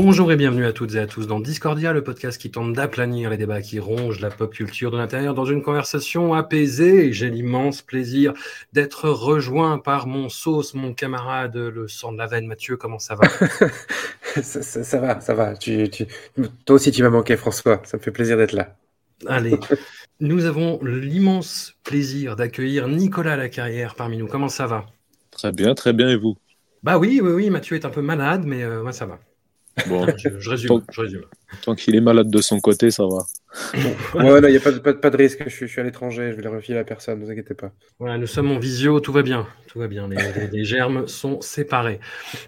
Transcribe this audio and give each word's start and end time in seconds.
Bonjour 0.00 0.30
et 0.30 0.36
bienvenue 0.36 0.64
à 0.64 0.72
toutes 0.72 0.94
et 0.94 1.00
à 1.00 1.08
tous 1.08 1.26
dans 1.26 1.40
Discordia, 1.40 1.92
le 1.92 2.04
podcast 2.04 2.40
qui 2.40 2.52
tente 2.52 2.72
d'aplanir 2.72 3.30
les 3.30 3.36
débats 3.36 3.60
qui 3.60 3.80
rongent 3.80 4.20
la 4.20 4.30
pop 4.30 4.54
culture 4.54 4.92
de 4.92 4.96
l'intérieur 4.96 5.34
dans 5.34 5.44
une 5.44 5.60
conversation 5.60 6.34
apaisée. 6.34 7.12
J'ai 7.12 7.28
l'immense 7.28 7.82
plaisir 7.82 8.32
d'être 8.72 9.08
rejoint 9.08 9.78
par 9.78 10.06
mon 10.06 10.28
sauce, 10.28 10.74
mon 10.74 10.94
camarade, 10.94 11.56
le 11.56 11.88
sang 11.88 12.12
de 12.12 12.18
la 12.18 12.28
veine. 12.28 12.46
Mathieu, 12.46 12.76
comment 12.76 13.00
ça 13.00 13.16
va? 13.16 13.28
Ça, 14.40 14.62
ça, 14.62 14.84
ça, 14.84 14.98
va, 15.00 15.20
ça 15.20 15.34
va. 15.34 15.56
Tu, 15.56 15.90
tu... 15.90 16.06
Toi 16.64 16.76
aussi, 16.76 16.92
tu 16.92 17.02
m'as 17.02 17.10
manqué, 17.10 17.36
François. 17.36 17.82
Ça 17.84 17.96
me 17.96 18.02
fait 18.02 18.12
plaisir 18.12 18.36
d'être 18.36 18.52
là. 18.52 18.76
Allez, 19.26 19.58
nous 20.20 20.44
avons 20.44 20.78
l'immense 20.80 21.74
plaisir 21.82 22.36
d'accueillir 22.36 22.86
Nicolas 22.86 23.36
Lacarrière 23.36 23.96
parmi 23.96 24.16
nous. 24.16 24.28
Comment 24.28 24.48
ça 24.48 24.68
va? 24.68 24.86
Très 25.32 25.50
bien, 25.50 25.74
très 25.74 25.92
bien. 25.92 26.08
Et 26.08 26.16
vous? 26.16 26.36
Bah 26.84 26.98
oui, 26.98 27.20
oui, 27.20 27.32
oui. 27.32 27.50
Mathieu 27.50 27.74
est 27.74 27.84
un 27.84 27.90
peu 27.90 28.02
malade, 28.02 28.44
mais 28.46 28.62
euh, 28.62 28.84
moi 28.84 28.92
ça 28.92 29.06
va. 29.06 29.18
Bon, 29.86 30.06
Je, 30.16 30.28
je 30.38 30.50
résume. 30.50 30.68
Tant- 30.68 30.82
je 30.90 31.00
résume. 31.00 31.22
tant 31.62 31.74
qu'il 31.74 31.94
est 31.94 32.00
malade 32.00 32.30
de 32.30 32.40
son 32.40 32.60
côté, 32.60 32.90
ça 32.90 33.04
va. 33.06 33.24
Ouais, 34.14 34.40
non, 34.40 34.48
il 34.48 34.50
n'y 34.52 34.56
a 34.56 34.60
pas 34.60 34.72
de, 34.72 34.78
pas, 34.78 34.92
de- 34.92 34.98
pas 34.98 35.10
de 35.10 35.16
risque. 35.16 35.42
Je 35.44 35.50
suis, 35.50 35.66
je 35.66 35.72
suis 35.72 35.80
à 35.80 35.84
l'étranger. 35.84 36.30
Je 36.32 36.36
vais 36.36 36.42
le 36.42 36.50
refiler 36.50 36.78
à 36.78 36.84
personne. 36.84 37.18
Ne 37.20 37.24
vous 37.24 37.30
inquiétez 37.30 37.54
pas. 37.54 37.72
Voilà, 37.98 38.18
nous 38.18 38.26
sommes 38.26 38.50
en 38.50 38.58
visio, 38.58 39.00
tout 39.00 39.12
va 39.12 39.22
bien. 39.22 39.46
Tout 39.68 39.78
va 39.78 39.88
bien. 39.88 40.08
Les, 40.08 40.16
les- 40.16 40.46
les 40.52 40.64
germes 40.64 41.06
sont 41.08 41.40
séparés. 41.40 42.00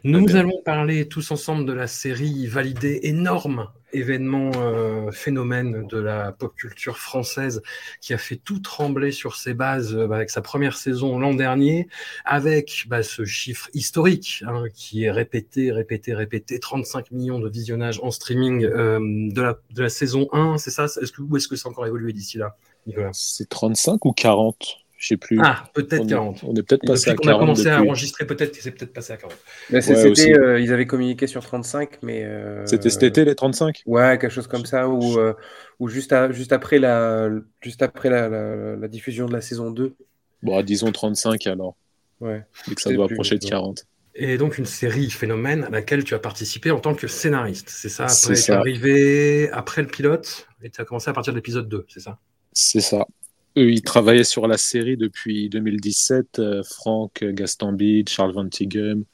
Nous 0.04 0.36
allons 0.36 0.60
parler 0.64 1.08
tous 1.08 1.30
ensemble 1.30 1.66
de 1.66 1.72
la 1.72 1.86
série 1.86 2.46
validée, 2.46 3.00
énorme 3.04 3.68
événement, 3.92 4.50
euh, 4.56 5.10
phénomène 5.10 5.86
de 5.86 5.98
la 5.98 6.32
pop 6.32 6.54
culture 6.54 6.98
française 6.98 7.62
qui 8.00 8.14
a 8.14 8.18
fait 8.18 8.36
tout 8.36 8.60
trembler 8.60 9.12
sur 9.12 9.36
ses 9.36 9.54
bases 9.54 9.94
bah, 9.94 10.16
avec 10.16 10.30
sa 10.30 10.42
première 10.42 10.76
saison 10.76 11.18
l'an 11.18 11.34
dernier, 11.34 11.88
avec 12.24 12.86
bah, 12.88 13.02
ce 13.02 13.24
chiffre 13.24 13.68
historique 13.74 14.44
hein, 14.46 14.64
qui 14.74 15.04
est 15.04 15.10
répété, 15.10 15.72
répété, 15.72 16.14
répété, 16.14 16.58
35 16.60 17.10
millions 17.10 17.38
de 17.38 17.48
visionnages 17.48 18.00
en 18.02 18.10
streaming 18.10 18.64
euh, 18.64 18.98
de, 19.00 19.42
la, 19.42 19.58
de 19.70 19.82
la 19.82 19.88
saison 19.88 20.28
1, 20.32 20.58
c'est 20.58 20.70
ça? 20.70 20.84
Est-ce 20.84 21.12
que, 21.12 21.22
Ou 21.22 21.36
est-ce 21.36 21.48
que 21.48 21.54
a 21.54 21.68
encore 21.68 21.86
évolué 21.86 22.12
d'ici 22.12 22.38
là, 22.38 22.56
Nicolas? 22.86 23.10
C'est 23.12 23.48
35 23.48 24.04
ou 24.04 24.12
40 24.12 24.80
Je 25.00 25.06
sais 25.08 25.16
plus. 25.16 25.40
Ah, 25.42 25.64
peut-être 25.72 26.02
on, 26.02 26.06
est, 26.06 26.10
40. 26.10 26.44
on 26.44 26.54
est 26.54 26.62
peut-être 26.62 26.86
passé 26.86 27.10
Depuis 27.10 27.10
à 27.10 27.14
qu'on 27.16 27.28
a 27.28 27.32
40 27.32 27.40
commencé 27.40 27.68
à 27.70 27.82
enregistrer, 27.82 28.26
peut-être 28.26 28.54
que 28.54 28.62
c'est 28.62 28.70
peut-être 28.70 28.92
passé 28.92 29.14
à 29.14 29.16
40. 29.16 29.34
Mais 29.70 29.80
c'est- 29.80 29.94
Ouais, 29.94 30.14
c'était, 30.14 30.38
euh, 30.38 30.60
ils 30.60 30.70
avaient 30.74 30.86
communiqué 30.86 31.26
sur 31.26 31.42
35, 31.42 32.02
mais. 32.02 32.22
euh, 32.22 32.66
C'était 32.66 32.90
cet 32.90 33.02
été 33.04 33.24
les 33.24 33.34
35 33.34 33.82
Ouais, 33.86 34.18
quelque 34.18 34.30
chose 34.30 34.46
comme 34.46 34.66
ça, 34.66 34.88
ou, 34.90 35.18
euh, 35.18 35.32
ou 35.78 35.88
juste, 35.88 36.12
à- 36.12 36.30
juste 36.32 36.52
après, 36.52 36.78
la, 36.78 37.30
juste 37.62 37.80
après 37.80 38.10
la, 38.10 38.28
la, 38.28 38.76
la 38.76 38.88
diffusion 38.88 39.24
de 39.26 39.32
la 39.32 39.40
saison 39.40 39.70
2. 39.70 39.94
Bon, 40.42 40.60
disons 40.62 40.92
35 40.92 41.46
alors, 41.46 41.76
Ouais. 42.20 42.44
et 42.70 42.74
que 42.74 42.82
ça 42.82 42.92
doit 42.92 43.06
plus, 43.06 43.14
approcher 43.14 43.38
de 43.38 43.44
ouais. 43.44 43.50
40. 43.50 43.86
Et 44.14 44.36
donc 44.36 44.58
une 44.58 44.66
série 44.66 45.08
phénomène 45.08 45.64
à 45.64 45.70
laquelle 45.70 46.04
tu 46.04 46.14
as 46.14 46.18
participé 46.18 46.72
en 46.72 46.78
tant 46.80 46.94
que 46.94 47.06
scénariste, 47.06 47.70
c'est 47.70 47.88
ça? 47.88 48.06
C'est 48.08 48.26
Après, 48.32 48.42
tu 48.42 48.50
es 48.50 48.54
arrivé 48.54 49.50
après 49.52 49.80
le 49.80 49.88
pilote 49.88 50.46
et 50.62 50.68
tu 50.68 50.78
as 50.78 50.84
commencé 50.84 51.08
à 51.08 51.14
partir 51.14 51.32
de 51.32 51.38
l'épisode 51.38 51.70
2, 51.70 51.86
c'est 51.88 52.00
ça? 52.00 52.18
C'est 52.52 52.80
ça. 52.82 53.06
Eux, 53.56 53.72
ils 53.72 53.82
travaillaient 53.82 54.24
sur 54.24 54.46
la 54.46 54.58
série 54.58 54.96
depuis 54.96 55.48
2017. 55.48 56.38
euh, 56.38 56.62
Franck 56.62 57.24
Gastambide, 57.24 58.08
Charles 58.08 58.32
Van 58.32 58.48
Tighem, 58.48 59.04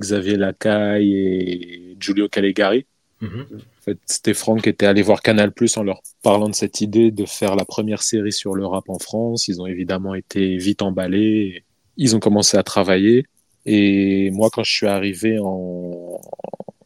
Xavier 0.00 0.36
Lacaille 0.36 1.14
et 1.14 1.96
Giulio 2.00 2.28
Calegari. 2.28 2.86
Mhm. 3.20 3.46
En 3.52 3.82
fait, 3.82 3.98
c'était 4.06 4.34
Franck 4.34 4.62
qui 4.62 4.68
était 4.68 4.86
allé 4.86 5.02
voir 5.02 5.22
Canal 5.22 5.52
Plus 5.52 5.76
en 5.76 5.82
leur 5.82 6.00
parlant 6.22 6.48
de 6.48 6.54
cette 6.54 6.80
idée 6.80 7.10
de 7.10 7.24
faire 7.24 7.56
la 7.56 7.64
première 7.64 8.02
série 8.02 8.32
sur 8.32 8.54
le 8.54 8.66
rap 8.66 8.88
en 8.88 8.98
France. 8.98 9.48
Ils 9.48 9.60
ont 9.60 9.66
évidemment 9.66 10.14
été 10.14 10.56
vite 10.56 10.82
emballés. 10.82 11.64
Ils 11.96 12.16
ont 12.16 12.20
commencé 12.20 12.56
à 12.56 12.62
travailler. 12.62 13.24
Et 13.64 14.30
moi, 14.32 14.50
quand 14.52 14.64
je 14.64 14.72
suis 14.72 14.86
arrivé 14.86 15.38
en 15.40 16.20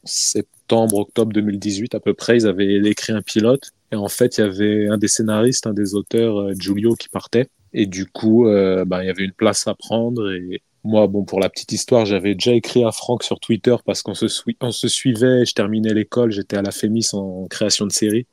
septembre, 0.04 0.98
octobre 0.98 1.32
2018 1.32 1.94
à 1.94 2.00
peu 2.00 2.14
près, 2.14 2.36
ils 2.36 2.46
avaient 2.46 2.76
écrit 2.88 3.12
un 3.12 3.22
pilote. 3.22 3.72
Et 3.92 3.96
en 3.96 4.08
fait, 4.08 4.38
il 4.38 4.42
y 4.42 4.44
avait 4.44 4.88
un 4.88 4.98
des 4.98 5.08
scénaristes, 5.08 5.66
un 5.66 5.74
des 5.74 5.94
auteurs, 5.94 6.40
euh, 6.40 6.52
Giulio, 6.54 6.94
qui 6.94 7.08
partait. 7.08 7.48
Et 7.72 7.86
du 7.86 8.06
coup, 8.06 8.46
euh, 8.46 8.84
ben, 8.84 9.02
il 9.02 9.06
y 9.06 9.10
avait 9.10 9.24
une 9.24 9.32
place 9.32 9.66
à 9.66 9.74
prendre. 9.74 10.30
Et 10.32 10.62
moi, 10.84 11.06
bon, 11.06 11.24
pour 11.24 11.40
la 11.40 11.48
petite 11.48 11.72
histoire, 11.72 12.06
j'avais 12.06 12.34
déjà 12.34 12.52
écrit 12.52 12.84
à 12.84 12.92
Franck 12.92 13.22
sur 13.22 13.40
Twitter 13.40 13.76
parce 13.84 14.02
qu'on 14.02 14.14
se, 14.14 14.26
on 14.60 14.70
se 14.70 14.88
suivait. 14.88 15.44
Je 15.44 15.54
terminais 15.54 15.92
l'école, 15.92 16.30
j'étais 16.30 16.56
à 16.56 16.62
la 16.62 16.70
Fémis 16.70 17.08
en 17.12 17.46
création 17.48 17.86
de 17.86 17.92
série. 17.92 18.26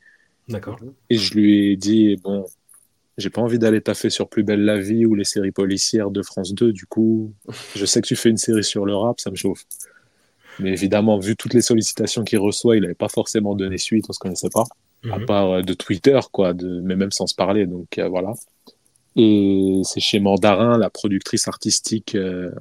D'accord. 0.48 0.80
Et 1.10 1.18
je 1.18 1.34
lui 1.34 1.72
ai 1.72 1.76
dit, 1.76 2.16
bon, 2.24 2.46
j'ai 3.18 3.30
pas 3.30 3.42
envie 3.42 3.60
d'aller 3.60 3.82
taffer 3.82 4.10
sur 4.10 4.30
Plus 4.30 4.44
belle 4.44 4.64
la 4.64 4.80
vie 4.80 5.06
ou 5.06 5.16
les 5.16 5.24
séries 5.24 5.52
policières 5.52 6.12
de 6.12 6.22
France 6.22 6.54
2. 6.54 6.72
Du 6.72 6.86
coup, 6.86 7.34
je 7.76 7.86
sais 7.86 8.02
que 8.02 8.08
tu 8.08 8.16
fais 8.16 8.30
une 8.30 8.38
série 8.38 8.64
sur 8.64 8.86
le 8.86 8.96
rap, 8.96 9.20
ça 9.20 9.32
me 9.32 9.36
chauffe. 9.36 9.66
Mais 10.60 10.72
évidemment, 10.72 11.20
vu 11.20 11.36
toutes 11.36 11.54
les 11.54 11.62
sollicitations 11.62 12.24
qu'il 12.24 12.40
reçoit, 12.40 12.78
il 12.78 12.82
n'avait 12.82 12.96
pas 12.96 13.10
forcément 13.10 13.56
donné 13.56 13.78
suite, 13.78 14.06
on 14.10 14.14
se 14.14 14.20
connaissait 14.20 14.50
pas, 14.50 14.64
à 15.12 15.20
Mhm. 15.20 15.26
part 15.26 15.52
euh, 15.52 15.62
de 15.62 15.74
Twitter, 15.74 16.20
quoi, 16.32 16.54
de, 16.54 16.82
mais 16.82 16.96
même 16.96 17.12
sans 17.12 17.28
se 17.28 17.36
parler. 17.36 17.66
Donc 17.66 17.98
euh, 17.98 18.08
voilà. 18.08 18.34
Et 19.16 19.82
c'est 19.84 20.00
chez 20.00 20.20
Mandarin, 20.20 20.78
la 20.78 20.90
productrice 20.90 21.48
artistique 21.48 22.16
euh, 22.16 22.52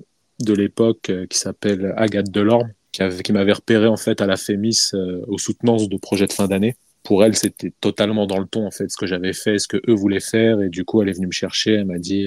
de 0.41 0.53
l'époque, 0.55 1.11
qui 1.29 1.39
s'appelle 1.39 1.93
Agathe 1.97 2.31
Delorme, 2.31 2.71
qui, 2.93 3.03
avait- 3.03 3.23
qui 3.23 3.33
m'avait 3.33 3.53
repéré 3.53 3.87
en 3.87 3.97
fait 3.97 4.21
à 4.21 4.27
la 4.27 4.37
Fémis 4.37 4.91
aux 5.27 5.39
soutenances 5.39 5.89
de 5.89 5.97
projets 5.97 6.27
de 6.27 6.33
fin 6.33 6.47
d'année 6.47 6.77
pour 7.03 7.25
elle, 7.25 7.37
c'était 7.37 7.73
totalement 7.81 8.27
dans 8.27 8.41
le 8.41 8.47
ton, 8.47 8.67
en 8.67 8.73
fait, 8.73 8.91
ce 8.91 8.97
que 8.97 9.07
j'avais 9.07 9.33
fait, 9.33 9.59
ce 9.61 9.69
que 9.69 9.77
eux 9.89 9.95
voulaient 9.95 10.19
faire. 10.19 10.61
Et 10.61 10.69
du 10.69 10.85
coup, 10.85 11.01
elle 11.03 11.09
est 11.09 11.13
venue 11.13 11.29
me 11.29 11.33
chercher. 11.33 11.75
Elle 11.75 11.85
m'a 11.85 11.99
dit, 11.99 12.27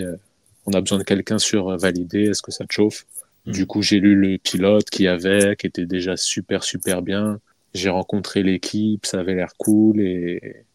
on 0.66 0.72
a 0.72 0.80
besoin 0.80 0.98
de 1.00 1.04
quelqu'un 1.04 1.38
sur 1.38 1.76
validé. 1.78 2.30
Est-ce 2.30 2.42
que 2.42 2.52
ça 2.52 2.66
te 2.66 2.72
chauffe? 2.74 3.06
Mhm. 3.46 3.54
Du 3.54 3.66
coup, 3.66 3.82
j'ai 3.82 4.00
lu 4.00 4.16
le 4.16 4.38
pilote 4.38 4.90
qui 4.90 5.04
y 5.04 5.08
avait, 5.10 5.58
qui 5.58 5.68
était 5.68 5.86
déjà 5.86 6.16
super, 6.16 6.64
super 6.64 7.02
bien. 7.02 7.40
J'ai 7.74 7.90
rencontré 7.90 8.44
l'équipe, 8.44 9.06
ça 9.06 9.20
avait 9.20 9.36
l'air 9.36 9.54
cool 9.58 10.02
et, 10.02 10.66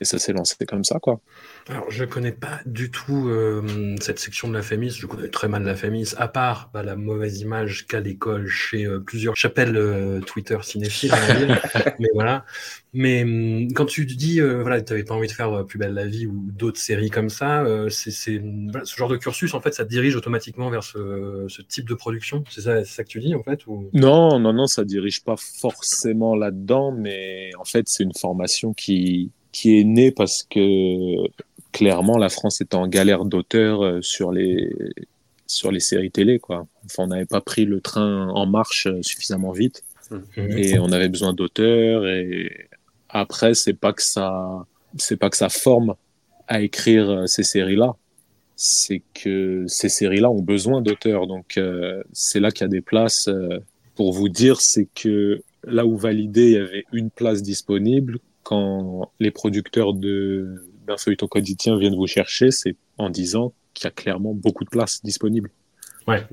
et 0.00 0.04
ça 0.04 0.18
s'est 0.18 0.32
lancé 0.32 0.64
comme 0.66 0.84
ça, 0.84 0.98
quoi. 1.00 1.20
Alors, 1.68 1.90
je 1.90 2.04
connais 2.04 2.32
pas 2.32 2.60
du 2.66 2.90
tout 2.90 3.28
euh, 3.28 3.96
cette 4.00 4.18
section 4.18 4.48
de 4.48 4.54
la 4.54 4.62
Fémis. 4.62 4.90
Je 4.90 5.06
connais 5.06 5.28
très 5.28 5.48
mal 5.48 5.64
la 5.64 5.74
Fémis, 5.74 6.14
à 6.16 6.28
part 6.28 6.70
bah, 6.72 6.82
la 6.82 6.94
mauvaise 6.94 7.40
image 7.40 7.86
qu'a 7.86 8.00
l'école 8.00 8.46
chez 8.46 8.84
euh, 8.84 9.00
plusieurs 9.00 9.36
chapelles 9.36 9.76
euh, 9.76 10.20
Twitter 10.20 10.56
cinéphiles. 10.62 11.12
Mais 11.98 12.08
voilà. 12.14 12.44
Mais 12.94 13.22
hum, 13.22 13.72
quand 13.74 13.86
tu 13.86 14.06
te 14.06 14.14
dis, 14.14 14.40
voilà, 14.40 14.80
tu 14.80 14.92
n'avais 14.92 15.04
pas 15.04 15.14
envie 15.14 15.28
de 15.28 15.32
faire 15.32 15.64
Plus 15.66 15.78
belle 15.78 15.94
la 15.94 16.06
vie 16.06 16.26
ou 16.26 16.48
d'autres 16.52 16.80
séries 16.80 17.10
comme 17.10 17.28
ça, 17.28 17.64
c'est 17.90 18.40
voilà, 18.70 18.84
ce 18.84 18.96
genre 18.96 19.08
de 19.08 19.16
cursus, 19.16 19.52
en 19.54 19.60
fait, 19.60 19.74
ça 19.74 19.84
te 19.84 19.90
dirige 19.90 20.16
automatiquement 20.16 20.70
vers 20.70 20.84
ce, 20.84 21.46
ce 21.48 21.60
type 21.60 21.88
de 21.88 21.94
production. 21.94 22.44
C'est 22.48 22.62
ça, 22.62 22.84
ça 22.84 23.04
que 23.04 23.08
tu 23.08 23.20
dis, 23.20 23.34
en 23.34 23.42
fait 23.42 23.66
ou... 23.66 23.90
Non, 23.92 24.38
non, 24.38 24.52
non, 24.52 24.66
ça 24.66 24.84
dirige 24.84 25.22
pas 25.22 25.36
forcément 25.36 26.34
là-dedans, 26.34 26.92
mais 26.92 27.50
en 27.58 27.64
fait, 27.64 27.88
c'est 27.88 28.04
une 28.04 28.14
formation 28.14 28.72
qui, 28.72 29.32
qui 29.52 29.78
est 29.78 29.84
née 29.84 30.10
parce 30.10 30.42
que 30.42 31.28
clairement, 31.72 32.16
la 32.18 32.28
France 32.28 32.60
était 32.60 32.76
en 32.76 32.88
galère 32.88 33.24
d'auteurs 33.24 33.82
euh, 33.84 34.02
sur 34.02 34.32
les, 34.32 34.70
sur 35.46 35.70
les 35.72 35.80
séries 35.80 36.10
télé, 36.10 36.38
quoi. 36.38 36.66
Enfin, 36.84 37.04
on 37.04 37.06
n'avait 37.08 37.26
pas 37.26 37.40
pris 37.40 37.64
le 37.64 37.80
train 37.80 38.28
en 38.28 38.46
marche 38.46 38.86
euh, 38.86 39.00
suffisamment 39.02 39.52
vite 39.52 39.82
Mhm. 40.10 40.56
et 40.56 40.78
on 40.78 40.90
avait 40.90 41.10
besoin 41.10 41.34
d'auteurs 41.34 42.06
et 42.08 42.68
après, 43.10 43.52
c'est 43.52 43.74
pas 43.74 43.92
que 43.92 44.02
ça, 44.02 44.64
c'est 44.96 45.18
pas 45.18 45.28
que 45.28 45.36
ça 45.36 45.50
forme 45.50 45.96
à 46.46 46.62
écrire 46.62 47.10
euh, 47.10 47.26
ces 47.26 47.42
séries-là. 47.42 47.94
C'est 48.56 49.02
que 49.14 49.64
ces 49.68 49.88
séries-là 49.90 50.30
ont 50.30 50.40
besoin 50.42 50.80
d'auteurs, 50.82 51.26
donc 51.26 51.58
euh, 51.58 52.02
c'est 52.12 52.40
là 52.40 52.50
qu'il 52.50 52.62
y 52.62 52.64
a 52.64 52.68
des 52.68 52.80
places. 52.80 53.28
euh, 53.28 53.58
pour 53.96 54.12
vous 54.14 54.28
dire, 54.30 54.60
c'est 54.62 54.88
que 54.94 55.42
là 55.64 55.84
où 55.84 55.96
validé, 55.98 56.46
il 56.46 56.52
y 56.52 56.56
avait 56.56 56.84
une 56.92 57.10
place 57.10 57.42
disponible, 57.42 58.18
quand 58.48 59.12
les 59.20 59.30
producteurs 59.30 59.92
de 59.92 60.64
d'un 60.86 60.96
feuilleton 60.96 61.26
quotidien 61.26 61.76
viennent 61.78 61.96
vous 61.96 62.06
chercher, 62.06 62.50
c'est 62.50 62.76
en 62.96 63.10
disant 63.10 63.52
qu'il 63.74 63.84
y 63.84 63.88
a 63.88 63.90
clairement 63.90 64.32
beaucoup 64.32 64.64
de 64.64 64.70
places 64.70 65.04
disponibles. 65.04 65.50
Ouais. 66.06 66.24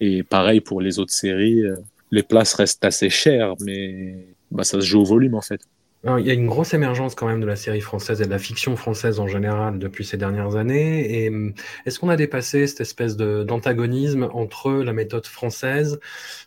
Et 0.00 0.24
pareil 0.24 0.60
pour 0.60 0.80
les 0.80 0.98
autres 0.98 1.12
séries, 1.12 1.64
euh, 1.64 1.76
les 2.10 2.24
places 2.24 2.54
restent 2.54 2.84
assez 2.84 3.10
chères, 3.10 3.54
mais 3.60 4.26
bah, 4.50 4.64
ça 4.64 4.80
se 4.80 4.86
joue 4.86 5.02
au 5.02 5.04
volume 5.04 5.36
en 5.36 5.40
fait. 5.40 5.60
Alors, 6.04 6.18
il 6.18 6.26
y 6.26 6.30
a 6.30 6.34
une 6.34 6.48
grosse 6.48 6.74
émergence 6.74 7.14
quand 7.14 7.28
même 7.28 7.40
de 7.40 7.46
la 7.46 7.54
série 7.54 7.80
française 7.80 8.20
et 8.20 8.24
de 8.24 8.30
la 8.30 8.40
fiction 8.40 8.74
française 8.74 9.20
en 9.20 9.28
général 9.28 9.78
depuis 9.78 10.04
ces 10.04 10.16
dernières 10.16 10.56
années. 10.56 11.22
Et 11.22 11.28
hum, 11.28 11.54
est-ce 11.86 12.00
qu'on 12.00 12.08
a 12.08 12.16
dépassé 12.16 12.66
cette 12.66 12.80
espèce 12.80 13.16
d'antagonisme 13.16 14.28
entre 14.32 14.72
la 14.72 14.92
méthode 14.92 15.26
française, 15.26 16.00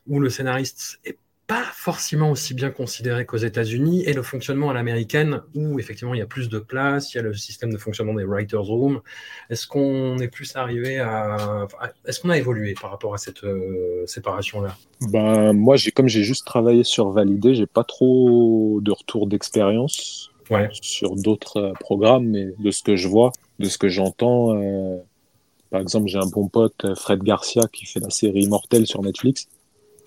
où 0.08 0.20
le 0.20 0.30
scénariste 0.30 1.00
est 1.06 1.18
pas 1.48 1.64
forcément 1.74 2.32
aussi 2.32 2.56
bien 2.56 2.72
considéré 2.72 3.26
qu'aux 3.26 3.38
États-Unis, 3.38 4.04
et 4.06 4.14
le 4.14 4.24
fonctionnement 4.24 4.72
à 4.72 4.74
l'américaine, 4.74 5.42
où 5.54 5.80
effectivement 5.80 6.16
il 6.16 6.18
y 6.18 6.24
a 6.24 6.26
plus 6.26 6.50
de 6.50 6.58
place, 6.58 7.14
il 7.14 7.18
y 7.18 7.20
a 7.20 7.24
le 7.24 7.36
système 7.36 7.72
de 7.72 7.78
fonctionnement 7.78 8.16
des 8.16 8.24
writers' 8.24 8.64
room. 8.64 9.02
Est-ce 9.52 9.68
qu'on 9.68 10.18
est 10.18 10.28
plus 10.28 10.56
arrivé 10.56 10.98
à, 11.00 11.68
est-ce 12.06 12.20
qu'on 12.20 12.32
a 12.32 12.38
évolué 12.38 12.74
par 12.80 12.90
rapport 12.90 13.14
à 13.14 13.20
cette 13.20 13.44
euh, 13.44 14.06
séparation-là? 14.08 14.76
Ben, 15.12 15.54
moi, 15.54 15.76
j'ai, 15.76 15.92
comme 15.92 16.08
j'ai 16.08 16.24
juste 16.24 16.48
travaillé 16.48 16.84
sur 16.84 17.12
Validé, 17.12 17.54
j'ai 17.54 17.68
pas 17.68 17.84
trop 17.84 18.80
de 18.82 18.92
retour 18.92 19.28
d'expérience 19.28 20.32
Ouais. 20.52 20.70
sur 20.74 21.16
d'autres 21.16 21.58
euh, 21.58 21.74
programmes, 21.80 22.28
mais 22.28 22.54
de 22.60 22.70
ce 22.70 22.84
que 22.84 22.96
je 22.96 23.08
vois, 23.08 23.32
de 23.58 23.66
ce 23.66 23.80
que 23.80 23.90
j'entends, 23.90 24.56
euh, 24.56 24.98
par 25.72 25.82
exemple, 25.82 26.08
j'ai 26.08 26.20
un 26.20 26.28
bon 26.28 26.48
pote, 26.48 26.86
Fred 26.96 27.24
Garcia, 27.24 27.64
qui 27.74 27.88
fait 27.88 28.00
la 28.00 28.12
série 28.12 28.44
Immortel 28.44 28.86
sur 28.86 29.02
Netflix. 29.02 29.48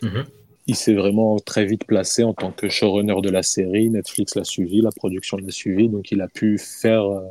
Mhm. 0.01 0.25
Il 0.69 0.77
s'est 0.77 0.95
vraiment 0.95 1.39
très 1.41 1.65
vite 1.67 1.85
placé 1.87 2.23
en 2.25 2.35
tant 2.35 2.53
que 2.53 2.69
showrunner 2.69 3.21
de 3.23 3.31
la 3.31 3.43
série. 3.43 3.91
Netflix 3.91 4.35
l'a 4.37 4.45
suivi, 4.45 4.81
la 4.83 4.93
production 4.93 5.37
l'a 5.39 5.51
suivi, 5.51 5.89
donc 5.89 6.13
il 6.13 6.21
a 6.21 6.29
pu 6.29 6.59
faire 6.59 7.05
euh, 7.05 7.23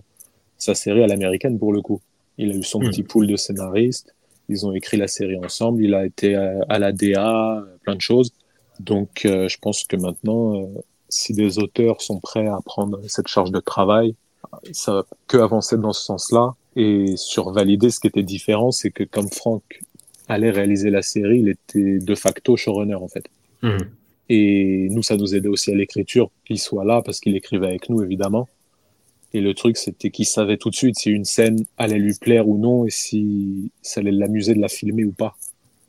sa 0.57 0.75
série 0.75 1.03
à 1.03 1.07
l'américaine 1.07 1.59
pour 1.59 1.73
le 1.73 1.81
coup. 1.81 2.01
Il 2.39 2.51
a 2.51 2.55
eu 2.55 2.63
son 2.63 2.81
Mhm. 2.81 2.89
petit 2.89 3.03
pool 3.03 3.27
de 3.27 3.35
scénaristes. 3.37 4.15
Ils 4.49 4.65
ont 4.65 4.73
écrit 4.73 4.97
la 4.97 5.07
série 5.07 5.37
ensemble. 5.37 5.83
Il 5.83 5.93
a 5.95 6.05
été 6.05 6.35
à, 6.35 6.53
à 6.69 6.79
la 6.79 6.91
DA, 6.93 7.57
euh, 7.59 7.77
plein 7.83 7.95
de 7.95 8.01
choses. 8.01 8.31
Donc, 8.79 9.25
euh, 9.25 9.47
je 9.49 9.57
pense 9.59 9.83
que 9.85 9.95
maintenant, 9.97 10.55
euh, 10.63 10.67
si 11.09 11.33
des 11.33 11.59
auteurs 11.59 12.01
sont 12.01 12.19
prêts 12.19 12.47
à 12.47 12.59
prendre 12.65 12.99
cette 13.07 13.27
charge 13.27 13.51
de 13.51 13.59
travail, 13.59 14.15
ça 14.71 14.93
va 14.93 15.05
que 15.27 15.37
avancer 15.37 15.77
dans 15.77 15.93
ce 15.93 16.03
sens-là. 16.03 16.55
Et 16.75 17.17
sur 17.17 17.51
valider, 17.51 17.89
ce 17.91 17.99
qui 17.99 18.07
était 18.07 18.23
différent, 18.23 18.71
c'est 18.71 18.91
que 18.91 19.03
comme 19.03 19.29
Franck 19.29 19.63
allait 20.27 20.51
réaliser 20.51 20.89
la 20.89 21.01
série, 21.01 21.39
il 21.39 21.50
était 21.50 22.00
de 22.00 22.15
facto 22.15 22.56
showrunner 22.57 22.95
en 22.95 23.07
fait. 23.07 23.25
Mhm. 23.62 23.77
Et 24.29 24.88
nous, 24.91 25.03
ça 25.03 25.15
nous 25.15 25.35
aidait 25.35 25.47
aussi 25.47 25.71
à 25.71 25.75
l'écriture 25.75 26.29
qu'il 26.45 26.59
soit 26.59 26.83
là 26.83 27.01
parce 27.01 27.19
qu'il 27.19 27.35
écrivait 27.35 27.68
avec 27.68 27.89
nous 27.89 28.03
évidemment. 28.03 28.50
Et 29.33 29.41
le 29.41 29.53
truc, 29.53 29.77
c'était 29.77 30.09
qu'il 30.09 30.25
savait 30.25 30.57
tout 30.57 30.69
de 30.69 30.75
suite 30.75 30.97
si 30.97 31.12
une 31.12 31.25
scène 31.25 31.63
allait 31.77 32.00
lui 32.00 32.13
plaire 32.19 32.47
ou 32.47 32.57
non 32.57 32.85
et 32.85 32.89
si 32.89 33.71
ça 33.81 34.00
allait 34.01 34.12
l'amuser 34.12 34.53
de 34.53 34.62
la 34.62 34.68
filmer 34.69 35.03
ou 35.06 35.12
pas. 35.12 35.35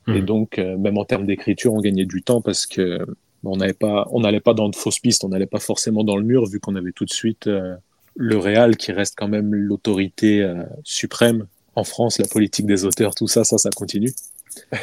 Et 0.06 0.12
Mhm. 0.12 0.20
donc, 0.24 0.58
euh, 0.58 0.76
même 0.78 0.98
en 0.98 1.04
termes 1.04 1.26
d'écriture, 1.26 1.74
on 1.74 1.80
gagnait 1.80 2.06
du 2.06 2.22
temps 2.22 2.40
parce 2.40 2.66
que 2.66 3.04
on 3.44 3.56
n'avait 3.56 3.72
pas, 3.74 4.08
on 4.10 4.20
n'allait 4.20 4.40
pas 4.40 4.54
dans 4.54 4.68
de 4.68 4.74
fausses 4.76 4.98
pistes, 4.98 5.22
on 5.24 5.28
n'allait 5.28 5.46
pas 5.46 5.60
forcément 5.60 6.02
dans 6.02 6.16
le 6.16 6.24
mur 6.24 6.46
vu 6.46 6.58
qu'on 6.60 6.74
avait 6.76 6.92
tout 6.92 7.04
de 7.04 7.12
suite 7.12 7.46
euh, 7.46 7.76
le 8.16 8.36
réal 8.36 8.76
qui 8.76 8.90
reste 8.90 9.14
quand 9.16 9.28
même 9.28 9.54
l'autorité 9.54 10.42
euh, 10.42 10.64
suprême 10.82 11.46
en 11.78 11.84
France, 11.84 12.18
la 12.18 12.28
politique 12.28 12.66
des 12.66 12.84
auteurs, 12.84 13.14
tout 13.14 13.28
ça, 13.28 13.44
ça, 13.44 13.58
ça 13.58 13.70
continue. 13.70 14.12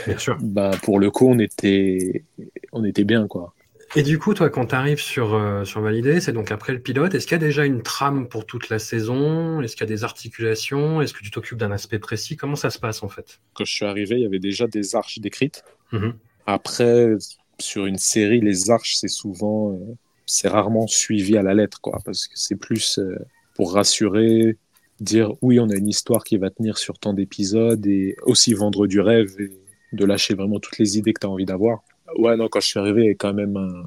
Bien 0.08 0.18
sûr. 0.18 0.38
Bah, 0.42 0.72
pour 0.84 1.00
le 1.00 1.12
coup, 1.12 1.28
on 1.28 1.40
était, 1.40 2.24
on 2.72 2.84
était 2.84 3.04
bien 3.04 3.28
quoi. 3.28 3.54
Et 3.96 4.04
du 4.04 4.20
coup, 4.20 4.34
toi, 4.34 4.50
quand 4.50 4.68
tu 4.68 4.76
arrives 4.76 5.00
sur, 5.00 5.36
euh, 5.36 5.64
sur 5.64 5.80
Validé, 5.80 6.20
c'est 6.20 6.34
donc 6.34 6.52
après 6.52 6.74
le 6.74 6.80
pilote, 6.80 7.14
est-ce 7.14 7.28
qu'il 7.28 7.36
y 7.36 7.42
a 7.42 7.46
déjà 7.46 7.66
une 7.66 7.82
trame 7.82 8.28
pour 8.28 8.46
toute 8.46 8.70
la 8.70 8.80
saison? 8.80 9.62
Est-ce 9.62 9.76
qu'il 9.76 9.88
y 9.88 9.92
a 9.92 9.96
des 9.96 10.04
articulations? 10.04 11.02
Est-ce 11.02 11.14
que 11.14 11.24
tu 11.24 11.32
t'occupes 11.32 11.58
d'un 11.58 11.72
aspect 11.72 12.00
précis? 12.00 12.36
Comment 12.36 12.58
ça 12.58 12.72
se 12.72 12.80
passe 12.80 13.04
en 13.04 13.10
fait? 13.10 13.40
Quand 13.54 13.64
je 13.64 13.74
suis 13.74 13.86
arrivé, 13.86 14.16
il 14.16 14.22
y 14.24 14.26
avait 14.26 14.40
déjà 14.40 14.68
des 14.68 14.96
arches 14.96 15.20
décrites. 15.20 15.64
Mhm. 15.92 16.14
Après, 16.46 17.16
sur 17.60 17.86
une 17.86 17.98
série, 17.98 18.42
les 18.42 18.70
arches, 18.70 18.96
c'est 18.96 19.08
souvent, 19.08 19.72
euh, 19.74 19.96
c'est 20.26 20.50
rarement 20.50 20.88
suivi 20.88 21.38
à 21.38 21.44
la 21.44 21.54
lettre, 21.54 21.80
quoi, 21.80 22.00
parce 22.04 22.28
que 22.28 22.34
c'est 22.36 22.58
plus 22.58 23.00
euh, 23.00 23.16
pour 23.56 23.74
rassurer, 23.74 24.58
dire 25.00 25.32
oui, 25.42 25.60
on 25.60 25.70
a 25.70 25.76
une 25.76 25.90
histoire 25.90 26.24
qui 26.24 26.38
va 26.38 26.50
tenir 26.50 26.78
sur 26.78 26.98
tant 26.98 27.14
d'épisodes 27.14 27.86
et 27.86 28.16
aussi 28.24 28.54
vendre 28.54 28.88
du 28.88 29.00
rêve 29.00 29.36
et 29.40 29.52
de 29.94 30.06
lâcher 30.06 30.34
vraiment 30.34 30.60
toutes 30.60 30.78
les 30.78 30.98
idées 30.98 31.14
que 31.14 31.20
tu 31.22 31.28
as 31.28 31.30
envie 31.30 31.46
d'avoir. 31.46 31.84
Ouais, 32.18 32.38
non, 32.38 32.48
quand 32.48 32.60
je 32.60 32.68
suis 32.68 32.80
arrivé, 32.80 33.02
il 33.02 33.06
y 33.06 33.08
avait 33.08 33.16
quand 33.16 33.34
même 33.34 33.86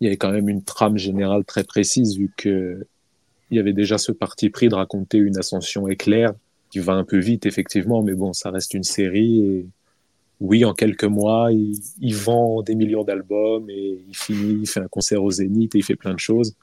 il 0.00 0.12
y 0.12 0.18
quand 0.18 0.30
même 0.30 0.48
une 0.48 0.62
trame 0.62 0.98
générale 0.98 1.44
très 1.44 1.64
précise 1.64 2.16
vu 2.18 2.30
que 2.36 2.86
il 3.50 3.56
y 3.56 3.60
avait 3.60 3.72
déjà 3.72 3.96
ce 3.96 4.12
parti 4.12 4.50
pris 4.50 4.68
de 4.68 4.74
raconter 4.74 5.18
une 5.18 5.38
ascension 5.38 5.86
éclair 5.88 6.32
qui 6.70 6.80
va 6.80 6.94
un 6.94 7.04
peu 7.04 7.18
vite, 7.18 7.46
effectivement, 7.46 8.02
mais 8.02 8.14
bon, 8.14 8.32
ça 8.32 8.50
reste 8.50 8.74
une 8.74 8.82
série 8.82 9.40
et 9.40 9.66
oui, 10.40 10.64
en 10.64 10.74
quelques 10.74 11.04
mois, 11.04 11.52
il, 11.52 11.74
il 12.00 12.14
vend 12.14 12.62
des 12.62 12.74
millions 12.74 13.04
d'albums 13.04 13.70
et 13.70 14.04
il 14.06 14.16
finit, 14.16 14.62
il 14.62 14.66
fait 14.66 14.80
un 14.80 14.88
concert 14.88 15.22
au 15.22 15.30
Zénith 15.30 15.74
et 15.74 15.78
il 15.78 15.84
fait 15.84 15.96
plein 15.96 16.12
de 16.12 16.18
choses. 16.18 16.54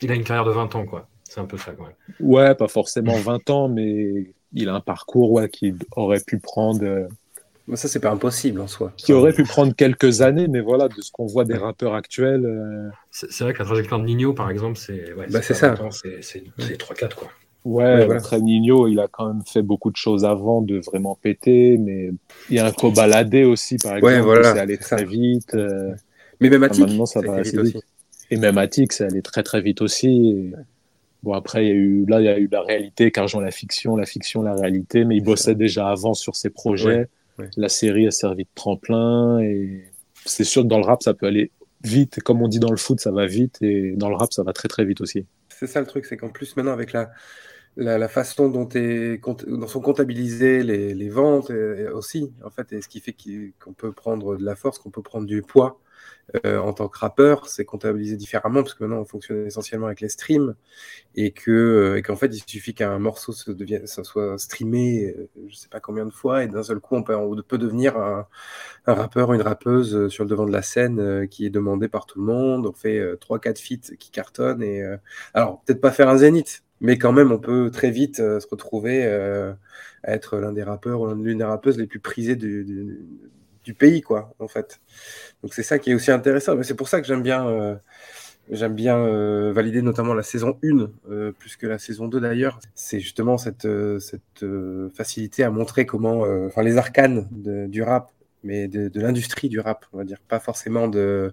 Il 0.00 0.10
a 0.10 0.14
une 0.14 0.24
carrière 0.24 0.46
de 0.46 0.50
20 0.50 0.74
ans, 0.74 0.86
quoi. 0.86 1.08
C'est 1.30 1.40
un 1.40 1.44
peu 1.46 1.56
ça, 1.56 1.72
quand 1.72 1.84
même. 1.84 1.94
Ouais, 2.18 2.54
pas 2.54 2.68
forcément 2.68 3.14
20 3.14 3.48
ans, 3.50 3.68
mais 3.68 4.26
il 4.52 4.68
a 4.68 4.74
un 4.74 4.80
parcours 4.80 5.30
ouais, 5.32 5.48
qui 5.48 5.72
aurait 5.96 6.20
pu 6.20 6.38
prendre, 6.38 6.84
euh, 6.84 7.06
Mais 7.68 7.76
ça, 7.76 7.88
c'est 7.88 8.00
pas 8.00 8.10
impossible 8.10 8.60
en 8.60 8.66
soi. 8.66 8.92
qui 8.96 9.12
aurait 9.12 9.32
pu 9.32 9.44
prendre 9.44 9.74
quelques 9.74 10.22
années, 10.22 10.48
mais 10.48 10.60
voilà, 10.60 10.88
de 10.88 11.00
ce 11.00 11.12
qu'on 11.12 11.26
voit 11.26 11.44
des 11.44 11.56
rappeurs 11.56 11.94
actuels. 11.94 12.44
euh, 12.44 12.88
C'est 13.12 13.30
c'est 13.30 13.44
vrai 13.44 13.52
que 13.52 13.60
la 13.60 13.64
trajectoire 13.64 14.00
de 14.00 14.06
Nino, 14.06 14.32
par 14.32 14.50
exemple, 14.50 14.76
c'est 14.76 15.12
ouais, 15.14 15.26
Bah, 15.30 15.40
c'est 15.40 15.54
ça. 15.54 15.70
20 15.70 15.80
ans, 15.82 15.90
C'est 15.90 16.22
c'est- 16.22 16.44
c'est 16.58 16.76
3-4, 16.76 17.16
quoi. 17.16 17.28
Ouais, 17.64 17.84
Ouais, 17.84 18.04
voilà. 18.06 18.20
après 18.20 18.40
Nino, 18.40 18.88
il 18.88 18.98
a 18.98 19.06
quand 19.08 19.26
même 19.32 19.42
fait 19.46 19.62
beaucoup 19.62 19.90
de 19.90 19.96
choses 19.96 20.24
avant 20.24 20.62
de 20.62 20.78
vraiment 20.78 21.16
péter, 21.22 21.76
mais 21.78 22.10
il 22.48 22.56
y 22.56 22.58
a 22.58 22.66
un 22.66 22.72
Cobaladé 22.72 23.44
aussi, 23.44 23.76
par 23.76 23.96
exemple, 23.96 24.06
Ouais, 24.06 24.20
voilà, 24.20 24.54
c'est 24.54 24.58
allé 24.60 24.76
ça. 24.78 24.96
très 24.96 25.04
vite. 25.04 25.54
euh, 25.54 25.92
Mais 26.40 26.48
même 26.48 26.60
maintenant, 26.60 27.06
ça 27.06 27.20
va 27.20 27.34
assez 27.36 27.58
vite. 27.58 27.76
Et 28.30 28.36
même 28.36 28.58
Attic, 28.58 28.92
c'est 28.92 29.04
allé 29.04 29.22
très 29.22 29.42
très 29.42 29.60
vite 29.60 29.82
aussi. 29.82 30.28
Et 30.30 30.52
Bon, 31.22 31.34
après, 31.34 31.66
il 31.66 31.68
y 31.68 31.72
a 31.72 31.74
eu, 31.74 32.06
là, 32.06 32.20
il 32.20 32.24
y 32.24 32.28
a 32.28 32.38
eu 32.38 32.48
la 32.50 32.62
réalité, 32.62 33.10
car 33.10 33.26
la 33.40 33.50
fiction, 33.50 33.96
la 33.96 34.06
fiction, 34.06 34.42
la 34.42 34.54
réalité, 34.54 35.04
mais 35.04 35.16
il 35.16 35.22
bossait 35.22 35.54
déjà 35.54 35.88
avant 35.88 36.14
sur 36.14 36.34
ses 36.34 36.50
projets. 36.50 37.08
Ouais, 37.38 37.44
ouais. 37.44 37.50
La 37.56 37.68
série 37.68 38.06
a 38.06 38.10
servi 38.10 38.44
de 38.44 38.48
tremplin 38.54 39.40
et 39.40 39.84
c'est 40.24 40.44
sûr 40.44 40.62
que 40.62 40.68
dans 40.68 40.78
le 40.78 40.86
rap, 40.86 41.02
ça 41.02 41.12
peut 41.14 41.26
aller 41.26 41.50
vite. 41.82 42.22
Comme 42.22 42.42
on 42.42 42.48
dit 42.48 42.58
dans 42.58 42.70
le 42.70 42.76
foot, 42.76 43.00
ça 43.00 43.10
va 43.10 43.26
vite 43.26 43.58
et 43.60 43.92
dans 43.96 44.08
le 44.08 44.16
rap, 44.16 44.32
ça 44.32 44.42
va 44.42 44.52
très 44.52 44.68
très 44.68 44.84
vite 44.84 45.00
aussi. 45.00 45.26
C'est 45.48 45.66
ça 45.66 45.80
le 45.80 45.86
truc, 45.86 46.06
c'est 46.06 46.16
qu'en 46.16 46.30
plus 46.30 46.56
maintenant 46.56 46.72
avec 46.72 46.92
la, 46.92 47.10
la, 47.76 47.98
la 47.98 48.08
façon 48.08 48.48
dont, 48.48 48.68
est, 48.70 49.20
dont 49.46 49.66
sont 49.66 49.80
comptabilisées 49.80 50.62
les, 50.62 50.94
les 50.94 51.08
ventes 51.10 51.50
aussi, 51.92 52.32
en 52.44 52.50
fait, 52.50 52.72
et 52.72 52.80
ce 52.80 52.88
qui 52.88 53.00
fait 53.00 53.14
qu'on 53.58 53.72
peut 53.72 53.92
prendre 53.92 54.36
de 54.36 54.44
la 54.44 54.56
force, 54.56 54.78
qu'on 54.78 54.90
peut 54.90 55.02
prendre 55.02 55.26
du 55.26 55.42
poids 55.42 55.78
euh, 55.78 55.89
en 56.44 56.72
tant 56.72 56.88
que 56.88 56.98
rappeur, 56.98 57.48
c'est 57.48 57.64
comptabilisé 57.64 58.16
différemment 58.16 58.62
parce 58.62 58.74
que 58.74 58.84
maintenant 58.84 59.00
on 59.00 59.04
fonctionne 59.04 59.46
essentiellement 59.46 59.86
avec 59.86 60.00
les 60.00 60.08
streams 60.08 60.54
et 61.16 61.32
que 61.32 61.50
euh, 61.50 61.96
et 61.96 62.02
qu'en 62.02 62.16
fait 62.16 62.28
il 62.28 62.42
suffit 62.46 62.74
qu'un 62.74 62.98
morceau 62.98 63.32
se 63.32 63.50
devienne, 63.50 63.86
ça 63.86 64.04
soit 64.04 64.38
streamé, 64.38 65.14
euh, 65.18 65.28
je 65.48 65.56
sais 65.56 65.68
pas 65.68 65.80
combien 65.80 66.06
de 66.06 66.10
fois, 66.12 66.44
et 66.44 66.48
d'un 66.48 66.62
seul 66.62 66.80
coup 66.80 66.94
on 66.96 67.02
peut, 67.02 67.14
on 67.16 67.34
peut 67.42 67.58
devenir 67.58 67.96
un, 67.96 68.26
un 68.86 68.94
rappeur, 68.94 69.32
une 69.32 69.42
rappeuse 69.42 69.94
euh, 69.96 70.08
sur 70.08 70.24
le 70.24 70.30
devant 70.30 70.46
de 70.46 70.52
la 70.52 70.62
scène 70.62 71.00
euh, 71.00 71.26
qui 71.26 71.46
est 71.46 71.50
demandé 71.50 71.88
par 71.88 72.06
tout 72.06 72.20
le 72.20 72.26
monde. 72.26 72.66
On 72.66 72.72
fait 72.72 72.98
euh, 72.98 73.16
trois, 73.16 73.38
quatre 73.40 73.58
feats 73.60 73.94
qui 73.98 74.10
cartonnent 74.10 74.62
et 74.62 74.82
euh, 74.82 74.96
alors 75.34 75.62
peut-être 75.64 75.80
pas 75.80 75.90
faire 75.92 76.08
un 76.08 76.18
zénith, 76.18 76.62
mais 76.80 76.98
quand 76.98 77.12
même 77.12 77.32
on 77.32 77.38
peut 77.38 77.70
très 77.70 77.90
vite 77.90 78.20
euh, 78.20 78.40
se 78.40 78.46
retrouver 78.48 79.04
euh, 79.04 79.52
à 80.02 80.12
être 80.14 80.38
l'un 80.38 80.52
des 80.52 80.62
rappeurs 80.62 81.00
ou 81.00 81.14
l'une 81.14 81.38
des 81.38 81.44
rappeuses 81.44 81.78
les 81.78 81.86
plus 81.86 82.00
prisées 82.00 82.36
du, 82.36 82.64
du, 82.64 83.00
du 83.70 83.74
pays, 83.74 84.00
quoi, 84.02 84.34
en 84.38 84.48
fait. 84.48 84.80
Donc 85.42 85.54
c'est 85.54 85.62
ça 85.64 85.78
qui 85.80 85.90
est 85.90 85.94
aussi 85.94 86.10
intéressant. 86.12 86.56
Mais 86.56 86.64
c'est 86.64 86.74
pour 86.76 86.88
ça 86.88 87.00
que 87.00 87.06
j'aime 87.06 87.22
bien, 87.22 87.46
euh, 87.48 87.76
j'aime 88.50 88.74
bien 88.74 88.98
euh, 88.98 89.52
valider 89.52 89.82
notamment 89.82 90.14
la 90.14 90.22
saison 90.22 90.58
1, 90.62 90.90
euh, 91.10 91.32
plus 91.32 91.56
que 91.56 91.66
la 91.66 91.78
saison 91.78 92.08
2 92.08 92.20
d'ailleurs. 92.20 92.60
C'est 92.74 93.00
justement 93.00 93.38
cette, 93.38 93.68
cette 94.00 94.44
facilité 94.94 95.44
à 95.44 95.50
montrer 95.50 95.86
comment, 95.86 96.20
enfin 96.46 96.62
les 96.62 96.76
arcanes 96.76 97.28
de- 97.32 97.66
du 97.68 97.82
rap, 97.82 98.10
mais 98.42 98.68
de, 98.68 98.88
de 98.88 99.00
l'industrie 99.00 99.48
du 99.48 99.60
rap, 99.60 99.86
on 99.92 99.98
va 99.98 100.04
dire, 100.04 100.18
pas 100.28 100.40
forcément 100.40 100.88
de 100.88 101.32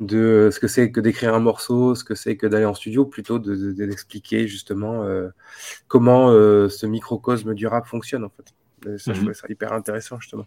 de 0.00 0.50
ce 0.52 0.60
que 0.60 0.68
c'est 0.68 0.90
que 0.90 1.00
d'écrire 1.00 1.34
un 1.34 1.40
morceau, 1.40 1.94
ce 1.94 2.04
que 2.04 2.14
c'est 2.14 2.36
que 2.36 2.46
d'aller 2.46 2.64
en 2.64 2.74
studio, 2.74 3.06
plutôt 3.06 3.38
de, 3.38 3.54
de- 3.54 3.72
de- 3.72 3.86
d'expliquer 3.86 4.48
justement 4.48 5.04
euh, 5.04 5.28
comment 5.88 6.30
euh, 6.32 6.68
ce 6.68 6.86
microcosme 6.86 7.54
du 7.54 7.66
rap 7.66 7.86
fonctionne 7.86 8.24
en 8.24 8.30
fait. 8.30 8.54
Ça, 8.98 9.12
je 9.14 9.14
Mhm. 9.14 9.16
trouvais 9.20 9.34
ça 9.34 9.46
hyper 9.50 9.72
intéressant 9.72 10.20
justement. 10.20 10.46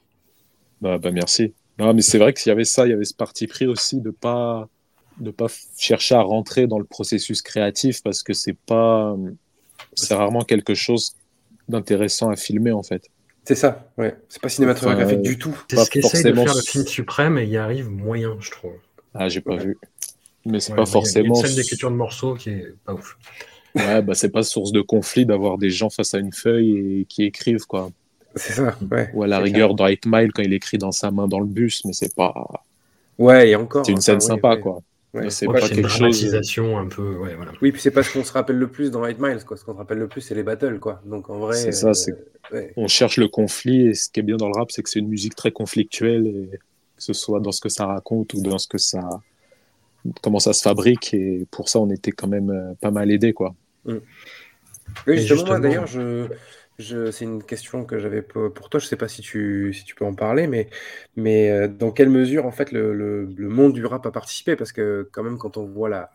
Bah, 0.81 0.97
bah 0.97 1.11
merci. 1.11 1.53
Non, 1.79 1.93
mais 1.93 2.01
c'est 2.01 2.17
vrai 2.17 2.33
qu'il 2.33 2.49
y 2.49 2.51
avait 2.51 2.63
ça, 2.65 2.85
il 2.85 2.89
y 2.89 2.93
avait 2.93 3.05
ce 3.05 3.13
parti 3.13 3.47
pris 3.47 3.65
aussi 3.67 4.01
de 4.01 4.09
pas 4.11 4.67
de 5.19 5.31
pas 5.31 5.47
chercher 5.77 6.15
à 6.15 6.21
rentrer 6.21 6.67
dans 6.67 6.77
le 6.77 6.85
processus 6.85 7.41
créatif 7.41 8.03
parce 8.03 8.21
que 8.23 8.33
c'est 8.33 8.55
pas 8.65 9.15
c'est 9.95 10.13
rarement 10.13 10.43
quelque 10.43 10.73
chose 10.75 11.15
d'intéressant 11.69 12.29
à 12.29 12.35
filmer 12.35 12.71
en 12.71 12.83
fait. 12.83 13.09
C'est 13.43 13.55
ça, 13.55 13.89
ouais. 13.97 14.15
C'est 14.29 14.41
pas 14.41 14.49
cinématographique 14.49 15.05
Enfin, 15.05 15.15
du 15.21 15.37
tout. 15.37 15.57
C'est 15.69 15.77
ce 15.77 15.89
qu'essaye 15.89 16.01
de 16.23 16.33
forcément 16.33 16.43
faire 16.45 16.55
le 16.55 16.61
film 16.61 16.85
suprême 16.85 17.37
et 17.37 17.43
il 17.43 17.49
y 17.49 17.57
arrive 17.57 17.89
moyen, 17.89 18.35
je 18.41 18.51
trouve. 18.51 18.73
Ah, 19.13 19.29
j'ai 19.29 19.41
pas 19.41 19.55
Ouais. 19.55 19.63
vu. 19.65 19.77
Mais 20.45 20.59
c'est 20.59 20.71
Ouais, 20.71 20.77
pas 20.77 20.85
forcément 20.85 21.35
Il 21.35 21.37
y 21.37 21.37
a 21.37 21.41
une 21.41 21.47
scène 21.47 21.55
d'écriture 21.55 21.91
de 21.91 21.95
morceaux 21.95 22.35
qui 22.35 22.49
est 22.49 22.73
pas 22.85 22.93
ouf. 22.93 23.17
Ouais, 23.75 24.01
bah 24.01 24.13
c'est 24.15 24.29
pas 24.29 24.43
source 24.43 24.71
de 24.71 24.81
conflit 24.81 25.25
d'avoir 25.25 25.57
des 25.57 25.69
gens 25.69 25.89
face 25.89 26.13
à 26.13 26.19
une 26.19 26.33
feuille 26.33 26.99
et 27.01 27.05
qui 27.05 27.23
écrivent 27.23 27.65
quoi. 27.65 27.89
C'est 28.37 28.53
ça, 28.53 28.75
ouais. 28.91 29.09
Ou 29.13 29.23
à 29.23 29.27
la 29.27 29.39
rigueur, 29.39 29.73
dans 29.73 29.87
8 29.87 30.05
Mile, 30.05 30.31
quand 30.33 30.41
il 30.43 30.53
écrit 30.53 30.77
dans 30.77 30.91
sa 30.91 31.11
main 31.11 31.27
dans 31.27 31.39
le 31.39 31.45
bus, 31.45 31.83
mais 31.85 31.93
c'est 31.93 32.13
pas. 32.15 32.31
clair. 32.33 32.45
Ouais, 33.17 33.49
et 33.49 33.55
encore. 33.55 33.85
C'est 33.85 33.91
une 33.91 33.97
enfin, 33.97 34.03
scène 34.05 34.15
ouais, 34.15 34.21
sympa, 34.21 34.49
ouais. 34.55 34.59
quoi. 34.59 34.81
Ouais. 35.13 35.29
C'est 35.29 35.47
pas 35.47 35.59
c'est 35.61 35.69
une 35.69 35.75
quelque 35.75 35.87
chose. 35.87 35.99
dramatisation 35.99 36.77
un 36.77 36.85
peu. 36.87 37.15
Ouais, 37.17 37.33
voilà. 37.35 37.51
Oui, 37.61 37.71
puis 37.71 37.81
c'est 37.81 37.91
pas 37.91 38.03
ce 38.03 38.13
qu'on 38.13 38.23
se 38.23 38.31
rappelle 38.31 38.57
le 38.57 38.67
plus 38.67 38.91
dans 38.91 39.03
8 39.05 39.17
Miles, 39.19 39.43
quoi. 39.45 39.57
Ce 39.57 39.63
qu'on 39.65 39.73
se 39.73 39.77
rappelle 39.77 39.97
le 39.97 40.07
plus, 40.07 40.21
c'est 40.21 40.35
les 40.35 40.43
battles, 40.43 40.79
quoi. 40.79 41.01
Donc 41.05 41.29
en 41.29 41.39
vrai. 41.39 41.55
C'est 41.55 41.71
ça, 41.71 41.89
euh, 41.89 41.93
c'est- 41.93 42.15
ouais. 42.51 42.73
On 42.77 42.87
cherche 42.87 43.17
le 43.17 43.27
conflit, 43.27 43.87
et 43.87 43.93
ce 43.95 44.09
qui 44.09 44.19
est 44.19 44.23
bien 44.23 44.37
dans 44.37 44.47
le 44.47 44.53
rap, 44.57 44.71
c'est 44.71 44.83
que 44.83 44.89
c'est 44.89 44.99
une 44.99 45.07
musique 45.07 45.35
très 45.35 45.51
conflictuelle, 45.51 46.27
et 46.27 46.49
que 46.57 47.03
ce 47.03 47.13
soit 47.13 47.39
dans 47.39 47.51
ce 47.51 47.61
que 47.61 47.69
ça 47.69 47.85
raconte 47.87 48.33
ou 48.35 48.41
dans 48.41 48.57
ce 48.59 48.67
que 48.67 48.77
ça. 48.77 49.01
comment 50.21 50.39
ça 50.39 50.53
se 50.53 50.61
fabrique, 50.61 51.13
et 51.13 51.45
pour 51.51 51.67
ça, 51.67 51.79
on 51.79 51.89
était 51.89 52.11
quand 52.11 52.27
même 52.27 52.49
euh, 52.49 52.73
pas 52.79 52.91
mal 52.91 53.11
aidé, 53.11 53.33
quoi. 53.33 53.55
Oui, 53.85 53.95
Et 55.07 55.17
justement, 55.17 55.35
moi, 55.37 55.55
justement- 55.55 55.59
d'ailleurs, 55.59 55.87
je, 55.87 56.27
c'est 57.11 57.25
une 57.25 57.43
question 57.43 57.85
que 57.85 57.97
j'avais 57.97 58.21
pour 58.21 58.69
toi. 58.69 58.79
Je 58.79 58.85
sais 58.85 58.95
pas 58.95 59.07
si 59.07 59.21
tu, 59.21 59.73
peux 59.95 60.05
en 60.05 60.13
parler, 60.13 60.47
mais, 60.47 60.69
euh, 61.51 61.67
dans 61.67 61.91
quelle 61.91 62.09
mesure, 62.09 62.45
en 62.45 62.51
fait, 62.51 62.71
le, 62.71 63.27
monde 63.49 63.73
du 63.73 63.85
rap 63.85 64.05
a 64.05 64.11
participé? 64.11 64.55
Parce 64.55 64.71
que, 64.71 65.09
quand 65.11 65.23
même, 65.23 65.37
quand 65.39 65.57
on 65.57 65.65
voit 65.65 66.09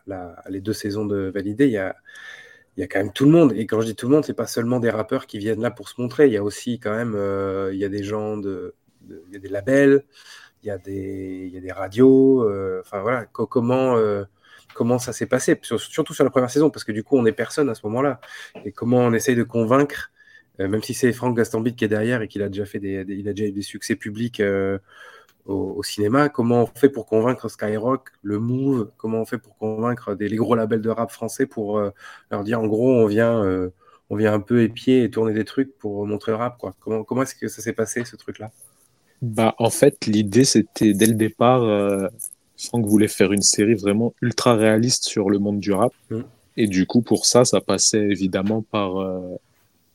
les 0.49 0.61
deux 0.61 0.73
saisons 0.73 1.05
de 1.05 1.29
Validé, 1.33 1.65
il 1.65 1.71
y 1.71 1.77
a, 1.77 1.95
quand 2.87 2.99
même 2.99 3.13
tout 3.13 3.25
le 3.25 3.31
monde. 3.31 3.53
Et 3.53 3.67
quand 3.67 3.81
je 3.81 3.87
dis 3.87 3.95
tout 3.95 4.07
le 4.07 4.15
monde, 4.15 4.25
c'est 4.25 4.33
pas 4.33 4.47
seulement 4.47 4.79
des 4.79 4.89
rappeurs 4.89 5.27
qui 5.27 5.37
viennent 5.39 5.61
là 5.61 5.71
pour 5.71 5.89
se 5.89 5.99
montrer. 6.01 6.27
Il 6.27 6.33
y 6.33 6.37
a 6.37 6.43
aussi, 6.43 6.79
quand 6.79 6.95
même, 6.95 7.13
euh, 7.15 7.71
y 7.73 7.85
a 7.85 7.89
des 7.89 8.03
gens 8.03 8.37
de, 8.37 8.75
il 9.09 9.33
y 9.33 9.35
a 9.35 9.39
des 9.39 9.49
labels, 9.49 10.05
il 10.63 10.67
y 10.67 10.71
a 10.71 10.77
des, 10.77 11.71
radios. 11.71 12.43
euh, 12.43 12.83
voilà. 12.91 13.25
Co- 13.27 13.47
comment, 13.47 13.97
comment 14.73 14.99
ça 14.99 15.13
s'est 15.13 15.25
passé? 15.27 15.59
Sur- 15.61 15.79
Surtout 15.79 16.13
sur 16.13 16.23
la 16.23 16.29
première 16.29 16.49
saison, 16.49 16.69
parce 16.69 16.83
que 16.83 16.91
du 16.91 17.03
coup, 17.03 17.17
on 17.17 17.25
est 17.25 17.31
personne 17.33 17.69
à 17.69 17.75
ce 17.75 17.85
moment-là 17.87 18.19
et 18.65 18.71
comment 18.71 18.99
on 18.99 19.13
essaye 19.13 19.35
de 19.35 19.43
convaincre, 19.43 20.11
même 20.59 20.83
si 20.83 20.93
c'est 20.93 21.11
Franck 21.13 21.35
Gastambide 21.37 21.75
qui 21.75 21.85
est 21.85 21.87
derrière 21.87 22.21
et 22.21 22.27
qu'il 22.27 22.41
a 22.43 22.49
déjà 22.49 22.65
fait 22.65 22.79
des, 22.79 23.05
des- 23.05 23.15
il 23.15 23.27
a 23.29 23.33
déjà 23.33 23.49
eu 23.49 23.51
des 23.51 23.61
succès 23.61 23.95
publics 23.95 24.39
euh, 24.39 24.77
au, 25.45 25.73
au 25.77 25.83
cinéma, 25.83 26.29
comment 26.29 26.63
on 26.63 26.79
fait 26.79 26.89
pour 26.89 27.05
convaincre 27.05 27.49
Skyrock, 27.49 28.09
le 28.21 28.39
Move, 28.39 28.91
comment 28.97 29.21
on 29.21 29.25
fait 29.25 29.37
pour 29.39 29.57
convaincre 29.57 30.15
des, 30.15 30.29
les 30.29 30.37
gros 30.37 30.55
labels 30.55 30.81
de 30.81 30.89
rap 30.89 31.11
français 31.11 31.45
pour 31.45 31.79
euh, 31.79 31.91
leur 32.31 32.43
dire 32.43 32.59
en 32.61 32.67
gros 32.67 32.91
on 32.93 33.07
vient, 33.07 33.43
euh, 33.43 33.69
on 34.09 34.15
vient 34.15 34.33
un 34.33 34.39
peu 34.39 34.61
épier 34.63 35.03
et 35.03 35.09
tourner 35.09 35.33
des 35.33 35.45
trucs 35.45 35.77
pour 35.77 36.05
montrer 36.05 36.31
le 36.31 36.37
rap 36.37 36.57
quoi. 36.57 36.75
Comment, 36.79 37.03
comment 37.03 37.23
est-ce 37.23 37.35
que 37.35 37.47
ça 37.47 37.61
s'est 37.61 37.73
passé 37.73 38.05
ce 38.05 38.15
truc-là? 38.15 38.51
Bah, 39.21 39.55
en 39.57 39.69
fait, 39.69 40.05
l'idée, 40.05 40.43
c'était 40.43 40.93
dès 40.93 41.05
le 41.05 41.13
départ, 41.13 41.63
euh, 41.63 42.07
Franck 42.57 42.85
voulait 42.85 43.07
faire 43.07 43.31
une 43.31 43.41
série 43.41 43.75
vraiment 43.75 44.13
ultra 44.21 44.55
réaliste 44.55 45.05
sur 45.05 45.29
le 45.29 45.39
monde 45.39 45.59
du 45.59 45.71
rap. 45.71 45.93
Mm. 46.09 46.21
Et 46.57 46.67
du 46.67 46.85
coup, 46.85 47.01
pour 47.01 47.25
ça, 47.25 47.45
ça 47.45 47.61
passait 47.61 48.01
évidemment 48.01 48.61
par 48.61 48.97
euh, 49.01 49.35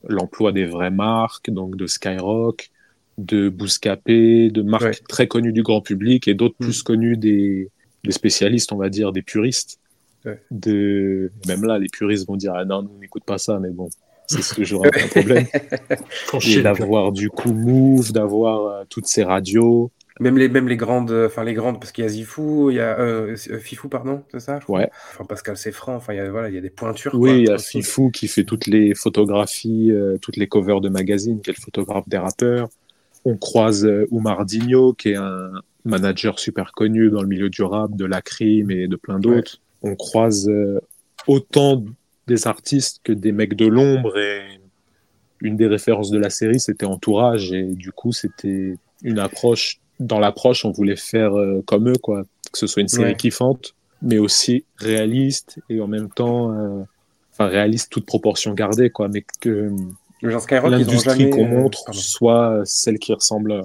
l'emploi 0.07 0.51
des 0.51 0.65
vraies 0.65 0.91
marques, 0.91 1.49
donc 1.49 1.75
de 1.75 1.87
Skyrock, 1.87 2.69
de 3.17 3.49
Bouscapé, 3.49 4.49
de 4.49 4.61
marques 4.61 4.83
Ouais. 4.85 4.99
très 5.09 5.27
connues 5.27 5.51
du 5.51 5.61
grand 5.63 5.81
public 5.81 6.27
et 6.27 6.33
d'autres 6.33 6.55
Mm. 6.59 6.63
plus 6.63 6.83
connues 6.83 7.17
des, 7.17 7.69
des 8.03 8.11
spécialistes, 8.11 8.71
on 8.71 8.77
va 8.77 8.89
dire, 8.89 9.11
des 9.11 9.21
puristes. 9.21 9.79
Ouais. 10.25 10.41
De... 10.51 11.31
Même 11.47 11.63
là, 11.65 11.79
les 11.79 11.89
puristes 11.89 12.27
vont 12.27 12.35
dire, 12.37 12.53
ah 12.55 12.65
non, 12.65 12.83
nous, 12.83 12.91
on 12.95 12.99
n'écoute 12.99 13.23
pas 13.25 13.37
ça, 13.37 13.59
mais 13.59 13.69
bon, 13.69 13.89
c'est 14.27 14.55
toujours 14.55 14.85
un, 14.85 15.07
problème. 15.07 15.45
D'avoir 16.63 17.11
du 17.11 17.29
coup 17.29 17.51
Move, 17.53 18.11
d'avoir 18.11 18.65
euh, 18.67 18.83
toutes 18.89 19.07
ces 19.07 19.23
radios. 19.23 19.91
Même 20.19 20.37
les, 20.37 20.49
même 20.49 20.67
les 20.67 20.75
grandes, 20.75 21.11
enfin 21.11 21.45
les 21.45 21.53
grandes, 21.53 21.79
parce 21.79 21.93
qu'il 21.93 22.03
y 22.03 22.07
a 22.07 22.09
Zifou, 22.09 22.71
il 22.71 22.75
y 22.75 22.79
a 22.81 22.99
euh, 22.99 23.37
euh, 23.51 23.57
Fifou, 23.57 23.87
pardon, 23.87 24.23
c'est 24.31 24.41
ça? 24.41 24.59
Ouais. 24.67 24.89
Enfin 25.13 25.23
Pascal 25.23 25.55
Seffran, 25.55 25.95
enfin 25.95 26.13
il 26.13 26.17
y 26.17 26.19
a, 26.19 26.29
voilà, 26.29 26.49
il 26.49 26.55
y 26.55 26.57
a 26.57 26.61
des 26.61 26.69
pointures. 26.69 27.15
Oui, 27.15 27.29
quoi, 27.29 27.37
il 27.37 27.45
y 27.45 27.49
a 27.49 27.55
aussi. 27.55 27.81
Fifou 27.81 28.11
qui 28.11 28.27
fait 28.27 28.43
toutes 28.43 28.67
les 28.67 28.95
photographies, 28.95 29.91
euh, 29.93 30.17
toutes 30.21 30.35
les 30.35 30.47
covers 30.47 30.81
de 30.81 30.89
magazines, 30.89 31.39
qui 31.41 31.51
est 31.51 31.57
le 31.57 31.61
photographe 31.61 32.07
des 32.09 32.17
rappeurs. 32.17 32.67
On 33.23 33.37
croise 33.37 33.85
euh, 33.85 34.07
Oumar 34.11 34.43
Digno, 34.45 34.91
qui 34.93 35.11
est 35.11 35.15
un 35.15 35.51
manager 35.85 36.37
super 36.37 36.73
connu 36.73 37.09
dans 37.09 37.21
le 37.21 37.27
milieu 37.27 37.49
du 37.49 37.63
rap, 37.63 37.95
de 37.95 38.05
la 38.05 38.21
crime 38.21 38.71
et 38.71 38.89
de 38.89 38.95
plein 38.97 39.19
d'autres. 39.19 39.61
On 39.83 39.95
croise 39.95 40.49
euh, 40.49 40.81
autant 41.27 41.85
des 42.27 42.45
artistes 42.45 42.99
que 43.05 43.13
des 43.13 43.31
mecs 43.31 43.55
de 43.55 43.67
l'ombre 43.67 44.17
et 44.17 44.41
une 45.41 45.55
des 45.55 45.67
références 45.67 46.11
de 46.11 46.17
la 46.17 46.29
série, 46.29 46.59
c'était 46.59 46.85
Entourage 46.85 47.53
et 47.53 47.63
du 47.63 47.93
coup, 47.93 48.11
c'était 48.11 48.75
une 49.01 49.19
approche. 49.19 49.79
Dans 49.99 50.19
l'approche, 50.19 50.65
on 50.65 50.71
voulait 50.71 50.95
faire 50.95 51.37
euh, 51.37 51.61
comme 51.65 51.89
eux, 51.89 51.97
quoi. 52.01 52.23
Que 52.51 52.57
ce 52.57 52.67
soit 52.67 52.81
une 52.81 52.87
série 52.87 53.11
Ouais. 53.11 53.15
kiffante, 53.15 53.75
mais 54.01 54.17
aussi 54.17 54.63
réaliste 54.77 55.59
et 55.69 55.81
en 55.81 55.87
même 55.87 56.09
temps, 56.09 56.51
euh, 56.53 56.83
enfin 57.33 57.47
réaliste, 57.47 57.91
toute 57.91 58.05
proportion 58.05 58.53
gardée, 58.53 58.89
quoi. 58.89 59.07
Mais 59.09 59.23
que 59.41 59.71
l'industrie 60.21 61.29
qu'on 61.29 61.45
euh, 61.45 61.59
montre 61.59 61.83
pardon. 61.85 61.99
soit 61.99 62.61
celle 62.65 62.97
qui 62.99 63.13
ressemble 63.13 63.51
à, 63.53 63.61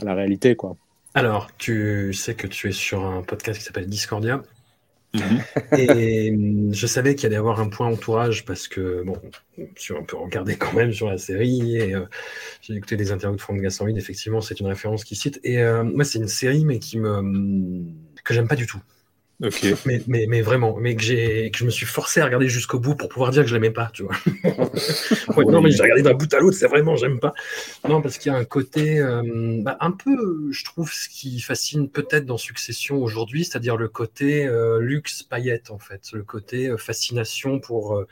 à 0.00 0.04
la 0.04 0.14
réalité, 0.14 0.56
quoi. 0.56 0.76
Alors, 1.14 1.48
tu 1.58 2.12
sais 2.14 2.34
que 2.34 2.46
tu 2.46 2.68
es 2.68 2.72
sur 2.72 3.04
un 3.04 3.22
podcast 3.22 3.58
qui 3.58 3.64
s'appelle 3.66 3.86
Discordia. 3.86 4.42
Mhm. 5.14 5.44
Et 5.72 6.30
hum, 6.34 6.74
je 6.74 6.86
savais 6.86 7.14
qu'il 7.14 7.26
allait 7.26 7.36
y 7.36 7.38
avoir 7.38 7.60
un 7.60 7.68
point 7.68 7.86
entourage 7.88 8.44
parce 8.44 8.66
que, 8.68 9.02
bon, 9.04 9.20
je 9.58 9.80
suis 9.82 9.94
un 9.96 10.02
peu 10.02 10.16
regardé 10.16 10.56
quand 10.56 10.72
même 10.72 10.92
sur 10.92 11.08
la 11.08 11.18
série 11.18 11.76
et 11.76 11.94
euh, 11.94 12.06
j'ai 12.62 12.74
écouté 12.74 12.96
des 12.96 13.12
interviews 13.12 13.36
de 13.36 13.42
Franck 13.42 13.60
Gassanville. 13.60 13.98
Effectivement, 13.98 14.40
c'est 14.42 14.60
une 14.60 14.68
référence 14.68 15.04
qu'il 15.04 15.16
cite. 15.18 15.40
Et 15.44 15.60
euh, 15.60 15.84
moi, 15.84 16.04
c'est 16.04 16.18
une 16.20 16.28
série, 16.28 16.64
mais 16.66 16.78
qui 16.78 16.98
me. 16.98 17.10
hum, 17.10 17.94
que 18.24 18.34
j'aime 18.34 18.48
pas 18.48 18.56
du 18.56 18.66
tout. 18.66 18.80
Mais, 19.86 20.00
mais, 20.06 20.26
mais 20.28 20.40
vraiment, 20.40 20.76
mais 20.78 20.94
que, 20.94 21.02
j'ai, 21.02 21.50
que 21.50 21.58
je 21.58 21.64
me 21.64 21.70
suis 21.70 21.86
forcé 21.86 22.20
à 22.20 22.24
regarder 22.24 22.48
jusqu'au 22.48 22.78
bout 22.78 22.94
pour 22.94 23.08
pouvoir 23.08 23.32
dire 23.32 23.42
que 23.42 23.48
je 23.48 23.54
l'aimais 23.54 23.72
pas, 23.72 23.90
tu 23.92 24.04
vois. 24.04 24.14
Ouais, 25.36 25.44
non, 25.46 25.60
mais 25.60 25.70
j'ai 25.70 25.82
regardé 25.82 26.02
d'un 26.02 26.14
bout 26.14 26.32
à 26.34 26.38
l'autre, 26.38 26.56
c'est 26.56 26.68
vraiment, 26.68 26.94
j'aime 26.94 27.18
pas. 27.18 27.32
Non, 27.88 28.02
parce 28.02 28.18
qu'il 28.18 28.30
y 28.30 28.34
a 28.34 28.38
un 28.38 28.44
côté, 28.44 29.00
euh, 29.00 29.22
bah, 29.62 29.76
un 29.80 29.90
peu, 29.90 30.50
je 30.50 30.64
trouve, 30.64 30.92
ce 30.92 31.08
qui 31.08 31.40
fascine 31.40 31.88
peut-être 31.88 32.26
dans 32.26 32.36
Succession 32.36 33.02
aujourd'hui, 33.02 33.44
c'est-à-dire 33.44 33.76
le 33.76 33.88
côté 33.88 34.46
euh, 34.46 34.78
luxe 34.78 35.22
paillette, 35.22 35.70
en 35.70 35.78
fait, 35.78 36.12
le 36.12 36.22
côté 36.22 36.68
euh, 36.68 36.76
fascination 36.76 37.58
pour, 37.58 38.04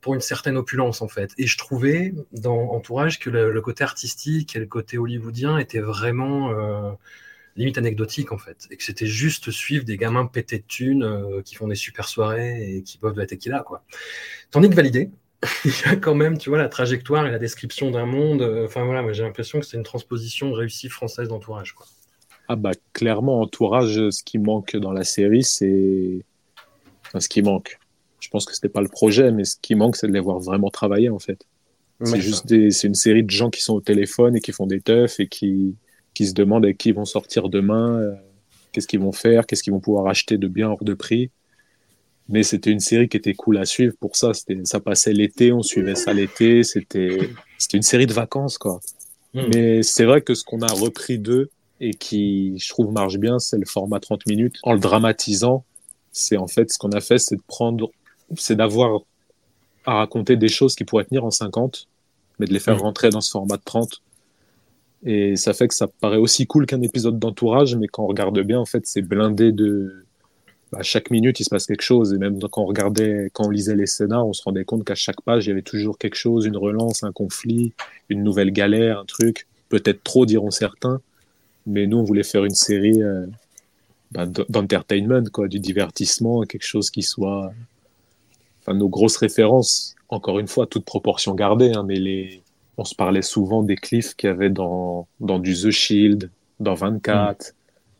pour 0.00 0.14
une 0.14 0.20
certaine 0.20 0.56
opulence, 0.56 1.02
en 1.02 1.08
fait. 1.08 1.32
Et 1.38 1.46
je 1.46 1.58
trouvais 1.58 2.14
dans 2.32 2.70
Entourage 2.72 3.18
que 3.18 3.30
le, 3.30 3.52
le 3.52 3.60
côté 3.60 3.84
artistique 3.84 4.56
et 4.56 4.58
le 4.58 4.66
côté 4.66 4.96
hollywoodien 4.96 5.58
étaient 5.58 5.80
vraiment. 5.80 6.96
Limite 7.60 7.78
anecdotique 7.78 8.32
en 8.32 8.38
fait, 8.38 8.66
et 8.70 8.76
que 8.76 8.82
c'était 8.82 9.06
juste 9.06 9.50
suivre 9.50 9.84
des 9.84 9.96
gamins 9.96 10.26
pétés 10.26 10.58
de 10.58 10.64
thunes 10.66 11.04
euh, 11.04 11.42
qui 11.42 11.54
font 11.54 11.68
des 11.68 11.74
super 11.76 12.08
soirées 12.08 12.76
et 12.76 12.82
qui 12.82 12.98
boivent 12.98 13.14
de 13.14 13.20
la 13.20 13.26
tequila 13.26 13.60
quoi. 13.60 13.84
Tandis 14.50 14.68
que 14.70 14.74
validé, 14.74 15.10
il 15.64 15.70
y 15.70 15.88
a 15.88 15.96
quand 15.96 16.14
même, 16.14 16.36
tu 16.36 16.48
vois, 16.50 16.58
la 16.58 16.68
trajectoire 16.68 17.26
et 17.26 17.30
la 17.30 17.38
description 17.38 17.90
d'un 17.90 18.06
monde. 18.06 18.42
euh, 18.42 18.66
Enfin 18.66 18.84
voilà, 18.84 19.02
moi 19.02 19.12
j'ai 19.12 19.22
l'impression 19.22 19.60
que 19.60 19.66
c'est 19.66 19.76
une 19.76 19.84
transposition 19.84 20.52
réussie 20.52 20.88
française 20.88 21.28
d'entourage 21.28 21.72
quoi. 21.74 21.86
Ah 22.52 22.56
bah 22.56 22.72
clairement, 22.94 23.40
entourage, 23.40 23.94
ce 24.10 24.24
qui 24.24 24.38
manque 24.38 24.76
dans 24.76 24.92
la 24.92 25.04
série, 25.04 25.44
c'est... 25.44 26.24
Enfin, 27.06 27.20
ce 27.20 27.28
qui 27.28 27.42
manque. 27.42 27.78
Je 28.18 28.28
pense 28.28 28.44
que 28.44 28.52
c'était 28.54 28.68
pas 28.68 28.80
le 28.80 28.88
projet, 28.88 29.30
mais 29.30 29.44
ce 29.44 29.54
qui 29.62 29.76
manque, 29.76 29.94
c'est 29.94 30.08
de 30.08 30.12
les 30.12 30.18
voir 30.18 30.40
vraiment 30.40 30.68
travailler, 30.68 31.10
en 31.10 31.20
fait. 31.20 31.46
C'est 32.02 32.20
juste 32.20 32.46
des... 32.46 32.72
c'est 32.72 32.88
une 32.88 32.96
série 32.96 33.22
de 33.22 33.30
gens 33.30 33.50
qui 33.50 33.60
sont 33.62 33.74
au 33.74 33.80
téléphone 33.80 34.34
et 34.34 34.40
qui 34.40 34.50
font 34.50 34.66
des 34.66 34.80
teufs 34.80 35.20
et 35.20 35.28
qui, 35.28 35.76
qui 36.20 36.26
se 36.26 36.34
demandent 36.34 36.66
avec 36.66 36.76
qui 36.76 36.90
ils 36.90 36.94
vont 36.94 37.06
sortir 37.06 37.48
demain, 37.48 37.98
euh, 37.98 38.12
qu'est-ce 38.72 38.86
qu'ils 38.86 39.00
vont 39.00 39.10
faire, 39.10 39.46
qu'est-ce 39.46 39.62
qu'ils 39.62 39.72
vont 39.72 39.80
pouvoir 39.80 40.06
acheter 40.06 40.36
de 40.36 40.48
bien 40.48 40.68
hors 40.68 40.84
de 40.84 40.92
prix. 40.92 41.30
Mais 42.28 42.42
c'était 42.42 42.70
une 42.70 42.80
série 42.80 43.08
qui 43.08 43.16
était 43.16 43.32
cool 43.32 43.56
à 43.56 43.64
suivre 43.64 43.94
pour 43.98 44.16
ça. 44.16 44.32
Ça 44.64 44.80
passait 44.80 45.14
l'été, 45.14 45.50
on 45.50 45.62
suivait 45.62 45.94
ça 45.94 46.12
l'été. 46.12 46.62
C'était, 46.62 47.30
une 47.72 47.80
série 47.80 48.04
de 48.04 48.12
vacances, 48.12 48.58
quoi. 48.58 48.80
Mm. 49.32 49.40
Mais 49.54 49.82
c'est 49.82 50.04
vrai 50.04 50.20
que 50.20 50.34
ce 50.34 50.44
qu'on 50.44 50.60
a 50.60 50.70
repris 50.70 51.18
d'eux 51.18 51.48
et 51.80 51.94
qui, 51.94 52.58
je 52.58 52.68
trouve, 52.68 52.92
marche 52.92 53.16
bien, 53.16 53.38
c'est 53.38 53.56
le 53.56 53.64
format 53.64 53.98
30 53.98 54.26
minutes. 54.26 54.56
En 54.62 54.74
le 54.74 54.78
dramatisant, 54.78 55.64
c'est 56.12 56.36
en 56.36 56.48
fait 56.48 56.70
ce 56.70 56.76
qu'on 56.76 56.92
a 56.92 57.00
fait, 57.00 57.16
c'est 57.16 57.36
de 57.36 57.42
prendre, 57.46 57.90
c'est 58.36 58.56
d'avoir 58.56 59.00
à 59.86 59.94
raconter 59.94 60.36
des 60.36 60.48
choses 60.48 60.74
qui 60.74 60.84
pourraient 60.84 61.06
tenir 61.06 61.24
en 61.24 61.30
50, 61.30 61.88
mais 62.38 62.44
de 62.44 62.52
les 62.52 62.60
faire 62.60 62.76
Mm. 62.76 62.82
rentrer 62.82 63.08
dans 63.08 63.22
ce 63.22 63.30
format 63.30 63.56
de 63.56 63.62
30. 63.64 64.02
Et 65.04 65.36
ça 65.36 65.54
fait 65.54 65.68
que 65.68 65.74
ça 65.74 65.88
paraît 65.88 66.18
aussi 66.18 66.46
cool 66.46 66.66
qu'un 66.66 66.82
épisode 66.82 67.18
d'entourage, 67.18 67.74
mais 67.74 67.86
quand 67.86 68.04
on 68.04 68.06
regarde 68.06 68.38
bien, 68.40 68.58
en 68.58 68.66
fait, 68.66 68.86
c'est 68.86 69.02
blindé 69.02 69.52
de. 69.52 70.04
À 70.76 70.82
chaque 70.82 71.10
minute, 71.10 71.40
il 71.40 71.44
se 71.44 71.50
passe 71.50 71.66
quelque 71.66 71.82
chose. 71.82 72.12
Et 72.12 72.18
même 72.18 72.38
quand 72.38 72.62
on 72.62 72.66
regardait, 72.66 73.28
quand 73.32 73.46
on 73.46 73.50
lisait 73.50 73.74
les 73.74 73.86
scénars, 73.86 74.26
on 74.26 74.32
se 74.32 74.42
rendait 74.42 74.64
compte 74.64 74.84
qu'à 74.84 74.94
chaque 74.94 75.20
page, 75.22 75.46
il 75.46 75.48
y 75.48 75.52
avait 75.52 75.62
toujours 75.62 75.98
quelque 75.98 76.14
chose, 76.14 76.44
une 76.44 76.56
relance, 76.56 77.02
un 77.02 77.12
conflit, 77.12 77.72
une 78.08 78.22
nouvelle 78.22 78.52
galère, 78.52 79.00
un 79.00 79.04
truc. 79.04 79.46
Peut-être 79.68 80.02
trop, 80.04 80.26
diront 80.26 80.50
certains. 80.50 81.00
Mais 81.66 81.86
nous, 81.86 81.98
on 81.98 82.04
voulait 82.04 82.22
faire 82.22 82.44
une 82.44 82.54
série 82.54 83.02
euh, 83.02 83.26
bah, 84.12 84.26
d'entertainment, 84.26 85.24
quoi, 85.32 85.48
du 85.48 85.58
divertissement, 85.58 86.42
quelque 86.42 86.66
chose 86.66 86.90
qui 86.90 87.02
soit. 87.02 87.52
Enfin, 88.60 88.74
nos 88.74 88.88
grosses 88.88 89.16
références, 89.16 89.96
encore 90.08 90.38
une 90.38 90.48
fois, 90.48 90.66
toute 90.66 90.84
proportion 90.84 91.34
gardée, 91.34 91.72
hein, 91.72 91.84
mais 91.86 91.96
les, 91.96 92.42
on 92.80 92.84
se 92.84 92.94
parlait 92.94 93.20
souvent 93.20 93.62
des 93.62 93.76
cliffs 93.76 94.14
qu'il 94.14 94.28
y 94.28 94.32
avait 94.32 94.48
dans, 94.48 95.06
dans 95.20 95.38
du 95.38 95.52
The 95.52 95.70
Shield, 95.70 96.30
dans 96.60 96.72
24, 96.72 97.52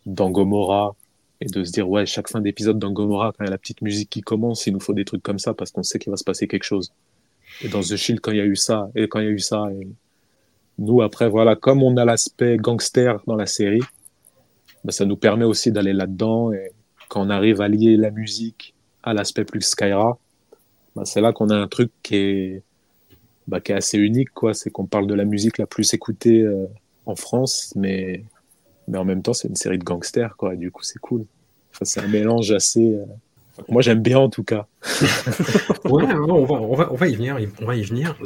dans 0.07 0.31
Gomorrah, 0.31 0.97
et 1.43 1.45
de 1.45 1.65
se 1.65 1.71
dire, 1.71 1.87
ouais, 1.87 2.07
chaque 2.07 2.31
fin 2.31 2.41
d'épisode 2.41 2.79
dans 2.79 2.91
Gomorrah, 2.91 3.33
quand 3.37 3.45
il 3.45 3.49
y 3.49 3.49
a 3.49 3.51
la 3.51 3.59
petite 3.59 3.83
musique 3.83 4.09
qui 4.09 4.23
commence, 4.23 4.67
il 4.67 4.73
nous 4.73 4.81
faut 4.81 4.95
des 4.95 5.05
trucs 5.05 5.23
comme 5.23 5.39
ça 5.39 5.53
parce 5.53 5.71
qu'on 5.71 5.83
sait 5.83 5.99
qu'il 5.99 6.11
va 6.11 6.17
se 6.17 6.25
passer 6.25 6.49
quelque 6.49 6.65
chose. 6.65 6.95
Et 7.61 7.69
dans 7.69 7.81
The 7.81 7.97
Shield, 7.97 8.23
quand 8.23 8.31
il 8.31 8.39
y 8.39 8.41
a 8.41 8.47
eu 8.47 8.57
ça, 8.57 8.89
et 8.95 9.07
quand 9.07 9.21
il 9.21 9.27
y 9.27 9.29
a 9.29 9.33
eu 9.33 9.39
ça, 9.39 9.69
et 9.71 9.87
Nous, 10.79 11.03
après, 11.03 11.29
voilà, 11.29 11.57
comme 11.57 11.83
on 11.83 11.99
a 11.99 12.07
l'aspect 12.07 12.57
gangster 12.57 13.21
dans 13.27 13.37
la 13.37 13.45
série, 13.45 13.83
bah, 14.83 14.93
ça 14.93 15.05
nous 15.05 15.19
permet 15.19 15.45
aussi 15.45 15.73
d'aller 15.73 15.93
là-dedans. 15.93 16.55
Et 16.55 16.73
quand 17.11 17.21
on 17.21 17.29
arrive 17.29 17.61
à 17.61 17.69
lier 17.69 17.99
la 17.99 18.11
musique 18.11 18.73
à 19.03 19.13
l'aspect 19.13 19.45
plus 19.45 19.61
Skyra, 19.61 20.19
bah, 20.97 21.05
c'est 21.05 21.21
là 21.21 21.35
qu'on 21.35 21.51
a 21.51 21.55
un 21.55 21.69
truc 21.69 21.91
qui 22.03 22.17
est, 22.17 22.63
bah, 23.51 23.61
qui 23.61 23.73
est 23.73 23.75
assez 23.75 23.99
unique. 23.99 24.31
quoi. 24.31 24.55
C'est 24.55 24.71
qu'on 24.71 24.87
parle 24.87 25.09
de 25.09 25.15
la 25.15 25.25
musique 25.25 25.59
la 25.59 25.67
plus 25.67 25.93
écoutée 25.93 26.41
euh, 26.43 26.67
en 27.05 27.17
France, 27.17 27.73
mais, 27.77 28.25
mais 28.87 28.97
en 28.97 29.05
même 29.05 29.23
temps, 29.23 29.33
c'est 29.33 29.49
une 29.49 29.57
série 29.57 29.79
de 29.79 29.85
gangsters. 29.85 30.37
Quoi. 30.37 30.55
Et 30.55 30.57
du 30.57 30.71
coup, 30.71 30.85
c'est 30.85 31.01
cool. 31.01 31.27
Enfin, 31.73 31.85
c'est 31.85 32.01
un 32.01 32.09
mélange 32.09 32.53
assez. 32.53 32.97
Moi, 33.69 33.83
j'aime 33.83 34.01
bien 34.01 34.19
en 34.19 34.29
tout 34.29 34.45
cas. 34.45 34.67
Ouais, 35.91 36.05
on 36.05 36.45
va, 36.45 36.55
on, 36.55 36.75
va, 36.77 36.93
on 36.93 36.95
va 36.95 37.09
y 37.09 37.17
venir. 37.17 37.37
On 37.61 37.67
va 37.67 37.75
y 37.75 37.83
venir. 37.83 38.17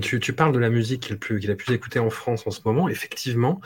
Tu, 0.00 0.32
parles 0.32 0.52
de 0.52 0.58
la 0.58 0.70
musique 0.70 1.02
qui 1.02 1.08
est 1.08 1.12
le 1.12 1.18
plus, 1.18 1.56
plus 1.56 1.74
écoutée 1.74 1.98
en 1.98 2.10
France 2.10 2.46
en 2.46 2.50
ce 2.52 2.60
moment. 2.64 2.88
Effectivement, 2.88 3.60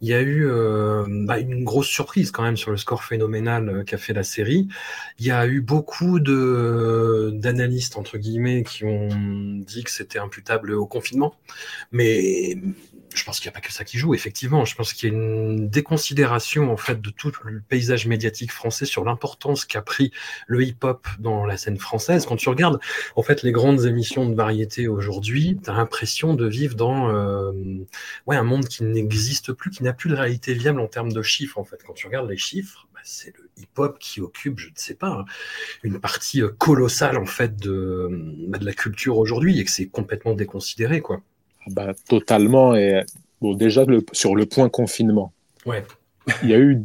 il 0.00 0.08
y 0.08 0.14
a 0.14 0.20
eu 0.20 0.46
euh, 0.48 1.04
bah, 1.08 1.38
une 1.38 1.62
grosse 1.62 1.86
surprise 1.86 2.32
quand 2.32 2.42
même 2.42 2.56
sur 2.56 2.72
le 2.72 2.76
score 2.76 3.04
phénoménal 3.04 3.68
euh, 3.68 3.84
qu'a 3.84 3.98
fait 3.98 4.14
la 4.14 4.24
série. 4.24 4.68
Il 5.20 5.26
y 5.26 5.30
a 5.30 5.46
eu 5.46 5.60
beaucoup 5.60 6.18
de 6.18 7.30
d'analystes 7.34 7.96
entre 7.96 8.18
guillemets 8.18 8.64
qui 8.64 8.84
ont 8.84 9.08
dit 9.64 9.84
que 9.84 9.90
c'était 9.90 10.18
imputable 10.18 10.72
au 10.72 10.86
confinement, 10.86 11.36
mais 11.92 12.56
je 13.14 13.24
pense 13.24 13.40
qu'il 13.40 13.48
n'y 13.48 13.52
a 13.52 13.54
pas 13.54 13.60
que 13.60 13.72
ça 13.72 13.84
qui 13.84 13.98
joue. 13.98 14.14
Effectivement, 14.14 14.64
je 14.64 14.74
pense 14.74 14.92
qu'il 14.92 15.08
y 15.08 15.12
a 15.12 15.14
une 15.14 15.68
déconsidération 15.68 16.72
en 16.72 16.76
fait 16.76 17.00
de 17.00 17.10
tout 17.10 17.32
le 17.44 17.60
paysage 17.60 18.06
médiatique 18.06 18.52
français 18.52 18.84
sur 18.84 19.04
l'importance 19.04 19.64
qu'a 19.64 19.82
pris 19.82 20.12
le 20.46 20.62
hip-hop 20.62 21.06
dans 21.18 21.44
la 21.46 21.56
scène 21.56 21.78
française. 21.78 22.26
Quand 22.26 22.36
tu 22.36 22.48
regardes 22.48 22.78
en 23.16 23.22
fait 23.22 23.42
les 23.42 23.52
grandes 23.52 23.84
émissions 23.86 24.28
de 24.28 24.34
variété 24.34 24.88
aujourd'hui, 24.88 25.58
tu 25.62 25.70
as 25.70 25.74
l'impression 25.74 26.34
de 26.34 26.46
vivre 26.46 26.74
dans 26.74 27.10
euh, 27.10 27.52
ouais, 28.26 28.36
un 28.36 28.44
monde 28.44 28.66
qui 28.66 28.84
n'existe 28.84 29.52
plus, 29.52 29.70
qui 29.70 29.82
n'a 29.82 29.92
plus 29.92 30.10
de 30.10 30.14
réalité 30.14 30.54
viable 30.54 30.80
en 30.80 30.88
termes 30.88 31.12
de 31.12 31.22
chiffres. 31.22 31.58
En 31.58 31.64
fait, 31.64 31.82
quand 31.84 31.94
tu 31.94 32.06
regardes 32.06 32.28
les 32.28 32.36
chiffres, 32.36 32.86
bah, 32.94 33.00
c'est 33.04 33.34
le 33.36 33.50
hip-hop 33.56 33.98
qui 33.98 34.20
occupe, 34.20 34.58
je 34.58 34.68
ne 34.68 34.74
sais 34.76 34.94
pas, 34.94 35.08
hein, 35.08 35.24
une 35.82 36.00
partie 36.00 36.42
euh, 36.42 36.48
colossale 36.48 37.16
en 37.18 37.26
fait 37.26 37.56
de, 37.56 38.08
bah, 38.48 38.58
de 38.58 38.64
la 38.64 38.74
culture 38.74 39.18
aujourd'hui 39.18 39.58
et 39.60 39.64
que 39.64 39.70
c'est 39.70 39.86
complètement 39.86 40.34
déconsidéré, 40.34 41.00
quoi. 41.00 41.22
Bah, 41.68 41.94
totalement. 42.08 42.74
Et 42.74 43.02
bon, 43.40 43.54
déjà, 43.54 43.84
le- 43.84 44.04
sur 44.12 44.34
le 44.36 44.46
point 44.46 44.68
confinement, 44.68 45.32
Ouais. 45.64 45.84
il 46.42 46.50
y 46.50 46.54
a 46.54 46.58
eu 46.58 46.82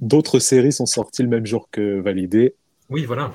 d'autres 0.00 0.38
séries 0.38 0.72
sont 0.72 0.86
sorties 0.86 1.22
le 1.22 1.28
même 1.28 1.46
jour 1.46 1.68
que 1.70 2.00
Validé. 2.00 2.54
Oui, 2.90 3.04
voilà. 3.04 3.32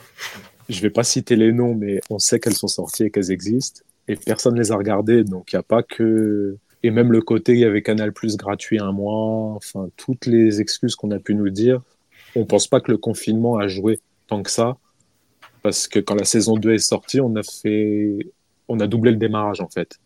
Je 0.70 0.82
vais 0.82 0.89
pas 0.89 1.04
citer 1.04 1.36
les 1.36 1.51
noms, 1.54 1.75
mais 1.75 2.01
on 2.10 2.20
sait 2.20 2.39
qu'elles 2.39 2.56
sont 2.56 2.68
sorties 2.68 3.04
et 3.06 3.12
qu'elles 3.12 3.32
existent. 3.32 3.82
Et 4.10 4.16
personne 4.16 4.54
ne 4.56 4.60
les 4.60 4.72
a 4.72 4.75
regardées, 4.77 5.24
donc 5.24 5.51
il 5.51 5.56
n'y 5.56 5.60
a 5.60 5.63
pas 5.63 5.84
que. 5.84 6.58
Et 6.84 6.92
même 6.92 7.12
le 7.12 7.22
côté, 7.22 7.54
il 7.54 7.60
y 7.60 7.66
avait 7.66 7.82
Canal 7.82 8.12
Plus 8.13 8.38
gratuit 8.38 8.80
un 8.80 8.92
mois, 8.92 9.54
enfin, 9.56 9.89
toutes 9.98 10.25
les 10.25 10.62
excuses 10.62 10.96
qu'on 10.96 11.12
a 11.12 11.20
pu 11.20 11.36
nous 11.36 11.50
dire, 11.50 11.82
on 12.36 12.46
pense 12.46 12.68
pas 12.68 12.80
que 12.82 12.92
le 12.92 12.98
confinement 12.98 13.58
a 13.58 13.68
joué 13.68 14.00
tant 14.27 14.44
que 14.44 14.51
ça. 14.51 14.77
Parce 15.63 15.88
que 15.88 16.00
quand 16.00 16.16
la 16.16 16.24
saison 16.24 16.56
2 16.56 16.74
est 16.74 16.77
sortie, 16.80 17.20
on 17.20 17.36
a 17.36 17.44
fait. 17.44 18.18
On 18.68 18.80
a 18.80 18.88
doublé 18.88 19.12
le 19.12 19.18
démarrage, 19.18 19.60
en 19.62 19.70
fait. 19.70 19.98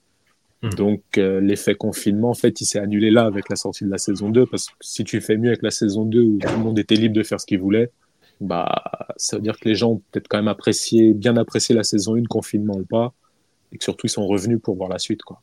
Hmm. 0.61 0.69
Donc, 0.69 1.01
euh, 1.17 1.39
l'effet 1.41 1.75
confinement, 1.75 2.29
en 2.29 2.33
fait, 2.35 2.61
il 2.61 2.65
s'est 2.65 2.79
annulé 2.79 3.09
là 3.09 3.25
avec 3.25 3.49
la 3.49 3.55
sortie 3.55 3.83
de 3.85 3.89
la 3.89 3.97
saison 3.97 4.29
2. 4.29 4.45
Parce 4.45 4.67
que 4.67 4.73
si 4.81 5.03
tu 5.03 5.19
fais 5.21 5.37
mieux 5.37 5.49
avec 5.49 5.63
la 5.63 5.71
saison 5.71 6.05
2 6.05 6.21
où 6.21 6.37
tout 6.39 6.47
le 6.51 6.57
monde 6.63 6.77
était 6.79 6.95
libre 6.95 7.15
de 7.15 7.23
faire 7.23 7.39
ce 7.39 7.45
qu'il 7.47 7.59
voulait, 7.59 7.91
bah, 8.39 8.83
ça 9.17 9.37
veut 9.37 9.41
dire 9.41 9.59
que 9.59 9.67
les 9.67 9.75
gens 9.75 9.91
ont 9.91 10.01
peut-être 10.11 10.27
quand 10.27 10.37
même 10.37 10.47
apprécié, 10.47 11.13
bien 11.13 11.37
apprécié 11.37 11.75
la 11.75 11.83
saison 11.83 12.15
1, 12.15 12.23
confinement 12.25 12.75
ou 12.75 12.85
pas, 12.85 13.13
et 13.71 13.77
que 13.77 13.83
surtout 13.83 14.07
ils 14.07 14.09
sont 14.11 14.27
revenus 14.27 14.59
pour 14.61 14.75
voir 14.75 14.89
la 14.89 14.99
suite, 14.99 15.21
quoi. 15.23 15.41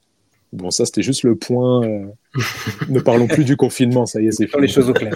Bon, 0.53 0.71
ça 0.71 0.87
c'était 0.87 1.03
juste 1.03 1.25
le 1.25 1.37
point. 1.37 1.85
euh, 1.85 2.07
ne 2.89 3.01
parlons 3.01 3.27
plus 3.29 3.45
du 3.45 3.57
confinement, 3.57 4.07
ça 4.07 4.21
y 4.21 4.27
est, 4.29 4.33
c'est 4.33 4.47
Faire 4.49 4.61
les 4.61 4.69
fini. 4.69 4.75
choses 4.75 4.91
au 4.91 4.95
clair. 4.95 5.15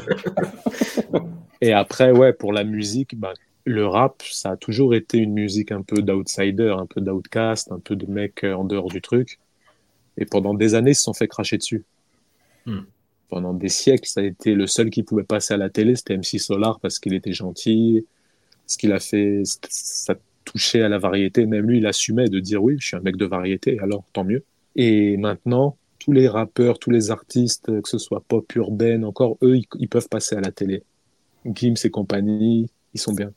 Et 1.60 1.72
après, 1.72 2.10
ouais, 2.12 2.32
pour 2.32 2.52
la 2.52 2.64
musique, 2.64 3.18
bah, 3.18 3.32
le 3.64 3.86
rap, 3.86 4.22
ça 4.30 4.52
a 4.52 4.56
toujours 4.56 4.94
été 4.94 5.18
une 5.18 5.32
musique 5.32 5.72
un 5.72 5.82
peu 5.82 6.02
d'outsider, 6.02 6.74
un 6.78 6.86
peu 6.86 7.00
d'outcast, 7.00 7.70
un 7.72 7.78
peu 7.78 7.96
de 7.96 8.06
mec 8.06 8.44
euh, 8.44 8.54
en 8.54 8.64
dehors 8.64 8.88
du 8.88 9.00
truc. 9.00 9.38
Et 10.18 10.26
pendant 10.26 10.54
des 10.54 10.74
années, 10.74 10.92
ils 10.92 10.96
se 10.96 11.02
sont 11.02 11.14
fait 11.14 11.28
cracher 11.28 11.58
dessus. 11.58 11.84
Hmm. 12.66 12.82
Pendant 13.28 13.54
des 13.54 13.68
siècles, 13.68 14.08
ça 14.08 14.20
a 14.20 14.24
été 14.24 14.54
le 14.54 14.66
seul 14.66 14.90
qui 14.90 15.02
pouvait 15.02 15.24
passer 15.24 15.54
à 15.54 15.56
la 15.56 15.70
télé, 15.70 15.96
c'était 15.96 16.16
MC 16.16 16.38
Solar 16.38 16.80
parce 16.80 16.98
qu'il 16.98 17.14
était 17.14 17.32
gentil. 17.32 18.06
Ce 18.66 18.76
qu'il 18.76 18.92
a 18.92 19.00
fait, 19.00 19.42
ça 19.68 20.14
touchait 20.44 20.82
à 20.82 20.88
la 20.88 20.98
variété. 20.98 21.46
Même 21.46 21.66
lui, 21.66 21.78
il 21.78 21.86
assumait 21.86 22.28
de 22.28 22.40
dire 22.40 22.62
oui, 22.62 22.76
je 22.78 22.88
suis 22.88 22.96
un 22.96 23.00
mec 23.00 23.16
de 23.16 23.24
variété, 23.24 23.78
alors 23.80 24.04
tant 24.12 24.24
mieux. 24.24 24.44
Et 24.76 25.16
maintenant, 25.16 25.76
tous 25.98 26.12
les 26.12 26.28
rappeurs, 26.28 26.78
tous 26.78 26.90
les 26.90 27.10
artistes, 27.10 27.80
que 27.80 27.88
ce 27.88 27.98
soit 27.98 28.22
pop 28.26 28.54
urbaine, 28.54 29.04
encore 29.04 29.38
eux, 29.42 29.56
ils, 29.56 29.66
ils 29.78 29.88
peuvent 29.88 30.08
passer 30.08 30.36
à 30.36 30.40
la 30.40 30.50
télé. 30.50 30.82
Gims 31.46 31.74
et 31.84 31.90
compagnie, 31.90 32.68
ils 32.94 33.00
sont 33.00 33.12
bien. 33.12 33.32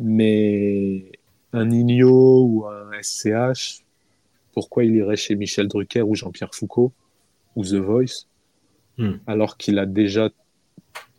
Mais 0.00 1.12
un 1.52 1.66
Nino 1.66 2.44
ou 2.44 2.66
un 2.66 2.90
SCH, 3.00 3.83
pourquoi 4.54 4.84
il 4.84 4.94
irait 4.94 5.16
chez 5.16 5.34
Michel 5.34 5.68
Drucker 5.68 6.02
ou 6.02 6.14
Jean-Pierre 6.14 6.54
Foucault 6.54 6.92
ou 7.56 7.64
The 7.64 7.74
Voice 7.74 8.26
Hmm. 8.96 9.14
alors 9.26 9.56
qu'il 9.56 9.80
a 9.80 9.86
déjà, 9.86 10.30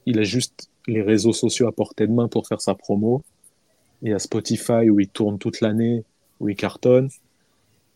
il 0.05 0.19
a 0.19 0.23
juste 0.23 0.69
les 0.87 1.01
réseaux 1.01 1.33
sociaux 1.33 1.67
à 1.67 1.73
portée 1.73 2.07
de 2.07 2.13
main 2.13 2.29
pour 2.29 2.47
faire 2.47 2.61
sa 2.61 2.73
promo. 2.73 3.21
Il 4.01 4.11
y 4.11 4.13
a 4.13 4.19
Spotify 4.19 4.89
où 4.89 4.99
il 5.01 5.09
tourne 5.09 5.37
toute 5.39 5.59
l'année, 5.59 6.05
où 6.39 6.47
il 6.47 6.55
cartonne. 6.55 7.09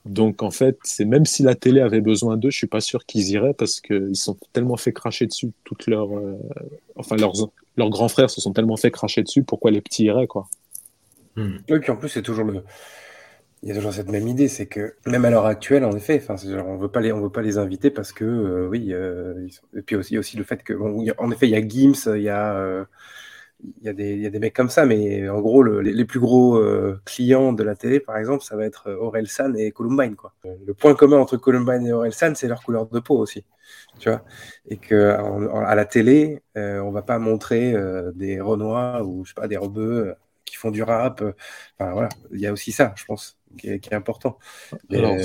Donc 0.06 0.44
en 0.44 0.52
fait, 0.52 0.78
c'est 0.84 1.06
même 1.06 1.26
si 1.26 1.44
la 1.44 1.56
télé 1.56 1.80
avait 1.80 2.02
besoin 2.02 2.36
d'eux, 2.36 2.50
je 2.50 2.58
suis 2.58 2.68
pas 2.68 2.82
sûr 2.82 3.06
qu'ils 3.06 3.30
iraient 3.30 3.54
parce 3.54 3.80
qu'ils 3.80 4.16
sont 4.18 4.36
tellement 4.52 4.76
fait 4.76 4.92
cracher 4.92 5.28
dessus 5.28 5.52
toutes 5.64 5.88
leurs, 5.88 6.18
euh, 6.18 6.36
enfin 6.96 7.16
leurs 7.16 7.50
leurs 7.78 7.90
grands 7.90 8.10
frères 8.10 8.30
se 8.30 8.42
sont 8.42 8.52
tellement 8.52 8.76
fait 8.76 8.92
cracher 8.92 9.24
dessus. 9.24 9.44
Pourquoi 9.44 9.72
les 9.72 9.82
petits 9.82 10.04
iraient 10.04 10.28
quoi. 10.28 10.50
Oui, 11.38 11.80
puis 11.80 11.92
en 11.92 11.96
plus, 11.96 12.10
c'est 12.10 12.22
toujours 12.22 12.44
le. 12.44 12.64
Il 13.62 13.68
y 13.68 13.72
a 13.74 13.76
toujours 13.76 13.92
cette 13.94 14.10
même 14.10 14.28
idée, 14.28 14.48
c'est 14.48 14.68
que 14.68 14.96
même 15.06 15.26
à 15.26 15.30
l'heure 15.30 15.46
actuelle, 15.46 15.84
en 15.84 15.92
effet, 15.92 16.22
enfin, 16.24 16.36
on 16.66 16.78
veut 16.78 16.88
veut 16.88 17.30
pas 17.30 17.42
les 17.42 17.58
inviter 17.58 17.90
parce 17.92 18.14
que, 18.14 18.24
euh, 18.24 18.68
oui, 18.70 18.94
euh, 18.94 19.50
sont- 19.50 19.64
et 19.76 19.82
puis 19.82 19.98
aussi, 19.98 20.18
aussi 20.18 20.38
le 20.38 20.46
fait 20.46 20.64
que, 20.64 20.72
bon, 20.74 21.06
en 21.18 21.32
effet, 21.32 21.48
il 21.48 21.52
y 21.52 21.56
a 21.56 21.68
Gims, 21.68 21.94
il 22.16 22.22
y 22.22 22.30
a, 22.30 22.56
euh, 22.56 22.86
il 23.64 23.86
y 23.86 23.90
a 23.90 23.94
des, 23.94 24.14
il 24.14 24.22
y 24.22 24.26
a 24.28 24.30
des 24.30 24.40
mecs 24.40 24.56
comme 24.56 24.70
ça, 24.70 24.86
mais 24.86 25.28
en 25.30 25.42
gros, 25.42 25.64
le- 25.64 25.82
les, 25.82 25.94
les 25.94 26.06
plus 26.06 26.20
gros 26.22 26.58
euh, 26.58 27.02
clients 27.06 27.54
de 27.54 27.64
la 27.64 27.76
télé, 27.76 28.00
par 28.00 28.18
exemple, 28.18 28.44
ça 28.44 28.56
va 28.56 28.66
être 28.66 28.92
Aurel 28.92 29.28
San 29.28 29.58
et 29.58 29.72
Columbine, 29.72 30.16
quoi. 30.16 30.34
Le 30.66 30.74
point 30.74 30.96
commun 30.96 31.18
entre 31.18 31.38
Columbine 31.38 31.86
et 31.88 31.92
Aurel 31.94 32.14
San, 32.14 32.36
c'est 32.36 32.48
leur 32.48 32.64
couleur 32.64 32.88
de 32.88 33.00
peau 33.00 33.18
aussi, 33.20 33.46
tu 34.00 34.10
vois, 34.10 34.24
et 34.70 34.78
que 34.78 34.96
à 35.66 35.76
la 35.76 35.86
télé, 35.86 36.42
on 36.56 36.92
va 36.92 37.02
pas 37.04 37.20
montrer 37.20 37.76
des 38.16 38.42
Renois 38.42 39.04
ou 39.04 39.26
je 39.26 39.30
sais 39.32 39.36
pas 39.36 39.48
des 39.50 39.58
Rebeux 39.58 40.16
qui 40.50 40.56
font 40.58 40.72
du 40.72 40.84
rap. 40.84 41.22
euh, 41.22 41.34
Enfin 41.80 41.92
voilà, 41.94 42.10
il 42.32 42.40
y 42.40 42.48
a 42.48 42.54
aussi 42.54 42.72
ça, 42.72 42.94
je 42.98 43.06
pense, 43.06 43.38
qui 43.58 43.70
est, 43.70 43.80
qui 43.80 43.90
est 43.92 43.96
important. 43.96 44.38
Alors, 44.94 45.16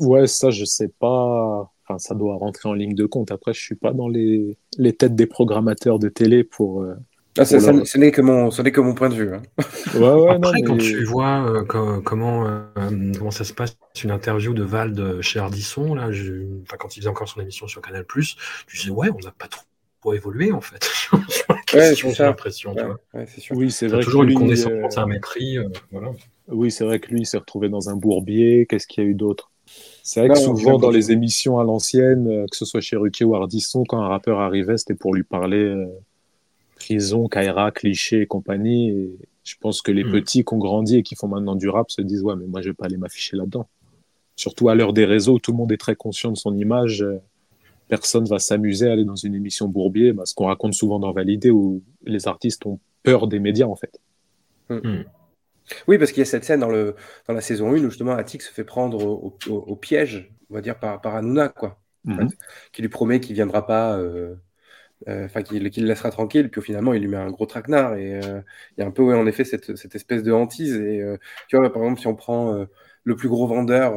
ouais, 0.00 0.26
ça, 0.26 0.50
je 0.50 0.64
sais 0.64 0.88
pas. 0.88 1.72
Enfin, 1.84 1.98
ça 1.98 2.14
doit 2.14 2.36
rentrer 2.36 2.68
en 2.68 2.74
ligne 2.74 2.94
de 2.94 3.06
compte. 3.06 3.30
Après, 3.32 3.54
je 3.54 3.60
suis 3.62 3.74
pas 3.76 3.92
dans 3.92 4.08
les, 4.08 4.58
les 4.78 4.92
têtes 4.94 5.14
des 5.16 5.26
programmateurs 5.26 5.98
de 5.98 6.08
télé 6.08 6.44
pour. 6.44 6.82
euh, 6.82 6.94
Ah, 7.38 7.44
ça, 7.44 7.58
pour 7.58 7.60
ça- 7.60 7.72
leur- 7.72 7.86
ce 7.86 7.98
n'est 7.98 8.10
que 8.10 8.20
mon, 8.20 8.50
ce 8.50 8.62
n'est 8.62 8.72
que 8.72 8.80
mon 8.80 8.94
point 8.94 9.08
de 9.08 9.14
vue. 9.14 9.34
hein. 9.34 9.42
Ouais, 9.94 10.00
ouais, 10.12 10.38
non, 10.38 10.50
Après, 10.50 10.62
quand 10.62 10.76
tu 10.76 11.04
vois 11.04 11.46
euh, 11.50 11.64
co- 11.64 12.02
comment, 12.02 12.46
euh, 12.46 13.12
comment 13.16 13.30
ça 13.30 13.44
se 13.44 13.54
passe, 13.54 13.76
une 14.04 14.10
interview 14.10 14.52
de 14.52 14.62
Vald 14.62 15.20
chez 15.22 15.38
Ardisson, 15.38 15.94
là, 15.94 16.12
je- 16.12 16.60
enfin, 16.62 16.76
quand 16.78 16.94
il 16.96 17.00
faisait 17.00 17.08
encore 17.08 17.28
son 17.28 17.40
émission 17.40 17.66
sur 17.66 17.80
Canal, 17.80 18.04
tu 18.66 18.76
disais, 18.76 18.90
ouais, 18.90 19.08
on 19.10 19.18
n'a 19.20 19.32
pas 19.32 19.48
trop, 19.48 19.62
évolué, 20.14 20.52
en 20.52 20.60
fait. 20.60 20.84
Ouais, 21.74 21.94
j'ai 21.94 22.08
l'impression. 22.24 22.72
Ouais, 22.74 22.82
ouais. 23.12 23.26
Oui, 23.50 23.70
c'est 23.70 23.88
vrai 23.88 24.02
toujours 24.02 24.22
que 24.22 24.26
une 24.26 24.30
lui, 24.30 24.36
condescendance, 24.36 24.96
euh, 24.96 25.02
un 25.02 25.06
mépris. 25.06 25.58
euh, 25.58 25.68
voilà. 25.92 26.12
Oui, 26.48 26.70
c'est 26.70 26.84
vrai 26.84 26.98
que 26.98 27.10
lui, 27.10 27.20
il 27.20 27.26
s'est 27.26 27.36
retrouvé 27.36 27.68
dans 27.68 27.90
un 27.90 27.96
bourbier. 27.96 28.64
Qu'est-ce 28.66 28.86
qu'il 28.86 29.04
y 29.04 29.06
a 29.06 29.10
eu 29.10 29.14
d'autre? 29.14 29.50
C'est 30.02 30.20
vrai 30.20 30.28
Non, 30.30 30.34
que 30.34 30.38
non, 30.40 30.56
souvent, 30.56 30.78
dans 30.78 30.90
les 30.90 31.12
émissions 31.12 31.58
à 31.58 31.64
l'ancienne, 31.64 32.26
euh, 32.26 32.46
que 32.50 32.56
ce 32.56 32.64
soit 32.64 32.80
chez 32.80 32.96
Ruquier 32.96 33.26
ou 33.26 33.34
Ardisson, 33.34 33.84
quand 33.86 34.00
un 34.00 34.08
rappeur 34.08 34.40
arrivait, 34.40 34.78
c'était 34.78 34.94
pour 34.94 35.14
lui 35.14 35.24
parler 35.24 35.58
euh, 35.58 35.86
prison, 36.76 37.28
Kaira, 37.28 37.70
cliché 37.70 38.22
et 38.22 38.26
compagnie. 38.26 38.88
Et 38.90 39.10
je 39.44 39.54
pense 39.60 39.82
que 39.82 39.92
les 39.92 40.04
Mm. 40.04 40.12
petits 40.12 40.44
qui 40.44 40.54
ont 40.54 40.58
grandi 40.58 40.96
et 40.96 41.02
qui 41.02 41.16
font 41.16 41.28
maintenant 41.28 41.54
du 41.54 41.68
rap 41.68 41.90
se 41.90 42.00
disent 42.00 42.22
Ouais, 42.22 42.34
mais 42.36 42.46
moi, 42.46 42.62
je 42.62 42.68
vais 42.70 42.74
pas 42.74 42.86
aller 42.86 42.96
m'afficher 42.96 43.36
là-dedans. 43.36 43.68
Surtout 44.36 44.70
à 44.70 44.74
l'heure 44.74 44.94
des 44.94 45.04
réseaux, 45.04 45.34
où 45.34 45.38
tout 45.38 45.50
le 45.52 45.58
monde 45.58 45.72
est 45.72 45.76
très 45.76 45.96
conscient 45.96 46.30
de 46.32 46.38
son 46.38 46.56
image. 46.56 47.04
Personne 47.88 48.24
va 48.26 48.38
s'amuser 48.38 48.88
à 48.88 48.92
aller 48.92 49.04
dans 49.04 49.16
une 49.16 49.34
émission 49.34 49.68
bourbier, 49.68 50.12
bah, 50.12 50.24
ce 50.26 50.34
qu'on 50.34 50.46
raconte 50.46 50.74
souvent 50.74 50.98
dans 50.98 51.12
Validé, 51.12 51.50
où 51.50 51.82
les 52.04 52.28
artistes 52.28 52.66
ont 52.66 52.78
peur 53.02 53.28
des 53.28 53.40
médias, 53.40 53.66
en 53.66 53.76
fait. 53.76 53.98
Oui, 55.86 55.98
parce 55.98 56.12
qu'il 56.12 56.20
y 56.20 56.22
a 56.22 56.26
cette 56.26 56.44
scène 56.44 56.60
dans, 56.60 56.70
le, 56.70 56.94
dans 57.26 57.34
la 57.34 57.40
saison 57.40 57.68
1 57.74 57.84
où 57.84 57.90
justement 57.90 58.12
Attic 58.12 58.42
se 58.42 58.52
fait 58.52 58.64
prendre 58.64 59.04
au, 59.04 59.36
au- 59.48 59.54
au 59.54 59.76
piège, 59.76 60.30
on 60.50 60.54
va 60.54 60.60
dire, 60.60 60.78
par, 60.78 61.00
par 61.00 61.14
Hanouna, 61.16 61.48
quoi. 61.50 61.78
Mhm. 62.04 62.28
Qui 62.72 62.82
lui 62.82 62.88
promet 62.88 63.20
qu'il 63.20 63.34
viendra 63.34 63.66
pas, 63.66 63.98
euh, 63.98 64.34
euh, 65.08 65.26
enfin, 65.26 65.42
qu'il 65.42 65.62
le 65.62 65.70
laissera 65.86 66.10
tranquille, 66.10 66.50
puis 66.50 66.62
finalement, 66.62 66.94
il 66.94 67.02
lui 67.02 67.08
met 67.08 67.16
un 67.16 67.30
gros 67.30 67.46
traquenard. 67.46 67.96
Et 67.96 68.14
euh, 68.14 68.40
il 68.76 68.80
y 68.80 68.84
a 68.84 68.86
un 68.86 68.90
peu, 68.90 69.02
ouais, 69.02 69.14
en 69.14 69.26
effet, 69.26 69.44
cette, 69.44 69.76
cette 69.76 69.94
espèce 69.94 70.22
de 70.22 70.32
hantise. 70.32 70.76
Et 70.76 71.00
euh, 71.02 71.16
tu 71.48 71.56
vois, 71.56 71.72
par 71.72 71.82
exemple, 71.82 72.00
si 72.00 72.06
on 72.06 72.16
prend 72.16 72.54
euh, 72.54 72.66
le 73.04 73.16
plus 73.16 73.28
gros 73.28 73.46
vendeur 73.46 73.96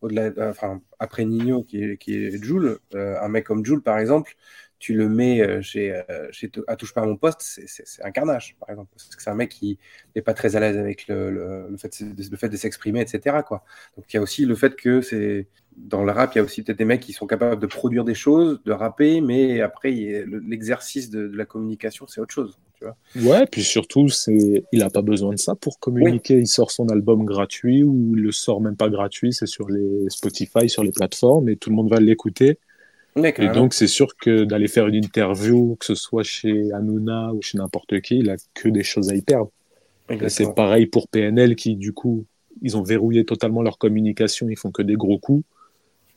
au-delà, 0.00 0.30
enfin, 0.48 0.80
après 0.98 1.24
Nino 1.24 1.62
qui 1.64 1.82
est, 1.82 1.96
qui 1.96 2.14
est 2.14 2.42
Jules, 2.42 2.78
un 2.94 3.28
mec 3.28 3.44
comme 3.46 3.64
Jules 3.64 3.82
par 3.82 3.98
exemple, 3.98 4.34
tu 4.78 4.94
le 4.94 5.08
mets 5.08 5.62
chez, 5.62 6.02
chez 6.32 6.50
à 6.66 6.76
touche 6.76 6.92
pas 6.92 7.02
à 7.02 7.06
mon 7.06 7.16
poste, 7.16 7.40
c'est 7.40 8.04
un 8.04 8.10
carnage, 8.10 8.56
par 8.58 8.70
exemple. 8.70 8.90
Parce 8.92 9.14
que 9.14 9.22
c'est 9.22 9.30
un 9.30 9.34
mec 9.36 9.50
qui 9.50 9.78
n'est 10.16 10.22
pas 10.22 10.34
très 10.34 10.56
à 10.56 10.60
l'aise 10.60 10.76
avec 10.76 11.06
le, 11.06 11.30
le, 11.30 11.76
fait, 11.76 12.00
le 12.00 12.36
fait 12.36 12.48
de 12.48 12.56
s'exprimer, 12.56 13.00
etc. 13.00 13.44
Quoi. 13.46 13.64
Donc 13.96 14.12
il 14.12 14.16
y 14.16 14.18
a 14.18 14.22
aussi 14.22 14.44
le 14.44 14.56
fait 14.56 14.74
que 14.74 15.00
c'est 15.00 15.46
dans 15.76 16.04
le 16.04 16.12
rap, 16.12 16.34
il 16.34 16.38
y 16.38 16.40
a 16.40 16.44
aussi 16.44 16.62
peut-être 16.62 16.78
des 16.78 16.84
mecs 16.84 17.00
qui 17.00 17.12
sont 17.12 17.26
capables 17.26 17.60
de 17.60 17.66
produire 17.66 18.04
des 18.04 18.14
choses, 18.14 18.60
de 18.64 18.72
rapper, 18.72 19.20
mais 19.20 19.60
après 19.60 19.90
l'exercice 20.46 21.10
de, 21.10 21.30
la 21.34 21.44
communication, 21.44 22.06
c'est 22.06 22.20
autre 22.20 22.32
chose. 22.32 22.58
Tu 22.74 22.84
vois 22.84 22.96
ouais, 23.38 23.46
puis 23.46 23.62
surtout, 23.62 24.08
c'est 24.08 24.64
il 24.72 24.78
n'a 24.78 24.90
pas 24.90 25.02
besoin 25.02 25.32
de 25.34 25.38
ça 25.38 25.54
pour 25.54 25.78
communiquer. 25.78 26.38
Il 26.38 26.46
sort 26.46 26.70
son 26.70 26.88
album 26.88 27.24
gratuit 27.24 27.82
ou 27.84 28.12
il 28.16 28.22
le 28.22 28.32
sort 28.32 28.60
même 28.60 28.76
pas 28.76 28.88
gratuit, 28.88 29.32
c'est 29.32 29.46
sur 29.46 29.68
les 29.68 30.08
Spotify, 30.08 30.68
sur 30.68 30.82
les 30.82 30.92
plateformes, 30.92 31.48
et 31.48 31.56
tout 31.56 31.70
le 31.70 31.76
monde 31.76 31.90
va 31.90 32.00
l'écouter 32.00 32.58
et 33.16 33.48
donc, 33.48 33.74
c'est 33.74 33.86
sûr 33.86 34.16
que 34.16 34.44
d'aller 34.44 34.68
faire 34.68 34.86
une 34.86 34.94
interview, 34.94 35.76
que 35.78 35.84
ce 35.84 35.94
soit 35.94 36.22
chez 36.22 36.72
Hanouna 36.72 37.32
ou 37.34 37.42
chez 37.42 37.58
n'importe 37.58 38.00
qui, 38.00 38.18
il 38.18 38.30
a 38.30 38.36
que 38.54 38.68
des 38.68 38.82
choses 38.82 39.10
à 39.10 39.14
y 39.14 39.22
perdre. 39.22 39.50
C'est 40.28 40.54
pareil 40.54 40.86
pour 40.86 41.08
PNL 41.08 41.56
qui, 41.56 41.76
du 41.76 41.92
coup, 41.92 42.24
ils 42.62 42.76
ont 42.76 42.82
verrouillé 42.82 43.24
totalement 43.24 43.62
leur 43.62 43.78
communication, 43.78 44.48
ils 44.48 44.56
font 44.56 44.70
que 44.70 44.82
des 44.82 44.94
gros 44.94 45.18
coups. 45.18 45.44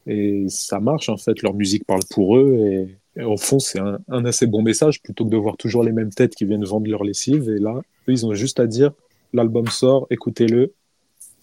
Et 0.08 0.46
ça 0.50 0.80
marche, 0.80 1.10
en 1.10 1.18
fait. 1.18 1.42
Leur 1.42 1.54
musique 1.54 1.86
parle 1.86 2.04
pour 2.10 2.38
eux. 2.38 2.88
Et, 3.18 3.24
au 3.24 3.38
fond, 3.38 3.60
c'est 3.60 3.80
un, 3.80 4.26
assez 4.26 4.46
bon 4.46 4.62
message 4.62 5.02
plutôt 5.02 5.26
que 5.26 5.30
de 5.30 5.38
voir 5.38 5.58
toujours 5.58 5.84
les 5.84 5.94
mêmes 5.94 6.14
têtes 6.14 6.36
qui 6.36 6.46
viennent 6.46 6.66
vendre 6.66 6.90
leur 6.90 7.04
lessive. 7.04 7.50
Et 7.50 7.60
là, 7.60 7.82
eux, 8.08 8.12
ils 8.12 8.26
ont 8.26 8.34
juste 8.34 8.60
à 8.60 8.68
dire 8.68 8.92
l'album 9.34 9.68
sort, 9.68 10.08
écoutez-le, 10.10 10.74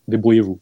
débrouillez-vous. 0.08 0.60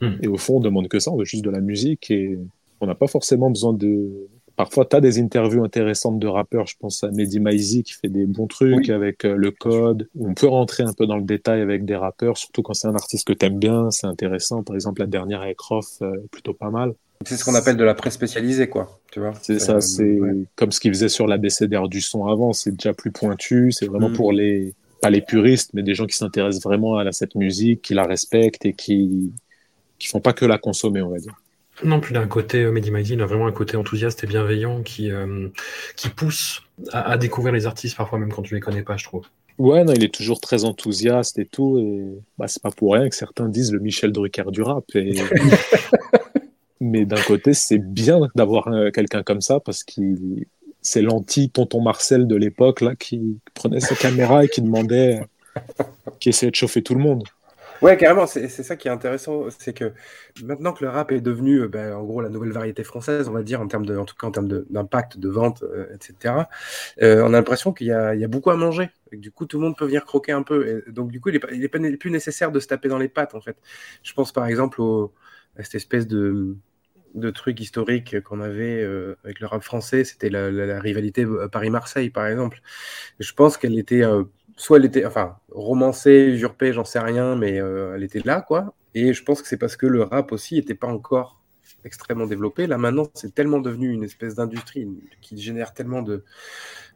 Hmm. 0.00 0.12
Et 0.22 0.28
au 0.28 0.36
fond, 0.36 0.56
on 0.56 0.60
demande 0.60 0.88
que 0.88 0.98
ça, 0.98 1.10
on 1.12 1.16
veut 1.16 1.24
juste 1.24 1.44
de 1.44 1.50
la 1.50 1.60
musique. 1.60 2.10
Et 2.10 2.38
on 2.80 2.86
n'a 2.86 2.94
pas 2.94 3.06
forcément 3.06 3.50
besoin 3.50 3.72
de. 3.72 4.28
Parfois, 4.56 4.84
tu 4.84 4.94
as 4.94 5.00
des 5.00 5.18
interviews 5.18 5.64
intéressantes 5.64 6.20
de 6.20 6.28
rappeurs. 6.28 6.66
Je 6.66 6.76
pense 6.78 7.02
à 7.02 7.10
Mehdi 7.10 7.40
Maizi 7.40 7.82
qui 7.82 7.92
fait 7.92 8.08
des 8.08 8.24
bons 8.24 8.46
trucs 8.46 8.88
avec 8.88 9.24
euh, 9.24 9.34
le 9.34 9.50
code. 9.50 10.08
On 10.18 10.34
peut 10.34 10.46
rentrer 10.46 10.84
un 10.84 10.92
peu 10.92 11.06
dans 11.06 11.16
le 11.16 11.24
détail 11.24 11.60
avec 11.60 11.84
des 11.84 11.96
rappeurs, 11.96 12.38
surtout 12.38 12.62
quand 12.62 12.74
c'est 12.74 12.86
un 12.86 12.94
artiste 12.94 13.26
que 13.26 13.32
tu 13.32 13.46
aimes 13.46 13.58
bien. 13.58 13.90
C'est 13.90 14.06
intéressant. 14.06 14.62
Par 14.62 14.76
exemple, 14.76 15.00
la 15.00 15.08
dernière 15.08 15.42
avec 15.42 15.58
Roth, 15.60 15.98
euh, 16.02 16.16
plutôt 16.30 16.54
pas 16.54 16.70
mal. 16.70 16.94
C'est 17.24 17.36
ce 17.36 17.44
qu'on 17.44 17.54
appelle 17.54 17.76
de 17.76 17.84
la 17.84 17.94
presse 17.94 18.14
spécialisée, 18.14 18.68
quoi. 18.68 19.00
Tu 19.10 19.20
vois 19.20 19.32
C'est 19.40 19.58
ça, 19.58 19.76
euh, 19.76 19.80
c'est 19.80 20.18
comme 20.56 20.72
ce 20.72 20.80
qu'ils 20.80 20.92
faisaient 20.92 21.08
sur 21.08 21.26
la 21.26 21.38
BCDR 21.38 21.88
du 21.88 22.00
son 22.00 22.26
avant. 22.26 22.52
C'est 22.52 22.72
déjà 22.72 22.92
plus 22.92 23.10
pointu. 23.10 23.72
C'est 23.72 23.86
vraiment 23.86 24.10
mm. 24.10 24.14
pour 24.14 24.32
les, 24.32 24.74
pas 25.00 25.10
les 25.10 25.22
puristes, 25.22 25.70
mais 25.74 25.82
des 25.82 25.94
gens 25.94 26.06
qui 26.06 26.16
s'intéressent 26.16 26.62
vraiment 26.62 26.98
à 26.98 27.12
cette 27.12 27.34
musique, 27.34 27.82
qui 27.82 27.94
la 27.94 28.04
respectent 28.04 28.66
et 28.66 28.74
qui, 28.74 29.32
qui 29.98 30.08
font 30.08 30.20
pas 30.20 30.32
que 30.32 30.44
la 30.44 30.58
consommer, 30.58 31.02
on 31.02 31.10
va 31.10 31.18
dire. 31.18 31.34
Non, 31.82 32.00
plus 32.00 32.14
d'un 32.14 32.26
côté, 32.26 32.62
euh, 32.62 32.70
Mehdi 32.70 32.90
il 33.14 33.20
a 33.20 33.26
vraiment 33.26 33.46
un 33.46 33.52
côté 33.52 33.76
enthousiaste 33.76 34.22
et 34.22 34.26
bienveillant 34.26 34.82
qui, 34.82 35.10
euh, 35.10 35.48
qui 35.96 36.08
pousse 36.08 36.62
à, 36.92 37.16
découvrir 37.18 37.52
les 37.52 37.66
artistes, 37.66 37.96
parfois 37.96 38.18
même 38.18 38.32
quand 38.32 38.42
tu 38.42 38.54
les 38.54 38.60
connais 38.60 38.82
pas, 38.82 38.96
je 38.96 39.04
trouve. 39.04 39.26
Ouais, 39.58 39.84
non, 39.84 39.92
il 39.92 40.04
est 40.04 40.14
toujours 40.14 40.40
très 40.40 40.64
enthousiaste 40.64 41.38
et 41.38 41.46
tout. 41.46 41.78
Et 41.78 42.04
bah, 42.38 42.48
c'est 42.48 42.62
pas 42.62 42.70
pour 42.70 42.94
rien 42.94 43.08
que 43.08 43.14
certains 43.14 43.48
disent 43.48 43.72
le 43.72 43.80
Michel 43.80 44.12
Drucker 44.12 44.50
du 44.50 44.62
rap. 44.62 44.84
Et... 44.94 45.14
Mais 46.84 47.06
d'un 47.06 47.20
côté, 47.22 47.54
c'est 47.54 47.78
bien 47.78 48.20
d'avoir 48.34 48.68
euh, 48.68 48.90
quelqu'un 48.90 49.22
comme 49.22 49.40
ça 49.40 49.58
parce 49.58 49.84
qu'il 49.84 50.46
c'est 50.82 51.00
l'anti-tonton 51.00 51.80
Marcel 51.80 52.26
de 52.26 52.36
l'époque 52.36 52.82
là 52.82 52.94
qui 52.94 53.40
prenait 53.54 53.80
sa 53.80 53.94
caméra 53.94 54.44
et 54.44 54.48
qui 54.48 54.60
demandait, 54.60 55.22
qui 56.20 56.28
essayait 56.28 56.50
de 56.50 56.56
chauffer 56.56 56.82
tout 56.82 56.94
le 56.94 57.00
monde. 57.00 57.24
Ouais, 57.82 57.96
carrément, 57.96 58.26
c'est 58.26 58.48
ça 58.48 58.76
qui 58.76 58.88
est 58.88 58.90
intéressant, 58.90 59.46
c'est 59.58 59.74
que 59.76 59.92
maintenant 60.42 60.72
que 60.72 60.84
le 60.84 60.90
rap 60.90 61.10
est 61.12 61.20
devenu, 61.20 61.62
euh, 61.62 61.68
ben, 61.68 61.94
en 61.94 62.04
gros, 62.04 62.20
la 62.20 62.28
nouvelle 62.28 62.52
variété 62.52 62.84
française, 62.84 63.28
on 63.28 63.32
va 63.32 63.42
dire, 63.42 63.60
en 63.60 63.66
termes 63.66 63.84
de, 63.84 63.96
en 63.96 64.04
tout 64.04 64.14
cas 64.14 64.26
en 64.26 64.30
termes 64.30 64.48
d'impact, 64.70 65.18
de, 65.18 65.28
vente, 65.28 65.62
euh, 65.64 65.86
etc. 65.92 66.34
Euh, 67.02 67.22
on 67.22 67.26
a 67.26 67.30
l'impression 67.30 67.72
qu'il 67.72 67.88
y, 67.88 67.90
y, 67.90 68.24
a 68.24 68.28
beaucoup 68.28 68.50
à 68.50 68.56
manger. 68.56 68.90
Du 69.12 69.30
coup, 69.32 69.44
tout 69.46 69.58
le 69.58 69.64
monde 69.64 69.76
peut 69.76 69.84
venir 69.86 70.04
croquer 70.04 70.32
un 70.32 70.42
peu. 70.42 70.84
Donc, 70.88 71.10
du 71.10 71.20
coup, 71.20 71.30
il 71.30 71.34
n'est 71.34 71.68
pas, 71.68 71.78
plus 71.98 72.10
nécessaire 72.10 72.52
de 72.52 72.60
se 72.60 72.68
taper 72.68 72.88
dans 72.88 72.98
les 72.98 73.08
pattes, 73.08 73.34
en 73.34 73.40
fait. 73.40 73.56
Je 74.02 74.12
pense 74.14 74.32
par 74.32 74.46
exemple 74.46 74.80
à 75.58 75.62
cette 75.64 75.74
espèce 75.74 76.06
de, 76.06 76.56
de 77.14 77.30
truc 77.30 77.60
historique 77.60 78.20
qu'on 78.22 78.40
avait 78.40 78.84
avec 79.24 79.40
le 79.40 79.46
rap 79.46 79.62
français, 79.62 80.04
c'était 80.04 80.30
la, 80.30 80.50
la, 80.50 80.80
rivalité 80.80 81.26
Paris-Marseille, 81.52 82.10
par 82.10 82.26
exemple. 82.26 82.60
je 83.20 83.32
pense 83.32 83.56
qu'elle 83.56 83.78
était 83.78 84.02
soit 84.56 84.78
elle 84.78 84.84
était, 84.84 85.04
enfin, 85.04 85.36
romancée, 85.50 86.28
usurpée, 86.32 86.72
j'en 86.72 86.84
sais 86.84 86.98
rien, 86.98 87.36
mais 87.36 87.60
euh, 87.60 87.94
elle 87.96 88.02
était 88.02 88.22
là, 88.24 88.40
quoi. 88.40 88.74
Et 88.94 89.12
je 89.12 89.22
pense 89.24 89.42
que 89.42 89.48
c'est 89.48 89.56
parce 89.56 89.76
que 89.76 89.86
le 89.86 90.02
rap 90.02 90.32
aussi 90.32 90.54
n'était 90.54 90.74
pas 90.74 90.86
encore 90.86 91.42
extrêmement 91.84 92.26
développé. 92.26 92.66
Là, 92.66 92.78
maintenant, 92.78 93.08
c'est 93.14 93.34
tellement 93.34 93.58
devenu 93.58 93.90
une 93.90 94.04
espèce 94.04 94.36
d'industrie 94.36 94.88
qui 95.20 95.40
génère 95.40 95.74
tellement 95.74 96.02
de, 96.02 96.24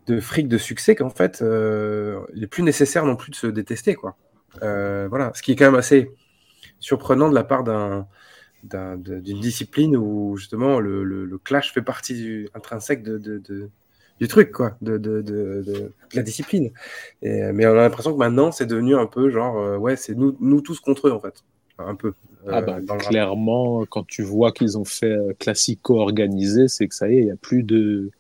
de 0.07 0.21
fric, 0.21 0.49
de 0.49 0.59
succès 0.59 0.95
qu'en 0.95 1.11
fait, 1.11 1.43
euh, 1.43 2.21
il 2.35 2.41
n'est 2.41 2.47
plus 2.47 2.63
nécessaire 2.63 3.05
non 3.05 3.17
plus 3.17 3.31
de 3.31 3.37
se 3.37 3.47
détester, 3.47 3.95
quoi. 3.95 4.17
Euh, 4.63 5.09
voilà, 5.09 5.33
ce 5.35 5.43
qui 5.43 5.53
est 5.53 5.57
quand 5.57 5.67
même 5.67 5.75
assez 5.75 6.11
surprenant 6.81 7.29
de 7.29 7.35
la 7.35 7.45
part 7.45 7.65
d'un 7.65 8.07
d'une 8.65 9.41
discipline 9.41 9.97
où 9.97 10.37
justement 10.37 10.81
le, 10.81 11.05
le, 11.05 11.39
clash 11.39 11.73
fait 11.73 11.83
partie 11.83 12.15
du, 12.15 12.49
intrinsèque 12.55 13.03
de, 13.03 13.19
de, 13.19 13.71
du 14.19 14.29
truc, 14.29 14.53
quoi, 14.53 14.77
de, 14.83 14.99
de, 14.99 15.23
de, 15.23 15.63
de 15.65 15.93
la 16.15 16.23
discipline. 16.23 16.71
Et, 17.23 17.53
mais 17.53 17.67
on 17.67 17.73
a 17.73 17.75
l'impression 17.75 18.13
que 18.13 18.19
maintenant, 18.19 18.53
c'est 18.53 18.67
devenu 18.67 18.97
un 18.97 19.07
peu 19.07 19.31
genre, 19.31 19.59
euh, 19.59 19.77
ouais, 19.77 19.97
c'est 19.97 20.15
nous, 20.15 20.37
nous 20.41 20.61
tous 20.61 20.81
contre 20.81 21.09
eux, 21.09 21.13
en 21.13 21.21
fait. 21.21 21.45
Un 21.79 21.95
peu. 21.95 22.09
Euh, 22.47 22.51
ah 22.53 22.61
bah, 22.61 22.81
clairement, 22.99 23.85
quand 23.87 24.05
tu 24.05 24.23
vois 24.23 24.51
qu'ils 24.51 24.77
ont 24.79 24.85
fait 24.85 25.13
euh, 25.13 25.33
classico 25.39 26.01
organisé, 26.01 26.67
c'est 26.67 26.89
que 26.89 26.95
ça 26.95 27.09
y 27.09 27.17
est, 27.17 27.21
il 27.21 27.25
n'y 27.27 27.31
a 27.31 27.37
plus 27.37 27.63
de. 27.63 28.11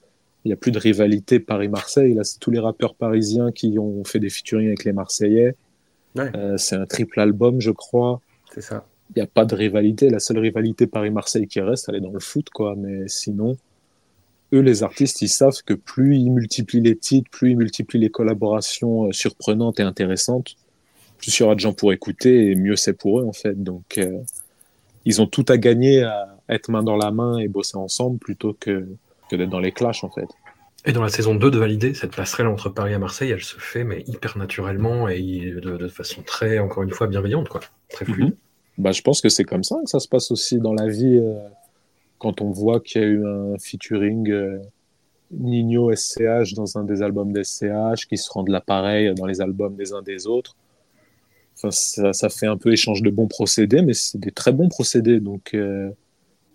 Il 0.44 0.51
y 0.51 0.53
a 0.53 0.57
plus 0.57 0.70
de 0.70 0.79
rivalité 0.79 1.40
Paris-Marseille. 1.40 2.14
Là, 2.14 2.22
c'est 2.22 2.38
tous 2.38 2.53
les 2.53 2.61
rappeurs 2.61 2.94
parisiens 2.94 3.51
qui 3.51 3.77
ont 3.79 4.05
fait 4.05 4.20
des 4.20 4.31
featuring 4.31 4.68
avec 4.68 4.85
les 4.85 4.92
Marseillais. 4.92 5.57
c'est 6.57 6.77
un 6.77 6.87
triple 6.87 7.18
album, 7.18 7.61
je 7.61 7.72
crois. 7.72 8.20
C'est 8.55 8.62
ça. 8.62 8.87
Il 9.10 9.14
n'y 9.16 9.22
a 9.22 9.26
pas 9.26 9.44
de 9.44 9.54
rivalité. 9.54 10.10
La 10.10 10.20
seule 10.20 10.38
rivalité 10.38 10.86
Paris-Marseille 10.86 11.46
qui 11.46 11.60
reste, 11.60 11.88
elle 11.88 11.96
est 11.96 12.00
dans 12.00 12.12
le 12.12 12.20
foot, 12.20 12.50
quoi. 12.50 12.74
Mais 12.76 13.08
sinon, 13.08 13.56
eux, 14.52 14.60
les 14.60 14.82
artistes, 14.82 15.22
ils 15.22 15.28
savent 15.28 15.62
que 15.64 15.74
plus 15.74 16.16
ils 16.16 16.30
multiplient 16.30 16.80
les 16.80 16.96
titres, 16.96 17.30
plus 17.30 17.52
ils 17.52 17.56
multiplient 17.56 18.00
les 18.00 18.10
collaborations 18.10 19.06
euh, 19.06 19.12
surprenantes 19.12 19.80
et 19.80 19.82
intéressantes, 19.82 20.56
plus 21.18 21.38
il 21.38 21.42
y 21.42 21.44
aura 21.44 21.54
de 21.54 21.60
gens 21.60 21.72
pour 21.72 21.92
écouter 21.92 22.50
et 22.50 22.54
mieux 22.54 22.76
c'est 22.76 22.92
pour 22.92 23.20
eux, 23.20 23.24
en 23.24 23.32
fait. 23.32 23.62
Donc, 23.62 23.98
euh, 23.98 24.18
ils 25.04 25.20
ont 25.22 25.26
tout 25.26 25.44
à 25.48 25.56
gagner 25.56 26.02
à 26.02 26.36
être 26.48 26.70
main 26.70 26.82
dans 26.82 26.96
la 26.96 27.10
main 27.10 27.38
et 27.38 27.48
bosser 27.48 27.76
ensemble 27.76 28.18
plutôt 28.18 28.56
que, 28.58 28.86
que 29.30 29.36
d'être 29.36 29.50
dans 29.50 29.60
les 29.60 29.72
clashs, 29.72 30.04
en 30.04 30.10
fait. 30.10 30.28
Et 30.84 30.92
dans 30.92 31.02
la 31.02 31.08
saison 31.08 31.34
2 31.34 31.50
de 31.50 31.58
Valider, 31.58 31.92
cette 31.94 32.14
passerelle 32.14 32.46
entre 32.46 32.70
Paris 32.70 32.92
et 32.92 32.98
Marseille, 32.98 33.30
elle 33.30 33.42
se 33.42 33.56
fait 33.58 33.84
mais 33.84 34.04
hyper 34.06 34.38
naturellement 34.38 35.08
et 35.08 35.54
de, 35.60 35.88
façon 35.88 36.22
très, 36.22 36.58
encore 36.58 36.82
une 36.82 36.90
fois, 36.90 37.08
bienveillante, 37.08 37.48
quoi. 37.48 37.60
Très 37.90 38.04
fluide. 38.04 38.30
Mhm. 38.30 38.36
Bah, 38.78 38.92
je 38.92 39.02
pense 39.02 39.20
que 39.20 39.28
c'est 39.28 39.44
comme 39.44 39.64
ça 39.64 39.76
que 39.84 39.90
ça 39.90 39.98
se 39.98 40.08
passe 40.08 40.30
aussi 40.30 40.58
dans 40.58 40.72
la 40.72 40.86
vie. 40.86 41.18
Euh, 41.18 41.36
quand 42.18 42.40
on 42.40 42.50
voit 42.50 42.80
qu'il 42.80 43.02
y 43.02 43.04
a 43.04 43.08
eu 43.08 43.26
un 43.26 43.58
featuring 43.58 44.30
euh, 44.30 44.58
Nino 45.32 45.94
SCH 45.94 46.54
dans 46.54 46.78
un 46.78 46.84
des 46.84 47.02
albums 47.02 47.32
d'SCH, 47.32 48.06
qui 48.08 48.16
se 48.16 48.30
rendent 48.30 48.48
l'appareil 48.48 49.14
dans 49.14 49.26
les 49.26 49.40
albums 49.40 49.74
des 49.76 49.92
uns 49.92 50.02
des 50.02 50.26
autres. 50.26 50.56
Enfin, 51.56 51.70
ça, 51.72 52.28
fait 52.28 52.46
un 52.46 52.56
peu 52.56 52.72
échange 52.72 53.02
de 53.02 53.10
bons 53.10 53.26
procédés, 53.26 53.82
mais 53.82 53.94
c'est 53.94 54.18
des 54.18 54.30
très 54.30 54.52
bons 54.52 54.68
procédés. 54.68 55.18
Donc, 55.18 55.54
euh, 55.54 55.90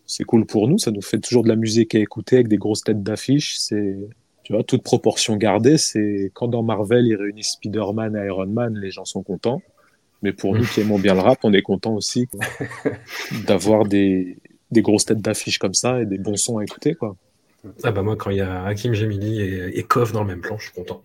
c'est 0.05 0.23
cool 0.23 0.45
pour 0.45 0.69
nous. 0.69 0.77
Ça 0.77 0.91
nous 0.91 1.01
fait 1.01 1.19
toujours 1.19 1.43
de 1.43 1.49
la 1.49 1.57
musique 1.57 1.93
à 1.93 1.99
écouter 1.99 2.37
avec 2.37 2.47
des 2.47 2.57
grosses 2.57 2.83
têtes 2.83 3.03
d'affiche. 3.03 3.57
C'est, 3.57 3.97
tu 4.43 4.53
vois, 4.53 4.63
toute 4.63 4.81
proportion 4.83 5.35
gardée. 5.35 5.77
C'est 5.77 6.31
quand 6.33 6.47
dans 6.47 6.63
Marvel, 6.63 7.05
ils 7.05 7.15
réunissent 7.15 7.53
Spider-Man 7.53 8.15
et 8.15 8.27
Iron 8.27 8.47
Man, 8.47 8.77
les 8.77 8.91
gens 8.91 9.05
sont 9.05 9.23
contents. 9.23 9.61
Mais 10.23 10.33
pour 10.33 10.55
nous 10.55 10.65
qui 10.65 10.81
aimons 10.81 10.97
bien 10.97 11.13
le 11.13 11.19
rap, 11.19 11.39
on 11.43 11.53
est 11.53 11.61
content 11.61 11.93
aussi 11.93 12.27
d'avoir 13.47 13.85
des, 13.85 14.37
des 14.71 14.81
grosses 14.81 15.05
têtes 15.05 15.21
d'affiches 15.21 15.59
comme 15.59 15.73
ça 15.73 16.01
et 16.01 16.05
des 16.05 16.17
bons 16.17 16.37
sons 16.37 16.57
à 16.57 16.63
écouter. 16.63 16.95
Quoi. 16.95 17.15
Ah 17.83 17.91
bah 17.91 18.01
moi, 18.01 18.15
quand 18.15 18.29
il 18.29 18.37
y 18.37 18.41
a 18.41 18.63
Hakim 18.63 18.93
Gemili 18.93 19.41
et, 19.41 19.77
et 19.77 19.83
Koff 19.83 20.11
dans 20.11 20.21
le 20.21 20.27
même 20.27 20.41
plan, 20.41 20.57
je 20.57 20.63
suis 20.65 20.73
content. 20.73 21.01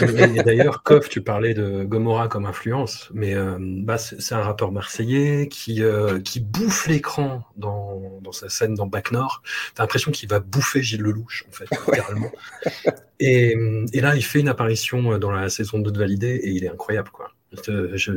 et, 0.00 0.42
d'ailleurs, 0.42 0.82
Koff, 0.82 1.08
tu 1.08 1.20
parlais 1.20 1.52
de 1.52 1.84
Gomorrah 1.84 2.28
comme 2.28 2.46
influence, 2.46 3.10
mais 3.12 3.34
euh, 3.34 3.58
bah, 3.60 3.98
c'est 3.98 4.34
un 4.34 4.40
rappeur 4.40 4.72
marseillais 4.72 5.48
qui, 5.48 5.82
euh, 5.82 6.18
qui 6.20 6.40
bouffe 6.40 6.86
l'écran 6.86 7.44
dans, 7.56 8.20
dans, 8.22 8.32
sa 8.32 8.48
scène 8.48 8.74
dans 8.74 8.86
Bac 8.86 9.12
Nord. 9.12 9.42
T'as 9.74 9.82
l'impression 9.82 10.12
qu'il 10.12 10.30
va 10.30 10.40
bouffer 10.40 10.82
Gilles 10.82 11.02
Lelouch, 11.02 11.44
en 11.48 11.52
fait, 11.52 11.66
littéralement. 11.86 12.30
et, 13.20 13.54
et, 13.92 14.00
là, 14.00 14.16
il 14.16 14.24
fait 14.24 14.40
une 14.40 14.48
apparition 14.48 15.18
dans 15.18 15.30
la 15.30 15.50
saison 15.50 15.78
2 15.78 15.90
de 15.90 15.98
Validé 15.98 16.40
et 16.42 16.50
il 16.50 16.64
est 16.64 16.70
incroyable, 16.70 17.10
quoi. 17.10 17.33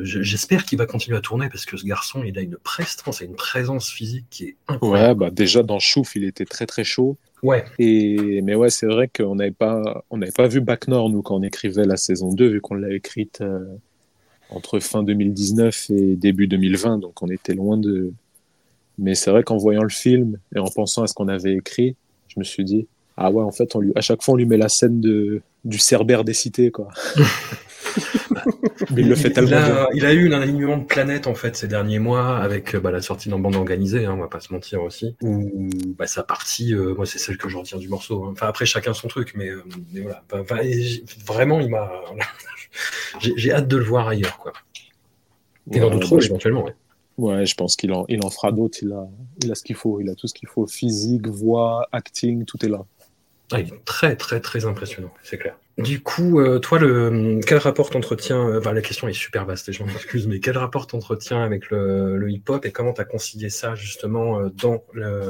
J'espère 0.03 0.65
qu'il 0.65 0.77
va 0.77 0.85
continuer 0.85 1.17
à 1.17 1.21
tourner 1.21 1.49
parce 1.49 1.65
que 1.65 1.77
ce 1.77 1.85
garçon, 1.85 2.23
il 2.23 2.37
a 2.37 2.41
une 2.41 2.57
prestance 2.57 3.21
et 3.21 3.25
une 3.25 3.35
présence 3.35 3.89
physique 3.89 4.25
qui 4.29 4.45
est 4.45 4.55
incroyable. 4.67 5.23
Ouais, 5.23 5.29
bah 5.29 5.33
déjà 5.33 5.63
dans 5.63 5.79
Chouf, 5.79 6.15
il 6.15 6.23
était 6.23 6.45
très 6.45 6.65
très 6.65 6.83
chaud. 6.83 7.17
Ouais. 7.43 7.65
Et, 7.79 8.41
mais 8.41 8.55
ouais, 8.55 8.69
c'est 8.69 8.87
vrai 8.87 9.07
qu'on 9.07 9.35
n'avait 9.35 9.51
pas, 9.51 10.03
on 10.09 10.17
n'avait 10.17 10.31
pas 10.31 10.47
vu 10.47 10.61
Bac 10.61 10.87
Nord, 10.87 11.09
nous, 11.09 11.21
quand 11.21 11.35
on 11.35 11.43
écrivait 11.43 11.85
la 11.85 11.97
saison 11.97 12.33
2, 12.33 12.47
vu 12.47 12.61
qu'on 12.61 12.75
l'a 12.75 12.93
écrite 12.93 13.41
euh, 13.41 13.65
entre 14.49 14.79
fin 14.79 15.03
2019 15.03 15.89
et 15.91 16.15
début 16.15 16.47
2020, 16.47 16.99
donc 16.99 17.21
on 17.21 17.27
était 17.27 17.53
loin 17.53 17.77
de. 17.77 18.11
Mais 18.97 19.13
c'est 19.13 19.29
vrai 19.29 19.43
qu'en 19.43 19.57
voyant 19.57 19.83
le 19.83 19.89
film 19.89 20.39
et 20.55 20.59
en 20.59 20.69
pensant 20.69 21.03
à 21.03 21.07
ce 21.07 21.13
qu'on 21.13 21.27
avait 21.27 21.53
écrit, 21.53 21.95
je 22.29 22.39
me 22.39 22.43
suis 22.43 22.63
dit, 22.63 22.87
ah 23.15 23.31
ouais, 23.31 23.43
en 23.43 23.51
fait, 23.51 23.75
on 23.75 23.79
lui, 23.79 23.91
à 23.95 24.01
chaque 24.01 24.23
fois, 24.23 24.33
on 24.33 24.37
lui 24.37 24.45
met 24.45 24.57
la 24.57 24.69
scène 24.69 24.99
de, 24.99 25.41
du 25.65 25.77
Cerbère 25.77 26.23
des 26.23 26.33
cités, 26.33 26.71
quoi. 26.71 26.89
Mais 28.91 29.01
il 29.01 29.09
le 29.09 29.15
fait 29.15 29.31
tellement 29.31 29.49
il 29.49 29.53
a, 29.55 29.89
il 29.93 30.05
a, 30.05 30.13
eu 30.13 30.33
un 30.33 30.41
alignement 30.41 30.77
de 30.77 30.85
planète, 30.85 31.27
en 31.27 31.35
fait, 31.35 31.55
ces 31.55 31.67
derniers 31.67 31.99
mois, 31.99 32.37
avec 32.37 32.75
bah, 32.75 32.91
la 32.91 33.01
sortie 33.01 33.29
d'un 33.29 33.39
bande 33.39 33.55
organisée, 33.55 34.05
hein, 34.05 34.13
on 34.13 34.21
va 34.21 34.27
pas 34.27 34.39
se 34.39 34.53
mentir 34.53 34.81
aussi. 34.81 35.15
Où 35.21 35.69
bah, 35.97 36.07
sa 36.07 36.23
partie, 36.23 36.73
euh, 36.73 36.93
moi, 36.95 37.05
c'est 37.05 37.19
celle 37.19 37.37
que 37.37 37.49
je 37.49 37.57
retiens 37.57 37.77
du 37.77 37.89
morceau. 37.89 38.25
Hein. 38.25 38.29
Enfin, 38.33 38.47
après, 38.47 38.65
chacun 38.65 38.93
son 38.93 39.07
truc, 39.07 39.33
mais, 39.35 39.49
euh, 39.49 39.63
mais 39.93 40.01
voilà. 40.01 40.23
Vraiment, 41.25 41.59
il 41.59 41.69
m'a. 41.69 41.91
J'ai 43.19 43.51
hâte 43.51 43.67
de 43.67 43.77
le 43.77 43.83
voir 43.83 44.07
ailleurs, 44.07 44.37
quoi. 44.37 44.53
Et 45.71 45.79
dans 45.79 45.89
d'autres 45.89 46.09
rôles, 46.09 46.23
éventuellement, 46.23 46.63
ouais. 46.63 46.75
Ouais, 47.17 47.45
je 47.47 47.55
pense 47.55 47.75
qu'il 47.75 47.91
en, 47.93 48.05
il 48.09 48.23
en 48.23 48.29
fera 48.29 48.51
d'autres. 48.51 48.77
Il 48.81 48.93
a, 48.93 49.07
il 49.43 49.51
a 49.51 49.55
ce 49.55 49.63
qu'il 49.63 49.75
faut. 49.75 49.99
Il 49.99 50.09
a 50.09 50.15
tout 50.15 50.27
ce 50.27 50.33
qu'il 50.33 50.47
faut. 50.47 50.67
Physique, 50.67 51.27
voix, 51.27 51.87
acting, 51.91 52.45
tout 52.45 52.63
est 52.63 52.69
là. 52.69 52.85
Ah, 53.51 53.59
il 53.59 53.67
est 53.67 53.85
très, 53.85 54.15
très, 54.15 54.39
très 54.39 54.65
impressionnant, 54.65 55.11
c'est 55.23 55.37
clair. 55.37 55.57
Du 55.77 56.01
coup, 56.01 56.39
euh, 56.39 56.57
toi, 56.57 56.79
le, 56.79 57.39
quel 57.45 57.59
rapport 57.59 57.91
t'entretiens 57.91 58.49
euh, 58.49 58.59
enfin, 58.59 58.73
La 58.73 58.81
question 58.81 59.07
est 59.07 59.13
super 59.13 59.45
vaste, 59.45 59.71
je 59.71 59.83
m'excuse, 59.83 60.25
mais 60.25 60.39
quel 60.39 60.57
rapport 60.57 60.87
t'entretiens 60.87 61.43
avec 61.43 61.69
le, 61.69 62.17
le 62.17 62.31
hip-hop 62.31 62.65
et 62.65 62.71
comment 62.71 62.93
tu 62.93 63.01
as 63.01 63.05
concilié 63.05 63.49
ça 63.49 63.75
justement 63.75 64.39
euh, 64.39 64.49
dans 64.49 64.83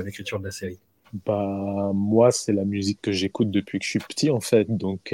l'écriture 0.05 0.39
de 0.39 0.45
la 0.45 0.51
série? 0.51 0.79
Bah, 1.25 1.91
moi, 1.93 2.31
c'est 2.31 2.53
la 2.53 2.63
musique 2.63 2.99
que 3.01 3.11
j'écoute 3.11 3.51
depuis 3.51 3.79
que 3.79 3.85
je 3.85 3.89
suis 3.89 3.99
petit, 3.99 4.29
en 4.29 4.39
fait. 4.39 4.65
Donc, 4.69 5.13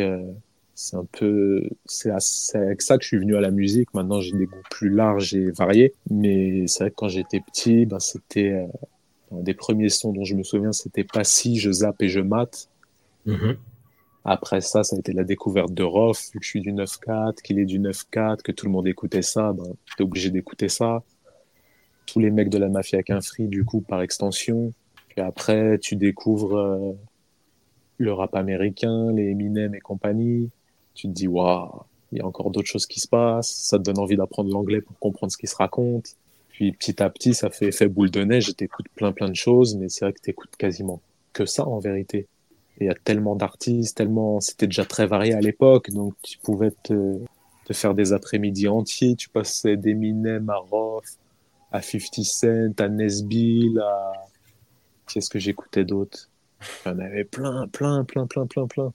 c'est 0.76 0.96
un 0.96 1.06
peu, 1.06 1.68
c'est 1.86 2.12
avec 2.56 2.82
ça 2.82 2.98
que 2.98 3.04
je 3.04 3.08
suis 3.08 3.18
venu 3.18 3.36
à 3.36 3.42
la 3.42 3.52
musique. 3.52 3.92
Maintenant, 3.96 4.22
j'ai 4.22 4.38
des 4.38 4.46
goûts 4.46 4.62
plus 4.70 4.90
larges 4.90 5.34
et 5.34 5.50
variés. 5.52 5.94
Mais 6.12 6.68
c'est 6.68 6.84
vrai 6.84 6.90
que 6.92 6.96
quand 6.96 7.10
j'étais 7.10 7.40
petit, 7.40 7.86
ben, 7.86 8.00
c'était 8.00 8.68
un 9.32 9.42
des 9.42 9.54
premiers 9.54 9.90
sons 9.90 10.14
dont 10.14 10.24
je 10.24 10.36
me 10.36 10.44
souviens, 10.44 10.74
c'était 10.74 11.04
pas 11.04 11.24
si 11.24 11.58
je 11.60 11.72
zappe 11.72 12.02
et 12.02 12.10
je 12.10 12.20
mate. 12.20 12.70
Mhm. 13.26 13.58
Après 14.26 14.62
ça, 14.62 14.84
ça 14.84 14.96
a 14.96 15.00
été 15.00 15.12
la 15.12 15.24
découverte 15.24 15.74
de 15.74 15.84
Roth, 15.84 16.32
vu 16.34 16.40
que 16.40 16.46
je 16.46 16.50
suis 16.50 16.62
du 16.62 16.72
9-4, 16.72 17.42
qu'il 17.42 17.60
est 17.60 17.66
du 17.66 17.80
9-4, 17.80 18.42
que 18.42 18.54
tout 18.54 18.66
le 18.66 18.72
monde 18.72 18.88
écoutait 18.88 19.22
ça, 19.22 19.52
ben, 19.52 19.66
j'étais 19.86 20.04
obligé 20.04 20.30
d'écouter 20.30 20.70
ça. 20.70 21.04
Tous 22.06 22.20
les 22.20 22.32
mecs 22.32 22.50
de 22.50 22.58
la 22.58 22.70
mafia 22.70 23.02
free, 23.22 23.48
du 23.48 23.66
coup, 23.66 23.82
par 23.82 24.02
extension. 24.02 24.74
Puis 25.10 25.22
après, 25.22 25.78
tu 25.80 25.96
découvres 25.96 26.56
euh, 26.56 26.94
le 27.98 28.14
rap 28.14 28.36
américain, 28.36 29.12
les 29.12 29.32
Eminem 29.32 29.76
et 29.76 29.80
compagnie. 29.80 30.50
Tu 30.94 31.08
te 31.08 31.14
dis, 31.14 31.28
waouh, 31.28 31.84
il 32.12 32.20
y 32.20 32.22
a 32.22 32.26
encore 32.26 32.50
d'autres 32.50 32.68
choses 32.68 32.86
qui 32.86 33.00
se 33.02 33.08
passent. 33.08 33.52
Ça 33.52 33.78
te 33.78 33.84
donne 33.84 34.00
envie 34.00 34.16
d'apprendre 34.16 34.52
l'anglais 34.52 34.82
pour 34.82 34.98
comprendre 35.00 35.32
ce 35.32 35.38
qui 35.38 35.48
se 35.48 35.56
raconte. 35.56 36.16
Puis 36.50 36.72
petit 36.72 37.02
à 37.04 37.10
petit, 37.10 37.34
ça 37.34 37.50
fait 37.50 37.68
effet 37.68 37.88
boule 37.88 38.12
de 38.12 38.24
neige. 38.24 38.56
T'écoutes 38.56 38.88
plein 38.96 39.12
plein 39.12 39.30
de 39.30 39.36
choses, 39.36 39.76
mais 39.76 39.90
c'est 39.90 40.06
vrai 40.06 40.14
que 40.14 40.22
t'écoutes 40.22 40.56
quasiment 40.56 41.02
que 41.34 41.46
ça 41.46 41.68
en 41.68 41.80
vérité 41.80 42.28
il 42.84 42.88
y 42.88 42.90
a 42.90 42.96
tellement 42.96 43.36
d'artistes, 43.36 43.98
tellement, 43.98 44.40
c'était 44.40 44.68
déjà 44.68 44.86
très 44.86 45.08
varié 45.08 45.34
à 45.34 45.42
l'époque, 45.42 45.90
donc 45.92 46.14
tu 46.22 46.38
pouvais 46.40 46.72
te, 46.84 47.20
faire 47.72 47.96
des 47.96 48.14
après-midi 48.14 48.68
entiers, 48.68 49.16
tu 49.16 49.30
passais 49.30 49.78
d'Eminem 49.78 50.50
à 50.50 50.58
Roth, 50.58 51.18
à 51.72 51.82
50 51.82 52.26
Cent, 52.26 52.80
à 52.80 52.90
Nesbill, 52.90 53.80
à, 53.80 54.14
qu'est-ce 55.08 55.30
que 55.30 55.40
j'écoutais 55.40 55.86
d'autre? 55.86 56.30
Il 56.86 56.90
y 56.90 56.92
en 56.92 57.00
avait 57.00 57.24
plein, 57.24 57.68
plein, 57.68 58.04
plein, 58.04 58.28
plein, 58.28 58.46
plein, 58.46 58.68
plein. 58.68 58.94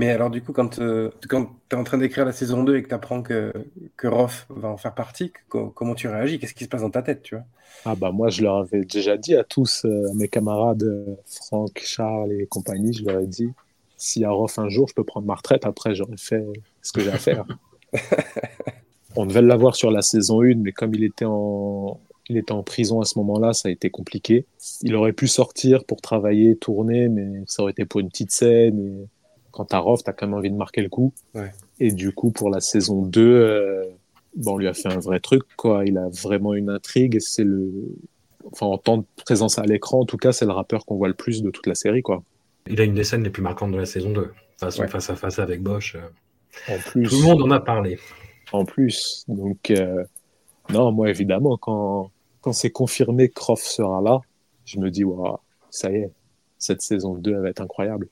Mais 0.00 0.08
alors, 0.08 0.30
du 0.30 0.40
coup, 0.40 0.54
quand, 0.54 0.78
euh, 0.78 1.10
quand 1.28 1.44
tu 1.68 1.76
es 1.76 1.78
en 1.78 1.84
train 1.84 1.98
d'écrire 1.98 2.24
la 2.24 2.32
saison 2.32 2.64
2 2.64 2.74
et 2.74 2.82
que 2.82 2.88
tu 2.88 2.94
apprends 2.94 3.20
que, 3.20 3.52
que 3.98 4.08
Roth 4.08 4.46
va 4.48 4.68
en 4.68 4.78
faire 4.78 4.94
partie, 4.94 5.30
comment 5.50 5.94
tu 5.94 6.08
réagis? 6.08 6.38
Qu'est-ce 6.38 6.54
qui 6.54 6.64
se 6.64 6.70
passe 6.70 6.80
dans 6.80 6.90
ta 6.90 7.02
tête, 7.02 7.22
tu 7.22 7.34
vois? 7.34 7.44
Ah 7.84 7.94
bah 7.94 8.10
moi, 8.10 8.30
je 8.30 8.40
leur 8.40 8.56
avais 8.56 8.86
déjà 8.86 9.18
dit 9.18 9.36
à 9.36 9.44
tous, 9.44 9.84
euh, 9.84 10.10
mes 10.14 10.28
camarades, 10.28 10.84
euh, 10.84 11.16
Franck, 11.26 11.82
Charles 11.84 12.32
et 12.32 12.46
compagnie, 12.46 12.94
je 12.94 13.04
leur 13.04 13.20
ai 13.20 13.26
dit, 13.26 13.50
s'il 13.98 14.22
y 14.22 14.24
a 14.24 14.30
Roth 14.30 14.58
un 14.58 14.70
jour, 14.70 14.88
je 14.88 14.94
peux 14.94 15.04
prendre 15.04 15.26
ma 15.26 15.34
retraite, 15.34 15.66
après 15.66 15.94
j'aurais 15.94 16.16
fait 16.16 16.46
ce 16.80 16.94
que 16.94 17.02
j'ai 17.02 17.10
à 17.10 17.18
faire. 17.18 17.44
On 19.16 19.26
devait 19.26 19.42
l'avoir 19.42 19.76
sur 19.76 19.90
la 19.90 20.00
saison 20.00 20.40
1, 20.40 20.54
mais 20.54 20.72
comme 20.72 20.94
il 20.94 21.04
était 21.04 21.26
en, 21.26 22.00
il 22.30 22.38
était 22.38 22.52
en 22.52 22.62
prison 22.62 23.02
à 23.02 23.04
ce 23.04 23.18
moment-là, 23.18 23.52
ça 23.52 23.68
a 23.68 23.70
été 23.70 23.90
compliqué. 23.90 24.46
Il 24.80 24.94
aurait 24.94 25.12
pu 25.12 25.28
sortir 25.28 25.84
pour 25.84 26.00
travailler, 26.00 26.56
tourner, 26.56 27.10
mais 27.10 27.42
ça 27.46 27.62
aurait 27.62 27.72
été 27.72 27.84
pour 27.84 28.00
une 28.00 28.08
petite 28.08 28.30
scène. 28.30 28.78
Et 28.78 29.08
quand 29.50 29.66
t'as 29.66 29.78
Roth, 29.78 30.02
t'as 30.04 30.12
quand 30.12 30.26
même 30.26 30.34
envie 30.34 30.50
de 30.50 30.56
marquer 30.56 30.82
le 30.82 30.88
coup. 30.88 31.12
Et 31.78 31.92
du 31.92 32.12
coup, 32.12 32.30
pour 32.30 32.50
la 32.50 32.60
saison 32.60 33.02
2, 33.02 33.20
euh, 33.20 33.84
bon, 34.36 34.54
on 34.54 34.58
lui 34.58 34.68
a 34.68 34.74
fait 34.74 34.88
un 34.88 34.98
vrai 34.98 35.20
truc, 35.20 35.42
quoi. 35.56 35.84
Il 35.84 35.98
a 35.98 36.08
vraiment 36.08 36.54
une 36.54 36.70
intrigue. 36.70 37.18
C'est 37.20 37.44
le, 37.44 37.70
enfin, 38.52 38.66
en 38.66 38.78
temps 38.78 38.98
de 38.98 39.04
présence 39.24 39.58
à 39.58 39.62
l'écran, 39.62 40.00
en 40.00 40.04
tout 40.04 40.16
cas, 40.16 40.32
c'est 40.32 40.44
le 40.44 40.52
rappeur 40.52 40.86
qu'on 40.86 40.96
voit 40.96 41.08
le 41.08 41.14
plus 41.14 41.42
de 41.42 41.50
toute 41.50 41.66
la 41.66 41.74
série, 41.74 42.02
quoi. 42.02 42.22
Il 42.68 42.80
a 42.80 42.84
une 42.84 42.94
des 42.94 43.04
scènes 43.04 43.24
les 43.24 43.30
plus 43.30 43.42
marquantes 43.42 43.72
de 43.72 43.78
la 43.78 43.86
saison 43.86 44.10
2. 44.10 44.30
Face, 44.58 44.76
face 44.76 45.10
à 45.10 45.16
face 45.16 45.38
avec 45.38 45.62
Bosch. 45.62 45.96
Euh. 45.96 46.74
En 46.74 46.78
plus, 46.78 47.08
Tout 47.08 47.16
le 47.16 47.22
monde 47.22 47.42
en 47.42 47.50
a 47.50 47.60
parlé. 47.60 47.98
En 48.52 48.64
plus. 48.64 49.24
Donc, 49.28 49.70
euh, 49.70 50.04
non, 50.70 50.92
moi, 50.92 51.08
évidemment, 51.08 51.56
quand, 51.56 52.10
quand 52.40 52.52
c'est 52.52 52.70
confirmé 52.70 53.28
que 53.28 53.34
Croft 53.34 53.64
sera 53.64 54.02
là, 54.02 54.20
je 54.64 54.78
me 54.78 54.90
dis, 54.90 55.04
waouh, 55.04 55.38
ça 55.70 55.90
y 55.90 55.96
est, 55.96 56.10
cette 56.58 56.82
saison 56.82 57.14
2, 57.14 57.32
elle 57.32 57.40
va 57.40 57.48
être 57.48 57.62
incroyable. 57.62 58.08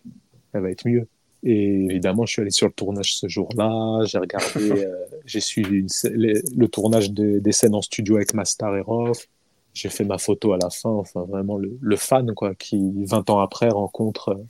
Elle 0.53 0.63
va 0.63 0.71
être 0.71 0.87
mieux. 0.87 1.07
Et 1.51 1.87
évidemment, 1.87 2.27
je 2.27 2.33
suis 2.33 2.43
allé 2.43 2.51
sur 2.51 2.67
le 2.67 2.75
tournage 2.75 3.17
ce 3.17 3.27
jour-là. 3.27 4.05
J'ai 4.05 4.19
regardé, 4.19 4.71
euh, 4.71 5.07
j'ai 5.25 5.41
suivi 5.41 5.87
le 6.05 6.67
tournage 6.67 7.11
des 7.11 7.53
scènes 7.53 7.75
en 7.75 7.81
studio 7.81 8.17
avec 8.17 8.35
Mastar 8.35 8.77
et 8.77 8.83
Roth. 8.83 9.27
J'ai 9.73 9.89
fait 9.89 10.05
ma 10.05 10.19
photo 10.19 10.53
à 10.53 10.59
la 10.59 10.69
fin. 10.69 10.91
Enfin, 10.91 11.23
vraiment 11.23 11.57
le, 11.57 11.97
fan, 11.97 12.35
quoi, 12.35 12.55
qui 12.55 13.03
20 13.07 13.31
ans 13.31 13.41
après 13.41 13.71
rencontre 13.71 14.29
euh, 14.29 14.45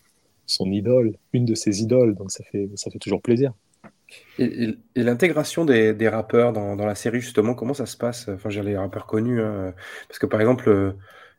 son 0.46 0.72
idole, 0.72 1.14
une 1.32 1.44
de 1.44 1.54
ses 1.54 1.82
idoles. 1.82 2.16
Donc 2.16 2.32
ça 2.32 2.42
fait, 2.50 2.68
ça 2.74 2.90
fait 2.90 2.98
toujours 2.98 3.22
plaisir. 3.22 3.52
Et, 4.40 4.74
l'intégration 4.96 5.64
des, 5.64 5.94
des, 5.94 6.08
rappeurs 6.08 6.52
dans, 6.52 6.74
dans, 6.74 6.86
la 6.86 6.96
série, 6.96 7.20
justement, 7.20 7.54
comment 7.54 7.74
ça 7.74 7.86
se 7.86 7.96
passe? 7.96 8.28
Enfin, 8.28 8.50
j'ai 8.50 8.62
les 8.62 8.76
rappeurs 8.76 9.06
connus. 9.06 9.40
Hein, 9.40 9.72
parce 10.08 10.18
que 10.18 10.26
par 10.26 10.40
exemple, 10.40 10.96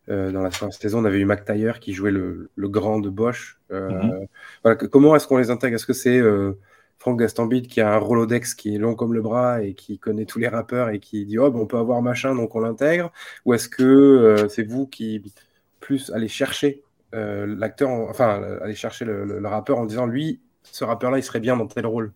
euh, 0.09 0.31
dans 0.31 0.41
la 0.41 0.51
saison, 0.51 0.99
on 0.99 1.05
avait 1.05 1.19
eu 1.19 1.25
Mac 1.25 1.45
Taylor 1.45 1.79
qui 1.79 1.93
jouait 1.93 2.11
le, 2.11 2.49
grand 2.57 2.99
de 2.99 3.09
Bosch. 3.09 3.59
Euh, 3.71 3.89
mhm. 3.89 4.27
voilà, 4.63 4.75
comment 4.75 5.15
est-ce 5.15 5.27
qu'on 5.27 5.37
les 5.37 5.51
intègre? 5.51 5.75
Est-ce 5.75 5.85
que 5.85 5.93
c'est 5.93 6.17
euh, 6.17 6.53
Franck 6.97 7.19
Gastambide 7.19 7.67
qui 7.67 7.79
a 7.79 7.93
un 7.93 7.97
Rolodex 7.97 8.55
qui 8.55 8.75
est 8.75 8.79
long 8.79 8.95
comme 8.95 9.13
le 9.13 9.21
bras 9.21 9.61
et 9.61 9.73
qui 9.73 9.99
connaît 9.99 10.25
tous 10.25 10.39
les 10.39 10.47
rappeurs 10.47 10.89
et 10.89 10.99
qui 10.99 11.25
dit 11.25 11.37
oh 11.37 11.51
on 11.53 11.65
peut 11.67 11.77
avoir 11.77 12.01
machin 12.01 12.35
donc 12.35 12.55
on 12.55 12.59
l'intègre? 12.59 13.11
Ou 13.45 13.53
est-ce 13.53 13.69
que 13.69 14.47
c'est 14.49 14.63
vous 14.63 14.87
qui 14.87 15.33
plus 15.79 16.11
allez 16.11 16.27
chercher 16.27 16.83
l'acteur, 17.13 17.89
enfin 17.89 18.41
aller 18.61 18.75
chercher 18.75 19.05
le, 19.05 19.47
rappeur 19.47 19.77
en 19.77 19.85
disant 19.85 20.05
lui 20.05 20.41
ce 20.63 20.83
rappeur-là 20.83 21.17
il 21.17 21.23
serait 21.23 21.39
bien 21.39 21.55
dans 21.55 21.67
tel 21.67 21.85
rôle 21.85 22.13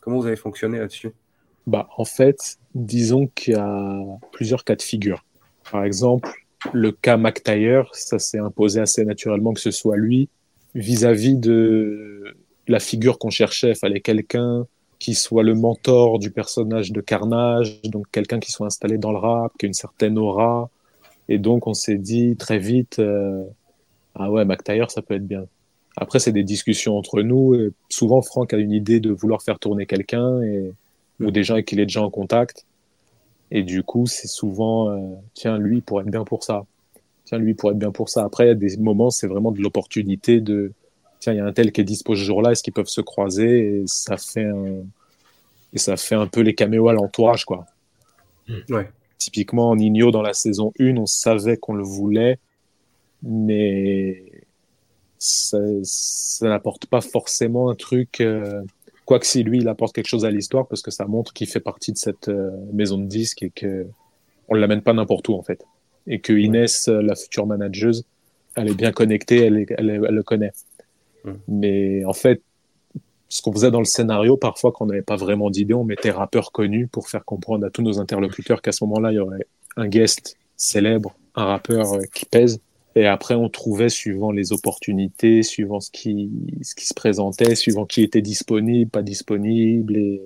Comment 0.00 0.18
vous 0.18 0.26
avez 0.26 0.36
fonctionné 0.36 0.78
là-dessus? 0.78 1.12
Bah, 1.66 1.88
en 1.96 2.04
fait, 2.04 2.58
disons 2.74 3.26
qu'il 3.26 3.54
y 3.54 3.56
a 3.56 4.00
plusieurs 4.32 4.64
cas 4.64 4.76
de 4.76 4.82
figure. 4.82 5.24
Par 5.70 5.84
exemple, 5.84 6.45
le 6.72 6.92
cas 6.92 7.16
McTyre, 7.16 7.88
ça 7.92 8.18
s'est 8.18 8.38
imposé 8.38 8.80
assez 8.80 9.04
naturellement 9.04 9.52
que 9.52 9.60
ce 9.60 9.70
soit 9.70 9.96
lui 9.96 10.28
vis-à-vis 10.74 11.36
de 11.36 12.36
la 12.68 12.80
figure 12.80 13.18
qu'on 13.18 13.30
cherchait. 13.30 13.70
Il 13.70 13.76
fallait 13.76 14.00
quelqu'un 14.00 14.66
qui 14.98 15.14
soit 15.14 15.42
le 15.42 15.54
mentor 15.54 16.18
du 16.18 16.30
personnage 16.30 16.92
de 16.92 17.00
Carnage, 17.00 17.80
donc 17.82 18.06
quelqu'un 18.10 18.40
qui 18.40 18.50
soit 18.50 18.66
installé 18.66 18.98
dans 18.98 19.12
le 19.12 19.18
rap, 19.18 19.52
qui 19.58 19.66
a 19.66 19.68
une 19.68 19.74
certaine 19.74 20.18
aura. 20.18 20.70
Et 21.28 21.38
donc 21.38 21.66
on 21.66 21.74
s'est 21.74 21.98
dit 21.98 22.36
très 22.36 22.58
vite, 22.58 22.98
euh, 22.98 23.44
ah 24.14 24.30
ouais, 24.30 24.44
McTyre, 24.44 24.90
ça 24.90 25.02
peut 25.02 25.14
être 25.14 25.26
bien. 25.26 25.46
Après, 25.96 26.18
c'est 26.18 26.32
des 26.32 26.44
discussions 26.44 26.96
entre 26.96 27.22
nous. 27.22 27.54
Et 27.54 27.72
souvent, 27.88 28.20
Franck 28.20 28.52
a 28.52 28.58
une 28.58 28.72
idée 28.72 29.00
de 29.00 29.10
vouloir 29.10 29.42
faire 29.42 29.58
tourner 29.58 29.86
quelqu'un 29.86 30.42
et, 30.42 30.72
ou 31.20 31.30
des 31.30 31.42
gens 31.42 31.54
avec 31.54 31.66
qui 31.66 31.74
il 31.74 31.80
est 31.80 31.86
déjà 31.86 32.02
en 32.02 32.10
contact. 32.10 32.65
Et 33.50 33.62
du 33.62 33.82
coup, 33.82 34.06
c'est 34.06 34.26
souvent, 34.26 34.90
euh, 34.90 35.14
tiens, 35.34 35.58
lui, 35.58 35.80
pourrait 35.80 36.04
être 36.04 36.10
bien 36.10 36.24
pour 36.24 36.42
ça. 36.42 36.64
Tiens, 37.24 37.38
lui, 37.38 37.54
pourrait 37.54 37.72
être 37.72 37.78
bien 37.78 37.92
pour 37.92 38.08
ça. 38.08 38.24
Après, 38.24 38.44
il 38.44 38.48
y 38.48 38.50
a 38.50 38.54
des 38.54 38.76
moments, 38.76 39.10
c'est 39.10 39.26
vraiment 39.26 39.52
de 39.52 39.60
l'opportunité 39.60 40.40
de, 40.40 40.72
tiens, 41.20 41.32
il 41.32 41.36
y 41.36 41.40
a 41.40 41.44
un 41.44 41.52
tel 41.52 41.72
qui 41.72 41.80
est 41.80 41.84
dispo 41.84 42.14
ce 42.14 42.22
jour-là, 42.22 42.52
est-ce 42.52 42.62
qu'ils 42.62 42.72
peuvent 42.72 42.86
se 42.86 43.00
croiser? 43.00 43.80
Et 43.80 43.82
ça 43.86 44.16
fait 44.16 44.44
un, 44.44 44.84
et 45.72 45.78
ça 45.78 45.96
fait 45.96 46.14
un 46.14 46.26
peu 46.26 46.40
les 46.40 46.54
caméos 46.54 46.88
à 46.88 46.92
l'entourage, 46.92 47.44
quoi. 47.44 47.66
Hmm. 48.48 48.74
Ouais. 48.74 48.90
Typiquement, 49.18 49.70
en 49.70 49.76
Nino, 49.76 50.10
dans 50.10 50.22
la 50.22 50.34
saison 50.34 50.72
1, 50.78 50.96
on 50.96 51.06
savait 51.06 51.56
qu'on 51.56 51.74
le 51.74 51.84
voulait, 51.84 52.38
mais 53.22 54.22
ça, 55.18 55.58
ça 55.82 56.48
n'apporte 56.48 56.86
pas 56.86 57.00
forcément 57.00 57.70
un 57.70 57.74
truc. 57.74 58.20
Euh, 58.20 58.62
Quoique 59.06 59.24
si 59.24 59.44
lui, 59.44 59.58
il 59.58 59.68
apporte 59.68 59.94
quelque 59.94 60.08
chose 60.08 60.24
à 60.24 60.30
l'histoire 60.30 60.66
parce 60.66 60.82
que 60.82 60.90
ça 60.90 61.06
montre 61.06 61.32
qu'il 61.32 61.46
fait 61.46 61.60
partie 61.60 61.92
de 61.92 61.96
cette 61.96 62.28
euh, 62.28 62.50
maison 62.72 62.98
de 62.98 63.06
disques 63.06 63.42
et 63.42 63.50
que 63.50 63.86
on 64.48 64.54
l'amène 64.54 64.82
pas 64.82 64.92
n'importe 64.92 65.28
où 65.28 65.34
en 65.34 65.42
fait. 65.42 65.64
Et 66.08 66.20
que 66.20 66.32
Inès, 66.32 66.88
euh, 66.88 67.00
la 67.00 67.14
future 67.14 67.46
manageuse, 67.46 68.04
elle 68.56 68.68
est 68.68 68.74
bien 68.74 68.92
connectée, 68.92 69.46
elle, 69.46 69.64
elle, 69.78 69.86
le 69.86 70.22
connaît. 70.22 70.52
Mais 71.48 72.04
en 72.04 72.12
fait, 72.12 72.40
ce 73.28 73.42
qu'on 73.42 73.52
faisait 73.52 73.70
dans 73.70 73.80
le 73.80 73.86
scénario, 73.86 74.36
parfois, 74.36 74.72
quand 74.72 74.84
on 74.84 74.88
n'avait 74.88 75.02
pas 75.02 75.16
vraiment 75.16 75.50
d'idée, 75.50 75.74
on 75.74 75.84
mettait 75.84 76.10
rappeur 76.10 76.52
connu 76.52 76.86
pour 76.86 77.08
faire 77.08 77.24
comprendre 77.24 77.66
à 77.66 77.70
tous 77.70 77.82
nos 77.82 77.98
interlocuteurs 77.98 78.62
qu'à 78.62 78.72
ce 78.72 78.84
moment-là, 78.84 79.12
il 79.12 79.16
y 79.16 79.18
aurait 79.18 79.46
un 79.76 79.88
guest 79.88 80.36
célèbre, 80.56 81.16
un 81.34 81.44
rappeur 81.44 81.94
euh, 81.94 82.02
qui 82.14 82.24
pèse. 82.24 82.60
Et 82.96 83.06
après, 83.06 83.34
on 83.34 83.50
trouvait, 83.50 83.90
suivant 83.90 84.32
les 84.32 84.54
opportunités, 84.54 85.42
suivant 85.42 85.80
ce 85.80 85.90
qui, 85.90 86.30
ce 86.62 86.74
qui 86.74 86.86
se 86.86 86.94
présentait, 86.94 87.54
suivant 87.54 87.84
qui 87.84 88.02
était 88.02 88.22
disponible, 88.22 88.90
pas 88.90 89.02
disponible. 89.02 89.96
Et, 89.96 90.22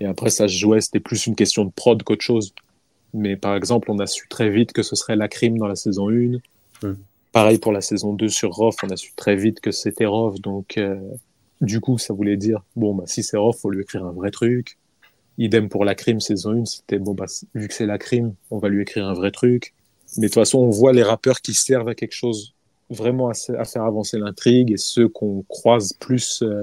et 0.00 0.06
après, 0.06 0.30
ça 0.30 0.48
se 0.48 0.54
jouait, 0.54 0.80
c'était 0.80 1.00
plus 1.00 1.26
une 1.26 1.36
question 1.36 1.66
de 1.66 1.70
prod 1.70 2.02
qu'autre 2.02 2.24
chose. 2.24 2.54
Mais 3.12 3.36
par 3.36 3.54
exemple, 3.56 3.90
on 3.90 3.98
a 3.98 4.06
su 4.06 4.26
très 4.28 4.48
vite 4.48 4.72
que 4.72 4.82
ce 4.82 4.96
serait 4.96 5.16
la 5.16 5.28
crime 5.28 5.58
dans 5.58 5.68
la 5.68 5.76
saison 5.76 6.08
1. 6.08 6.38
Mm. 6.82 6.96
Pareil 7.32 7.58
pour 7.58 7.72
la 7.72 7.82
saison 7.82 8.14
2 8.14 8.30
sur 8.30 8.52
Roth, 8.52 8.78
on 8.82 8.88
a 8.88 8.96
su 8.96 9.12
très 9.14 9.36
vite 9.36 9.60
que 9.60 9.70
c'était 9.70 10.06
Roth. 10.06 10.40
Donc, 10.40 10.78
euh, 10.78 10.98
du 11.60 11.80
coup, 11.80 11.98
ça 11.98 12.14
voulait 12.14 12.38
dire, 12.38 12.64
bon, 12.74 12.94
bah, 12.94 13.04
si 13.06 13.22
c'est 13.22 13.36
Roth, 13.36 13.58
faut 13.58 13.70
lui 13.70 13.82
écrire 13.82 14.06
un 14.06 14.12
vrai 14.12 14.30
truc. 14.30 14.78
Idem 15.36 15.68
pour 15.68 15.84
la 15.84 15.94
crime 15.94 16.20
saison 16.20 16.62
1, 16.62 16.64
c'était, 16.64 16.98
bon, 16.98 17.12
bah, 17.12 17.26
vu 17.54 17.68
que 17.68 17.74
c'est 17.74 17.84
la 17.84 17.98
crime, 17.98 18.34
on 18.50 18.56
va 18.56 18.70
lui 18.70 18.80
écrire 18.80 19.06
un 19.06 19.12
vrai 19.12 19.30
truc. 19.30 19.74
Mais 20.18 20.22
de 20.22 20.26
toute 20.28 20.34
façon, 20.34 20.58
on 20.58 20.70
voit 20.70 20.92
les 20.92 21.02
rappeurs 21.02 21.40
qui 21.40 21.54
servent 21.54 21.88
à 21.88 21.94
quelque 21.94 22.14
chose 22.14 22.54
vraiment 22.90 23.28
à, 23.28 23.32
à 23.58 23.64
faire 23.64 23.82
avancer 23.82 24.18
l'intrigue 24.18 24.70
et 24.72 24.76
ceux 24.76 25.08
qu'on 25.08 25.42
croise 25.48 25.92
plus 25.94 26.42
euh, 26.42 26.62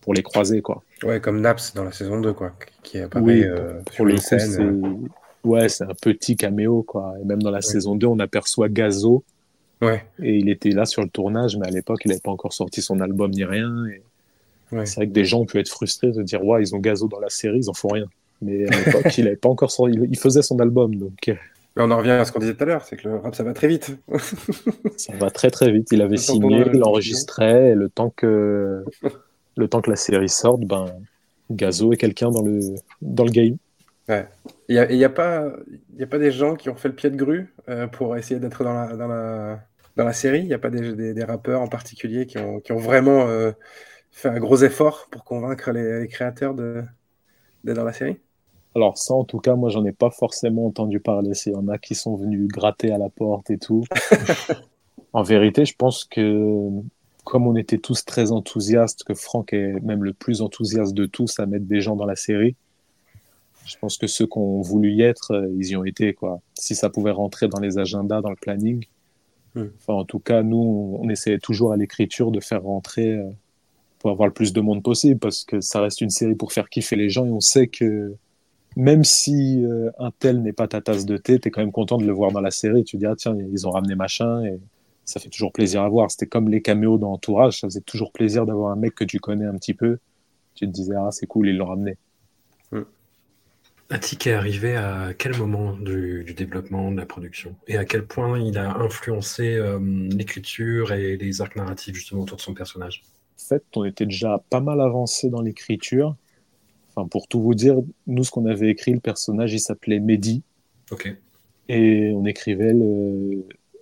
pour 0.00 0.14
les 0.14 0.22
croiser, 0.22 0.62
quoi. 0.62 0.82
Ouais, 1.02 1.20
comme 1.20 1.40
Naps 1.40 1.74
dans 1.74 1.84
la 1.84 1.92
saison 1.92 2.20
2, 2.20 2.32
quoi, 2.32 2.52
qui 2.82 2.98
apparaît 2.98 3.24
Oui, 3.24 3.44
euh, 3.44 3.80
pour 3.84 3.94
sur 3.94 4.04
le 4.04 4.12
une 4.12 4.18
coup, 4.18 4.24
scène. 4.24 4.40
c'est 4.40 4.60
euh, 4.62 4.94
ouais, 5.44 5.68
c'est 5.68 5.84
un 5.84 5.94
petit 6.00 6.36
caméo 6.36 6.82
quoi. 6.84 7.14
Et 7.20 7.24
même 7.24 7.42
dans 7.42 7.50
la 7.50 7.60
saison 7.62 7.94
2, 7.96 8.06
on 8.06 8.18
aperçoit 8.20 8.68
Gazo 8.68 9.24
Ouais, 9.80 10.04
et 10.22 10.36
il 10.38 10.48
était 10.48 10.70
là 10.70 10.84
sur 10.86 11.02
le 11.02 11.08
tournage, 11.08 11.56
mais 11.56 11.66
à 11.66 11.70
l'époque, 11.70 12.02
il 12.04 12.08
n'avait 12.10 12.20
pas 12.20 12.30
encore 12.30 12.52
sorti 12.52 12.80
son 12.82 13.00
album 13.00 13.32
ni 13.32 13.42
rien. 13.44 13.72
Et 13.86 14.02
ouais. 14.76 14.86
C'est 14.86 14.94
vrai 14.96 15.08
que 15.08 15.12
des 15.12 15.24
gens 15.24 15.40
ont 15.40 15.46
pu 15.46 15.58
être 15.58 15.68
frustrés 15.68 16.12
de 16.12 16.22
dire 16.22 16.44
ouais, 16.44 16.62
ils 16.62 16.72
ont 16.76 16.78
Gazo 16.78 17.08
dans 17.08 17.18
la 17.18 17.30
série, 17.30 17.58
ils 17.58 17.68
en 17.70 17.74
font 17.74 17.88
rien. 17.88 18.06
Mais 18.42 18.64
à 18.72 18.78
l'époque, 18.84 19.06
il 19.18 19.26
avait 19.26 19.34
pas 19.36 19.48
encore 19.48 19.72
sorti, 19.72 19.98
il- 20.08 20.18
faisait 20.18 20.42
son 20.42 20.60
album, 20.60 20.94
donc 20.94 21.36
Mais 21.76 21.82
on 21.82 21.90
en 21.90 21.96
revient 21.98 22.10
à 22.10 22.24
ce 22.24 22.32
qu'on 22.32 22.38
disait 22.38 22.54
tout 22.54 22.64
à 22.64 22.66
l'heure, 22.66 22.84
c'est 22.84 22.96
que 22.96 23.08
le 23.08 23.16
rap, 23.16 23.34
ça 23.34 23.44
va 23.44 23.52
très 23.54 23.68
vite. 23.68 23.96
ça 24.96 25.14
va 25.16 25.30
très 25.30 25.50
très 25.50 25.70
vite. 25.72 25.88
Il 25.92 26.02
avait 26.02 26.16
signé, 26.16 26.70
il 26.72 26.82
enregistrait, 26.84 27.70
et 27.70 27.74
le 27.74 27.88
temps 27.88 28.10
que 28.10 28.84
le 29.56 29.68
temps 29.68 29.80
que 29.82 29.90
la 29.90 29.96
série 29.96 30.28
sorte, 30.28 30.62
ben 30.62 30.86
Gazo 31.50 31.92
est 31.92 31.96
quelqu'un 31.96 32.30
dans 32.30 32.42
le 32.42 32.60
dans 33.00 33.24
le 33.24 33.30
game. 33.30 33.56
Il 34.68 34.74
n'y 34.74 34.78
a, 34.78 34.92
y 34.92 35.04
a, 35.04 35.08
pas- 35.10 35.52
il 35.94 36.00
y 36.00 36.02
a 36.02 36.06
pas 36.06 36.18
des 36.18 36.30
gens 36.32 36.56
qui 36.56 36.68
ont 36.70 36.76
fait 36.76 36.88
le 36.88 36.94
pied 36.94 37.10
de 37.10 37.16
grue 37.16 37.54
euh, 37.68 37.86
pour 37.86 38.16
essayer 38.16 38.40
d'être 38.40 38.64
dans 38.64 38.72
la, 38.74 38.96
dans, 38.96 39.08
la, 39.08 39.60
dans 39.96 40.04
la 40.04 40.12
série 40.12 40.40
Il 40.40 40.46
n'y 40.46 40.54
a 40.54 40.58
pas 40.58 40.70
des, 40.70 40.94
des, 40.94 41.14
des 41.14 41.24
rappeurs 41.24 41.60
en 41.60 41.68
particulier 41.68 42.26
qui 42.26 42.38
ont, 42.38 42.60
qui 42.60 42.72
ont 42.72 42.78
vraiment 42.78 43.26
euh, 43.28 43.52
fait 44.12 44.28
un 44.30 44.38
gros 44.40 44.58
effort 44.64 45.08
pour 45.10 45.24
convaincre 45.24 45.72
les, 45.72 46.00
les 46.02 46.08
créateurs 46.08 46.54
d'être 46.54 46.86
dans 47.64 47.84
la 47.84 47.92
série? 47.92 48.20
Alors 48.74 48.96
ça, 48.96 49.14
en 49.14 49.24
tout 49.24 49.38
cas, 49.38 49.54
moi, 49.54 49.70
j'en 49.70 49.84
ai 49.84 49.92
pas 49.92 50.10
forcément 50.10 50.66
entendu 50.66 51.00
parler. 51.00 51.34
S'il 51.34 51.52
y 51.52 51.56
en 51.56 51.68
a 51.68 51.78
qui 51.78 51.94
sont 51.94 52.16
venus 52.16 52.48
gratter 52.48 52.90
à 52.90 52.98
la 52.98 53.08
porte 53.08 53.50
et 53.50 53.58
tout. 53.58 53.84
en 55.12 55.22
vérité, 55.22 55.64
je 55.64 55.74
pense 55.76 56.04
que 56.04 56.68
comme 57.24 57.46
on 57.46 57.56
était 57.56 57.78
tous 57.78 58.04
très 58.04 58.32
enthousiastes, 58.32 59.04
que 59.04 59.14
Franck 59.14 59.52
est 59.52 59.80
même 59.80 60.02
le 60.02 60.12
plus 60.12 60.42
enthousiaste 60.42 60.94
de 60.94 61.06
tous 61.06 61.38
à 61.38 61.46
mettre 61.46 61.66
des 61.66 61.80
gens 61.80 61.96
dans 61.96 62.04
la 62.04 62.16
série, 62.16 62.56
je 63.64 63.76
pense 63.78 63.96
que 63.96 64.06
ceux 64.06 64.26
qui 64.26 64.38
ont 64.38 64.60
voulu 64.60 64.92
y 64.92 65.02
être, 65.02 65.32
euh, 65.32 65.48
ils 65.56 65.68
y 65.68 65.76
ont 65.76 65.84
été, 65.84 66.14
quoi. 66.14 66.40
Si 66.54 66.74
ça 66.74 66.90
pouvait 66.90 67.12
rentrer 67.12 67.46
dans 67.46 67.60
les 67.60 67.78
agendas, 67.78 68.20
dans 68.20 68.30
le 68.30 68.36
planning. 68.36 68.84
Hmm. 69.54 69.66
Enfin, 69.78 69.94
en 69.94 70.04
tout 70.04 70.18
cas, 70.18 70.42
nous, 70.42 70.98
on 71.00 71.08
essayait 71.08 71.38
toujours 71.38 71.72
à 71.72 71.76
l'écriture 71.76 72.32
de 72.32 72.40
faire 72.40 72.62
rentrer 72.62 73.12
euh, 73.12 73.30
pour 74.00 74.10
avoir 74.10 74.26
le 74.26 74.34
plus 74.34 74.52
de 74.52 74.60
monde 74.60 74.82
possible, 74.82 75.20
parce 75.20 75.44
que 75.44 75.60
ça 75.60 75.80
reste 75.80 76.00
une 76.00 76.10
série 76.10 76.34
pour 76.34 76.52
faire 76.52 76.68
kiffer 76.68 76.96
les 76.96 77.08
gens, 77.08 77.24
et 77.24 77.30
on 77.30 77.40
sait 77.40 77.68
que 77.68 78.16
même 78.76 79.04
si 79.04 79.64
euh, 79.64 79.90
un 79.98 80.10
tel 80.10 80.42
n'est 80.42 80.52
pas 80.52 80.68
ta 80.68 80.80
tasse 80.80 81.06
de 81.06 81.16
thé, 81.16 81.38
t'es 81.38 81.50
quand 81.50 81.60
même 81.60 81.72
content 81.72 81.98
de 81.98 82.04
le 82.04 82.12
voir 82.12 82.32
dans 82.32 82.40
la 82.40 82.50
série. 82.50 82.84
Tu 82.84 82.96
te 82.96 83.00
dis, 83.00 83.06
ah 83.06 83.14
tiens, 83.16 83.36
ils 83.36 83.66
ont 83.66 83.70
ramené 83.70 83.94
machin, 83.94 84.44
et 84.44 84.58
ça 85.04 85.20
fait 85.20 85.28
toujours 85.28 85.52
plaisir 85.52 85.82
à 85.82 85.88
voir. 85.88 86.10
C'était 86.10 86.26
comme 86.26 86.48
les 86.48 86.62
caméos 86.62 86.98
dans 86.98 87.12
Entourage, 87.12 87.60
ça 87.60 87.66
faisait 87.66 87.80
toujours 87.80 88.12
plaisir 88.12 88.46
d'avoir 88.46 88.72
un 88.72 88.76
mec 88.76 88.94
que 88.94 89.04
tu 89.04 89.18
connais 89.18 89.46
un 89.46 89.54
petit 89.54 89.74
peu. 89.74 89.98
Tu 90.54 90.66
te 90.66 90.70
disais, 90.70 90.94
ah 90.96 91.08
c'est 91.10 91.26
cool, 91.26 91.48
ils 91.48 91.56
l'ont 91.56 91.66
ramené. 91.66 91.96
Attic 93.90 94.26
est 94.26 94.32
arrivé 94.32 94.74
à 94.74 95.12
quel 95.12 95.36
moment 95.36 95.74
du, 95.74 96.24
du 96.24 96.32
développement 96.32 96.90
de 96.90 96.96
la 96.96 97.04
production? 97.04 97.54
Et 97.68 97.76
à 97.76 97.84
quel 97.84 98.06
point 98.06 98.38
il 98.38 98.56
a 98.56 98.78
influencé 98.78 99.54
euh, 99.54 99.78
l'écriture 100.08 100.92
et 100.92 101.18
les 101.18 101.42
arcs 101.42 101.56
narratifs 101.56 101.94
justement 101.94 102.22
autour 102.22 102.38
de 102.38 102.42
son 102.42 102.54
personnage? 102.54 103.02
En 103.36 103.48
fait, 103.48 103.62
on 103.76 103.84
était 103.84 104.06
déjà 104.06 104.42
pas 104.48 104.60
mal 104.60 104.80
avancé 104.80 105.28
dans 105.28 105.42
l'écriture. 105.42 106.16
Enfin, 106.94 107.08
pour 107.08 107.26
tout 107.28 107.40
vous 107.40 107.54
dire, 107.54 107.76
nous, 108.06 108.22
ce 108.24 108.30
qu'on 108.30 108.46
avait 108.46 108.68
écrit, 108.70 108.92
le 108.92 109.00
personnage, 109.00 109.52
il 109.52 109.60
s'appelait 109.60 110.00
Mehdi. 110.00 110.42
Ok. 110.90 111.14
et 111.68 112.12
on 112.14 112.26
écrivait 112.26 112.74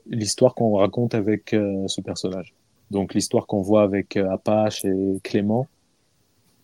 l'histoire 0.06 0.54
qu'on 0.54 0.76
raconte 0.76 1.14
avec 1.14 1.52
euh, 1.54 1.88
ce 1.88 2.00
personnage. 2.00 2.54
Donc 2.90 3.14
l'histoire 3.14 3.46
qu'on 3.46 3.62
voit 3.62 3.82
avec 3.82 4.16
euh, 4.16 4.30
Apache 4.30 4.84
et 4.84 4.92
Clément, 5.24 5.66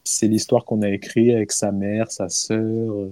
c'est 0.04 0.28
l'histoire 0.28 0.64
qu'on 0.64 0.82
a 0.82 0.90
écrite 0.90 1.34
avec 1.34 1.50
sa 1.52 1.72
mère, 1.72 2.10
sa 2.12 2.28
sœur, 2.28 2.60
euh, 2.92 3.10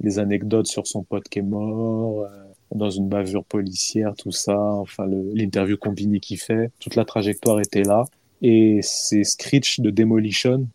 les 0.00 0.18
anecdotes 0.18 0.66
sur 0.66 0.86
son 0.88 1.02
pote 1.04 1.28
qui 1.28 1.38
est 1.38 1.42
mort, 1.42 2.26
dans 2.74 2.90
une 2.90 3.08
bavure 3.08 3.44
policière, 3.44 4.14
tout 4.16 4.32
ça, 4.32 4.58
enfin 4.58 5.06
l'interview 5.06 5.76
combinée 5.76 6.18
qu'il 6.20 6.38
fait, 6.38 6.70
toute 6.80 6.96
la 6.96 7.04
trajectoire 7.04 7.60
était 7.60 7.84
là. 7.84 8.04
Et 8.42 8.80
c'est 8.82 9.22
Screech 9.24 9.80
de 9.80 9.90
Demolition, 9.90 10.66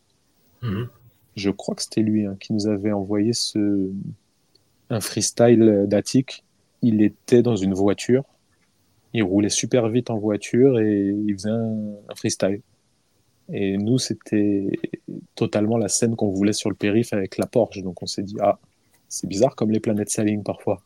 Mhm. 0.64 0.88
Je 1.36 1.50
crois 1.50 1.76
que 1.76 1.84
c'était 1.84 2.02
lui 2.02 2.26
hein, 2.26 2.36
qui 2.40 2.54
nous 2.54 2.68
avait 2.68 2.92
envoyé 2.92 3.34
ce 3.34 3.90
un 4.90 5.00
freestyle 5.00 5.86
d'Attic. 5.88 6.44
Il 6.82 7.02
était 7.02 7.42
dans 7.42 7.56
une 7.56 7.74
voiture, 7.74 8.24
il 9.14 9.24
roulait 9.24 9.50
super 9.50 9.88
vite 9.90 10.10
en 10.10 10.18
voiture 10.18 10.80
et 10.80 11.08
il 11.08 11.34
faisait 11.34 11.50
un, 11.50 11.94
un 12.10 12.16
freestyle. 12.16 12.62
Et 13.54 13.78
nous, 13.78 13.98
c'était 13.98 14.80
totalement 15.36 15.78
la 15.78 15.90
scène 15.90 16.16
qu'on 16.16 16.30
voulait 16.30 16.54
sur 16.54 16.70
le 16.70 16.76
périph' 16.76 17.14
avec 17.14 17.38
la 17.38 17.46
Porsche. 17.46 17.82
Donc 17.82 18.02
on 18.02 18.06
s'est 18.06 18.24
dit, 18.24 18.38
ah, 18.40 18.60
c'est 19.10 19.28
bizarre 19.28 19.56
comme 19.56 19.72
les 19.72 19.80
planètes 19.80 20.10
s'alignent 20.10 20.44
parfois. 20.44 20.82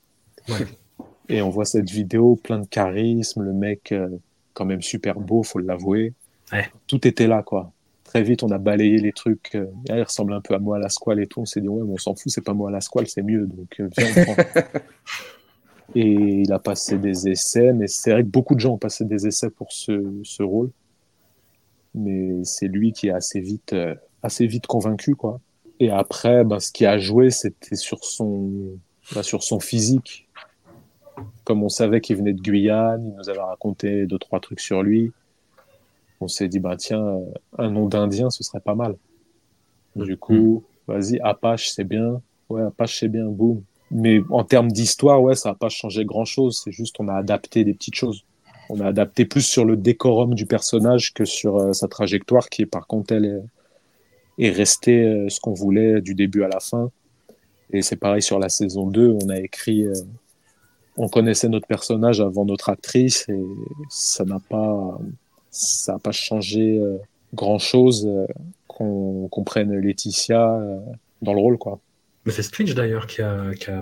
Ouais. 0.49 0.65
Et 1.29 1.41
on 1.41 1.49
voit 1.49 1.65
cette 1.65 1.89
vidéo 1.89 2.35
plein 2.35 2.59
de 2.59 2.67
charisme, 2.67 3.41
le 3.41 3.53
mec 3.53 3.91
euh, 3.91 4.09
quand 4.53 4.65
même 4.65 4.81
super 4.81 5.19
beau, 5.19 5.41
faut 5.41 5.59
l'avouer. 5.59 6.13
Ouais. 6.51 6.67
Tout 6.85 7.07
était 7.07 7.27
là, 7.27 7.41
quoi. 7.41 7.71
Très 8.15 8.23
vite, 8.23 8.43
on 8.43 8.49
a 8.51 8.57
balayé 8.57 8.95
les 8.95 9.11
trucs. 9.11 9.55
euh, 9.55 9.65
il 9.89 10.01
ressemble 10.01 10.31
un 10.31 10.39
peu 10.39 10.53
à 10.53 10.59
moi 10.59 10.77
à 10.77 10.79
la 10.79 10.87
squale 10.87 11.19
et 11.19 11.27
tout. 11.27 11.41
On 11.41 11.45
s'est 11.45 11.59
dit, 11.59 11.67
ouais, 11.67 11.83
mais 11.83 11.95
on 11.95 11.97
s'en 11.97 12.15
fout, 12.15 12.31
c'est 12.31 12.39
pas 12.39 12.53
moi 12.53 12.69
à 12.69 12.71
la 12.71 12.79
squale, 12.79 13.07
c'est 13.07 13.21
mieux. 13.21 13.45
Donc, 13.45 13.75
euh, 13.81 13.89
viens, 13.97 14.07
on 14.07 14.23
prend. 14.23 14.35
et 15.95 16.11
il 16.11 16.53
a 16.53 16.59
passé 16.59 16.97
des 16.97 17.27
essais, 17.27 17.73
mais 17.73 17.87
c'est 17.87 18.13
vrai 18.13 18.23
que 18.23 18.29
beaucoup 18.29 18.55
de 18.55 18.61
gens 18.61 18.75
ont 18.75 18.77
passé 18.77 19.03
des 19.03 19.27
essais 19.27 19.49
pour 19.49 19.73
ce, 19.73 20.21
ce 20.23 20.43
rôle. 20.43 20.71
Mais 21.93 22.41
c'est 22.45 22.69
lui 22.69 22.93
qui 22.93 23.07
est 23.07 23.11
assez 23.11 23.41
vite, 23.41 23.73
euh, 23.73 23.93
assez 24.23 24.47
vite 24.47 24.65
convaincu, 24.65 25.15
quoi. 25.15 25.41
Et 25.81 25.89
après, 25.89 26.45
ben, 26.45 26.61
ce 26.61 26.71
qui 26.71 26.85
a 26.85 26.97
joué, 26.97 27.31
c'était 27.31 27.75
sur 27.75 28.05
son, 28.05 28.79
ben, 29.13 29.23
sur 29.23 29.43
son 29.43 29.59
physique. 29.59 30.29
Comme 31.43 31.63
on 31.63 31.69
savait 31.69 31.99
qu'il 31.99 32.15
venait 32.15 32.31
de 32.31 32.41
Guyane, 32.41 33.11
il 33.11 33.17
nous 33.17 33.29
avait 33.29 33.41
raconté 33.41 34.05
deux, 34.05 34.19
trois 34.19 34.39
trucs 34.39 34.61
sur 34.61 34.83
lui. 34.83 35.11
On 36.21 36.27
s'est 36.27 36.47
dit, 36.47 36.59
bah, 36.59 36.75
tiens, 36.77 37.05
euh, 37.05 37.25
un 37.57 37.69
nom 37.69 37.87
d'Indien, 37.87 38.29
ce 38.29 38.43
serait 38.43 38.59
pas 38.59 38.75
mal. 38.75 38.95
Du 39.95 40.17
coup, 40.17 40.63
vas-y, 40.87 41.19
Apache, 41.19 41.69
c'est 41.69 41.83
bien. 41.83 42.21
Ouais, 42.49 42.61
Apache, 42.61 42.99
c'est 42.99 43.07
bien, 43.07 43.25
boum. 43.25 43.61
Mais 43.91 44.21
en 44.29 44.43
termes 44.43 44.71
d'histoire, 44.71 45.21
ouais, 45.21 45.35
ça 45.35 45.49
n'a 45.49 45.55
pas 45.55 45.69
changé 45.69 46.05
grand-chose. 46.05 46.61
C'est 46.63 46.71
juste 46.71 46.95
on 46.99 47.07
a 47.07 47.13
adapté 47.13 47.63
des 47.63 47.73
petites 47.73 47.95
choses. 47.95 48.23
On 48.69 48.79
a 48.79 48.87
adapté 48.87 49.25
plus 49.25 49.45
sur 49.45 49.63
le 49.63 49.77
décorum 49.77 50.33
du 50.33 50.45
personnage 50.45 51.13
que 51.13 51.23
sur 51.23 51.57
euh, 51.57 51.73
sa 51.73 51.87
trajectoire, 51.87 52.49
qui 52.49 52.63
est 52.63 52.67
par 52.67 52.87
contre, 52.87 53.13
elle 53.13 53.25
est, 53.25 54.45
est 54.47 54.51
restée 54.51 55.03
euh, 55.03 55.29
ce 55.29 55.39
qu'on 55.39 55.53
voulait 55.53 56.01
du 56.01 56.15
début 56.15 56.43
à 56.43 56.47
la 56.47 56.59
fin. 56.59 56.89
Et 57.71 57.81
c'est 57.81 57.95
pareil 57.95 58.21
sur 58.21 58.39
la 58.39 58.49
saison 58.49 58.87
2, 58.87 59.17
on 59.23 59.29
a 59.29 59.39
écrit, 59.39 59.85
euh, 59.85 59.93
on 60.97 61.09
connaissait 61.09 61.49
notre 61.49 61.67
personnage 61.67 62.21
avant 62.21 62.45
notre 62.45 62.69
actrice 62.69 63.27
et 63.29 63.43
ça 63.89 64.23
n'a 64.25 64.39
pas, 64.39 64.99
ça 65.55 65.93
n'a 65.93 65.99
pas 65.99 66.11
changé 66.11 66.77
euh, 66.79 66.97
grand-chose 67.33 68.07
euh, 68.07 68.27
qu'on 68.67 69.43
prenne 69.45 69.73
Laetitia 69.73 70.53
euh, 70.53 70.79
dans 71.21 71.33
le 71.33 71.39
rôle, 71.39 71.57
quoi. 71.57 71.79
Mais 72.25 72.31
c'est 72.31 72.43
Screech 72.43 72.73
d'ailleurs 72.73 73.07
qui 73.07 73.21
a, 73.21 73.53
qui 73.53 73.69
a 73.69 73.81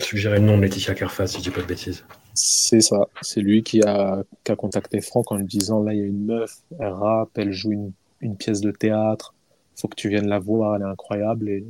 suggéré 0.00 0.38
le 0.38 0.44
nom 0.44 0.56
de 0.56 0.62
Laetitia 0.62 0.94
Carface, 0.94 1.32
si 1.32 1.38
je 1.38 1.42
dis 1.44 1.50
pas 1.50 1.62
de 1.62 1.66
bêtises. 1.66 2.04
C'est 2.34 2.82
ça. 2.82 3.08
C'est 3.22 3.40
lui 3.40 3.62
qui 3.62 3.82
a, 3.82 4.22
qui 4.44 4.52
a 4.52 4.56
contacté 4.56 5.00
Franck 5.00 5.32
en 5.32 5.36
lui 5.36 5.46
disant 5.46 5.82
là, 5.82 5.94
il 5.94 5.98
y 5.98 6.02
a 6.02 6.06
une 6.06 6.26
meuf, 6.26 6.58
elle 6.78 6.88
rappe, 6.88 7.30
elle 7.36 7.52
joue 7.52 7.72
une, 7.72 7.92
une 8.20 8.36
pièce 8.36 8.60
de 8.60 8.70
théâtre, 8.70 9.34
faut 9.76 9.88
que 9.88 9.96
tu 9.96 10.08
viennes 10.10 10.28
la 10.28 10.38
voir, 10.38 10.76
elle 10.76 10.82
est 10.82 10.90
incroyable. 10.90 11.48
Et 11.48 11.64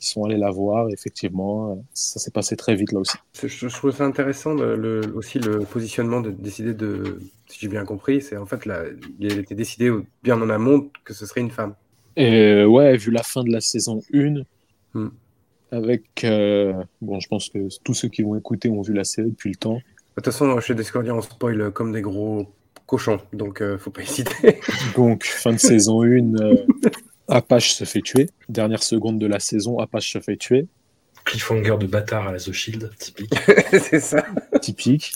ils 0.00 0.06
sont 0.06 0.24
allés 0.24 0.36
la 0.36 0.50
voir, 0.50 0.88
et 0.88 0.92
effectivement, 0.92 1.72
euh, 1.72 1.74
ça 1.94 2.18
s'est 2.18 2.30
passé 2.30 2.56
très 2.56 2.74
vite 2.74 2.92
là 2.92 3.00
aussi. 3.00 3.16
Je, 3.42 3.46
je 3.48 3.66
trouve 3.68 3.90
ça 3.92 4.04
intéressant 4.04 4.54
le, 4.54 5.00
aussi 5.14 5.38
le 5.38 5.60
positionnement 5.60 6.20
de 6.20 6.30
décider 6.30 6.74
de, 6.74 7.20
si 7.48 7.58
j'ai 7.60 7.68
bien 7.68 7.84
compris, 7.84 8.20
c'est 8.22 8.36
en 8.36 8.46
fait 8.46 8.66
là, 8.66 8.84
il 9.18 9.32
a 9.32 9.36
été 9.36 9.54
décidé 9.54 9.90
bien 10.22 10.40
en 10.40 10.48
amont 10.50 10.90
que 11.04 11.12
ce 11.14 11.26
serait 11.26 11.40
une 11.40 11.50
femme. 11.50 11.74
Et 12.16 12.64
ouais, 12.64 12.96
vu 12.96 13.10
la 13.10 13.22
fin 13.22 13.44
de 13.44 13.50
la 13.52 13.60
saison 13.60 14.02
1, 14.12 14.42
Hmm. 14.92 15.08
avec. 15.70 16.24
euh, 16.24 16.72
bon, 17.00 17.20
je 17.20 17.28
pense 17.28 17.48
que 17.48 17.68
tous 17.84 17.94
ceux 17.94 18.08
qui 18.08 18.22
vont 18.22 18.36
écouter 18.36 18.68
ont 18.68 18.82
vu 18.82 18.92
la 18.92 19.04
série 19.04 19.30
depuis 19.30 19.50
le 19.50 19.56
temps. 19.56 19.74
De 19.76 19.82
toute 20.16 20.24
façon, 20.24 20.58
chez 20.60 20.74
Discordia, 20.74 21.14
on 21.14 21.22
spoil 21.22 21.70
comme 21.72 21.92
des 21.92 22.00
gros 22.02 22.46
cochons, 22.86 23.20
donc 23.32 23.60
euh, 23.60 23.78
faut 23.78 23.90
pas 23.92 24.02
hésiter. 24.02 24.58
Donc, 24.96 25.24
fin 25.24 25.52
de 25.52 25.58
saison 25.58 26.02
1, 26.02 26.34
euh, 26.34 26.56
Apache 27.30 27.72
se 27.72 27.84
fait 27.84 28.02
tuer. 28.02 28.28
Dernière 28.48 28.82
seconde 28.82 29.18
de 29.18 29.26
la 29.26 29.38
saison, 29.38 29.78
Apache 29.78 30.12
se 30.12 30.20
fait 30.20 30.36
tuer. 30.36 30.66
Cliffhanger 31.24 31.76
de 31.78 31.86
bâtard 31.86 32.28
à 32.28 32.32
la 32.32 32.38
The 32.38 32.52
Shield, 32.52 32.90
typique. 32.98 33.32
c'est 33.70 34.00
ça. 34.00 34.24
Typique. 34.60 35.12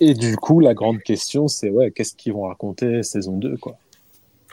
Et 0.00 0.14
du 0.14 0.36
coup, 0.36 0.60
la 0.60 0.74
grande 0.74 1.02
question, 1.02 1.48
c'est 1.48 1.70
ouais, 1.70 1.90
qu'est-ce 1.92 2.14
qu'ils 2.14 2.32
vont 2.32 2.42
raconter 2.42 3.02
saison 3.02 3.38
2, 3.38 3.56
quoi? 3.56 3.78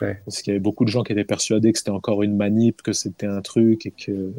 Ouais. 0.00 0.20
Parce 0.24 0.40
qu'il 0.40 0.52
y 0.52 0.54
avait 0.54 0.60
beaucoup 0.60 0.84
de 0.84 0.90
gens 0.90 1.02
qui 1.02 1.12
étaient 1.12 1.24
persuadés 1.24 1.72
que 1.72 1.78
c'était 1.78 1.90
encore 1.90 2.22
une 2.22 2.36
manip, 2.36 2.80
que 2.80 2.92
c'était 2.92 3.26
un 3.26 3.42
truc 3.42 3.84
et 3.84 3.90
que 3.90 4.32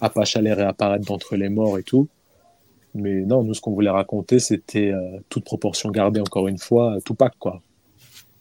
Apache 0.00 0.36
allait 0.36 0.54
réapparaître 0.54 1.06
d'entre 1.06 1.36
les 1.36 1.48
morts 1.48 1.78
et 1.78 1.84
tout. 1.84 2.08
Mais 2.94 3.20
non, 3.20 3.44
nous, 3.44 3.54
ce 3.54 3.60
qu'on 3.60 3.72
voulait 3.72 3.90
raconter, 3.90 4.40
c'était 4.40 4.90
euh, 4.90 5.18
toute 5.28 5.44
proportion 5.44 5.90
gardée, 5.90 6.20
encore 6.20 6.48
une 6.48 6.58
fois, 6.58 6.98
Tupac, 7.04 7.34
quoi. 7.38 7.62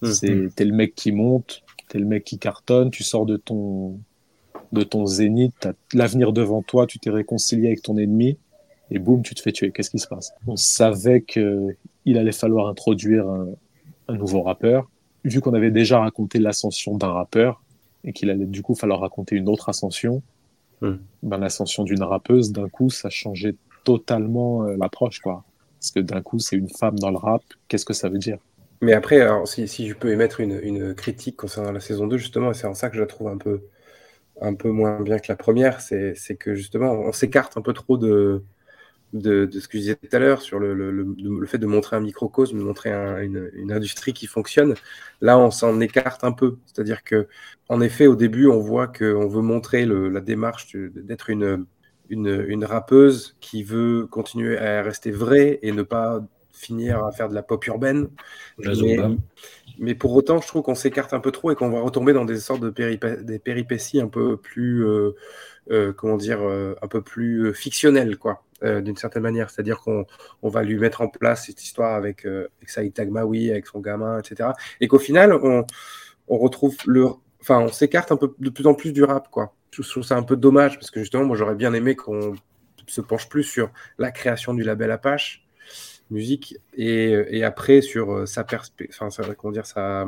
Mhm. 0.02 0.12
C'est 0.14 0.56
t'es 0.56 0.66
le 0.66 0.74
mec 0.74 0.96
qui 0.96 1.12
monte, 1.12 1.62
t'es 1.92 2.00
le 2.00 2.06
mec 2.06 2.24
qui 2.24 2.40
cartonne, 2.40 2.90
tu 2.90 3.04
sors 3.04 3.26
de 3.26 3.36
ton 3.36 4.00
de 4.72 4.84
ton 4.84 5.06
zénith, 5.06 5.54
t'as 5.60 5.74
l'avenir 5.94 6.32
devant 6.32 6.62
toi, 6.62 6.88
tu 6.88 6.98
t'es 6.98 7.10
réconcilié 7.10 7.68
avec 7.68 7.82
ton 7.82 7.98
ennemi 7.98 8.38
et 8.90 9.00
boum, 9.00 9.22
tu 9.22 9.36
te 9.36 9.42
fais 9.42 9.52
tuer. 9.52 9.72
Qu'est-ce 9.72 9.90
qui 9.90 10.00
se 10.00 10.08
passe? 10.08 10.32
On 10.48 10.56
savait 10.56 11.22
que 11.22 11.76
il 12.06 12.18
allait 12.18 12.32
falloir 12.32 12.68
introduire 12.68 13.28
un, 13.28 13.50
un 14.08 14.16
nouveau 14.16 14.42
rappeur, 14.42 14.90
vu 15.26 15.42
qu'on 15.42 15.54
avait 15.54 15.72
déjà 15.72 16.00
raconté 16.00 16.40
l'ascension 16.40 16.98
d'un 16.98 17.12
rappeur 17.12 17.62
et 18.06 18.14
qu'il 18.14 18.30
allait 18.30 18.46
du 18.46 18.62
coup 18.62 18.76
falloir 18.76 19.02
raconter 19.02 19.36
une 19.36 19.50
autre 19.50 19.68
ascension. 19.68 20.22
Hmm. 20.82 20.96
Ben, 21.22 21.38
l'ascension 21.38 21.84
d'une 21.84 22.04
rappeuse, 22.04 22.52
d'un 22.52 22.70
coup, 22.70 22.90
ça 22.90 23.10
changeait 23.10 23.56
totalement 23.84 24.64
euh, 24.64 24.76
l'approche, 24.78 25.20
quoi. 25.20 25.44
Parce 25.80 25.92
que 25.92 26.00
d'un 26.00 26.22
coup, 26.22 26.40
c'est 26.40 26.56
une 26.56 26.70
femme 26.70 26.98
dans 26.98 27.12
le 27.12 27.18
rap. 27.18 27.44
Qu'est-ce 27.68 27.86
que 27.86 27.94
ça 27.94 28.10
veut 28.10 28.20
dire? 28.20 28.38
Mais 28.82 28.94
après, 28.94 29.22
alors, 29.22 29.48
si, 29.48 29.68
je 29.88 29.94
peux 29.94 30.10
émettre 30.12 30.40
une, 30.40 30.96
critique 30.96 31.38
concernant 31.38 31.72
la 31.72 31.80
saison 31.80 32.08
2, 32.08 32.18
justement, 32.18 32.52
et 32.52 32.54
c'est 32.56 32.66
en 32.68 32.74
ça 32.74 32.90
que 32.90 32.96
je 32.96 33.02
la 33.02 33.08
trouve 33.08 33.28
un 33.28 33.38
peu, 33.38 33.62
un 34.42 34.56
peu 34.56 34.70
moins 34.72 35.02
bien 35.02 35.20
que 35.20 35.28
la 35.30 35.36
première, 35.38 35.82
c'est 35.82 36.16
que 36.40 36.56
justement, 36.56 36.92
on 36.94 37.12
s'écarte 37.14 37.58
un 37.58 37.62
peu 37.64 37.74
trop 37.74 37.98
de, 37.98 38.44
de, 39.14 39.50
ce 39.52 39.68
que 39.68 39.78
je 39.78 39.84
disais 39.84 39.96
tout 39.98 40.16
à 40.16 40.20
l'heure 40.20 40.42
sur 40.42 40.60
le, 40.60 40.74
le, 40.76 41.48
fait 41.48 41.58
de 41.60 41.68
montrer 41.68 41.98
un 41.98 42.02
microcosme, 42.02 42.60
de 42.60 42.64
montrer 42.64 42.92
un- 42.92 43.22
une, 43.22 43.52
une 43.56 43.72
industrie 43.74 44.14
qui 44.14 44.28
fonctionne. 44.28 44.76
Là, 45.22 45.40
on 45.40 45.52
s'en 45.52 45.80
écarte 45.82 46.24
un 46.26 46.34
peu. 46.34 46.58
C'est-à-dire 46.68 47.04
que, 47.04 47.28
en 47.70 47.82
effet, 47.82 48.08
au 48.08 48.16
début, 48.16 48.48
on 48.48 48.60
voit 48.60 48.88
qu'on 48.88 49.28
veut 49.28 49.42
montrer 49.42 49.86
la 49.88 50.22
démarche 50.22 50.76
d'être 50.76 51.30
une, 51.32 51.66
une, 52.10 52.46
une 52.48 52.66
rappeuse 52.66 53.38
qui 53.42 53.64
veut 53.64 54.08
continuer 54.08 54.58
à 54.58 54.82
rester 54.84 55.12
vraie 55.12 55.60
et 55.64 55.72
ne 55.72 55.84
pas 55.84 56.22
finir 56.62 57.04
à 57.06 57.12
faire 57.12 57.28
de 57.30 57.36
la 57.36 57.44
pop 57.44 57.66
urbaine. 57.68 58.10
Mais, 59.80 59.96
pour 59.96 60.14
autant, 60.14 60.40
je 60.42 60.48
trouve 60.48 60.62
qu'on 60.62 60.76
s'écarte 60.76 61.14
un 61.14 61.20
peu 61.20 61.32
trop 61.32 61.52
et 61.52 61.56
qu'on 61.56 61.70
va 61.70 61.82
retomber 61.82 62.14
dans 62.14 62.26
des 62.26 62.40
sortes 62.40 62.62
de 62.62 62.70
péripé- 62.70 63.24
des 63.24 63.40
péripéties 63.40 64.00
un 64.02 64.08
peu 64.08 64.38
plus, 64.38 64.86
euh, 64.86 65.12
euh, 65.72 65.94
comment 65.94 66.18
dire, 66.18 66.40
euh, 66.42 66.76
un 66.82 66.88
peu 66.88 67.02
plus 67.02 67.54
fictionnelles, 67.54 68.18
quoi, 68.18 68.44
euh, 68.64 68.82
d'une 68.82 68.98
certaine 68.98 69.24
manière. 69.24 69.50
C'est-à-dire 69.50 69.80
qu'on 69.80 70.06
on 70.44 70.50
va 70.50 70.64
lui 70.64 70.78
mettre 70.78 71.02
en 71.02 71.08
place 71.08 71.46
cette 71.48 71.64
histoire 71.64 71.96
avec, 71.96 72.26
euh, 72.26 72.48
avec 72.58 72.70
Saïd 72.70 72.94
Tagmaoui, 72.94 73.50
avec 73.52 73.66
son 73.68 73.80
gamin, 73.80 74.20
etc. 74.20 74.50
Et 74.82 74.88
qu'au 74.88 75.00
final, 75.00 75.34
on, 75.34 75.66
on 76.28 76.38
retrouve 76.38 76.76
le, 76.86 77.08
enfin, 77.42 77.60
on 77.60 77.70
s'écarte 77.70 78.12
un 78.12 78.18
peu 78.18 78.34
de 78.40 78.50
plus 78.50 78.68
en 78.68 78.74
plus 78.74 78.94
du 78.94 79.04
rap, 79.04 79.30
quoi. 79.32 79.56
Je 79.72 79.82
trouve 79.90 80.04
ça 80.04 80.18
un 80.18 80.24
peu 80.24 80.36
dommage 80.36 80.76
parce 80.78 80.92
que 80.92 81.00
justement, 81.00 81.24
moi, 81.24 81.38
j'aurais 81.38 81.56
bien 81.56 81.74
aimé 81.74 81.96
qu'on 81.96 82.36
se 82.88 83.00
penche 83.02 83.30
plus 83.30 83.44
sur 83.44 83.72
la 83.98 84.12
création 84.12 84.54
du 84.54 84.64
label 84.64 84.92
Apache 84.92 85.46
musique 86.12 86.58
et, 86.76 87.12
et 87.30 87.44
après 87.44 87.82
sur 87.82 88.12
euh, 88.14 88.26
sa 88.26 88.46
enfin 89.00 89.34
comment 89.38 89.52
dire 89.52 89.66
sa, 89.66 90.06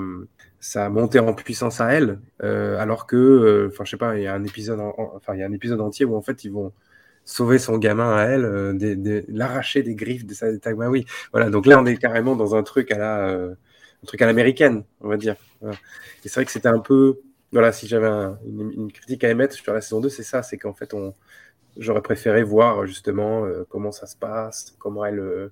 sa 0.59 0.89
montée 0.89 1.19
en 1.19 1.33
puissance 1.33 1.81
à 1.81 1.91
elle 1.93 2.19
euh, 2.43 2.77
alors 2.77 3.07
que 3.07 3.15
euh, 3.15 3.67
enfin 3.71 3.83
je 3.85 3.91
sais 3.91 3.97
pas 3.97 4.17
il 4.17 4.23
y 4.23 4.27
a 4.27 4.33
un 4.33 4.43
épisode 4.43 4.79
en- 4.79 4.93
en- 4.97 5.13
enfin 5.15 5.33
il 5.35 5.39
y 5.39 5.43
a 5.43 5.47
un 5.47 5.51
épisode 5.53 5.81
entier 5.81 6.05
où 6.05 6.15
en 6.15 6.21
fait 6.21 6.43
ils 6.43 6.51
vont 6.51 6.71
sauver 7.25 7.57
son 7.59 7.77
gamin 7.77 8.15
à 8.15 8.23
elle 8.25 8.77
des- 8.77 9.23
l'arracher 9.29 9.81
des 9.83 9.95
griffes 9.95 10.25
de 10.25 10.33
sa 10.33 10.55
Tagmaoui 10.57 11.05
voilà. 11.31 11.49
Donc 11.49 11.65
là 11.65 11.79
on 11.79 11.85
est 11.85 11.97
carrément 11.97 12.35
dans 12.35 12.55
un 12.55 12.63
truc 12.63 12.91
à 12.91 12.97
la 12.97 13.49
truc 14.05 14.21
à 14.21 14.25
l'américaine 14.25 14.83
on 15.01 15.07
va 15.09 15.17
dire. 15.17 15.35
Et 15.63 16.27
c'est 16.29 16.35
vrai 16.35 16.45
que 16.45 16.51
c'était 16.51 16.67
un 16.67 16.79
peu 16.79 17.19
voilà 17.53 17.71
si 17.71 17.87
j'avais 17.87 18.07
un- 18.07 18.37
une, 18.45 18.91
critique 18.91 19.23
à 19.23 19.29
émettre 19.29 19.53
sur 19.55 19.73
la 19.73 19.81
saison 19.81 20.01
2 20.01 20.09
c'est 20.09 20.23
ça 20.23 20.43
c'est 20.43 20.57
qu'en 20.57 20.73
fait 20.73 20.93
on 20.93 21.13
j'aurais 21.77 22.01
préféré 22.01 22.43
voir 22.43 22.85
justement 22.85 23.45
comment 23.69 23.91
ça 23.91 24.05
se 24.07 24.15
passe 24.17 24.75
comment 24.79 25.05
elle 25.05 25.49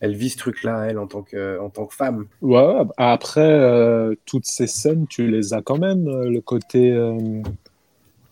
elle 0.00 0.14
vit 0.14 0.30
ce 0.30 0.38
truc-là, 0.38 0.86
elle, 0.88 0.98
en 0.98 1.06
tant 1.06 1.22
que, 1.22 1.58
en 1.60 1.68
tant 1.68 1.86
que 1.86 1.94
femme. 1.94 2.26
Ouais, 2.40 2.74
après, 2.96 3.40
euh, 3.42 4.14
toutes 4.26 4.46
ces 4.46 4.66
scènes, 4.66 5.06
tu 5.08 5.30
les 5.30 5.52
as 5.54 5.60
quand 5.62 5.78
même, 5.78 6.08
euh, 6.08 6.28
le 6.30 6.40
côté... 6.40 6.90
euh, 6.92 7.42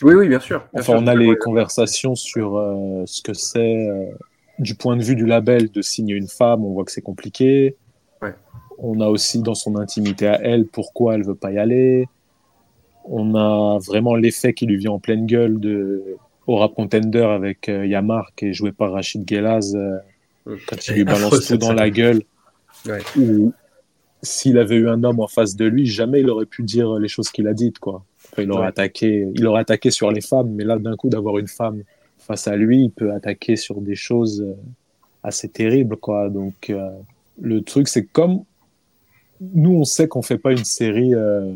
Oui, 0.02 0.14
oui, 0.14 0.28
bien 0.28 0.40
sûr. 0.40 0.60
bien 0.72 0.80
Enfin, 0.80 0.92
sûr, 0.94 1.02
on 1.02 1.06
a 1.06 1.14
les 1.14 1.36
conversations 1.36 2.14
sur 2.14 2.56
euh, 2.56 3.02
ce 3.06 3.20
que 3.22 3.34
c'est 3.34 3.88
du 4.58 4.74
point 4.74 4.96
de 4.96 5.02
vue 5.02 5.14
du 5.14 5.26
label 5.26 5.70
de 5.70 5.82
signer 5.82 6.14
une 6.14 6.28
femme. 6.28 6.64
On 6.64 6.72
voit 6.72 6.84
que 6.84 6.90
c'est 6.92 7.02
compliqué. 7.02 7.76
Ouais. 8.22 8.34
On 8.78 9.00
a 9.00 9.08
aussi 9.08 9.42
dans 9.42 9.54
son 9.54 9.76
intimité 9.76 10.26
à 10.26 10.40
elle 10.42 10.66
pourquoi 10.66 11.14
elle 11.14 11.24
veut 11.24 11.34
pas 11.34 11.52
y 11.52 11.58
aller. 11.58 12.08
On 13.04 13.34
a 13.34 13.78
vraiment 13.78 14.14
l'effet 14.16 14.52
qui 14.54 14.66
lui 14.66 14.76
vient 14.76 14.92
en 14.92 14.98
pleine 14.98 15.26
gueule 15.26 15.60
de 15.60 16.16
au 16.46 16.56
rap 16.56 16.74
contender 16.74 17.20
avec 17.22 17.68
Yamar 17.68 18.30
qui 18.36 18.46
est 18.46 18.52
joué 18.52 18.72
par 18.72 18.92
Rachid 18.92 19.28
Gelaz. 19.28 19.76
Quand 20.66 20.88
il 20.88 20.94
lui 20.94 21.05
balance 21.05 21.46
tout 21.46 21.57
dans 21.57 21.72
la 21.72 21.90
gueule. 21.90 22.22
Ouais. 22.86 23.01
Ou 23.18 23.53
s'il 24.22 24.59
avait 24.59 24.76
eu 24.76 24.88
un 24.88 25.03
homme 25.05 25.20
en 25.20 25.28
face 25.28 25.55
de 25.57 25.64
lui, 25.64 25.86
jamais 25.86 26.20
il 26.20 26.30
aurait 26.30 26.46
pu 26.46 26.62
dire 26.62 26.94
les 26.94 27.09
choses 27.09 27.28
qu'il 27.30 27.46
a 27.46 27.55
dites 27.55 27.78
quoi. 27.78 28.05
Enfin, 28.32 28.42
il 28.42 28.51
aurait 28.51 28.62
Ouais. 28.62 28.68
attaqué, 28.68 29.28
il 29.34 29.46
aurait 29.46 29.61
attaqué 29.61 29.90
sur 29.90 30.11
les 30.11 30.20
femmes, 30.20 30.51
mais 30.55 30.64
là 30.64 30.78
d'un 30.78 30.96
coup 30.96 31.09
d'avoir 31.09 31.38
une 31.38 31.49
femme 31.49 31.82
face 32.18 32.49
à 32.49 32.57
lui, 32.57 32.84
il 32.84 32.90
peut 32.90 33.12
attaquer 33.12 33.57
sur 33.57 33.80
des 33.80 33.94
choses 33.94 34.42
euh, 34.42 34.55
assez 35.22 35.49
terribles 35.49 35.96
quoi. 35.96 36.28
Donc 36.30 36.70
euh, 36.70 36.90
le 37.40 37.62
truc 37.62 37.88
c'est 37.88 38.05
que 38.05 38.11
comme 38.12 38.42
nous 39.40 39.72
on 39.72 39.84
sait 39.84 40.09
qu'on 40.09 40.22
fait 40.22 40.38
pas 40.38 40.51
une 40.53 40.64
série, 40.64 41.14
euh, 41.14 41.53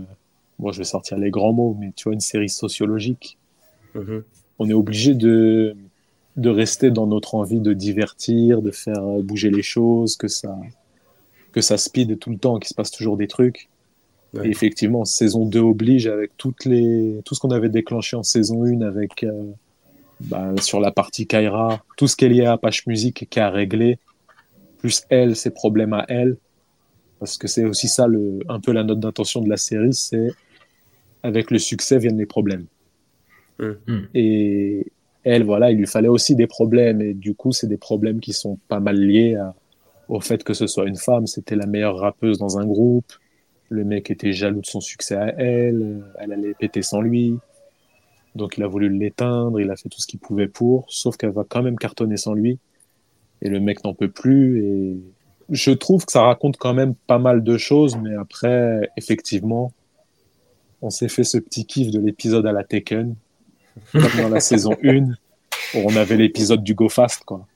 moi 0.59 0.71
je 0.73 0.79
vais 0.79 0.85
sortir 0.85 1.19
les 1.19 1.31
grands 1.31 1.53
mots, 1.53 1.77
mais 1.81 1.93
tu 1.97 2.05
vois 2.05 2.15
une 2.15 2.21
série 2.21 2.49
sociologique, 2.49 3.39
Mhm. 3.95 4.23
on 4.61 4.69
est 4.71 4.73
obligé 4.75 5.15
de 5.15 5.75
de 6.37 6.49
rester 6.49 6.91
dans 6.91 7.07
notre 7.07 7.35
envie 7.35 7.61
de 7.61 7.73
divertir, 7.73 8.63
de 8.63 8.71
faire 8.71 9.03
euh, 9.03 9.23
bouger 9.23 9.51
les 9.51 9.63
choses, 9.63 10.17
que 10.17 10.29
ça 10.29 10.57
que 11.53 11.61
ça 11.61 11.77
speed 11.77 12.19
tout 12.19 12.31
le 12.31 12.39
temps, 12.39 12.59
qu'il 12.59 12.69
se 12.69 12.75
passe 12.75 12.91
toujours 12.91 13.19
des 13.19 13.29
trucs. 13.29 13.69
Ouais. 14.33 14.47
Et 14.47 14.51
effectivement, 14.51 15.05
saison 15.05 15.45
2 15.45 15.61
oblige 15.61 16.07
avec 16.07 16.35
toutes 16.39 16.65
les, 16.65 17.21
tout 17.27 17.35
ce 17.35 17.41
qu'on 17.41 17.51
avait 17.51 17.69
déclenché 17.69 18.17
en 18.17 18.23
saison 18.23 18.65
1 18.65 18.81
avec, 18.81 19.23
euh, 19.23 19.53
bah, 20.21 20.55
sur 20.61 20.81
la 20.81 20.91
partie 20.91 21.27
Kaira, 21.27 21.85
tout 21.99 22.09
ce 22.09 22.17
qui 22.17 22.25
est 22.25 22.31
lié 22.31 22.47
à 22.47 22.53
Apache 22.53 22.87
Music 22.87 23.27
qui 23.29 23.41
a 23.41 23.51
réglé, 23.51 23.99
plus 24.79 25.03
elle, 25.11 25.37
ses 25.37 25.51
problèmes 25.51 25.93
à 25.93 26.07
elle. 26.09 26.39
Parce 27.19 27.37
que 27.37 27.47
c'est 27.47 27.65
aussi 27.65 27.87
ça, 27.87 28.07
le, 28.07 28.41
un 28.49 28.59
peu 28.59 28.73
la 28.73 28.83
note 28.83 28.99
d'intention 28.99 29.43
de 29.43 29.51
la 29.51 29.59
série, 29.59 29.93
c'est 29.93 30.31
avec 31.23 31.51
le 31.51 31.59
succès 31.59 31.99
viennent 31.99 32.19
les 32.19 32.27
problèmes. 32.27 32.67
Mm. 33.59 33.73
Mm. 33.87 34.09
Et 34.15 34.87
elle, 35.25 35.45
voilà, 35.45 35.71
il 35.71 35.79
lui 35.79 35.87
fallait 35.87 36.09
aussi 36.09 36.35
des 36.35 36.47
problèmes. 36.47 37.01
Et 37.01 37.15
du 37.15 37.35
coup, 37.35 37.53
c'est 37.53 37.67
des 37.69 37.77
problèmes 37.77 38.21
qui 38.21 38.33
sont 38.33 38.59
pas 38.69 38.81
mal 38.81 38.97
liés 38.97 39.37
à- 39.37 39.55
au 40.09 40.21
fait 40.21 40.43
que 40.45 40.55
ce 40.55 40.67
soit 40.67 40.87
une 40.87 40.97
femme. 40.97 41.27
C'était 41.27 41.57
la 41.57 41.67
meilleure 41.67 41.97
rappeuse 41.99 42.39
dans 42.39 42.59
un 42.59 42.67
groupe. 42.67 43.13
Le 43.69 43.85
mec 43.85 44.11
était 44.11 44.33
jaloux 44.33 44.61
de 44.61 44.67
son 44.67 44.81
succès 44.81 45.17
à 45.17 45.29
elle. 45.39 46.05
Elle 46.19 46.33
allait 46.33 46.55
péter 46.55 46.83
sans 46.83 47.01
lui. 47.01 47.39
Donc 48.35 48.57
il 48.57 48.63
a 48.63 48.67
voulu 48.67 48.89
l'éteindre. 48.89 49.61
Il 49.61 49.71
a 49.71 49.77
fait 49.77 49.89
tout 49.89 50.01
ce 50.01 50.07
qu'il 50.07 50.21
pouvait 50.21 50.49
pour. 50.49 50.87
Sauf 50.89 51.17
qu'elle 51.17 51.31
va 51.31 51.45
quand 51.49 51.63
même 51.63 51.79
cartonner 51.79 52.17
sans 52.17 52.35
lui. 52.35 52.59
Et 53.43 53.49
le 53.49 53.61
mec 53.61 53.85
n'en 53.85 53.95
peut 53.95 54.11
plus. 54.11 54.65
Et 54.65 54.97
je 55.51 55.71
trouve 55.71 56.05
que 56.05 56.13
ça 56.13 56.23
raconte 56.23 56.57
quand 56.57 56.75
même 56.75 56.95
pas 57.07 57.19
mal 57.19 57.43
de 57.43 57.57
choses. 57.57 57.97
Mais 57.97 58.15
après, 58.15 58.91
effectivement, 58.97 59.73
on 60.83 60.91
s'est 60.91 61.09
fait 61.09 61.25
ce 61.25 61.39
petit 61.39 61.65
kiff 61.65 61.91
de 61.91 62.01
l'épisode 62.01 62.47
à 62.47 62.53
la 62.53 62.65
Taken. 62.65 63.15
Comme 63.93 64.03
dans 64.17 64.29
la 64.29 64.41
saison 64.41 64.77
1. 64.83 65.05
Où 65.75 65.79
on 65.85 65.97
avait 65.97 66.17
l'épisode 66.17 66.63
du 66.63 66.75
Go 66.75 66.89
Fast, 66.89 67.25
quoi. 67.25 67.47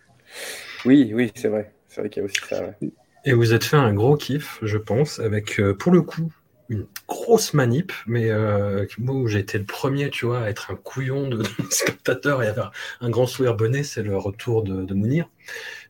Oui, 0.84 1.10
oui, 1.14 1.32
c'est 1.34 1.48
vrai. 1.48 1.72
C'est 1.88 2.00
vrai 2.00 2.10
qu'il 2.10 2.22
y 2.22 2.24
a 2.24 2.26
aussi 2.26 2.40
ça. 2.48 2.62
ouais. 2.62 2.90
Et 3.24 3.32
vous 3.32 3.52
êtes 3.52 3.64
fait 3.64 3.76
un 3.76 3.92
gros 3.92 4.16
kiff, 4.16 4.58
je 4.62 4.78
pense, 4.78 5.18
avec 5.18 5.58
euh, 5.58 5.74
pour 5.74 5.92
le 5.92 6.02
coup 6.02 6.32
une 6.68 6.86
grosse 7.08 7.54
manip, 7.54 7.92
mais 8.06 8.30
euh, 8.30 8.86
moi 8.98 9.14
où 9.14 9.28
j'ai 9.28 9.38
été 9.38 9.58
le 9.58 9.64
premier, 9.64 10.10
tu 10.10 10.26
vois, 10.26 10.42
à 10.42 10.48
être 10.48 10.70
un 10.72 10.76
couillon 10.76 11.28
de, 11.28 11.38
de 11.42 11.70
spectateur 11.70 12.42
et 12.42 12.48
avoir 12.48 12.72
un 13.00 13.10
grand 13.10 13.26
sourire 13.26 13.54
bonnet, 13.54 13.82
c'est 13.82 14.02
le 14.02 14.16
retour 14.16 14.62
de, 14.62 14.82
de 14.84 14.94
Mounir 14.94 15.28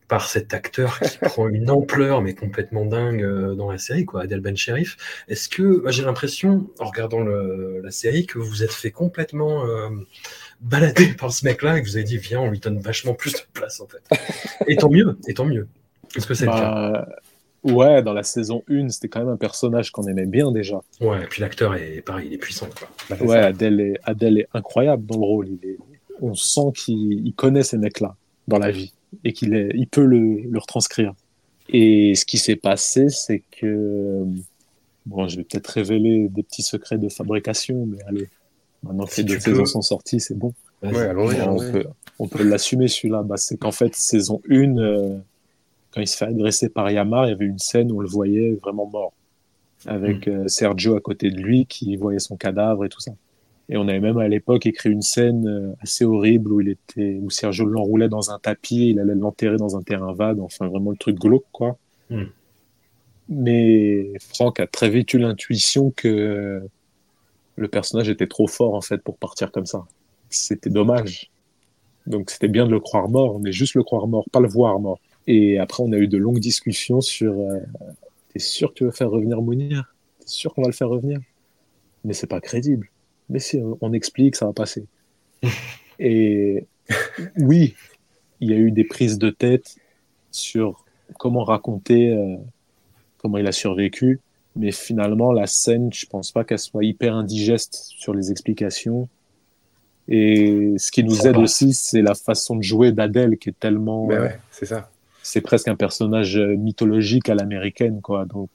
par 0.08 0.28
cet 0.28 0.54
acteur 0.54 1.00
qui 1.00 1.18
prend 1.22 1.48
une 1.48 1.70
ampleur 1.70 2.22
mais 2.22 2.34
complètement 2.34 2.84
dingue 2.84 3.22
euh, 3.22 3.54
dans 3.54 3.70
la 3.70 3.78
série, 3.78 4.04
quoi, 4.04 4.22
Adel 4.22 4.40
Ben 4.40 4.56
Sherif. 4.56 4.96
Est-ce 5.28 5.48
que 5.48 5.62
moi, 5.62 5.90
j'ai 5.90 6.04
l'impression, 6.04 6.68
en 6.78 6.86
regardant 6.86 7.20
le, 7.20 7.80
la 7.82 7.90
série, 7.90 8.26
que 8.26 8.38
vous 8.38 8.46
vous 8.46 8.62
êtes 8.62 8.72
fait 8.72 8.90
complètement 8.90 9.64
euh, 9.66 9.88
balader 10.60 11.08
par 11.18 11.32
ce 11.32 11.44
mec-là 11.44 11.78
et 11.78 11.82
que 11.82 11.88
vous 11.88 11.96
avez 11.96 12.04
dit 12.04 12.18
viens, 12.18 12.40
on 12.40 12.50
lui 12.50 12.60
donne 12.60 12.78
vachement 12.78 13.14
plus 13.14 13.32
de 13.32 13.40
place 13.52 13.80
en 13.80 13.86
fait. 13.86 14.02
Et 14.66 14.76
tant 14.76 14.90
mieux, 14.90 15.18
et 15.26 15.34
tant 15.34 15.44
mieux. 15.44 15.68
Est-ce 16.16 16.26
que 16.26 16.34
c'est 16.34 16.46
le 16.46 16.52
cas? 16.52 16.90
Bah, 16.92 17.08
ouais, 17.64 18.02
dans 18.02 18.12
la 18.12 18.22
saison 18.22 18.62
1, 18.70 18.88
c'était 18.90 19.08
quand 19.08 19.20
même 19.20 19.28
un 19.28 19.36
personnage 19.36 19.90
qu'on 19.90 20.04
aimait 20.04 20.26
bien 20.26 20.52
déjà. 20.52 20.80
Ouais, 21.00 21.22
et 21.22 21.26
puis 21.26 21.42
l'acteur 21.42 21.74
est 21.74 22.00
pareil, 22.00 22.28
il 22.28 22.34
est 22.34 22.38
puissant. 22.38 22.68
Quoi. 22.78 22.88
Bah, 23.10 23.16
Ouais. 23.24 23.38
Adèle 23.38 23.80
est, 23.80 24.00
Adèle 24.04 24.38
est 24.38 24.48
incroyable 24.54 25.04
dans 25.04 25.16
le 25.18 25.24
rôle. 25.24 25.48
Il 25.48 25.68
est, 25.68 25.78
on 26.20 26.34
sent 26.34 26.72
qu'il 26.74 27.26
il 27.26 27.34
connaît 27.34 27.62
ces 27.64 27.76
mecs-là 27.76 28.16
dans 28.48 28.58
la 28.58 28.70
vie 28.70 28.92
et 29.24 29.32
qu'il 29.32 29.70
il 29.74 29.86
peut 29.86 30.04
le, 30.04 30.42
le 30.42 30.58
retranscrire. 30.58 31.14
Et 31.68 32.14
ce 32.14 32.24
qui 32.24 32.38
s'est 32.38 32.56
passé, 32.56 33.08
c'est 33.08 33.42
que 33.50 34.24
bon, 35.06 35.28
je 35.28 35.36
vais 35.36 35.44
peut-être 35.44 35.68
révéler 35.68 36.28
des 36.28 36.42
petits 36.42 36.62
secrets 36.62 36.98
de 36.98 37.08
fabrication, 37.08 37.86
mais 37.86 37.98
allez, 38.06 38.28
maintenant 38.82 39.04
que 39.06 39.12
Si 39.12 39.22
les 39.22 39.34
deux 39.34 39.40
saisons 39.40 39.64
sont 39.64 39.82
sorties, 39.82 40.20
c'est 40.20 40.36
bon. 40.36 40.52
Ouais, 40.82 41.10
on, 41.16 41.58
peut, 41.58 41.86
on 42.18 42.28
peut 42.28 42.44
l'assumer 42.44 42.88
celui-là. 42.88 43.22
Bah, 43.22 43.36
c'est 43.36 43.56
qu'en 43.56 43.72
fait, 43.72 43.94
saison 43.94 44.40
1, 44.50 44.76
euh, 44.76 45.16
quand 45.90 46.00
il 46.00 46.06
se 46.06 46.16
fait 46.16 46.26
agresser 46.26 46.68
par 46.68 46.90
Yamar, 46.90 47.26
il 47.26 47.30
y 47.30 47.32
avait 47.32 47.46
une 47.46 47.58
scène 47.58 47.90
où 47.90 47.98
on 47.98 48.00
le 48.00 48.08
voyait 48.08 48.52
vraiment 48.62 48.86
mort, 48.86 49.12
avec 49.86 50.28
euh, 50.28 50.46
Sergio 50.48 50.96
à 50.96 51.00
côté 51.00 51.30
de 51.30 51.40
lui 51.40 51.66
qui 51.66 51.96
voyait 51.96 52.18
son 52.18 52.36
cadavre 52.36 52.84
et 52.84 52.88
tout 52.88 53.00
ça. 53.00 53.12
Et 53.68 53.76
on 53.76 53.88
avait 53.88 54.00
même 54.00 54.18
à 54.18 54.28
l'époque 54.28 54.66
écrit 54.66 54.90
une 54.90 55.02
scène 55.02 55.48
euh, 55.48 55.74
assez 55.80 56.04
horrible 56.04 56.52
où 56.52 56.60
il 56.60 56.68
était, 56.68 57.18
où 57.20 57.30
Sergio 57.30 57.64
l'enroulait 57.64 58.08
dans 58.08 58.30
un 58.30 58.38
tapis, 58.38 58.90
il 58.90 59.00
allait 59.00 59.14
l'enterrer 59.14 59.56
dans 59.56 59.76
un 59.76 59.82
terrain 59.82 60.12
vague, 60.12 60.40
enfin 60.40 60.68
vraiment 60.68 60.92
le 60.92 60.96
truc 60.96 61.18
glauque 61.18 61.46
quoi. 61.50 61.76
Mm. 62.10 62.24
Mais 63.28 64.12
Franck 64.20 64.60
a 64.60 64.68
très 64.68 64.88
vite 64.88 65.12
eu 65.14 65.18
l'intuition 65.18 65.90
que 65.90 66.62
le 67.56 67.68
personnage 67.68 68.08
était 68.08 68.28
trop 68.28 68.46
fort 68.46 68.74
en 68.74 68.80
fait 68.80 68.98
pour 68.98 69.16
partir 69.16 69.50
comme 69.50 69.66
ça. 69.66 69.84
C'était 70.30 70.70
dommage. 70.70 71.30
Donc 72.06 72.30
c'était 72.30 72.46
bien 72.46 72.66
de 72.66 72.70
le 72.70 72.78
croire 72.78 73.08
mort, 73.08 73.40
mais 73.40 73.50
juste 73.50 73.74
le 73.74 73.82
croire 73.82 74.06
mort, 74.06 74.26
pas 74.30 74.38
le 74.38 74.46
voir 74.46 74.78
mort. 74.78 75.00
Et 75.26 75.58
après 75.58 75.82
on 75.82 75.90
a 75.90 75.96
eu 75.96 76.06
de 76.06 76.18
longues 76.18 76.38
discussions 76.38 77.00
sur 77.00 77.32
euh, 77.32 77.58
T'es 78.36 78.40
sûr 78.40 78.68
que 78.68 78.74
tu 78.74 78.84
veux 78.84 78.90
faire 78.90 79.10
revenir 79.10 79.40
Mounir? 79.40 79.94
T'es 80.20 80.26
sûr 80.26 80.52
qu'on 80.52 80.60
va 80.60 80.68
le 80.68 80.74
faire 80.74 80.90
revenir? 80.90 81.18
Mais 82.04 82.12
c'est 82.12 82.26
pas 82.26 82.42
crédible. 82.42 82.90
Mais 83.28 83.38
si 83.38 83.60
on- 83.80 83.92
explique, 83.92 84.36
ça 84.36 84.46
va 84.46 84.52
passer. 84.52 84.84
Et 85.98 86.66
oui, 87.38 87.74
il 88.40 88.50
y 88.50 88.54
a 88.54 88.56
eu 88.56 88.70
des 88.70 88.84
prises 88.84 89.18
de 89.18 89.30
tête 89.30 89.76
sur 90.30 90.84
comment 91.18 91.44
raconter 91.44 92.10
euh, 92.10 92.36
comment 93.18 93.38
il 93.38 93.46
a 93.46 93.52
survécu. 93.52 94.20
Mais 94.54 94.72
finalement, 94.72 95.32
la 95.32 95.46
scène, 95.46 95.92
je 95.92 96.06
pense 96.06 96.32
pas 96.32 96.44
qu'elle 96.44 96.58
soit 96.58 96.84
hyper 96.84 97.14
indigeste 97.14 97.74
sur 97.96 98.14
les 98.14 98.30
explications. 98.30 99.08
Et 100.08 100.74
ce 100.78 100.90
qui 100.92 101.02
nous 101.02 101.26
aide 101.26 101.36
aussi, 101.36 101.72
c'est 101.74 102.00
la 102.02 102.14
façon 102.14 102.56
de 102.56 102.62
jouer 102.62 102.92
d'Adèle 102.92 103.38
qui 103.38 103.48
est 103.50 103.58
tellement. 103.58 104.06
Ouais, 104.06 104.38
c'est 104.50 104.66
ça. 104.66 104.90
c'est 105.22 105.40
presque 105.40 105.68
un 105.68 105.74
personnage 105.74 106.36
euh, 106.38 106.56
mythologique 106.56 107.28
à 107.28 107.34
l'américaine, 107.34 108.00
quoi. 108.00 108.24
Donc, 108.24 108.50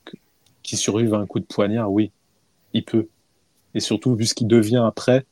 qui 0.64 0.78
survive 0.78 1.14
à 1.14 1.18
un 1.18 1.26
coup 1.26 1.40
de 1.40 1.46
poignard, 1.46 1.92
oui, 1.92 2.12
il 2.74 2.84
peut. 2.86 3.08
Et 3.76 3.80
surtout, 3.80 4.16
vu 4.16 4.26
ce 4.26 4.34
qu'il 4.34 4.48
devient 4.48 4.84
après, 4.86 5.26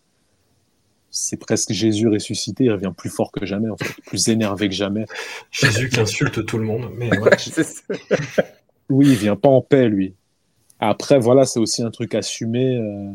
c'est 1.11 1.37
presque 1.37 1.71
Jésus 1.73 2.07
ressuscité, 2.07 2.65
il 2.65 2.71
revient 2.71 2.93
plus 2.95 3.09
fort 3.09 3.31
que 3.31 3.45
jamais, 3.45 3.69
en 3.69 3.77
fait, 3.77 3.93
plus 4.05 4.27
énervé 4.29 4.69
que 4.69 4.75
jamais. 4.75 5.05
Jésus 5.51 5.89
qui 5.89 5.99
insulte 5.99 6.45
tout 6.45 6.57
le 6.57 6.65
monde. 6.65 6.89
Mais 6.95 7.09
ouais. 7.17 7.31
Oui, 8.89 9.07
il 9.09 9.15
vient 9.15 9.35
pas 9.35 9.49
en 9.49 9.61
paix, 9.61 9.87
lui. 9.87 10.15
Après, 10.79 11.19
voilà, 11.19 11.45
c'est 11.45 11.59
aussi 11.59 11.83
un 11.83 11.91
truc 11.91 12.15
assumé. 12.15 12.77
euh, 12.77 13.11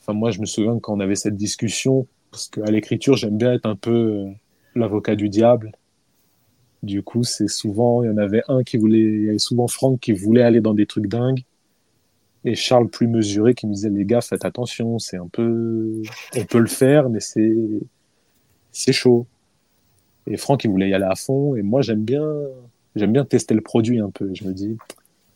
Enfin, 0.00 0.14
moi, 0.14 0.30
je 0.30 0.40
me 0.40 0.46
souviens 0.46 0.78
quand 0.80 0.94
on 0.94 1.00
avait 1.00 1.16
cette 1.16 1.36
discussion, 1.36 2.06
parce 2.30 2.48
qu'à 2.48 2.70
l'écriture, 2.70 3.16
j'aime 3.16 3.38
bien 3.38 3.52
être 3.54 3.66
un 3.66 3.76
peu 3.76 3.92
euh, 3.92 4.30
l'avocat 4.74 5.16
du 5.16 5.28
diable. 5.28 5.72
Du 6.82 7.02
coup, 7.02 7.24
c'est 7.24 7.48
souvent, 7.48 8.02
il 8.02 8.06
y 8.06 8.10
en 8.10 8.16
avait 8.18 8.42
un 8.48 8.62
qui 8.62 8.76
voulait, 8.76 9.00
il 9.00 9.24
y 9.24 9.28
avait 9.30 9.38
souvent 9.38 9.66
Franck 9.68 10.00
qui 10.00 10.12
voulait 10.12 10.42
aller 10.42 10.60
dans 10.60 10.74
des 10.74 10.86
trucs 10.86 11.06
dingues. 11.08 11.42
Et 12.44 12.54
Charles 12.54 12.88
plus 12.88 13.08
mesuré 13.08 13.54
qui 13.54 13.66
me 13.66 13.74
disait, 13.74 13.90
les 13.90 14.04
gars, 14.04 14.20
faites 14.20 14.44
attention, 14.44 14.98
c'est 14.98 15.16
un 15.16 15.26
peu, 15.26 16.00
on 16.36 16.44
peut 16.44 16.58
le 16.60 16.66
faire, 16.68 17.10
mais 17.10 17.20
c'est, 17.20 17.54
c'est 18.72 18.92
chaud. 18.92 19.26
Et 20.26 20.36
Franck, 20.36 20.64
il 20.64 20.70
voulait 20.70 20.88
y 20.90 20.94
aller 20.94 21.06
à 21.08 21.16
fond. 21.16 21.56
Et 21.56 21.62
moi, 21.62 21.82
j'aime 21.82 22.04
bien, 22.04 22.24
j'aime 22.96 23.12
bien 23.12 23.24
tester 23.24 23.54
le 23.54 23.60
produit 23.60 23.98
un 24.00 24.10
peu. 24.10 24.30
Je 24.34 24.44
me 24.44 24.52
dis, 24.52 24.76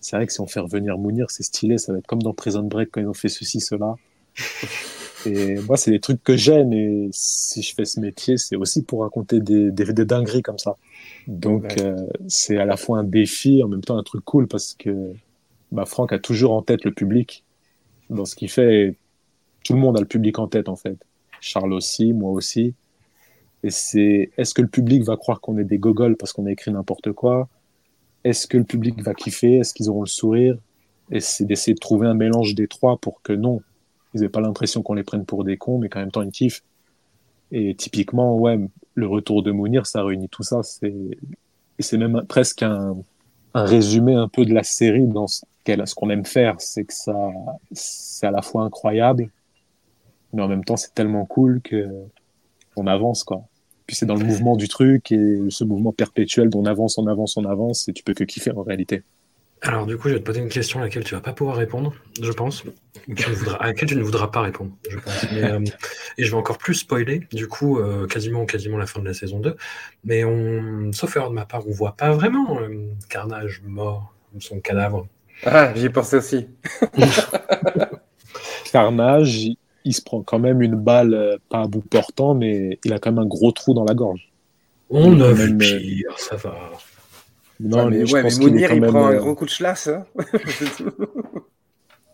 c'est 0.01 0.17
vrai 0.17 0.27
que 0.27 0.33
si 0.33 0.41
on 0.41 0.47
fait 0.47 0.61
revenir 0.61 0.99
Mounir, 0.99 1.31
c'est 1.31 1.43
stylé, 1.43 1.79
ça 1.79 1.93
va 1.93 1.99
être 1.99 2.07
comme 2.07 2.23
dans 2.23 2.35
Prison 2.35 2.63
Break 2.63 2.91
quand 2.93 3.01
ils 3.01 3.07
ont 3.09 3.15
fait 3.15 3.29
ceci, 3.29 3.61
cela. 3.61 3.97
Et 5.27 5.55
moi, 5.69 5.77
c'est 5.77 5.93
des 5.93 6.01
trucs 6.01 6.23
que 6.25 6.37
j'aime 6.37 6.73
et 6.73 7.09
si 7.13 7.63
je 7.63 7.75
fais 7.75 7.85
ce 7.85 8.01
métier, 8.01 8.37
c'est 8.39 8.57
aussi 8.57 8.83
pour 8.83 9.03
raconter 9.03 9.39
des, 9.39 9.71
des, 9.71 9.93
des 9.93 10.05
dingueries 10.05 10.43
comme 10.43 10.59
ça. 10.59 10.77
Donc, 11.29 11.63
Ouais. 11.63 11.83
euh, 11.83 12.07
c'est 12.27 12.59
à 12.59 12.65
la 12.65 12.77
fois 12.77 12.99
un 12.99 13.05
défi, 13.05 13.63
en 13.63 13.69
même 13.69 13.83
temps 13.83 13.97
un 13.97 14.03
truc 14.03 14.25
cool 14.25 14.49
parce 14.49 14.75
que 14.77 15.13
bah, 15.73 15.87
Franck 15.87 16.13
a 16.13 16.19
toujours 16.19 16.53
en 16.53 16.63
tête 16.63 16.85
le 16.85 16.93
public 16.93 17.45
dans 18.11 18.25
ce 18.25 18.37
qu'il 18.37 18.51
fait. 18.51 18.97
Tout 19.65 19.73
le 19.73 19.81
monde 19.81 19.97
a 19.97 20.01
le 20.01 20.07
public 20.07 20.39
en 20.39 20.47
tête, 20.47 20.69
en 20.69 20.77
fait. 20.77 20.99
Charles 21.41 21.73
aussi, 21.73 22.13
moi 22.13 22.31
aussi. 22.31 22.75
Et 23.65 23.71
c'est, 23.71 24.31
est-ce 24.37 24.55
que 24.55 24.63
le 24.63 24.69
public 24.69 25.03
va 25.03 25.17
croire 25.17 25.41
qu'on 25.41 25.59
est 25.59 25.65
des 25.65 25.79
gogoles 25.79 26.17
parce 26.17 26.33
qu'on 26.33 26.47
a 26.47 26.53
écrit 26.53 26.73
n'importe 26.73 27.13
quoi? 27.13 27.49
Est-ce 28.25 28.47
que 28.47 28.59
le 28.59 28.65
public 28.65 29.03
va 29.03 29.15
kiffer? 29.15 29.57
Est-ce 29.57 29.73
qu'ils 29.75 29.89
auront 29.89 30.03
le 30.03 30.09
sourire? 30.09 30.57
Et 31.11 31.21
c'est 31.21 31.45
d'essayer 31.45 31.75
de 31.75 31.81
trouver 31.81 32.07
un 32.07 32.15
mélange 32.15 32.55
des 32.55 32.69
trois 32.69 32.97
pour 32.99 33.23
que 33.23 33.33
non, 33.33 33.61
ils 34.15 34.21
n'aient 34.21 34.29
pas 34.29 34.41
l'impression 34.41 34.83
qu'on 34.83 34.95
les 34.95 35.03
prenne 35.03 35.25
pour 35.25 35.45
des 35.45 35.57
cons, 35.57 35.79
mais 35.79 35.89
qu'en 35.89 36.01
même 36.01 36.11
temps 36.11 36.23
ils 36.23 36.31
kiffent. 36.31 36.63
Et 37.51 37.75
typiquement, 37.75 38.37
ouais, 38.37 38.59
le 38.95 39.07
retour 39.07 39.43
de 39.43 39.51
Mounir, 39.53 39.87
ça 39.87 40.03
réunit 40.03 40.29
tout 40.29 40.43
ça. 40.43 40.63
C'est, 40.63 40.95
c'est 41.79 41.99
même 41.99 42.25
presque 42.29 42.63
un, 42.63 42.97
un 43.55 43.65
résumé 43.65 44.15
un 44.15 44.29
peu 44.29 44.45
de 44.45 44.55
la 44.55 44.63
série 44.63 45.07
dans 45.07 45.27
qu'elle, 45.65 45.87
ce 45.87 45.95
qu'on 45.95 46.11
aime 46.11 46.25
faire. 46.25 46.61
C'est 46.61 46.85
que 46.85 46.95
ça, 46.95 47.31
c'est 47.73 48.27
à 48.27 48.31
la 48.31 48.43
fois 48.43 48.65
incroyable, 48.65 49.31
mais 50.33 50.43
en 50.43 50.49
même 50.49 50.65
temps 50.65 50.77
c'est 50.77 50.95
tellement 50.95 51.27
cool 51.27 51.61
que 51.63 51.89
on 52.77 52.87
avance, 52.87 53.25
quoi. 53.25 53.43
Puis 53.87 53.97
c'est 53.97 54.07
dans 54.07 54.15
le 54.15 54.25
mouvement 54.25 54.57
du 54.57 54.69
truc 54.69 55.13
et 55.13 55.39
ce 55.51 55.65
mouvement 55.65 55.93
perpétuel 55.93 56.49
d'on 56.49 56.65
avance, 56.65 56.99
on 56.99 57.07
avance, 57.07 57.37
on 57.37 57.45
avance 57.45 57.89
et 57.89 57.93
tu 57.93 58.03
peux 58.03 58.15
que 58.15 58.25
kiffer 58.25 58.53
en 58.53 58.63
réalité. 58.63 59.03
Alors, 59.65 59.87
du 59.87 59.97
coup, 59.97 60.09
je 60.09 60.15
vais 60.15 60.19
te 60.19 60.25
poser 60.25 60.41
une 60.41 60.49
question 60.49 60.81
à 60.81 60.83
laquelle 60.83 61.05
tu 61.05 61.15
vas 61.15 61.21
pas 61.21 61.33
pouvoir 61.33 61.57
répondre, 61.57 61.95
je 62.21 62.33
pense. 62.33 62.65
À 63.61 63.67
laquelle 63.69 63.89
tu 63.89 63.95
ne 63.95 64.03
voudras 64.03 64.27
pas 64.27 64.41
répondre, 64.41 64.73
je 64.91 64.99
pense. 64.99 65.27
Euh, 65.33 65.61
et 66.19 66.25
je 66.25 66.31
vais 66.31 66.37
encore 66.37 66.59
plus 66.59 66.75
spoiler, 66.75 67.21
du 67.33 67.47
coup, 67.47 67.79
euh, 67.79 68.09
quasiment, 68.09 68.45
quasiment 68.45 68.77
la 68.77 68.87
fin 68.87 69.01
de 69.01 69.07
la 69.07 69.15
saison 69.15 69.39
2. 69.39 69.57
Mais 70.05 70.25
on, 70.25 70.91
sauf 70.93 71.17
erreur 71.17 71.31
de 71.31 71.37
ma 71.37 71.47
part, 71.47 71.67
on 71.69 71.71
voit 71.71 71.95
pas 71.95 72.11
vraiment 72.11 72.61
euh, 72.61 72.89
Carnage 73.09 73.63
mort, 73.65 74.13
son 74.41 74.59
cadavre. 74.59 75.07
Ah, 75.45 75.73
j'y 75.75 75.89
pensé 75.89 76.17
aussi. 76.17 76.47
Carnage, 78.73 79.37
il, 79.37 79.57
il 79.85 79.95
se 79.95 80.03
prend 80.03 80.23
quand 80.23 80.39
même 80.39 80.63
une 80.63 80.77
balle, 80.77 81.15
euh, 81.15 81.37
pas 81.49 81.63
à 81.63 81.67
bout 81.67 81.83
portant, 81.83 82.35
mais 82.35 82.79
il 82.85 82.93
a 82.93 82.99
quand 82.99 83.13
même 83.13 83.25
un 83.25 83.27
gros 83.27 83.53
trou 83.53 83.75
dans 83.75 83.85
la 83.85 83.95
gorge. 83.95 84.31
On 84.91 85.15
Il 85.15 85.23
a 85.23 85.33
vu 85.33 85.55
même, 85.55 85.55
euh, 85.55 85.79
pire, 85.79 86.19
ça 86.19 86.37
va. 86.37 86.55
Non, 87.61 87.85
ouais, 87.85 87.91
mais, 87.91 87.99
lui, 87.99 88.07
je 88.07 88.13
ouais, 88.15 88.23
mais 88.23 88.29
pense 88.29 88.39
qu'il 88.39 88.49
est 88.49 88.51
Mounir, 88.51 88.73
il 88.73 88.81
même, 88.81 88.91
prend 88.91 89.07
un 89.07 89.15
euh, 89.15 89.19
gros 89.19 89.35
coup 89.35 89.47
de 89.47 89.51
chlasse. 89.51 89.89
Hein 89.89 90.07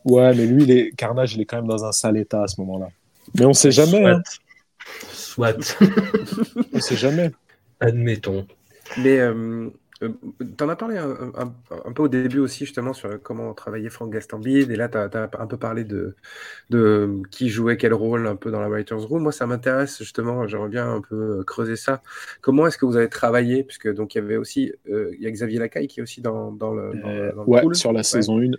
Ouais, 0.05 0.35
mais 0.35 0.47
lui, 0.47 0.63
il 0.63 0.71
est... 0.71 0.97
Carnage, 0.97 1.35
il 1.35 1.41
est 1.43 1.45
quand 1.45 1.57
même 1.57 1.67
dans 1.67 1.85
un 1.85 1.93
sale 1.93 2.17
état 2.17 2.45
à 2.45 2.47
ce 2.47 2.61
moment-là. 2.61 2.89
Mais 3.39 3.45
on 3.45 3.53
sait 3.53 3.71
jamais, 3.71 4.07
hein. 4.07 4.23
Soit. 5.13 5.61
Soit. 5.63 5.87
on 6.73 6.81
sait 6.81 6.97
jamais. 6.97 7.31
Admettons. 7.81 8.47
Mais 8.97 9.19
euh, 9.19 9.69
euh, 10.03 10.11
t'en 10.57 10.69
as 10.69 10.77
parlé 10.77 10.97
un, 10.99 11.11
un- 11.35 11.55
un 11.85 11.93
peu 11.93 12.03
au 12.05 12.09
début 12.09 12.39
aussi, 12.39 12.65
justement, 12.67 12.93
sur 12.93 13.21
comment 13.23 13.53
travailler 13.55 13.91
Franck 13.91 14.13
Gastambide. 14.13 14.71
Et 14.71 14.77
là, 14.77 14.89
t'as 14.89 15.07
as 15.09 15.31
un 15.43 15.47
peu 15.47 15.57
parlé 15.57 15.85
de, 15.85 16.15
de 16.71 17.23
qui 17.31 17.49
jouait 17.49 17.77
quel 17.77 17.95
rôle 17.95 18.27
un 18.27 18.37
peu 18.37 18.51
dans 18.51 18.61
la 18.61 18.69
Writer's 18.69 19.05
Room. 19.05 19.23
Moi, 19.23 19.33
ça 19.33 19.47
m'intéresse, 19.47 19.99
justement. 19.99 20.47
J'aimerais 20.47 20.69
bien 20.69 20.93
un 20.95 21.01
peu 21.01 21.43
creuser 21.45 21.77
ça. 21.77 22.03
Comment 22.41 22.67
est-ce 22.67 22.79
que 22.79 22.87
vous 22.87 22.97
avez 22.97 23.09
travaillé 23.09 23.65
Puisque 23.65 23.93
donc, 23.93 24.15
il 24.15 24.19
y 24.19 24.21
avait 24.21 24.37
aussi 24.37 24.73
euh, 24.89 25.15
y 25.19 25.27
a 25.27 25.31
Xavier 25.31 25.59
Lacaille 25.59 25.89
qui 25.89 26.01
est 26.01 26.03
aussi 26.03 26.21
dans, 26.21 26.53
dans 26.53 26.73
le, 26.75 26.93
dans, 26.95 27.09
Euh, 27.09 27.33
dans 27.33 27.45
le 27.45 27.49
ouais, 27.49 27.61
pool. 27.63 27.75
sur 27.75 27.93
la 27.93 28.03
saison 28.03 28.41
1. 28.41 28.53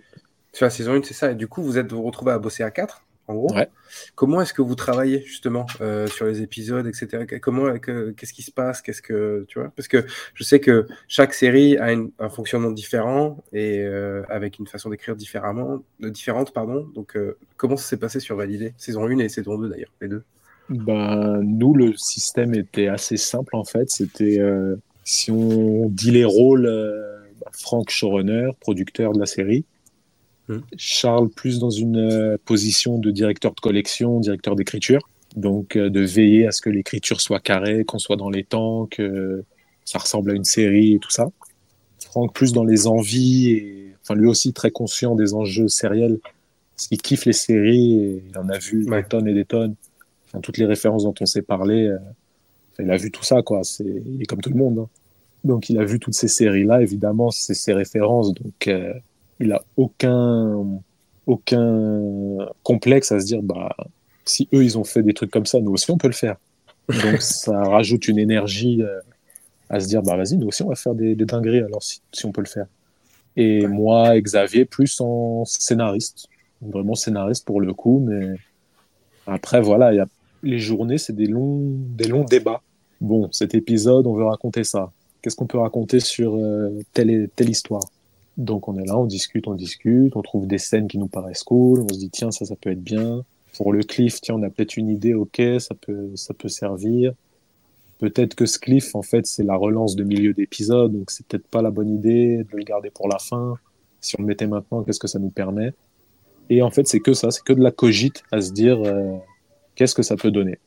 Sur 0.52 0.66
la 0.66 0.70
saison 0.70 0.94
1, 0.94 1.02
c'est 1.04 1.14
ça. 1.14 1.30
Et 1.32 1.34
du 1.34 1.48
coup, 1.48 1.62
vous 1.62 1.78
êtes 1.78 1.92
vous 1.92 2.02
retrouvez 2.02 2.32
à 2.32 2.38
bosser 2.38 2.62
à 2.62 2.70
4 2.70 3.02
en 3.30 3.34
gros. 3.34 3.54
Ouais. 3.54 3.68
Comment 4.14 4.40
est-ce 4.42 4.52
que 4.52 4.62
vous 4.62 4.74
travaillez 4.74 5.22
justement 5.24 5.66
euh, 5.80 6.06
sur 6.06 6.26
les 6.26 6.42
épisodes, 6.42 6.86
etc. 6.86 7.24
Comment, 7.40 7.78
que- 7.78 8.10
qu'est-ce 8.10 8.32
qui 8.32 8.42
se 8.42 8.50
passe, 8.50 8.82
qu'est-ce 8.82 9.02
que 9.02 9.44
tu 9.48 9.58
vois? 9.58 9.72
Parce 9.76 9.88
que 9.88 10.04
je 10.34 10.44
sais 10.44 10.60
que 10.60 10.86
chaque 11.08 11.32
série 11.34 11.76
a 11.78 11.92
une- 11.92 12.10
un 12.18 12.28
fonctionnement 12.28 12.70
différent 12.70 13.42
et 13.52 13.78
euh, 13.80 14.22
avec 14.28 14.58
une 14.58 14.66
façon 14.66 14.90
d'écrire 14.90 15.16
différemment, 15.16 15.82
euh, 16.04 16.10
différente, 16.10 16.52
pardon. 16.52 16.86
Donc, 16.94 17.16
euh, 17.16 17.36
comment 17.56 17.76
ça 17.76 17.84
s'est 17.88 17.96
passé 17.96 18.20
sur 18.20 18.36
Validé? 18.36 18.74
Saison 18.76 19.04
1 19.06 19.18
et 19.18 19.28
saison 19.28 19.58
2 19.58 19.68
d'ailleurs, 19.68 19.92
les 20.00 20.08
deux. 20.08 20.22
Ben, 20.68 21.40
nous, 21.42 21.74
le 21.74 21.96
système 21.96 22.54
était 22.54 22.86
assez 22.88 23.16
simple 23.16 23.56
en 23.56 23.64
fait. 23.64 23.90
C'était 23.90 24.38
euh, 24.38 24.76
si 25.02 25.30
on 25.32 25.88
dit 25.88 26.12
les 26.12 26.24
rôles, 26.24 26.66
euh, 26.66 27.18
bah, 27.40 27.50
Franck 27.52 27.90
showrunner, 27.90 28.50
producteur 28.60 29.12
de 29.12 29.18
la 29.18 29.26
série, 29.26 29.64
Charles 30.76 31.28
plus 31.30 31.58
dans 31.58 31.70
une 31.70 31.96
euh, 31.96 32.36
position 32.44 32.98
de 32.98 33.10
directeur 33.10 33.54
de 33.54 33.60
collection, 33.60 34.20
directeur 34.20 34.56
d'écriture, 34.56 35.08
donc 35.36 35.76
euh, 35.76 35.90
de 35.90 36.00
veiller 36.00 36.46
à 36.46 36.52
ce 36.52 36.60
que 36.60 36.70
l'écriture 36.70 37.20
soit 37.20 37.40
carrée, 37.40 37.84
qu'on 37.84 37.98
soit 37.98 38.16
dans 38.16 38.30
les 38.30 38.44
temps, 38.44 38.86
que 38.86 39.44
ça 39.84 39.98
ressemble 39.98 40.30
à 40.30 40.34
une 40.34 40.44
série 40.44 40.94
et 40.94 40.98
tout 40.98 41.10
ça. 41.10 41.28
Franck 42.04 42.34
plus 42.34 42.52
dans 42.52 42.64
les 42.64 42.86
envies 42.86 43.50
et 43.50 43.94
enfin 44.02 44.14
lui 44.14 44.26
aussi 44.26 44.52
très 44.52 44.70
conscient 44.70 45.14
des 45.14 45.34
enjeux 45.34 45.68
sériels, 45.68 46.18
parce 46.76 46.88
qu'il 46.88 47.00
kiffe 47.02 47.26
les 47.26 47.32
séries 47.32 47.94
et 47.94 48.24
il 48.30 48.38
en 48.38 48.48
a 48.48 48.58
vu 48.58 48.88
Ouais. 48.88 49.02
des 49.02 49.08
tonnes 49.08 49.28
et 49.28 49.34
des 49.34 49.44
tonnes 49.44 49.74
enfin, 50.26 50.40
toutes 50.40 50.58
les 50.58 50.66
références 50.66 51.04
dont 51.04 51.14
on 51.20 51.26
s'est 51.26 51.42
parlé, 51.42 51.86
euh, 51.86 51.96
enfin, 52.72 52.84
il 52.84 52.90
a 52.90 52.96
vu 52.96 53.10
tout 53.10 53.24
ça, 53.24 53.42
quoi. 53.42 53.64
C'est, 53.64 53.84
il 53.84 54.22
est 54.22 54.26
comme 54.26 54.40
tout 54.40 54.50
le 54.50 54.56
monde. 54.56 54.78
hein. 54.78 54.88
Donc, 55.42 55.70
il 55.70 55.78
a 55.78 55.84
vu 55.84 55.98
toutes 55.98 56.14
ces 56.14 56.28
séries-là, 56.28 56.82
évidemment, 56.82 57.30
c'est 57.30 57.54
ses 57.54 57.72
références. 57.72 58.32
Donc, 58.34 58.68
euh, 58.68 58.92
il 59.40 59.52
a 59.52 59.62
aucun, 59.76 60.66
aucun 61.26 62.02
complexe 62.62 63.12
à 63.12 63.20
se 63.20 63.26
dire, 63.26 63.42
bah, 63.42 63.74
si 64.24 64.48
eux, 64.52 64.62
ils 64.64 64.78
ont 64.78 64.84
fait 64.84 65.02
des 65.02 65.14
trucs 65.14 65.30
comme 65.30 65.46
ça, 65.46 65.60
nous 65.60 65.72
aussi, 65.72 65.90
on 65.90 65.98
peut 65.98 66.08
le 66.08 66.14
faire. 66.14 66.36
Donc, 66.88 67.20
ça 67.22 67.62
rajoute 67.64 68.08
une 68.08 68.18
énergie 68.18 68.82
euh, 68.82 69.00
à 69.68 69.80
se 69.80 69.88
dire, 69.88 70.02
bah, 70.02 70.16
vas-y, 70.16 70.36
nous 70.36 70.48
aussi, 70.48 70.62
on 70.62 70.68
va 70.68 70.74
faire 70.76 70.94
des, 70.94 71.14
des 71.14 71.24
dingueries, 71.24 71.60
alors, 71.60 71.82
si, 71.82 72.00
si 72.12 72.26
on 72.26 72.32
peut 72.32 72.42
le 72.42 72.48
faire. 72.48 72.66
Et 73.36 73.66
moi 73.66 74.16
et 74.16 74.22
Xavier, 74.22 74.64
plus 74.64 75.00
en 75.00 75.44
scénariste. 75.44 76.26
Vraiment 76.60 76.94
scénariste 76.94 77.46
pour 77.46 77.60
le 77.60 77.72
coup, 77.72 78.04
mais 78.06 78.34
après, 79.26 79.60
voilà, 79.60 79.92
il 79.92 79.96
y 79.96 80.00
a 80.00 80.06
les 80.42 80.58
journées, 80.58 80.98
c'est 80.98 81.14
des 81.14 81.26
longs, 81.26 81.76
des 81.96 82.08
longs 82.08 82.24
débats. 82.24 82.62
Bon, 83.00 83.28
cet 83.32 83.54
épisode, 83.54 84.06
on 84.06 84.14
veut 84.14 84.24
raconter 84.24 84.64
ça. 84.64 84.90
Qu'est-ce 85.22 85.36
qu'on 85.36 85.46
peut 85.46 85.58
raconter 85.58 86.00
sur 86.00 86.34
euh, 86.34 86.70
telle, 86.92 87.10
et- 87.10 87.28
telle 87.34 87.50
histoire? 87.50 87.82
Donc 88.36 88.68
on 88.68 88.78
est 88.78 88.86
là, 88.86 88.98
on 88.98 89.06
discute, 89.06 89.48
on 89.48 89.54
discute, 89.54 90.16
on 90.16 90.22
trouve 90.22 90.46
des 90.46 90.58
scènes 90.58 90.88
qui 90.88 90.98
nous 90.98 91.08
paraissent 91.08 91.42
cool, 91.42 91.80
on 91.80 91.88
se 91.92 91.98
dit 91.98 92.10
tiens, 92.10 92.30
ça, 92.30 92.44
ça 92.44 92.56
peut 92.56 92.70
être 92.70 92.82
bien. 92.82 93.24
Pour 93.56 93.72
le 93.72 93.82
cliff, 93.82 94.20
tiens, 94.20 94.36
on 94.36 94.42
a 94.42 94.50
peut-être 94.50 94.76
une 94.76 94.88
idée, 94.88 95.14
ok, 95.14 95.42
ça 95.58 95.74
peut, 95.74 96.10
ça 96.14 96.34
peut 96.34 96.48
servir. 96.48 97.12
Peut-être 97.98 98.34
que 98.34 98.46
ce 98.46 98.58
cliff, 98.58 98.94
en 98.94 99.02
fait, 99.02 99.26
c'est 99.26 99.42
la 99.42 99.56
relance 99.56 99.94
de 99.94 100.04
milieu 100.04 100.32
d'épisode, 100.32 100.92
donc 100.92 101.10
c'est 101.10 101.26
peut-être 101.26 101.46
pas 101.46 101.60
la 101.60 101.70
bonne 101.70 101.90
idée 101.90 102.38
de 102.38 102.56
le 102.56 102.62
garder 102.62 102.88
pour 102.88 103.08
la 103.08 103.18
fin. 103.18 103.56
Si 104.00 104.14
on 104.18 104.22
le 104.22 104.28
mettait 104.28 104.46
maintenant, 104.46 104.82
qu'est-ce 104.82 105.00
que 105.00 105.08
ça 105.08 105.18
nous 105.18 105.28
permet? 105.28 105.74
Et 106.48 106.62
en 106.62 106.70
fait, 106.70 106.86
c'est 106.88 107.00
que 107.00 107.12
ça, 107.12 107.30
c'est 107.30 107.42
que 107.44 107.52
de 107.52 107.62
la 107.62 107.70
cogite 107.70 108.22
à 108.32 108.40
se 108.40 108.52
dire 108.52 108.80
euh, 108.84 109.16
qu'est-ce 109.74 109.94
que 109.94 110.02
ça 110.02 110.16
peut 110.16 110.30
donner? 110.30 110.58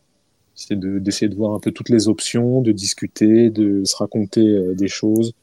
C'est 0.53 0.77
de- 0.77 0.99
d'essayer 0.99 1.27
de, 1.29 1.35
voir 1.35 1.53
un 1.53 1.59
peu 1.59 1.71
toutes 1.71 1.89
les 1.89 2.07
options, 2.07 2.61
de 2.61 2.71
discuter, 2.71 3.49
de 3.49 3.83
se 3.83 3.95
raconter 3.95 4.47
euh, 4.47 4.75
des 4.75 4.87
choses. 4.87 5.33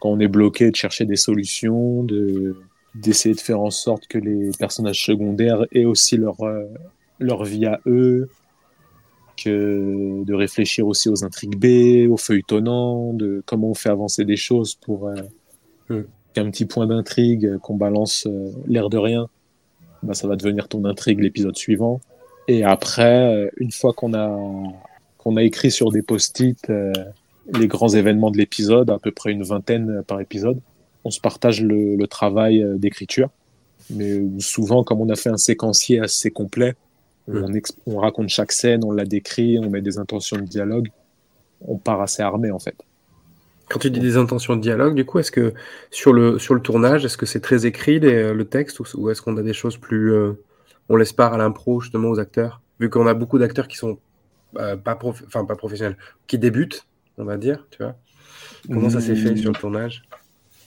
Quand 0.00 0.10
on 0.10 0.20
est 0.20 0.28
bloqué, 0.28 0.70
de 0.70 0.76
chercher 0.76 1.04
des 1.04 1.16
solutions, 1.16 2.02
de 2.02 2.56
d'essayer 2.96 3.36
de 3.36 3.40
faire 3.40 3.60
en 3.60 3.70
sorte 3.70 4.08
que 4.08 4.18
les 4.18 4.50
personnages 4.58 5.04
secondaires 5.04 5.64
aient 5.70 5.84
aussi 5.84 6.16
leur, 6.16 6.40
euh, 6.40 6.64
leur 7.20 7.44
vie 7.44 7.64
à 7.64 7.78
eux, 7.86 8.28
que 9.42 10.24
de 10.24 10.34
réfléchir 10.34 10.86
aussi 10.86 11.08
aux 11.08 11.24
intrigues 11.24 11.56
B, 11.56 12.10
aux 12.10 12.16
feuilletonnants, 12.16 13.12
de 13.12 13.42
comment 13.46 13.70
on 13.70 13.74
fait 13.74 13.88
avancer 13.88 14.24
des 14.24 14.36
choses 14.36 14.74
pour 14.74 15.08
euh, 15.08 16.02
qu'un 16.34 16.50
petit 16.50 16.66
point 16.66 16.86
d'intrigue 16.86 17.46
euh, 17.46 17.58
qu'on 17.58 17.76
balance 17.76 18.26
euh, 18.26 18.50
l'air 18.66 18.90
de 18.90 18.98
rien, 18.98 19.28
bah, 20.02 20.14
ça 20.14 20.28
va 20.28 20.36
devenir 20.36 20.68
ton 20.68 20.84
intrigue 20.84 21.20
l'épisode 21.20 21.56
suivant. 21.56 22.00
Et 22.48 22.64
après, 22.64 23.48
une 23.58 23.70
fois 23.70 23.92
qu'on 23.92 24.12
a, 24.12 24.36
qu'on 25.18 25.36
a 25.36 25.42
écrit 25.42 25.70
sur 25.70 25.92
des 25.92 26.02
post-it 26.02 26.72
les 27.58 27.68
grands 27.68 27.88
événements 27.88 28.30
de 28.30 28.38
l'épisode, 28.38 28.90
à 28.90 28.98
peu 28.98 29.10
près 29.10 29.32
une 29.32 29.42
vingtaine 29.42 29.90
euh, 29.90 30.02
par 30.02 30.20
épisode, 30.20 30.60
on 31.04 31.10
se 31.10 31.20
partage 31.20 31.62
le, 31.62 31.96
le 31.96 32.06
travail 32.06 32.62
euh, 32.62 32.76
d'écriture. 32.76 33.30
Mais 33.90 34.20
souvent, 34.38 34.84
comme 34.84 35.00
on 35.00 35.08
a 35.08 35.16
fait 35.16 35.30
un 35.30 35.36
séquencier 35.36 36.00
assez 36.00 36.30
complet, 36.30 36.74
Mm. 37.28 37.60
on, 37.86 37.98
raconte 37.98 38.28
chaque 38.28 38.50
scène, 38.50 38.82
on 38.82 38.90
la 38.90 39.04
décrit, 39.04 39.58
on 39.58 39.70
met 39.70 39.82
des 39.82 39.98
intentions 39.98 40.36
de 40.36 40.42
dialogue, 40.42 40.88
on 41.60 41.76
part 41.76 42.00
assez 42.00 42.22
armé 42.22 42.50
en 42.50 42.58
fait. 42.58 42.74
Quand 43.68 43.78
tu 43.78 43.90
dis 43.90 44.00
des 44.00 44.16
intentions 44.16 44.56
de 44.56 44.60
dialogue, 44.60 44.96
du 44.96 45.04
coup, 45.04 45.20
est-ce 45.20 45.30
que 45.30 45.54
sur 45.92 46.12
le, 46.12 46.40
sur 46.40 46.54
le 46.54 46.60
tournage, 46.60 47.04
est-ce 47.04 47.16
que 47.16 47.26
c'est 47.26 47.40
très 47.40 47.66
écrit 47.66 48.00
les- 48.00 48.32
le 48.32 48.44
texte 48.44 48.80
ou, 48.80 48.84
ou 48.96 49.10
est-ce 49.10 49.22
qu'on 49.22 49.36
a 49.36 49.42
des 49.42 49.52
choses 49.52 49.76
plus. 49.76 50.12
euh, 50.12 50.32
on 50.88 50.96
laisse 50.96 51.12
part 51.12 51.34
à 51.34 51.38
l'impro 51.38 51.80
justement 51.80 52.08
aux 52.08 52.18
acteurs? 52.18 52.62
Vu 52.80 52.90
qu'on 52.90 53.06
a 53.06 53.14
beaucoup 53.14 53.38
d'acteurs 53.38 53.68
qui 53.68 53.76
sont 53.76 53.98
euh, 54.58 54.76
pas, 54.76 54.96
prof- 54.96 55.22
pas 55.30 55.54
professionnels, 55.54 55.98
qui 56.26 56.36
débutent, 56.38 56.84
on 57.20 57.24
va 57.24 57.36
dire, 57.36 57.66
tu 57.70 57.78
vois. 57.82 57.94
Comment 58.68 58.90
ça 58.90 59.00
s'est 59.00 59.14
fait 59.16 59.32
Mm. 59.32 59.36
sur 59.36 59.52
le 59.52 59.58
tournage? 59.58 60.02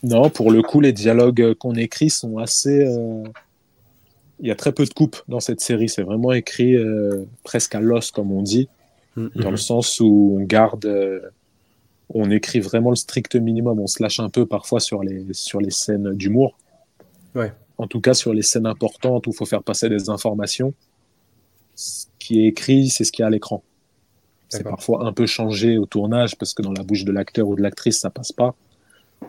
Non, 0.04 0.30
pour 0.30 0.52
le 0.52 0.62
coup, 0.62 0.82
les 0.82 0.92
dialogues 0.94 1.54
qu'on 1.56 1.76
écrit 1.76 2.10
sont 2.10 2.38
assez. 2.38 2.86
euh, 2.86 3.24
Il 4.40 4.48
y 4.48 4.52
a 4.52 4.56
très 4.56 4.72
peu 4.74 4.84
de 4.86 4.94
coupes 4.94 5.18
dans 5.30 5.40
cette 5.40 5.62
série. 5.62 5.88
C'est 5.88 6.02
vraiment 6.02 6.34
écrit 6.34 6.76
euh, 6.76 7.24
presque 7.44 7.76
à 7.76 7.80
l'os, 7.80 8.12
comme 8.12 8.32
on 8.32 8.42
dit, 8.42 8.68
Mm. 9.16 9.28
dans 9.36 9.52
le 9.52 9.58
sens 9.58 10.00
où 10.00 10.38
on 10.40 10.44
garde. 10.44 10.86
euh, 10.86 11.20
On 12.16 12.30
écrit 12.30 12.60
vraiment 12.60 12.90
le 12.92 12.96
strict 12.96 13.36
minimum. 13.38 13.80
On 13.80 13.88
se 13.88 14.02
lâche 14.04 14.20
un 14.20 14.30
peu 14.30 14.46
parfois 14.46 14.80
sur 14.80 15.02
les, 15.04 15.26
sur 15.32 15.60
les 15.62 15.72
scènes 15.72 16.14
d'humour. 16.14 16.58
Ouais. 17.34 17.52
En 17.78 17.88
tout 17.88 18.02
cas, 18.02 18.14
sur 18.14 18.34
les 18.34 18.42
scènes 18.44 18.68
importantes 18.68 19.26
où 19.26 19.32
il 19.32 19.36
faut 19.36 19.46
faire 19.46 19.64
passer 19.64 19.88
des 19.90 20.10
informations, 20.10 20.74
ce 21.76 22.06
qui 22.20 22.42
est 22.42 22.48
écrit, 22.48 22.90
c'est 22.90 23.04
ce 23.04 23.12
qu'il 23.12 23.22
y 23.22 23.24
a 23.24 23.28
à 23.28 23.30
l'écran. 23.32 23.64
C'est 24.58 24.64
parfois 24.64 25.06
un 25.06 25.14
peu 25.14 25.26
changé 25.26 25.78
au 25.78 25.86
tournage 25.86 26.36
parce 26.38 26.54
que 26.54 26.62
dans 26.62 26.72
la 26.74 26.84
bouche 26.84 27.04
de 27.06 27.12
l'acteur 27.12 27.48
ou 27.48 27.56
de 27.56 27.62
l'actrice, 27.62 28.00
ça 28.00 28.10
passe 28.10 28.32
pas. 28.32 28.56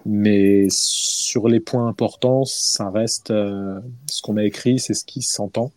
Mais 0.07 0.66
sur 0.70 1.49
les 1.49 1.61
points 1.61 1.87
importants, 1.87 2.45
ça 2.45 2.91
reste 2.91 3.31
euh, 3.31 3.79
ce 4.11 4.22
qu'on 4.22 4.37
a 4.37 4.45
écrit, 4.45 4.79
c'est 4.79 4.95
ce 4.95 5.05
qui 5.05 5.22
s'entend. 5.22 5.70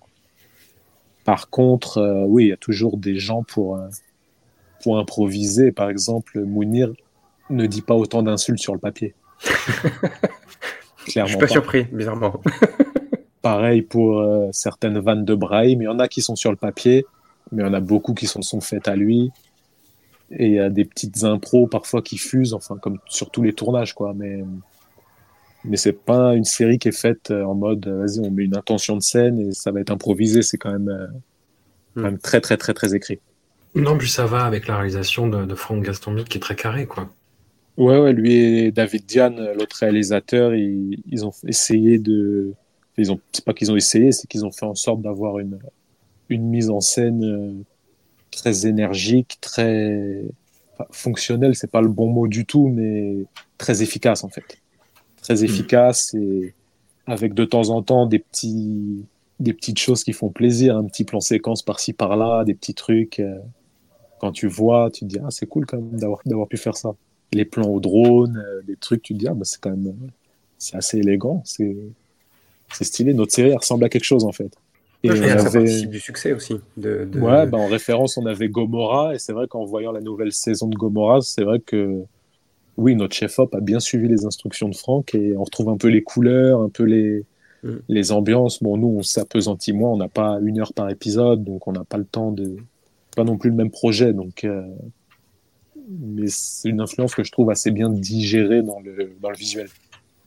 Par 1.24 1.50
contre, 1.50 2.00
euh, 2.00 2.24
oui, 2.26 2.46
il 2.46 2.50
y 2.50 2.54
a 2.54 2.58
toujours 2.58 2.98
des 2.98 3.18
gens 3.18 3.44
pour, 3.44 3.78
euh, 3.78 3.88
pour 4.84 4.98
improviser. 4.98 5.72
Par 5.72 5.90
exemple, 5.90 6.40
Mounir 6.40 6.92
ne 7.50 7.66
dit 7.68 7.82
pas 7.82 7.96
autant 7.96 8.24
d'insultes 8.24 8.60
sur 8.60 8.74
le 8.74 8.80
papier. 8.80 9.14
Je 11.06 11.12
Clairement 11.12 11.30
suis 11.30 11.38
pas 11.38 11.46
pas. 11.46 11.52
surpris, 11.54 11.84
bizarrement. 11.86 12.42
Pareil 13.42 13.82
pour 13.82 14.22
certaines 14.52 15.00
vannes 15.00 15.24
de 15.24 15.36
Brahim. 15.36 15.82
Il 15.82 15.86
y 15.86 15.88
en 15.88 16.00
a 16.00 16.10
qui 16.10 16.22
sont 16.22 16.36
sur 16.36 16.52
le 16.52 16.58
papier, 16.58 17.06
mais 17.52 17.64
il 17.64 17.66
y 17.66 17.70
en 17.70 17.74
a 17.74 17.80
beaucoup 17.80 18.14
qui 18.14 18.28
sont, 18.28 18.42
sont 18.42 18.62
faites 18.62 18.88
à 18.88 18.96
lui. 18.96 19.32
Et 20.32 20.48
il 20.48 20.54
y 20.54 20.60
a 20.60 20.70
des 20.70 20.86
petites 20.86 21.24
impros 21.24 21.68
parfois 21.68 22.02
qui 22.02 22.18
fusent, 22.18 22.54
enfin, 22.54 22.78
comme 22.78 23.00
sur 23.08 23.30
tous 23.30 23.44
les 23.44 23.54
tournages, 23.54 23.94
quoi. 23.94 24.14
Mais, 24.14 24.44
mais 25.64 25.78
c'est 25.78 25.94
pas 25.94 26.36
une 26.36 26.44
série 26.44 26.80
qui 26.80 26.90
est 26.90 27.00
faite 27.00 27.32
euh, 27.32 27.44
en 27.44 27.56
mode, 27.56 27.88
euh, 27.88 28.02
vas-y, 28.02 28.20
on 28.20 28.32
met 28.32 28.44
une 28.44 28.58
intention 28.58 28.96
de 28.98 29.02
scène 29.02 29.40
et 29.40 29.52
ça 29.54 29.72
va 29.72 29.80
être 29.80 29.92
improvisé. 29.92 30.42
C'est 30.42 30.58
quand 30.58 30.72
même, 30.72 30.90
euh, 30.90 31.08
quand 31.96 32.02
même 32.02 32.18
très, 32.18 32.42
très, 32.42 32.58
très, 32.58 32.74
très 32.74 32.94
écrit. 32.94 33.20
Non, 33.74 33.98
puis 33.98 34.10
ça 34.10 34.26
va 34.26 34.46
avec 34.46 34.68
la 34.68 34.76
réalisation 34.76 35.28
de, 35.28 35.46
de 35.46 35.56
Franck 35.56 35.84
Gastonbi 35.84 36.26
qui 36.26 36.38
est 36.38 36.42
très 36.42 36.56
carré, 36.56 36.86
quoi. 36.88 37.10
Ouais, 37.78 38.00
ouais, 38.00 38.12
lui 38.12 38.34
et 38.34 38.72
David 38.72 39.06
Diane, 39.06 39.54
l'autre 39.54 39.78
réalisateur, 39.80 40.56
ils, 40.56 41.00
ils 41.10 41.26
ont 41.26 41.32
essayé 41.46 42.00
de. 42.00 42.54
Ils 42.98 43.12
ont, 43.12 43.20
c'est 43.32 43.46
pas 43.46 43.54
qu'ils 43.54 43.72
ont 43.72 43.76
essayé, 43.76 44.12
c'est 44.12 44.26
qu'ils 44.28 44.44
ont 44.44 44.52
fait 44.52 44.66
en 44.66 44.74
sorte 44.74 45.04
d'avoir 45.04 45.38
une, 45.38 45.60
une 46.30 46.44
mise 46.44 46.70
en 46.70 46.82
scène 46.82 47.24
euh, 47.24 47.54
très 48.32 48.68
énergique, 48.68 49.38
très 49.42 50.24
enfin, 50.74 50.88
fonctionnelle, 50.92 51.56
c'est 51.56 51.72
pas 51.72 51.82
le 51.82 51.88
bon 51.88 52.08
mot 52.08 52.28
du 52.28 52.46
tout, 52.46 52.68
mais 52.68 53.26
très 53.58 53.82
efficace 53.82 54.24
en 54.24 54.30
fait. 54.30 54.60
Très 55.22 55.44
efficace 55.44 56.14
et 56.14 56.54
avec 57.06 57.34
de 57.34 57.46
temps 57.46 57.70
en 57.70 57.82
temps 57.82 58.06
des 58.06 58.20
petits, 58.20 59.06
des 59.40 59.54
petites 59.54 59.80
choses 59.80 60.04
qui 60.04 60.14
font 60.14 60.30
plaisir, 60.30 60.78
un 60.78 60.86
petit 60.86 61.04
plan 61.04 61.20
séquence 61.20 61.64
par-ci 61.64 61.94
par-là, 61.94 62.44
des 62.44 62.54
petits 62.54 62.74
trucs. 62.74 63.20
euh, 63.20 63.38
quand 64.20 64.32
tu 64.32 64.48
vois, 64.48 64.90
tu 64.92 65.02
te 65.02 65.06
dis 65.06 65.20
ah 65.24 65.30
c'est 65.30 65.46
cool 65.46 65.66
quand 65.66 65.78
même 65.78 66.00
d'avoir 66.00 66.22
d'avoir 66.26 66.48
pu 66.48 66.58
faire 66.58 66.76
ça 66.76 66.96
les 67.34 67.46
plans 67.46 67.68
au 67.68 67.80
drone, 67.80 68.38
euh, 68.38 68.62
des 68.64 68.76
trucs, 68.76 69.02
tu 69.02 69.14
te 69.14 69.20
dis, 69.20 69.28
ah, 69.28 69.34
bah, 69.34 69.46
c'est 69.46 69.60
quand 69.60 69.72
même, 69.72 69.94
c'est 70.58 70.76
assez 70.76 70.98
élégant, 70.98 71.42
c'est, 71.46 71.76
c'est 72.72 72.84
stylé. 72.84 73.14
Notre 73.14 73.34
série 73.34 73.54
ressemble 73.56 73.84
à 73.86 73.90
quelque 73.90 74.04
chose, 74.04 74.24
en 74.24 74.32
fait. 74.32 74.56
Et 75.04 75.10
ça 75.10 75.14
avait- 75.14 75.36
participe 75.44 75.90
du 75.90 76.00
succès 76.00 76.34
aussi. 76.34 76.56
De, 76.76 77.06
de- 77.12 77.20
Ouais, 77.20 77.46
bah, 77.46 77.58
en 77.58 77.68
référence, 77.68 78.18
on 78.18 78.26
avait 78.26 78.50
Gomorrah, 78.50 79.14
et 79.16 79.20
c'est 79.20 79.34
vrai 79.34 79.48
qu'en 79.48 79.64
voyant 79.66 79.92
la 79.92 80.02
nouvelle 80.02 80.32
saison 80.32 80.68
de 80.68 80.76
Gomorrah, 80.76 81.22
c'est 81.22 81.44
vrai 81.44 81.60
que, 81.60 82.02
oui, 82.78 82.96
notre 82.96 83.16
chef-op 83.16 83.54
a 83.56 83.60
bien 83.60 83.80
suivi 83.80 84.08
les 84.08 84.26
instructions 84.26 84.70
de 84.70 84.76
Franck, 84.76 85.14
et 85.16 85.36
on 85.38 85.44
retrouve 85.44 85.70
un 85.70 85.78
peu 85.78 85.88
les 85.90 86.04
couleurs, 86.04 86.62
un 86.62 86.70
peu 86.70 86.84
les, 86.84 87.24
Mm. 87.64 87.72
Les 87.90 88.12
ambiances, 88.12 88.62
bon, 88.62 88.78
nous, 88.78 88.88
on 89.00 89.02
s'apesantit 89.02 89.74
moins, 89.74 89.90
on 89.90 89.98
n'a 89.98 90.08
pas 90.08 90.38
une 90.44 90.60
heure 90.60 90.74
par 90.74 90.92
épisode, 90.92 91.44
donc 91.44 91.68
on 91.68 91.72
n'a 91.72 91.84
pas 91.84 91.98
le 91.98 92.06
temps 92.06 92.32
de. 92.32 92.56
Pas 93.16 93.24
non 93.24 93.36
plus 93.36 93.50
le 93.50 93.56
même 93.56 93.72
projet, 93.72 94.14
donc. 94.14 94.44
euh, 94.44 94.62
Mais 95.90 96.28
c'est 96.28 96.70
une 96.70 96.80
influence 96.80 97.16
que 97.16 97.24
je 97.24 97.32
trouve 97.32 97.50
assez 97.50 97.72
bien 97.72 97.90
digérée 97.90 98.62
dans 98.62 98.80
le, 98.80 99.12
dans 99.20 99.32
le 99.32 99.36
visuel. 99.36 99.70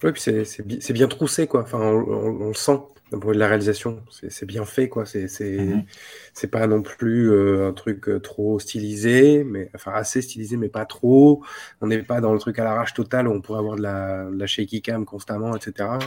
Ouais, 0.03 0.12
puis 0.12 0.20
c'est 0.22 0.44
c'est 0.44 0.66
bi- 0.66 0.78
c'est 0.80 0.92
bien 0.94 1.09
troussé, 1.09 1.46
quoi. 1.46 1.62
Enfin, 1.62 1.78
on, 1.80 1.98
on- 2.11 2.42
on 2.44 2.48
le 2.48 2.55
sent 2.55 2.78
d'un 3.12 3.18
point 3.18 3.28
de 3.30 3.32
vue 3.32 3.34
de 3.34 3.40
la 3.40 3.48
réalisation. 3.48 4.03
C'est 4.11 4.46
bien 4.46 4.64
fait, 4.64 4.88
quoi. 4.88 5.05
C'est 5.05 5.28
c'est 5.28 5.84
c'est 6.32 6.48
pas 6.48 6.66
non 6.66 6.80
plus 6.82 7.30
euh, 7.30 7.68
un 7.68 7.72
truc 7.74 8.09
euh, 8.09 8.18
trop 8.20 8.59
stylisé, 8.59 9.44
mais 9.44 9.70
enfin 9.74 9.92
assez 9.92 10.22
stylisé, 10.22 10.57
mais 10.57 10.68
pas 10.70 10.86
trop. 10.86 11.42
On 11.82 11.88
n'est 11.88 12.03
pas 12.03 12.20
dans 12.22 12.32
le 12.32 12.38
truc 12.38 12.59
à 12.59 12.64
l'arrache 12.64 12.94
total 12.94 13.28
où 13.28 13.32
on 13.32 13.40
pourrait 13.42 13.59
avoir 13.59 13.76
de 13.76 13.82
la, 13.82 14.24
de 14.30 14.38
la 14.38 14.46
shaky 14.46 14.80
cam 14.82 15.05
constamment, 15.05 15.55
etc. 15.57 15.98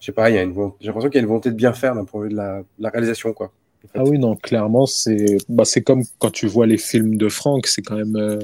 Je 0.00 0.06
sais 0.06 0.12
pas, 0.12 0.30
il 0.30 0.36
y 0.36 0.38
a 0.38 0.42
une 0.42 0.52
volonté- 0.52 0.76
j'ai 0.80 0.86
l'impression 0.88 1.10
qu'il 1.10 1.18
y 1.18 1.20
a 1.20 1.22
une 1.22 1.28
volonté 1.28 1.50
de 1.50 1.56
bien 1.56 1.72
faire 1.74 1.94
d'un 1.94 2.04
point 2.04 2.20
de 2.22 2.26
vue 2.28 2.32
de 2.32 2.36
la, 2.38 2.60
de 2.60 2.66
la 2.78 2.88
réalisation, 2.90 3.32
quoi. 3.34 3.52
en 3.84 3.88
fait. 3.88 3.98
Ah 3.98 4.04
oui, 4.04 4.18
non, 4.18 4.36
clairement, 4.36 4.86
c'est 4.86 5.42
bah, 5.48 5.64
c'est 5.64 5.82
comme 5.82 6.02
quand 6.18 6.30
tu 6.30 6.46
vois 6.46 6.66
les 6.66 6.78
films 6.78 7.16
de 7.16 7.28
Franck, 7.28 7.66
c'est 7.66 7.82
quand 7.82 7.96
même 7.96 8.16
euh, 8.16 8.38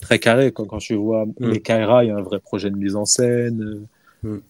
très 0.00 0.18
carré. 0.20 0.52
Quand, 0.52 0.64
quand 0.66 0.78
tu 0.78 0.94
vois 0.94 1.26
Mm. 1.40 1.50
les 1.50 1.60
Kaira, 1.60 2.04
il 2.04 2.08
y 2.08 2.10
a 2.10 2.16
un 2.16 2.22
vrai 2.22 2.38
projet 2.40 2.70
de 2.70 2.76
mise 2.76 2.94
en 2.96 3.04
scène. 3.04 3.86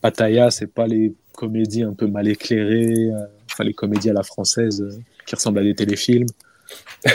Pattaya, 0.00 0.50
c'est 0.50 0.66
pas 0.66 0.86
les 0.86 1.14
comédies 1.32 1.82
un 1.82 1.94
peu 1.94 2.06
mal 2.06 2.28
éclairées, 2.28 3.10
euh, 3.10 3.26
enfin 3.50 3.64
les 3.64 3.74
comédies 3.74 4.10
à 4.10 4.12
la 4.12 4.22
française 4.22 4.82
euh, 4.82 4.98
qui 5.26 5.34
ressemblent 5.34 5.58
à 5.58 5.62
des 5.62 5.74
téléfilms. 5.74 6.26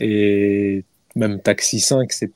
Et 0.00 0.84
même 1.14 1.40
Taxi 1.40 1.80
5, 1.80 2.12
c'est 2.12 2.30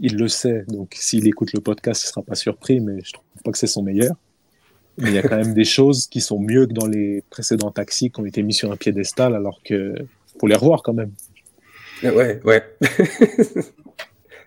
il 0.00 0.16
le 0.16 0.28
sait, 0.28 0.64
donc 0.68 0.94
s'il 0.94 1.26
écoute 1.26 1.52
le 1.52 1.60
podcast, 1.60 2.04
il 2.04 2.06
sera 2.06 2.22
pas 2.22 2.36
surpris, 2.36 2.80
mais 2.80 3.00
je 3.02 3.12
trouve 3.14 3.24
pas 3.44 3.50
que 3.50 3.58
c'est 3.58 3.66
son 3.66 3.82
meilleur. 3.82 4.14
Mais 4.96 5.10
il 5.10 5.14
y 5.14 5.18
a 5.18 5.22
quand 5.22 5.36
même 5.36 5.54
des 5.54 5.64
choses 5.64 6.06
qui 6.06 6.20
sont 6.20 6.38
mieux 6.38 6.66
que 6.66 6.72
dans 6.72 6.86
les 6.86 7.22
précédents 7.30 7.70
taxis 7.70 8.10
qui 8.10 8.20
ont 8.20 8.26
été 8.26 8.42
mis 8.42 8.54
sur 8.54 8.70
un 8.70 8.76
piédestal, 8.76 9.34
alors 9.34 9.60
que 9.64 9.94
faut 10.40 10.46
les 10.46 10.54
revoir 10.54 10.82
quand 10.82 10.92
même. 10.92 11.12
Ouais, 12.02 12.40
ouais. 12.44 12.62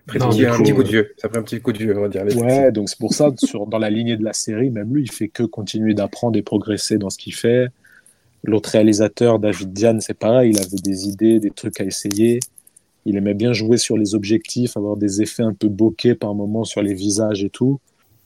Après, 0.06 0.18
Non, 0.18 0.30
il 0.32 0.40
y 0.42 0.46
a 0.46 0.52
un 0.54 0.56
coup, 0.56 0.62
petit 0.62 0.74
coup 0.74 0.82
de 0.82 0.88
euh, 0.88 0.90
vieux. 0.90 1.14
Ça 1.16 1.28
fait 1.28 1.38
un 1.38 1.42
petit 1.42 1.60
coup 1.60 1.72
de 1.72 1.78
vieux, 1.78 1.96
on 1.96 2.02
va 2.02 2.08
dire. 2.08 2.24
les. 2.24 2.34
Ouais, 2.34 2.72
donc 2.72 2.88
c'est 2.88 2.98
pour 2.98 3.14
ça, 3.14 3.30
sur, 3.36 3.66
dans 3.66 3.78
la 3.78 3.90
lignée 3.90 4.16
de 4.16 4.24
la 4.24 4.32
série, 4.32 4.70
même 4.70 4.94
lui, 4.94 5.02
il 5.04 5.10
fait 5.10 5.28
que 5.28 5.44
continuer 5.44 5.94
d'apprendre 5.94 6.38
et 6.38 6.42
progresser 6.42 6.98
dans 6.98 7.10
ce 7.10 7.18
qu'il 7.18 7.34
fait. 7.34 7.68
L'autre 8.44 8.70
réalisateur, 8.70 9.38
David 9.38 9.72
Diane, 9.72 10.00
c'est 10.00 10.14
pareil, 10.18 10.50
il 10.52 10.58
avait 10.58 10.76
des 10.82 11.08
idées, 11.08 11.38
des 11.40 11.50
trucs 11.50 11.80
à 11.80 11.84
essayer. 11.84 12.40
Il 13.06 13.16
aimait 13.16 13.34
bien 13.34 13.52
jouer 13.52 13.78
sur 13.78 13.96
les 13.96 14.14
objectifs, 14.14 14.76
avoir 14.76 14.96
des 14.96 15.22
effets 15.22 15.42
un 15.44 15.54
peu 15.54 15.68
bokeh 15.68 16.14
par 16.16 16.34
moment 16.34 16.64
sur 16.64 16.82
les 16.82 16.94
visages 16.94 17.44
et 17.44 17.50
tout. 17.50 17.80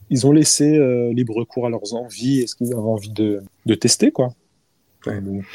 Ils 0.09 0.25
ont 0.25 0.31
laissé 0.31 0.77
euh, 0.77 1.11
libre 1.13 1.43
cours 1.43 1.67
à 1.67 1.69
leurs 1.69 1.93
envies 1.93 2.41
et 2.41 2.47
ce 2.47 2.55
qu'ils 2.55 2.67
avaient 2.73 2.81
envie 2.81 3.11
de, 3.11 3.41
de 3.65 3.75
tester, 3.75 4.11
quoi. 4.11 4.33
Ouais. 5.05 5.21
Donc, 5.21 5.45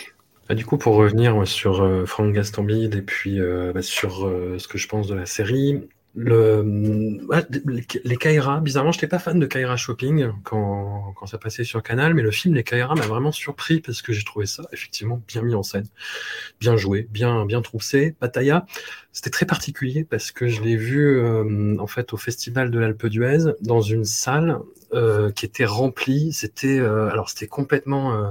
Ah, 0.49 0.55
du 0.55 0.65
coup, 0.65 0.77
pour 0.79 0.95
revenir 0.97 1.37
ouais, 1.37 1.47
sur 1.47 1.83
euh, 1.83 2.05
Franck 2.07 2.33
Gastambide 2.35 2.95
et 2.95 3.03
puis 3.03 3.41
euh, 3.41 3.73
bah, 3.73 3.83
sur 3.83 4.27
euh, 4.27 4.59
ce 4.59 4.69
que 4.69 4.79
je 4.79 4.89
pense 4.89 5.07
de 5.09 5.15
la 5.15 5.27
série, 5.27 5.81
le, 6.15 7.19
les, 8.05 8.17
Kaira, 8.17 8.61
bizarrement, 8.61 8.93
je 8.93 8.99
n'étais 8.99 9.09
pas 9.09 9.19
fan 9.19 9.39
de 9.39 9.47
Kaira 9.47 9.77
Shopping 9.77 10.31
quand, 10.45 11.15
quand 11.17 11.27
ça 11.27 11.39
passait 11.39 11.65
sur 11.65 11.83
Canal, 11.83 12.13
mais 12.13 12.21
le 12.21 12.31
film 12.31 12.55
Les 12.55 12.65
Kaira 12.65 12.95
m'a 12.95 13.07
vraiment 13.07 13.33
surpris 13.33 13.81
parce 13.81 14.03
que 14.03 14.13
j'ai 14.13 14.23
trouvé 14.23 14.45
ça 14.45 14.65
effectivement 14.73 15.23
bien 15.27 15.41
mis 15.41 15.55
en 15.55 15.63
scène, 15.63 15.87
bien 16.61 16.77
joué, 16.77 17.09
bien, 17.11 17.47
bien 17.47 17.63
troussé. 17.63 18.15
Pattaya, 18.21 18.67
c'était 19.13 19.31
très 19.31 19.47
particulier 19.47 20.05
parce 20.05 20.33
que 20.33 20.49
je 20.49 20.61
l'ai 20.61 20.77
vu 20.77 21.19
euh, 21.19 21.77
en 21.79 21.87
fait 21.87 22.13
au 22.13 22.19
Festival 22.19 22.71
de 22.71 22.79
l'Alpe 22.79 23.07
d'Huez 23.07 23.55
dans 23.63 23.81
une 23.81 24.05
salle 24.05 24.59
euh, 24.95 25.31
qui 25.31 25.47
était 25.47 25.65
remplie. 25.65 26.33
C'était 26.33 26.79
euh, 26.79 27.09
alors 27.11 27.31
c'était 27.31 27.47
complètement 27.47 28.15
euh, 28.15 28.31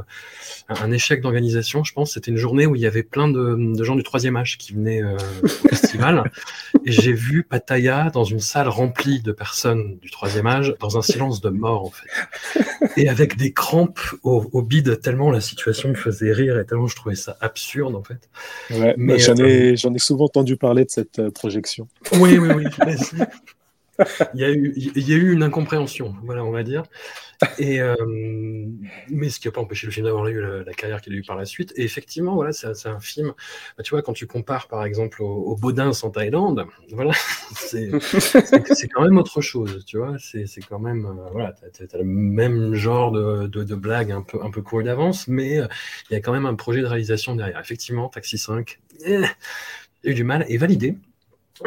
un 0.70 0.92
échec 0.92 1.22
d'organisation, 1.22 1.84
je 1.84 1.92
pense. 1.92 2.14
C'était 2.14 2.30
une 2.30 2.38
journée 2.38 2.68
où 2.68 2.76
il 2.76 2.82
y 2.82 2.86
avait 2.86 3.04
plein 3.04 3.28
de, 3.28 3.56
de 3.76 3.84
gens 3.84 3.96
du 3.96 4.04
troisième 4.04 4.38
âge 4.38 4.58
qui 4.60 4.74
venaient 4.74 5.02
au 5.04 5.48
festival. 5.48 6.32
Et 6.86 6.92
j'ai 6.92 7.14
vu 7.14 7.44
Pattaya 7.44 8.12
dans 8.12 8.24
une 8.24 8.40
salle 8.40 8.68
remplie 8.68 9.22
de 9.22 9.32
personnes 9.32 9.98
du 10.02 10.12
troisième 10.12 10.48
âge, 10.48 10.76
dans 10.80 10.98
un 10.98 11.02
silence 11.02 11.42
de 11.42 11.50
mort, 11.50 11.86
en 11.86 11.92
fait. 11.92 12.98
Et 12.98 13.10
avec 13.10 13.38
des 13.38 13.54
crampes 13.54 14.00
au, 14.24 14.48
au 14.52 14.62
bide, 14.62 15.02
tellement 15.02 15.32
la 15.32 15.42
situation 15.42 15.90
me 15.90 15.96
faisait 15.96 16.32
rire 16.32 16.60
et 16.60 16.66
tellement 16.66 16.88
je 16.88 16.96
trouvais 16.96 17.16
ça 17.16 17.38
absurde, 17.42 17.96
en 17.96 18.04
fait. 18.04 18.30
ouais, 18.72 18.94
Mais, 18.98 19.20
j'en 19.20 19.36
ai, 19.36 19.76
j'en 19.76 19.94
ai 19.94 20.00
souvent 20.00 20.26
entendu 20.26 20.58
parler 20.58 20.86
de 20.86 20.92
cette 20.92 21.30
projection. 21.30 21.88
Oui, 22.14 22.38
oui, 22.38 22.50
oui. 22.56 22.66
Il 24.34 24.40
y, 24.40 24.44
a 24.44 24.50
eu, 24.50 25.34
une 25.34 25.44
incompréhension, 25.44 26.16
voilà, 26.24 26.44
on 26.44 26.52
va 26.52 26.64
dire. 26.64 26.84
Euh, 27.60 27.96
mais 29.10 29.30
ce 29.30 29.40
qui 29.40 29.48
n'a 29.48 29.52
pas 29.52 29.62
empêché 29.62 29.88
le 29.88 29.92
film 29.92 30.06
d'avoir 30.06 30.28
eu 30.28 30.42
la, 30.64 30.74
carrière 30.74 31.02
qu'il 31.02 31.14
a 31.14 31.16
eu 31.16 31.24
par 31.24 31.36
la 31.36 31.46
suite. 31.46 31.74
Et 31.76 31.84
effectivement, 31.84 32.36
voilà, 32.36 32.52
c'est 32.52 32.88
un 32.88 33.00
film. 33.00 33.34
bah, 33.78 33.84
tu 33.84 33.92
vois, 33.92 34.02
quand 34.02 34.14
tu 34.14 34.28
compares 34.28 34.68
par 34.68 34.86
exemple 34.86 35.22
au, 35.22 35.28
au 35.28 35.56
Baudins 35.56 35.92
en 36.04 36.10
Thaïlande, 36.10 36.66
voilà, 36.92 37.14
c'est 37.56 37.90
quand 38.94 39.04
même 39.04 39.18
autre 39.18 39.42
chose, 39.42 39.84
tu 39.86 39.98
vois. 39.98 40.16
C'est 40.20 40.46
quand 40.68 40.80
même, 40.80 41.06
euh, 41.06 41.30
voilà, 41.32 41.54
t'as 41.54 41.84
as, 41.84 41.98
le 41.98 42.04
même 42.04 42.74
genre 42.74 43.12
de, 43.12 43.76
blague 43.76 44.12
un 44.12 44.22
peu, 44.22 44.40
un 44.44 44.52
peu 44.52 44.62
d'avance, 44.84 45.28
mais 45.28 45.60
euh, 45.60 45.68
il 46.10 46.14
y 46.14 46.16
a 46.16 46.22
quand 46.22 46.32
même 46.32 46.46
un 46.46 46.56
projet 46.56 46.82
de 46.82 46.88
réalisation 46.88 47.36
derrière. 47.36 47.60
Effectivement, 47.60 48.10
Taxi 48.10 48.38
5, 48.38 48.80
eh, 49.06 49.22
eu 50.04 50.14
du 50.14 50.24
mal 50.24 50.46
et 50.48 50.58
validé. 50.58 50.96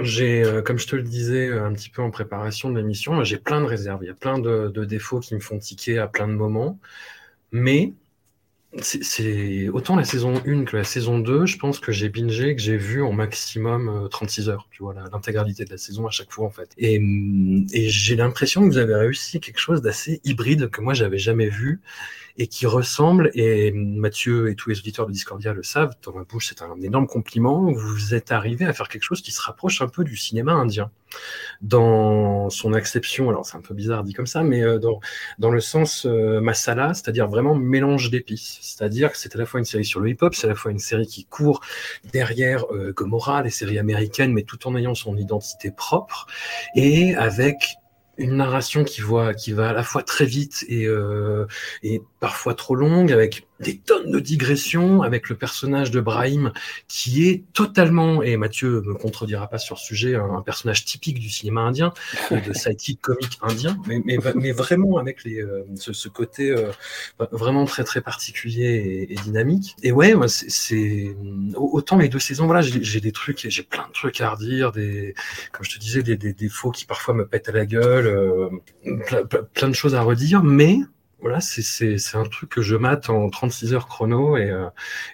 J'ai, 0.00 0.42
euh, 0.44 0.62
comme 0.62 0.78
je 0.78 0.86
te 0.86 0.96
le 0.96 1.02
disais 1.02 1.48
euh, 1.48 1.64
un 1.66 1.72
petit 1.72 1.88
peu 1.88 2.02
en 2.02 2.10
préparation 2.10 2.70
de 2.70 2.78
l'émission, 2.78 3.22
j'ai 3.24 3.38
plein 3.38 3.60
de 3.60 3.66
réserves. 3.66 4.00
Il 4.02 4.08
y 4.08 4.10
a 4.10 4.14
plein 4.14 4.38
de, 4.38 4.84
défauts 4.84 5.20
qui 5.20 5.34
me 5.34 5.40
font 5.40 5.58
tiquer 5.58 5.98
à 5.98 6.08
plein 6.08 6.26
de 6.28 6.32
moments. 6.32 6.78
Mais 7.52 7.92
c'est- 8.82 9.68
autant 9.70 9.96
la 9.96 10.04
saison 10.04 10.34
1 10.46 10.64
que 10.66 10.76
la 10.76 10.84
saison 10.84 11.18
2, 11.20 11.46
je 11.46 11.58
pense 11.58 11.80
que 11.80 11.92
j'ai 11.92 12.08
bingé, 12.10 12.56
que 12.56 12.62
j'ai 12.62 12.76
vu 12.78 13.02
en 13.02 13.12
maximum 13.12 13.88
euh, 13.88 14.08
36 14.08 14.48
heures, 14.50 14.68
tu 14.72 14.82
vois, 14.82 14.94
l'intégralité 14.94 15.64
de 15.64 15.70
la 15.70 15.78
saison 15.78 16.06
à 16.06 16.10
chaque 16.10 16.32
fois 16.32 16.46
en 16.46 16.50
fait. 16.50 16.70
Et, 16.78 16.96
et 17.72 17.88
j'ai 17.90 18.16
l'impression 18.16 18.62
que 18.62 18.66
vous 18.66 18.78
avez 18.78 18.94
réussi 18.96 19.40
quelque 19.40 19.58
chose 19.60 19.82
d'assez 19.82 20.20
hybride 20.24 20.70
que 20.70 20.80
moi 20.82 20.94
j'avais 20.94 21.18
jamais 21.18 21.48
vu 21.48 21.80
et 22.36 22.48
qui 22.48 22.66
ressemble, 22.66 23.30
et 23.34 23.70
Mathieu 23.72 24.50
et 24.50 24.56
tous 24.56 24.68
les 24.68 24.78
auditeurs 24.78 25.06
de 25.06 25.12
Discordia 25.12 25.52
le 25.52 25.62
savent, 25.62 25.94
dans 26.02 26.12
ma 26.12 26.24
bouche 26.24 26.48
c'est 26.48 26.62
un 26.62 26.80
énorme 26.82 27.06
compliment, 27.06 27.70
vous 27.72 28.14
êtes 28.14 28.32
arrivé 28.32 28.64
à 28.64 28.72
faire 28.72 28.88
quelque 28.88 29.04
chose 29.04 29.22
qui 29.22 29.30
se 29.30 29.40
rapproche 29.40 29.80
un 29.82 29.88
peu 29.88 30.02
du 30.02 30.16
cinéma 30.16 30.52
indien. 30.52 30.90
Dans 31.62 32.50
son 32.50 32.72
acception, 32.72 33.28
alors 33.28 33.46
c'est 33.46 33.56
un 33.56 33.60
peu 33.60 33.72
bizarre 33.72 34.02
dit 34.02 34.14
comme 34.14 34.26
ça, 34.26 34.42
mais 34.42 34.62
euh, 34.62 34.78
dans, 34.80 34.98
dans 35.38 35.50
le 35.50 35.60
sens 35.60 36.06
euh, 36.06 36.40
masala, 36.40 36.92
c'est-à-dire 36.92 37.28
vraiment 37.28 37.54
mélange 37.54 38.10
d'épices. 38.10 38.58
C'est-à-dire 38.62 39.12
que 39.12 39.18
c'est 39.18 39.36
à 39.36 39.38
la 39.38 39.46
fois 39.46 39.60
une 39.60 39.66
série 39.66 39.84
sur 39.84 40.00
le 40.00 40.10
hip-hop, 40.10 40.34
c'est 40.34 40.46
à 40.46 40.50
la 40.50 40.56
fois 40.56 40.72
une 40.72 40.80
série 40.80 41.06
qui 41.06 41.24
court 41.24 41.60
derrière 42.12 42.64
euh, 42.72 42.92
Gomorrah, 42.92 43.42
les 43.42 43.50
séries 43.50 43.78
américaines, 43.78 44.32
mais 44.32 44.42
tout 44.42 44.66
en 44.66 44.74
ayant 44.74 44.96
son 44.96 45.16
identité 45.16 45.70
propre, 45.70 46.26
et 46.74 47.14
avec 47.14 47.76
une 48.18 48.36
narration 48.36 48.84
qui, 48.84 49.00
voit, 49.00 49.34
qui 49.34 49.52
va 49.52 49.70
à 49.70 49.72
la 49.72 49.82
fois 49.82 50.02
très 50.02 50.26
vite 50.26 50.64
et, 50.68 50.86
euh, 50.86 51.46
et 51.82 52.02
parfois 52.20 52.54
trop 52.54 52.74
longue, 52.74 53.12
avec 53.12 53.46
des 53.60 53.78
tonnes 53.78 54.10
de 54.10 54.18
digressions, 54.18 55.02
avec 55.02 55.28
le 55.28 55.36
personnage 55.36 55.90
de 55.90 56.00
Brahim 56.00 56.52
qui 56.88 57.28
est 57.28 57.44
totalement, 57.52 58.22
et 58.22 58.36
Mathieu 58.36 58.82
me 58.82 58.94
contredira 58.94 59.48
pas 59.48 59.58
sur 59.58 59.78
ce 59.78 59.86
sujet, 59.86 60.16
un, 60.16 60.42
personnage 60.42 60.84
typique 60.84 61.18
du 61.20 61.30
cinéma 61.30 61.60
indien, 61.62 61.92
de 62.30 62.52
sidekick 62.52 63.00
comique 63.00 63.38
indien, 63.42 63.78
mais, 63.86 64.02
mais, 64.04 64.52
vraiment 64.52 64.98
avec 64.98 65.24
les, 65.24 65.40
euh, 65.40 65.64
ce, 65.76 66.08
côté 66.08 66.50
euh, 66.50 66.70
vraiment 67.30 67.64
très 67.64 67.84
très 67.84 68.00
particulier 68.00 69.06
et, 69.08 69.14
dynamique. 69.14 69.76
Et 69.82 69.92
ouais, 69.92 70.14
c'est- 70.28 71.16
autant 71.54 71.96
les 71.98 72.08
deux 72.08 72.18
saisons, 72.18 72.46
voilà, 72.46 72.60
j'ai 72.62 73.00
des 73.00 73.12
trucs, 73.12 73.46
j'ai 73.48 73.62
plein 73.62 73.86
de 73.86 73.92
trucs 73.92 74.20
à 74.20 74.30
redire, 74.30 74.72
des, 74.72 75.14
comme 75.52 75.64
je 75.64 75.70
te 75.70 75.78
disais, 75.78 76.02
des, 76.02 76.16
défauts 76.16 76.72
qui 76.72 76.84
parfois 76.86 77.14
me 77.14 77.26
pètent 77.26 77.48
à 77.48 77.52
la 77.52 77.66
gueule, 77.66 78.06
euh, 78.06 78.48
plein 79.54 79.68
de 79.68 79.74
choses 79.74 79.94
à 79.94 80.02
redire, 80.02 80.42
mais 80.42 80.78
voilà, 81.24 81.40
c'est- 81.40 82.14
un 82.16 82.24
truc 82.24 82.50
que 82.50 82.60
je 82.60 82.76
mate 82.76 83.08
en 83.08 83.30
36 83.30 83.72
heures 83.72 83.88
chrono 83.88 84.36
et, 84.36 84.50
euh, 84.50 84.66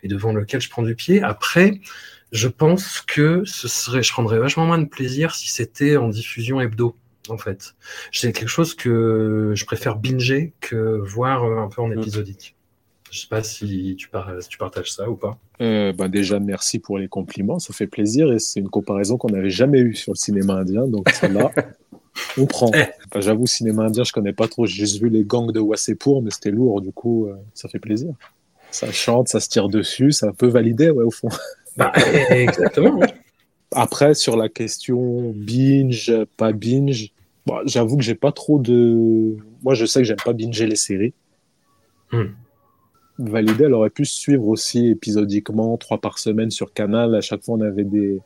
et 0.02 0.08
devant 0.08 0.32
lequel 0.32 0.60
je 0.60 0.68
prends 0.68 0.82
du 0.82 0.96
pied. 0.96 1.22
Après, 1.22 1.80
je 2.32 2.48
pense 2.48 3.00
que 3.00 3.42
ce 3.44 3.68
serait, 3.68 4.02
je 4.02 4.12
prendrais 4.12 4.40
vachement 4.40 4.66
moins 4.66 4.78
de 4.78 4.86
plaisir 4.88 5.34
si 5.36 5.48
c'était 5.50 5.96
en 5.96 6.08
diffusion 6.08 6.60
hebdo, 6.60 6.96
en 7.28 7.38
fait. 7.38 7.74
C'est 8.12 8.32
quelque 8.32 8.48
chose 8.48 8.74
que 8.74 9.52
je 9.54 9.64
préfère 9.64 9.94
binger 9.96 10.52
que 10.60 10.98
voir 11.04 11.44
euh, 11.44 11.58
un 11.58 11.68
peu 11.68 11.80
en 11.80 11.90
épisodique. 11.92 12.56
Je 13.10 13.20
sais 13.20 13.26
pas 13.28 13.42
si 13.42 13.96
tu, 13.98 14.08
par- 14.08 14.30
si 14.40 14.48
tu 14.48 14.56
partages 14.58 14.92
ça 14.92 15.08
ou 15.10 15.16
pas. 15.16 15.36
Euh, 15.60 15.92
bah 15.92 16.08
déjà, 16.08 16.38
merci 16.38 16.78
pour 16.78 16.96
les 16.98 17.08
compliments, 17.08 17.58
ça 17.58 17.72
fait 17.74 17.86
plaisir 17.88 18.32
et 18.32 18.38
c'est 18.38 18.60
une 18.60 18.68
comparaison 18.68 19.16
qu'on 19.16 19.30
n'avait 19.30 19.50
jamais 19.50 19.80
eue 19.80 19.94
sur 19.94 20.12
le 20.12 20.16
cinéma 20.16 20.54
indien, 20.54 20.86
donc 20.86 21.08
celle-là, 21.10 21.50
on 22.38 22.46
prend. 22.46 22.70
Eh. 22.74 22.82
Enfin, 23.08 23.20
J'avoue, 23.20 23.46
cinéma 23.46 23.84
indien, 23.84 24.04
je 24.04 24.12
connais 24.12 24.32
pas 24.32 24.46
trop, 24.48 24.64
j'ai 24.66 24.74
juste 24.86 25.00
vu 25.02 25.08
les 25.08 25.24
gangs 25.24 25.50
de 25.52 25.58
Wassepour, 25.60 26.22
mais 26.22 26.30
c'était 26.30 26.52
lourd, 26.52 26.80
du 26.80 26.92
coup, 26.92 27.26
euh, 27.26 27.34
ça 27.52 27.68
fait 27.68 27.80
plaisir. 27.80 28.12
Ça 28.70 28.92
chante, 28.92 29.28
ça 29.28 29.40
se 29.40 29.48
tire 29.48 29.68
dessus, 29.68 30.12
ça 30.12 30.32
peut 30.32 30.46
valider, 30.46 30.90
ouais, 30.90 31.04
au 31.04 31.10
fond. 31.10 31.28
Bah, 31.76 31.92
exactement. 32.30 33.00
Après, 33.72 34.14
sur 34.14 34.36
la 34.36 34.48
question 34.48 35.32
binge, 35.34 36.12
pas 36.36 36.52
binge, 36.52 37.12
bon, 37.46 37.56
j'avoue 37.66 37.96
que 37.96 38.02
j'ai 38.02 38.14
pas 38.14 38.32
trop 38.32 38.58
de. 38.60 39.36
Moi, 39.62 39.74
je 39.74 39.84
sais 39.86 40.00
que 40.00 40.04
j'aime 40.04 40.16
pas 40.24 40.32
binger 40.32 40.66
les 40.66 40.76
séries. 40.76 41.14
Hmm. 42.12 42.26
Validé, 43.20 43.64
elle 43.64 43.74
aurait 43.74 43.90
pu 43.90 44.06
suivre 44.06 44.48
aussi 44.48 44.88
épisodiquement, 44.88 45.76
trois 45.76 46.00
par 46.00 46.18
semaine 46.18 46.50
sur 46.50 46.72
Canal. 46.72 47.14
À 47.14 47.20
chaque 47.20 47.44
fois, 47.44 47.56
on 47.56 47.60
avait 47.60 47.84
des, 47.84 48.18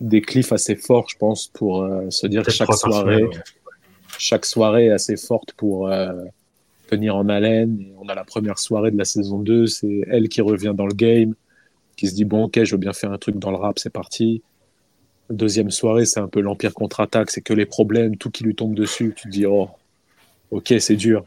des 0.00 0.20
cliffs 0.20 0.52
assez 0.52 0.76
forts, 0.76 1.08
je 1.08 1.16
pense, 1.16 1.48
pour 1.48 1.82
euh, 1.82 2.08
se 2.10 2.26
dire 2.28 2.48
chaque 2.48 2.72
soirée, 2.74 3.16
semaine, 3.16 3.28
ouais. 3.28 3.42
chaque 4.18 4.46
soirée 4.46 4.86
est 4.86 4.90
assez 4.92 5.16
forte 5.16 5.52
pour 5.54 5.88
euh, 5.88 6.12
tenir 6.88 7.16
en 7.16 7.28
haleine. 7.28 7.78
Et 7.80 7.92
on 7.98 8.08
a 8.08 8.14
la 8.14 8.24
première 8.24 8.58
soirée 8.58 8.92
de 8.92 8.98
la 8.98 9.04
saison 9.04 9.40
2, 9.40 9.66
c'est 9.66 10.02
elle 10.08 10.28
qui 10.28 10.40
revient 10.40 10.74
dans 10.76 10.86
le 10.86 10.94
game, 10.94 11.34
qui 11.96 12.06
se 12.06 12.14
dit 12.14 12.24
bon 12.24 12.44
ok, 12.44 12.62
je 12.62 12.72
veux 12.72 12.80
bien 12.80 12.92
faire 12.92 13.10
un 13.10 13.18
truc 13.18 13.38
dans 13.38 13.50
le 13.50 13.56
rap, 13.56 13.78
c'est 13.78 13.92
parti. 13.92 14.42
Deuxième 15.30 15.70
soirée, 15.70 16.04
c'est 16.04 16.20
un 16.20 16.28
peu 16.28 16.40
l'empire 16.40 16.74
contre-attaque, 16.74 17.30
c'est 17.30 17.40
que 17.40 17.54
les 17.54 17.66
problèmes, 17.66 18.16
tout 18.16 18.30
qui 18.30 18.44
lui 18.44 18.54
tombe 18.54 18.74
dessus, 18.74 19.12
tu 19.16 19.24
te 19.24 19.32
dis 19.32 19.46
oh 19.46 19.70
ok, 20.50 20.74
c'est 20.78 20.96
dur. 20.96 21.24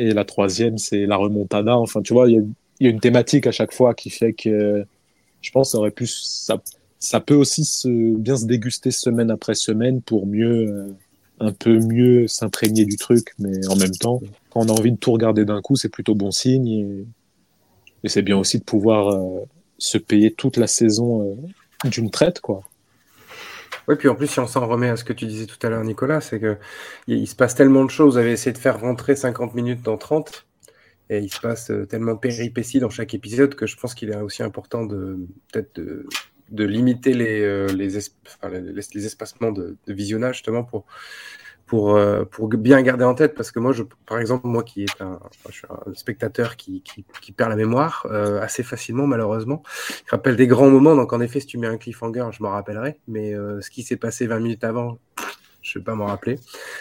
Et 0.00 0.14
la 0.14 0.24
troisième, 0.24 0.78
c'est 0.78 1.04
la 1.04 1.16
remontada. 1.16 1.76
Enfin, 1.76 2.00
tu 2.00 2.14
vois, 2.14 2.26
il 2.30 2.42
y, 2.80 2.86
a- 2.86 2.90
une 2.90 3.00
thématique 3.00 3.46
à 3.46 3.52
chaque 3.52 3.74
fois 3.74 3.92
qui 3.92 4.08
fait 4.08 4.32
que 4.32 4.82
je 5.42 5.50
pense 5.50 5.72
ça 5.72 5.78
aurait 5.78 5.90
pu 5.90 6.06
ça, 6.06 6.58
ça 6.98 7.20
peut 7.20 7.34
aussi 7.34 7.68
bien 8.16 8.36
se 8.38 8.46
déguster 8.46 8.90
semaine 8.90 9.30
après 9.30 9.54
semaine 9.54 10.00
pour 10.00 10.26
mieux 10.26 10.68
euh, 10.68 10.86
un 11.40 11.52
peu 11.52 11.78
mieux 11.78 12.26
s'imprégner 12.28 12.86
du 12.86 12.96
truc, 12.96 13.34
mais 13.38 13.66
en 13.68 13.76
même 13.76 13.90
temps, 13.92 14.22
quand 14.48 14.60
on 14.60 14.68
a 14.68 14.72
envie 14.72 14.92
de 14.92 14.96
tout 14.96 15.12
regarder 15.12 15.44
d'un 15.44 15.60
coup, 15.60 15.76
c'est 15.76 15.90
plutôt 15.90 16.14
bon 16.14 16.30
signe. 16.30 16.68
Et, 16.68 17.04
et 18.04 18.08
c'est 18.08 18.22
bien 18.22 18.38
aussi 18.38 18.58
de 18.58 18.64
pouvoir 18.64 19.08
euh, 19.08 19.44
se 19.76 19.98
payer 19.98 20.32
toute 20.32 20.56
la 20.56 20.66
saison 20.66 21.22
euh, 21.22 21.88
d'une 21.88 22.10
traite, 22.10 22.40
quoi. 22.40 22.62
Oui, 23.90 23.96
puis 23.96 24.06
en 24.06 24.14
plus, 24.14 24.28
si 24.28 24.38
on 24.38 24.46
s'en 24.46 24.68
remet 24.68 24.88
à 24.88 24.94
ce 24.96 25.02
que 25.02 25.12
tu 25.12 25.26
disais 25.26 25.46
tout 25.46 25.58
à 25.66 25.68
l'heure, 25.68 25.82
Nicolas, 25.82 26.20
c'est 26.20 26.38
que 26.38 26.58
il, 27.08 27.26
se 27.26 27.34
passe 27.34 27.56
tellement 27.56 27.84
de 27.84 27.90
choses. 27.90 28.12
Vous 28.14 28.18
avez 28.18 28.30
essayé 28.30 28.52
de 28.52 28.58
faire 28.58 28.78
rentrer 28.78 29.16
50 29.16 29.52
minutes 29.56 29.82
dans 29.82 29.98
30, 29.98 30.46
et 31.08 31.18
il 31.18 31.28
se 31.28 31.40
passe 31.40 31.72
euh, 31.72 31.86
tellement 31.86 32.14
de 32.14 32.20
péripéties 32.20 32.78
dans 32.78 32.88
chaque 32.88 33.14
épisode 33.14 33.56
que 33.56 33.66
je 33.66 33.76
pense 33.76 33.94
qu'il 33.94 34.10
est 34.10 34.16
aussi 34.16 34.44
important 34.44 34.86
de 34.86 35.18
peut-être 35.52 35.80
de, 36.50 36.64
limiter 36.64 37.14
les, 37.14 37.40
euh, 37.42 37.66
espacements 38.78 39.50
de 39.50 39.76
visionnage 39.88 40.36
justement 40.36 40.62
pour 40.62 40.86
pour, 41.70 41.94
euh, 41.96 42.24
pour 42.24 42.48
bien 42.48 42.82
garder 42.82 43.04
en 43.04 43.14
tête 43.14 43.36
parce 43.36 43.52
que 43.52 43.60
moi 43.60 43.70
je 43.72 43.84
par 44.04 44.18
exemple 44.18 44.48
moi 44.48 44.64
qui 44.64 44.82
est 44.82 45.00
un 45.00 45.20
je 45.48 45.54
suis 45.54 45.66
un 45.70 45.94
spectateur 45.94 46.56
qui, 46.56 46.82
qui, 46.82 47.04
qui 47.22 47.30
perd 47.30 47.48
la 47.50 47.54
mémoire 47.54 48.06
euh, 48.10 48.40
assez 48.40 48.64
facilement 48.64 49.06
malheureusement. 49.06 49.62
Je 50.04 50.10
rappelle 50.10 50.34
des 50.34 50.48
grands 50.48 50.68
moments 50.68 50.96
donc 50.96 51.12
en 51.12 51.20
effet 51.20 51.38
si 51.38 51.46
tu 51.46 51.58
mets 51.58 51.68
un 51.68 51.78
cliffhanger 51.78 52.26
je 52.32 52.42
m'en 52.42 52.50
rappellerai 52.50 52.98
mais 53.06 53.34
euh, 53.34 53.60
ce 53.60 53.70
qui 53.70 53.84
s'est 53.84 53.96
passé 53.96 54.26
20 54.26 54.40
minutes 54.40 54.64
avant 54.64 54.98
je 55.62 55.78
vais 55.78 55.84
pas 55.84 55.94
m'en 55.94 56.06
rappeler. 56.06 56.38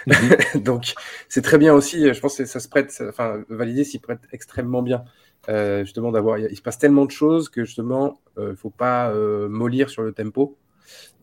Donc 0.55 0.93
c'est 1.29 1.41
très 1.43 1.57
bien 1.59 1.73
aussi 1.73 2.13
je 2.13 2.19
pense 2.19 2.37
que 2.37 2.45
ça 2.45 2.59
se 2.59 2.69
prête 2.69 2.91
ça- 2.91 3.09
enfin 3.09 3.43
valider 3.49 3.83
s'y 3.83 3.99
prête 3.99 4.21
extrêmement 4.31 4.81
bien. 4.81 5.03
Euh, 5.49 5.83
justement 5.85 6.11
d'avoir 6.11 6.39
il 6.39 6.55
se 6.57 6.61
passe 6.63 6.79
tellement 6.79 7.05
de 7.05 7.11
choses 7.11 7.49
que 7.49 7.63
justement 7.65 8.19
euh, 8.39 8.55
faut 8.55 8.71
pas 8.71 9.13
mollir 9.49 9.89
sur 9.89 10.03
le 10.03 10.13
tempo. 10.13 10.57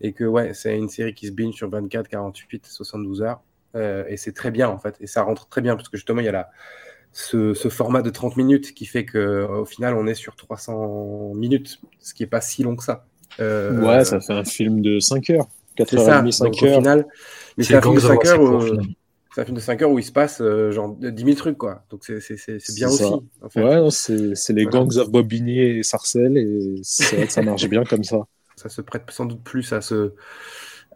Et 0.01 0.12
que 0.12 0.25
ouais 0.25 0.55
c'est 0.55 0.77
une 0.79 0.89
série 0.89 1.14
qui 1.14 1.27
se 1.27 1.33
binge 1.33 1.55
sur 1.55 1.69
24 1.71 2.09
48 2.09 2.67
72 2.67 3.23
heures 3.23 3.41
euh, 3.77 4.05
et 4.09 4.16
c'est 4.18 4.33
très 4.35 4.51
bien 4.53 4.68
en 4.68 4.79
fait 4.79 4.97
et 5.01 5.07
ça 5.09 5.22
rentre 5.22 5.49
très 5.49 5.62
bien 5.62 5.77
parce 5.77 5.89
que 5.91 5.99
justement 5.99 6.20
il 6.22 6.27
y 6.27 6.29
a 6.29 6.33
la 6.33 6.51
ce, 7.12 7.55
ce 7.55 7.68
format 7.70 8.03
de 8.03 8.11
30 8.11 8.37
minutes 8.37 8.74
qui 8.74 8.87
fait 8.87 9.05
que 9.07 9.18
euh, 9.18 9.49
au 9.49 9.64
final 9.66 9.95
on 9.97 10.07
est 10.07 10.14
sur 10.14 10.37
300 10.37 11.35
minutes 11.35 11.81
ce 12.01 12.14
qui 12.14 12.22
est 12.24 12.27
pas 12.29 12.41
si 12.43 12.62
long 12.64 12.77
que 12.77 12.85
ça 12.85 13.07
Euh, 13.41 13.74
ouais, 13.87 14.05
ça 14.05 14.20
fait 14.20 14.33
un 14.33 14.45
film 14.45 14.81
de 14.81 14.99
5 15.01 15.31
heures. 15.31 15.47
4 15.77 15.93
c'est 15.93 15.99
heures 15.99 16.09
et 16.09 16.12
ça 16.12 16.16
demie, 16.16 16.33
donc 16.39 16.61
5 16.61 16.62
au 16.62 16.66
heures. 16.66 16.83
final 16.83 17.07
mais 17.57 17.64
C'est 17.64 17.77
un 17.77 17.83
film 17.83 17.95
de 17.95 18.01
Gangs 18.01 18.05
of 18.05 18.11
5 18.11 18.24
heures 18.24 18.41
où, 18.43 18.59
c'est 19.35 19.41
un 19.43 19.45
film 19.45 19.57
de 19.57 19.61
5 19.62 19.83
heures 19.83 19.91
où 19.91 19.99
il 19.99 20.05
se 20.05 20.12
passe 20.12 20.41
euh, 20.41 20.70
genre 20.72 20.97
10 20.97 21.24
000 21.24 21.37
trucs 21.37 21.59
quoi 21.59 21.85
donc 21.91 22.05
c'est 22.05 22.20
c'est- 22.20 22.37
c'est- 22.37 22.59
c'est 22.59 22.72
bien 22.74 22.91
aussi 22.91 23.27
en 23.43 23.49
fait. 23.51 23.61
Ouais, 23.61 23.91
c'est 23.91 24.35
c'est 24.35 24.53
les 24.53 24.64
Voilà. 24.64 24.68
gangs 24.68 24.97
of 24.99 25.11
Bobigny 25.11 25.59
et 25.61 25.83
Sarcelles, 25.83 26.37
et 26.37 26.81
c'est 26.83 27.16
vrai 27.16 27.27
que 27.27 27.33
ça 27.33 27.43
marche 27.43 27.66
bien 27.68 27.85
comme 27.85 28.05
ça. 28.05 28.18
ça 28.57 28.68
se 28.68 28.81
prête 28.81 29.11
sans 29.11 29.27
doute 29.27 29.43
plus 29.45 29.72
à 29.72 29.81
ce 29.81 30.14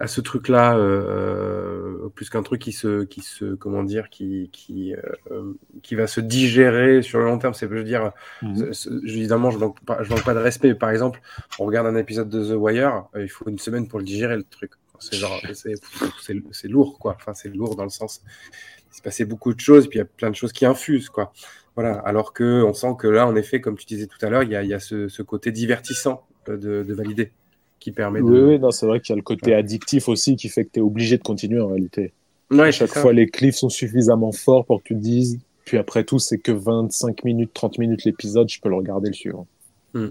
à 0.01 0.07
ce 0.07 0.21
truc 0.21 0.49
là 0.49 0.75
plus 2.15 2.31
qu'un 2.31 2.43
truc 2.43 2.61
qui 2.61 2.73
se 2.73 3.05
qui 3.05 3.21
se 3.21 3.55
comment 3.55 3.83
dire 3.83 4.09
qui 4.11 4.49
qui 4.53 4.95
euh, 5.31 5.53
qui 5.83 5.95
va 5.95 6.07
se 6.07 6.21
digérer 6.21 7.03
sur 7.03 7.19
le 7.19 7.27
long 7.27 7.39
terme. 7.39 7.55
C'est 7.55 7.69
je 7.69 7.75
veux 7.75 7.85
dire 7.85 8.13
Mhm. 8.43 8.73
évidemment 9.07 9.51
je 9.51 9.59
manque 9.59 9.81
pas 9.85 10.03
je 10.03 10.11
manque 10.11 10.25
pas 10.25 10.35
de 10.35 10.39
respect 10.41 10.75
par 10.75 10.91
exemple 10.91 11.21
on 11.59 11.67
regarde 11.67 11.87
un 11.87 11.97
épisode 11.97 12.29
de 12.29 12.43
The 12.45 12.57
Wire 12.57 13.05
euh, 13.15 13.23
il 13.23 13.29
faut 13.29 13.49
une 13.49 13.59
semaine 13.59 13.87
pour 13.89 13.99
le 13.99 14.05
digérer 14.05 14.37
le 14.37 14.43
truc. 14.45 14.73
C'est 14.99 15.17
genre 15.17 15.41
c'est 16.53 16.69
lourd 16.69 16.99
quoi. 16.99 17.15
Enfin 17.17 17.35
c'est 17.35 17.49
lourd 17.55 17.77
dans 17.77 17.85
le 17.85 17.91
sens 17.91 18.23
il 18.91 18.95
s'est 18.97 19.03
passé 19.03 19.25
beaucoup 19.25 19.55
de 19.55 19.61
choses 19.61 19.87
puis 19.89 19.99
il 19.99 20.03
y 20.03 20.03
a 20.03 20.07
plein 20.07 20.31
de 20.31 20.37
choses 20.37 20.53
qui 20.53 20.67
infusent 20.67 21.11
quoi. 21.11 21.33
Voilà 21.77 21.95
alors 22.01 22.33
que 22.33 22.63
on 22.63 22.75
sent 22.75 22.95
que 22.99 23.07
là 23.07 23.27
en 23.27 23.37
effet 23.37 23.61
comme 23.61 23.77
tu 23.77 23.87
disais 23.87 24.07
tout 24.07 24.19
à 24.25 24.31
l'heure 24.31 24.43
il 24.43 24.51
y 24.51 24.57
a, 24.57 24.63
il 24.63 24.69
y 24.69 24.75
a 24.75 24.81
ce, 24.81 25.09
ce 25.09 25.23
côté 25.23 25.53
divertissant 25.53 26.27
euh, 26.49 26.57
de, 26.57 26.83
de 26.83 26.95
valider 26.95 27.33
qui 27.81 27.91
permet 27.91 28.21
de 28.21 28.25
Oui, 28.25 28.41
oui, 28.41 28.59
non, 28.59 28.71
c'est 28.71 28.87
vrai 28.87 29.01
qu'il 29.01 29.13
y 29.13 29.15
a 29.15 29.17
le 29.17 29.23
côté 29.23 29.55
addictif 29.55 30.09
aussi 30.09 30.37
qui 30.37 30.49
fait 30.49 30.65
que 30.65 30.71
tu 30.75 30.79
es 30.79 30.83
obligé 30.83 31.19
de 31.19 31.23
continuer 31.23 31.61
en 31.61 31.69
réalité. 31.69 32.13
Ouais, 32.51 32.61
à 32.61 32.65
c'est 32.67 32.73
chaque 32.73 32.95
fois, 32.95 33.13
les 33.13 33.29
cliffs 33.29 33.57
sont 33.57 33.69
suffisamment 33.69 34.33
forts 34.33 34.67
pour 34.67 34.83
que 34.83 34.89
tu 34.89 34.95
te 34.95 35.01
dises, 35.01 35.41
puis 35.65 35.79
après 35.79 36.05
tout, 36.05 36.19
c'est 36.19 36.39
que 36.39 36.53
25 36.53 37.25
minutes, 37.25 37.51
30 37.55 37.79
minutes 37.79 38.05
l'épisode, 38.05 38.49
je 38.49 38.61
peux 38.61 38.69
le 38.69 38.77
regarder 38.77 39.09
le 39.09 39.15
suivant. 39.15 39.47
Ouais. 39.95 40.11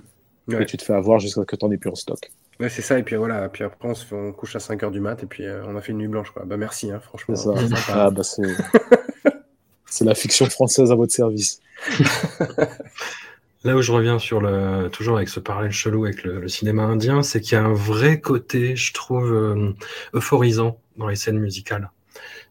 Et 0.63 0.65
tu 0.65 0.78
te 0.78 0.84
fais 0.84 0.93
avoir 0.93 1.20
jusqu'à 1.20 1.41
ce 1.41 1.45
que 1.45 1.55
tu 1.55 1.65
n'en 1.65 1.72
aies 1.72 1.78
plus 1.78 1.91
en 1.91 1.95
stock. 1.95 2.20
Ouais, 2.59 2.70
c'est 2.70 2.82
ça, 2.82 2.99
et 2.99 3.03
puis 3.03 3.15
voilà, 3.15 3.47
puis 3.47 3.63
après 3.63 3.88
on 3.88 3.95
se 3.95 4.05
fait, 4.05 4.15
on 4.15 4.34
couche 4.34 4.55
à 4.55 4.59
5h 4.59 4.91
du 4.91 4.99
mat, 4.99 5.24
et 5.24 5.28
puis 5.28 5.45
euh, 5.45 5.63
on 5.67 5.78
a 5.78 5.82
fait 5.82 5.91
une 5.91 5.99
nuit 5.99 6.07
blanche, 6.07 6.32
quoi. 6.32 6.43
Bah 6.45 6.57
merci, 6.57 6.91
hein, 6.91 6.99
franchement. 6.99 7.36
C'est. 7.36 7.49
Ah, 7.89 8.09
bah, 8.09 8.24
c'est... 8.24 8.41
c'est 9.86 10.05
la 10.05 10.15
fiction 10.15 10.45
française 10.47 10.91
à 10.91 10.95
votre 10.95 11.13
service. 11.13 11.61
Là 13.66 13.76
où 13.76 13.82
je 13.82 13.91
reviens 13.91 14.20
sur 14.20 14.39
le, 14.39 14.88
toujours 14.89 15.18
avec 15.18 15.28
ce 15.28 15.41
parallèle 15.41 15.72
chelou 15.72 16.05
avec 16.05 16.24
le, 16.24 16.47
cinéma 16.47 16.84
indien, 16.84 17.24
c'est 17.24 17.41
qu'il 17.41 17.53
y 17.53 17.55
a 17.57 17.64
un 17.64 17.74
vrai 17.74 18.22
côté, 18.22 18.78
je 18.78 18.93
trouve, 18.93 19.34
euh, 19.34 19.76
euphorisant 20.14 20.80
dans 20.95 21.07
les 21.07 21.18
scènes 21.18 21.39
musicales. 21.39 21.91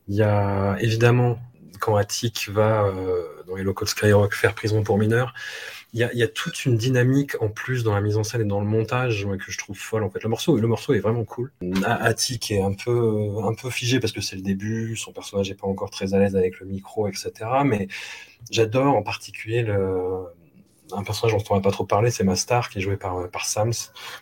Il 0.09 0.17
y 0.17 0.23
a 0.23 0.77
évidemment, 0.81 1.39
quand 1.81 1.97
Attic 1.97 2.51
va 2.51 2.85
euh, 2.85 3.23
dans 3.47 3.57
les 3.57 3.63
locaux 3.63 3.87
de 3.87 3.91
Skyrock 3.91 4.35
faire 4.35 4.55
prison 4.55 4.83
pour 4.83 4.99
mineurs, 4.99 5.33
il 5.95 6.01
y, 6.01 6.05
a, 6.05 6.13
il 6.13 6.19
y 6.19 6.23
a 6.23 6.29
toute 6.29 6.67
une 6.67 6.77
dynamique 6.77 7.41
en 7.41 7.49
plus 7.49 7.83
dans 7.83 7.95
la 7.95 8.03
mise 8.03 8.19
en 8.19 8.23
scène 8.23 8.43
et 8.43 8.45
dans 8.45 8.61
le 8.61 8.67
montage 8.67 9.27
que 9.39 9.51
je 9.51 9.57
trouve 9.57 9.79
folle 9.79 10.03
en 10.03 10.11
fait. 10.11 10.23
Le 10.23 10.29
morceau, 10.29 10.59
le 10.59 10.69
morceau 10.69 10.93
est 10.93 11.01
vraiment 11.01 11.25
cool. 11.25 11.51
Attic 11.87 12.51
est 12.51 12.61
un 12.61 12.75
peu, 12.75 13.31
un 13.43 13.55
peu 13.55 13.71
figé 13.71 13.99
parce 13.99 14.13
que 14.13 14.21
c'est 14.21 14.37
le 14.37 14.43
début, 14.43 14.97
son 14.97 15.13
personnage 15.13 15.49
n'est 15.49 15.57
pas 15.57 15.67
encore 15.67 15.89
très 15.89 16.13
à 16.13 16.19
l'aise 16.19 16.37
avec 16.37 16.61
le 16.61 16.67
micro, 16.67 17.09
etc. 17.09 17.33
Mais 17.65 17.89
j'adore 18.51 18.97
en 18.97 19.03
particulier 19.03 19.63
le, 19.63 20.27
un 20.93 21.03
personnage 21.03 21.37
dont 21.37 21.45
on 21.51 21.57
n'a 21.57 21.61
pas 21.61 21.71
trop 21.71 21.85
parlé, 21.85 22.11
c'est 22.11 22.25
Mastar, 22.25 22.69
qui 22.71 22.79
est 22.79 22.83
joué 22.83 22.97
par, 22.97 23.29
par 23.31 23.45
Sams, 23.47 23.73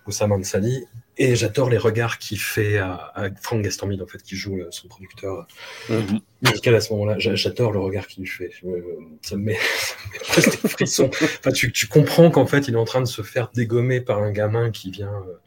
ou 0.07 0.11
Sam 0.11 0.33
Ansali. 0.33 0.85
Et 1.19 1.35
j'adore 1.35 1.71
les 1.71 1.79
regards 1.79 2.19
qu'il 2.19 2.39
fait 2.39 2.77
à, 2.77 3.11
à 3.14 3.29
Frank 3.41 3.62
Gastormid, 3.62 4.03
en 4.03 4.07
fait, 4.07 4.23
qui 4.23 4.37
joue 4.37 4.59
euh, 4.59 4.69
son 4.71 4.87
producteur 4.89 5.47
Mhm. 5.89 6.21
musical 6.43 6.75
à 6.75 6.81
ce 6.81 6.93
moment-là. 6.93 7.19
J'a- 7.19 7.35
J'adore 7.35 7.73
le 7.73 7.79
regard 7.81 8.07
qu'il 8.07 8.23
lui 8.25 8.29
fait. 8.31 8.51
Ça 8.53 8.67
me 8.67 8.77
met, 8.77 8.83
ça 9.23 9.37
me 9.37 9.43
met 9.45 9.59
presque 10.29 10.61
des 10.62 10.69
frissons. 10.69 11.09
Enfin, 11.12 11.53
tu, 11.53 11.73
tu 11.73 11.87
comprends 11.87 12.31
qu'en 12.31 12.45
fait, 12.47 12.69
il 12.69 12.75
est 12.75 12.79
en 12.79 12.85
train 12.85 13.01
de 13.01 13.07
se 13.07 13.23
faire 13.23 13.51
dégommer 13.55 14.01
par 14.03 14.19
un 14.23 14.31
gamin 14.31 14.71
qui 14.71 14.91
vient, 14.91 15.09
euh, 15.27 15.39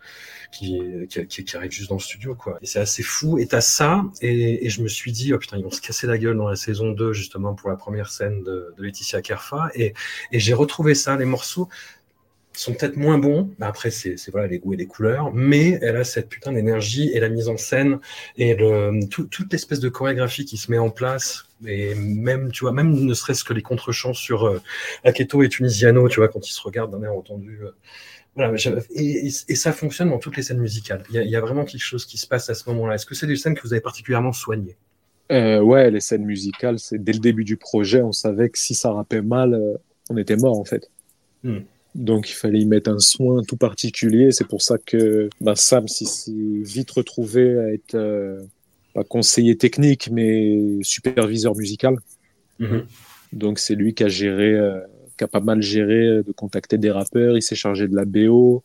qui, 0.51 0.81
qui, 1.27 1.57
arrive 1.57 1.71
juste 1.71 1.89
dans 1.89 1.95
le 1.95 2.01
studio, 2.01 2.35
quoi. 2.35 2.57
Et 2.61 2.65
c'est 2.65 2.79
assez 2.79 3.03
fou. 3.03 3.37
Et 3.37 3.45
t'as 3.47 3.61
ça, 3.61 4.03
et, 4.21 4.65
et 4.65 4.69
je 4.69 4.81
me 4.81 4.87
suis 4.87 5.11
dit, 5.11 5.33
oh 5.33 5.37
putain, 5.37 5.57
ils 5.57 5.63
vont 5.63 5.71
se 5.71 5.81
casser 5.81 6.07
la 6.07 6.17
gueule 6.17 6.37
dans 6.37 6.47
la 6.49 6.55
saison 6.55 6.91
2, 6.91 7.13
justement, 7.13 7.53
pour 7.53 7.69
la 7.69 7.75
première 7.75 8.09
scène 8.11 8.43
de, 8.43 8.73
Laetitia 8.77 9.21
Kerfa. 9.21 9.69
Et, 9.75 9.93
et 10.31 10.39
j'ai 10.39 10.53
retrouvé 10.53 10.95
ça. 10.95 11.15
Les 11.17 11.25
morceaux 11.25 11.69
sont 12.53 12.73
peut-être 12.73 12.97
moins 12.97 13.17
bons. 13.17 13.51
Après, 13.61 13.89
c'est 13.91 14.15
voilà 14.31 14.47
les 14.47 14.59
goûts 14.59 14.73
et 14.73 14.77
les 14.77 14.87
couleurs, 14.87 15.31
mais 15.33 15.79
elle 15.81 15.95
a 15.95 16.03
cette 16.03 16.27
putain 16.27 16.51
d'énergie 16.51 17.09
et 17.13 17.19
la 17.21 17.29
mise 17.29 17.47
en 17.47 17.55
scène 17.57 17.99
et 18.37 18.53
le, 18.55 19.07
tout- 19.09 19.25
toute 19.27 19.51
l'espèce 19.53 19.79
de 19.79 19.87
chorégraphie 19.87 20.43
qui 20.45 20.57
se 20.57 20.69
met 20.71 20.77
en 20.77 20.89
place. 20.89 21.45
Et 21.65 21.95
même, 21.95 22.51
tu 22.51 22.61
vois, 22.61 22.73
même 22.73 22.91
ne 22.93 23.13
serait-ce 23.13 23.43
que 23.45 23.53
les 23.53 23.61
contre-chants 23.61 24.13
sur 24.13 24.45
euh, 24.47 24.61
Aketo 25.05 25.43
et 25.43 25.49
Tunisiano, 25.49 26.09
tu 26.09 26.19
vois, 26.19 26.27
quand 26.29 26.47
ils 26.49 26.53
se 26.53 26.61
regardent 26.61 26.91
d'un 26.91 27.03
air 27.03 27.13
entendu. 27.13 27.59
euh, 27.63 27.71
voilà, 28.35 28.53
et, 28.95 29.27
et- 29.27 29.31
et 29.49 29.55
ça 29.55 29.73
fonctionne 29.73 30.09
dans 30.09 30.19
toutes 30.19 30.37
les 30.37 30.43
scènes 30.43 30.59
musicales. 30.59 31.03
Il 31.09 31.15
y, 31.15 31.17
a, 31.19 31.23
il 31.23 31.29
y 31.29 31.35
a 31.35 31.41
vraiment 31.41 31.65
quelque 31.65 31.81
chose 31.81 32.05
qui 32.05 32.17
se 32.17 32.27
passe 32.27 32.49
à 32.49 32.53
ce 32.53 32.69
moment-là. 32.69 32.95
Est-ce 32.95 33.05
que 33.05 33.15
c'est 33.15 33.27
des 33.27 33.35
scènes 33.35 33.55
que 33.55 33.61
vous 33.63 33.73
avez 33.73 33.81
particulièrement 33.81 34.31
soignées? 34.33 34.77
Euh, 35.31 35.59
ouais, 35.61 35.91
les 35.91 35.99
scènes 35.99 36.25
musicales, 36.25 36.79
c'est 36.79 37.03
dès 37.03 37.13
le 37.13 37.19
début 37.19 37.43
du 37.43 37.57
projet, 37.57 38.01
on 38.01 38.11
savait 38.11 38.49
que 38.49 38.57
si 38.57 38.73
ça 38.75 38.91
rappait 38.91 39.21
mal, 39.21 39.53
euh, 39.53 39.75
on 40.09 40.17
était 40.17 40.37
mort 40.37 40.57
en 40.59 40.65
fait. 40.65 40.89
Hmm. 41.43 41.59
Donc 41.95 42.29
il 42.29 42.33
fallait 42.33 42.59
y 42.59 42.65
mettre 42.65 42.89
un 42.89 42.99
soin 42.99 43.43
tout 43.43 43.57
particulier. 43.57 44.31
C'est 44.31 44.47
pour 44.47 44.61
ça 44.61 44.77
que 44.77 45.29
ben, 45.41 45.55
Sam 45.55 45.87
s'est 45.87 46.31
vite 46.31 46.91
retrouvé 46.91 47.59
à 47.59 47.73
être 47.73 47.95
euh, 47.95 48.41
pas 48.93 49.03
conseiller 49.03 49.55
technique, 49.57 50.09
mais 50.11 50.79
superviseur 50.81 51.55
musical. 51.55 51.95
Donc 53.31 53.59
c'est 53.59 53.75
lui 53.75 53.93
qui 53.93 54.03
a 54.03 54.07
géré, 54.07 54.53
euh, 54.53 54.79
qui 55.19 55.25
a 55.25 55.27
pas 55.27 55.41
mal 55.41 55.61
géré 55.61 56.07
euh, 56.07 56.23
de 56.23 56.31
contacter 56.31 56.77
des 56.77 56.89
rappeurs. 56.89 57.37
Il 57.37 57.43
s'est 57.43 57.55
chargé 57.55 57.87
de 57.87 57.95
la 57.95 58.05
BO. 58.05 58.63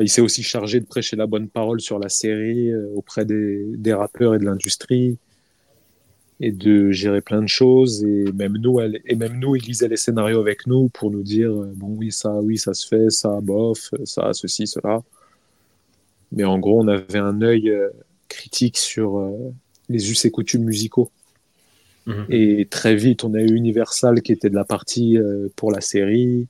Il 0.00 0.08
s'est 0.08 0.20
aussi 0.20 0.42
chargé 0.42 0.80
de 0.80 0.86
prêcher 0.86 1.16
la 1.16 1.26
bonne 1.26 1.48
parole 1.48 1.80
sur 1.80 1.98
la 1.98 2.08
série 2.08 2.70
euh, 2.70 2.92
auprès 2.96 3.24
des, 3.24 3.94
rappeurs 3.94 4.34
et 4.34 4.38
de 4.38 4.44
l'industrie. 4.44 5.16
et 6.40 6.50
de 6.50 6.90
gérer 6.90 7.20
plein 7.20 7.40
de 7.40 7.46
choses. 7.46 8.02
Et 8.02 8.24
même 8.32 8.58
nous, 8.58 8.80
et 8.80 9.14
même 9.14 9.38
nous, 9.38 9.54
il 9.54 9.62
lisait 9.62 9.88
les 9.88 9.96
scénarios 9.96 10.40
avec 10.40 10.66
nous 10.66 10.88
pour 10.88 11.10
nous 11.12 11.22
dire 11.22 11.52
euh, 11.52 11.72
bon, 11.76 11.94
oui, 11.96 12.10
ça, 12.10 12.32
oui, 12.40 12.58
ça 12.58 12.74
se 12.74 12.86
fait, 12.88 13.10
ça, 13.10 13.40
bof, 13.40 13.90
ça, 14.04 14.32
ceci, 14.32 14.66
cela. 14.66 15.00
Mais 16.32 16.44
en 16.44 16.58
gros, 16.58 16.82
on 16.82 16.88
avait 16.88 17.18
un 17.18 17.40
œil 17.42 17.70
critique 18.28 18.78
sur 18.78 19.30
les 19.90 20.10
us 20.10 20.24
et 20.24 20.30
coutumes 20.30 20.64
musicaux. 20.64 21.10
Mhm. 22.06 22.26
Et 22.30 22.66
très 22.70 22.94
vite, 22.96 23.24
on 23.24 23.34
a 23.34 23.40
eu 23.40 23.54
Universal 23.54 24.22
qui 24.22 24.32
était 24.32 24.50
de 24.50 24.54
la 24.54 24.64
partie 24.64 25.18
pour 25.56 25.70
la 25.70 25.80
série. 25.80 26.48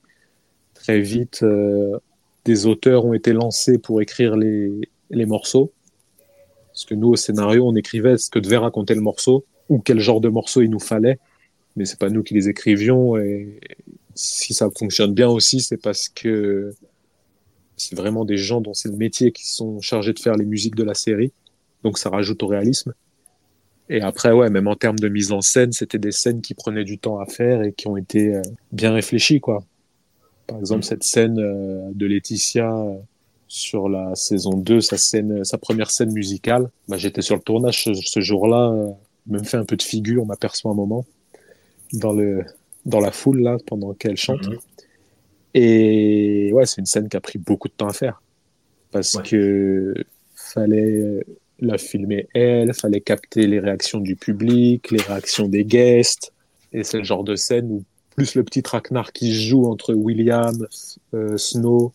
Très 0.73 0.99
vite, 0.99 1.45
des 2.45 2.65
auteurs 2.65 3.05
ont 3.05 3.13
été 3.13 3.33
lancés 3.33 3.77
pour 3.77 4.01
écrire 4.01 4.35
les, 4.35 4.89
les 5.09 5.25
morceaux. 5.25 5.71
Parce 6.67 6.85
que 6.85 6.95
nous, 6.95 7.09
au 7.09 7.15
scénario, 7.15 7.67
on 7.67 7.75
écrivait 7.75 8.17
ce 8.17 8.29
que 8.29 8.39
devait 8.39 8.57
raconter 8.57 8.95
le 8.95 9.01
morceau 9.01 9.45
ou 9.69 9.79
quel 9.79 9.99
genre 9.99 10.21
de 10.21 10.29
morceau 10.29 10.61
il 10.61 10.69
nous 10.69 10.79
fallait. 10.79 11.19
Mais 11.75 11.85
c'est 11.85 11.99
pas 11.99 12.09
nous 12.09 12.23
qui 12.23 12.33
les 12.33 12.49
écrivions. 12.49 13.17
Et 13.17 13.59
si 14.15 14.53
ça 14.53 14.69
fonctionne 14.77 15.13
bien 15.13 15.29
aussi, 15.29 15.61
c'est 15.61 15.77
parce 15.77 16.09
que 16.09 16.71
c'est 17.77 17.95
vraiment 17.95 18.25
des 18.25 18.37
gens 18.37 18.61
dont 18.61 18.73
c'est 18.73 18.89
le 18.89 18.97
métier 18.97 19.31
qui 19.31 19.47
sont 19.47 19.81
chargés 19.81 20.13
de 20.13 20.19
faire 20.19 20.35
les 20.35 20.45
musiques 20.45 20.75
de 20.75 20.83
la 20.83 20.93
série. 20.93 21.31
Donc 21.83 21.97
ça 21.97 22.09
rajoute 22.09 22.41
au 22.43 22.47
réalisme. 22.47 22.93
Et 23.95 24.01
après, 24.01 24.31
ouais, 24.31 24.49
même 24.49 24.67
en 24.67 24.75
termes 24.75 24.97
de 24.97 25.07
mise 25.07 25.31
en 25.31 25.41
scène, 25.41 25.71
c'était 25.71 25.99
des 25.99 26.11
scènes 26.11 26.41
qui 26.41 26.55
prenaient 26.55 26.83
du 26.83 26.97
temps 26.97 27.19
à 27.19 27.27
faire 27.27 27.61
et 27.61 27.73
qui 27.73 27.87
ont 27.87 27.95
été 27.95 28.33
euh, 28.35 28.41
bien 28.71 28.91
réfléchies, 28.91 29.39
quoi. 29.39 29.63
Par 30.47 30.57
exemple, 30.59 30.83
cette 30.83 31.03
scène 31.03 31.37
euh, 31.37 31.91
de 31.93 32.07
Laetitia 32.07 32.75
euh, 32.75 32.95
sur 33.47 33.89
la 33.89 34.15
saison 34.15 34.57
2, 34.57 34.81
sa, 34.81 34.97
scène, 34.97 35.43
sa 35.45 35.59
première 35.59 35.91
scène 35.91 36.11
musicale. 36.11 36.71
Bah, 36.87 36.97
J'étais 36.97 37.21
sur 37.21 37.35
le 37.35 37.43
tournage 37.43 37.83
ce, 37.83 37.93
ce 37.93 38.19
jour-là, 38.19 38.73
même 39.27 39.45
fait 39.45 39.57
un 39.57 39.65
peu 39.65 39.77
de 39.77 39.83
figure, 39.83 40.23
on 40.23 40.25
m'aperçoit 40.25 40.71
un 40.71 40.75
moment, 40.75 41.05
dans, 41.93 42.13
le, 42.13 42.43
dans 42.87 42.99
la 42.99 43.11
foule, 43.11 43.41
là, 43.41 43.57
pendant 43.67 43.93
qu'elle 43.93 44.17
chante. 44.17 44.47
Mhm. 44.47 44.57
Et 45.53 46.49
ouais, 46.51 46.65
c'est 46.65 46.81
une 46.81 46.87
scène 46.87 47.09
qui 47.09 47.15
a 47.15 47.21
pris 47.21 47.37
beaucoup 47.37 47.67
de 47.67 47.73
temps 47.73 47.87
à 47.87 47.93
faire. 47.93 48.23
Parce 48.89 49.13
Ouais. 49.13 49.21
que 49.23 49.93
fallait 50.35 51.23
la 51.65 51.77
filmer 51.77 52.27
elle, 52.33 52.73
fallait 52.73 53.01
capter 53.01 53.47
les 53.47 53.59
réactions 53.59 53.99
du 53.99 54.15
public, 54.15 54.91
les 54.91 55.01
réactions 55.01 55.47
des 55.47 55.65
guests. 55.65 56.31
Et 56.71 56.83
c'est 56.83 56.97
le 56.97 57.03
genre 57.03 57.23
de 57.23 57.35
scène 57.35 57.71
où 57.71 57.83
plus 58.15 58.35
le 58.35 58.43
petit 58.43 58.61
traquenard 58.61 59.11
qui 59.11 59.33
se 59.33 59.49
joue 59.49 59.65
entre 59.65 59.93
William, 59.93 60.67
euh, 61.13 61.37
Snow 61.37 61.93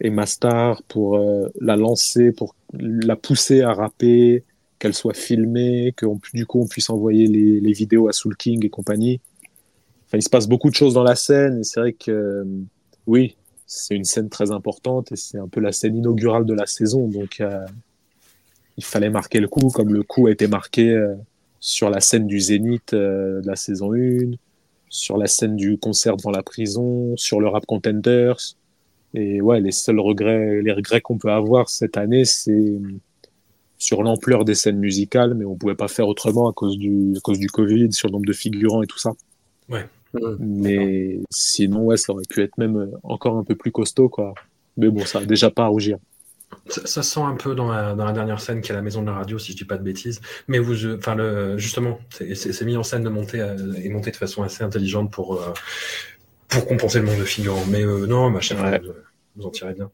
et 0.00 0.10
Mastar 0.10 0.82
pour 0.84 1.16
euh, 1.16 1.48
la 1.60 1.76
lancer, 1.76 2.32
pour 2.32 2.54
la 2.72 3.16
pousser 3.16 3.62
à 3.62 3.72
rapper, 3.72 4.44
qu'elle 4.78 4.94
soit 4.94 5.14
filmée, 5.14 5.92
que 5.96 6.06
on- 6.06 6.20
du 6.32 6.46
coup 6.46 6.60
on 6.60 6.66
puisse 6.66 6.90
envoyer 6.90 7.26
les, 7.26 7.72
vidéos 7.72 8.08
à 8.08 8.12
Soul 8.12 8.36
King 8.36 8.64
et 8.64 8.70
compagnie. 8.70 9.20
Enfin, 10.06 10.18
il 10.18 10.22
se 10.22 10.30
passe 10.30 10.48
beaucoup 10.48 10.70
de 10.70 10.74
choses 10.74 10.94
dans 10.94 11.02
la 11.02 11.16
scène 11.16 11.60
et 11.60 11.64
c'est 11.64 11.80
vrai 11.80 11.92
que 11.92 12.10
euh, 12.10 12.44
oui, 13.06 13.36
c'est 13.66 13.94
une 13.94 14.04
scène 14.04 14.28
très 14.28 14.50
importante 14.50 15.12
et 15.12 15.16
c'est 15.16 15.38
un 15.38 15.48
peu 15.48 15.60
la 15.60 15.72
scène 15.72 15.96
inaugurale 15.96 16.44
de 16.44 16.54
la 16.54 16.66
saison. 16.66 17.06
Donc 17.06 17.40
il 18.80 18.84
fallait 18.84 19.10
marquer 19.10 19.40
le 19.40 19.48
coup, 19.48 19.68
comme 19.68 19.92
le 19.92 20.02
coup 20.02 20.26
a 20.26 20.30
été 20.30 20.48
marqué 20.48 20.88
euh, 20.88 21.14
sur 21.60 21.90
la 21.90 22.00
scène 22.00 22.26
du 22.26 22.40
Zénith 22.40 22.94
euh, 22.94 23.42
de 23.42 23.46
la 23.46 23.54
saison 23.54 23.92
1, 23.92 24.30
sur 24.88 25.18
la 25.18 25.26
scène 25.26 25.54
du 25.54 25.76
concert 25.76 26.16
devant 26.16 26.30
la 26.30 26.42
prison, 26.42 27.14
sur 27.18 27.42
le 27.42 27.48
Rap 27.48 27.66
Contenders. 27.66 28.56
Et 29.12 29.42
ouais, 29.42 29.60
les 29.60 29.70
seuls 29.70 30.00
regrets, 30.00 30.62
les 30.62 30.72
regrets 30.72 31.02
qu'on 31.02 31.18
peut 31.18 31.30
avoir 31.30 31.68
cette 31.68 31.98
année, 31.98 32.24
c'est 32.24 32.78
sur 33.76 34.02
l'ampleur 34.02 34.46
des 34.46 34.54
scènes 34.54 34.78
musicales, 34.78 35.34
mais 35.34 35.44
on 35.44 35.56
pouvait 35.56 35.74
pas 35.74 35.88
faire 35.88 36.08
autrement 36.08 36.48
à 36.48 36.54
cause 36.54 36.78
du, 36.78 37.12
à 37.18 37.20
cause 37.20 37.38
du 37.38 37.48
Covid, 37.48 37.92
sur 37.92 38.08
le 38.08 38.12
nombre 38.12 38.26
de 38.26 38.32
figurants 38.32 38.82
et 38.82 38.86
tout 38.86 38.98
ça. 38.98 39.12
Ouais. 39.68 39.84
Mais 40.38 41.20
sinon, 41.28 41.84
ouais, 41.84 41.98
ça 41.98 42.14
aurait 42.14 42.24
pu 42.30 42.42
être 42.42 42.56
même 42.56 42.92
encore 43.02 43.36
un 43.36 43.44
peu 43.44 43.56
plus 43.56 43.72
costaud, 43.72 44.08
quoi. 44.08 44.32
Mais 44.78 44.88
bon, 44.88 45.04
ça 45.04 45.18
a 45.18 45.24
déjà 45.26 45.50
pas 45.50 45.64
à 45.64 45.66
rougir. 45.66 45.98
Ça, 46.68 46.86
ça 46.86 47.02
sent 47.02 47.20
un 47.20 47.36
peu 47.36 47.54
dans 47.54 47.70
la, 47.70 47.94
dans 47.94 48.04
la 48.04 48.12
dernière 48.12 48.40
scène 48.40 48.60
qui 48.60 48.70
est 48.72 48.74
la 48.74 48.82
maison 48.82 49.02
de 49.02 49.06
la 49.06 49.14
radio, 49.14 49.38
si 49.38 49.52
je 49.52 49.56
dis 49.56 49.64
pas 49.64 49.76
de 49.76 49.82
bêtises. 49.82 50.20
Mais 50.48 50.58
vous, 50.58 50.84
euh, 50.84 50.96
enfin, 50.98 51.14
le, 51.14 51.58
justement, 51.58 52.00
c'est 52.10 52.62
mis 52.64 52.76
en 52.76 52.82
scène 52.82 53.02
de 53.02 53.08
monter 53.08 53.40
euh, 53.40 53.72
et 53.74 53.88
monté 53.88 54.10
de 54.10 54.16
façon 54.16 54.42
assez 54.42 54.62
intelligente 54.64 55.10
pour, 55.12 55.40
euh, 55.42 55.52
pour 56.48 56.66
compenser 56.66 57.00
le 57.00 57.06
manque 57.06 57.18
de 57.18 57.24
figurants. 57.24 57.64
Mais 57.66 57.84
euh, 57.84 58.06
non, 58.06 58.30
machin, 58.30 58.56
Ouais. 58.62 58.80
vous, 58.80 58.92
vous 59.36 59.46
en 59.46 59.50
tirez 59.50 59.74
bien. 59.74 59.90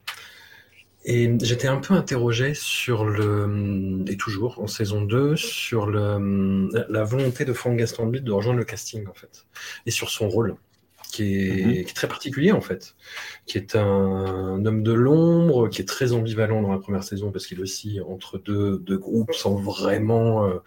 Et 1.09 1.31
j'étais 1.41 1.67
un 1.69 1.77
peu 1.77 1.93
interrogé 1.93 2.53
sur 2.53 3.05
le, 3.05 4.03
et 4.07 4.17
toujours 4.17 4.59
en 4.59 4.67
saison 4.67 5.01
2, 5.01 5.37
sur 5.37 5.85
le, 5.85 6.69
la 6.89 7.03
volonté 7.05 7.45
de 7.45 7.53
Franck 7.53 7.77
Gastambide 7.77 8.25
de 8.25 8.31
rejoindre 8.33 8.59
le 8.59 8.65
casting, 8.65 9.07
en 9.07 9.13
fait, 9.13 9.45
et 9.85 9.91
sur 9.91 10.09
son 10.09 10.27
rôle, 10.27 10.57
qui 11.11 11.35
est, 11.35 11.65
Mhm. 11.65 11.73
qui 11.73 11.91
est 11.91 11.95
très 11.95 12.07
particulier, 12.07 12.51
en 12.51 12.61
fait, 12.61 12.95
qui 13.45 13.57
est 13.57 13.75
un, 13.75 14.65
homme 14.65 14.83
de 14.83 14.91
l'ombre, 14.93 15.69
qui 15.69 15.81
est 15.81 15.85
très 15.85 16.13
ambivalent 16.13 16.61
dans 16.61 16.71
la 16.71 16.79
première 16.79 17.03
saison, 17.03 17.31
parce 17.31 17.47
qu'il 17.47 17.61
oscille 17.61 18.01
entre 18.01 18.37
deux, 18.37 18.79
deux 18.79 18.97
groupes 18.97 19.33
sans 19.33 19.55
vraiment 19.55 20.45
euh, 20.45 20.57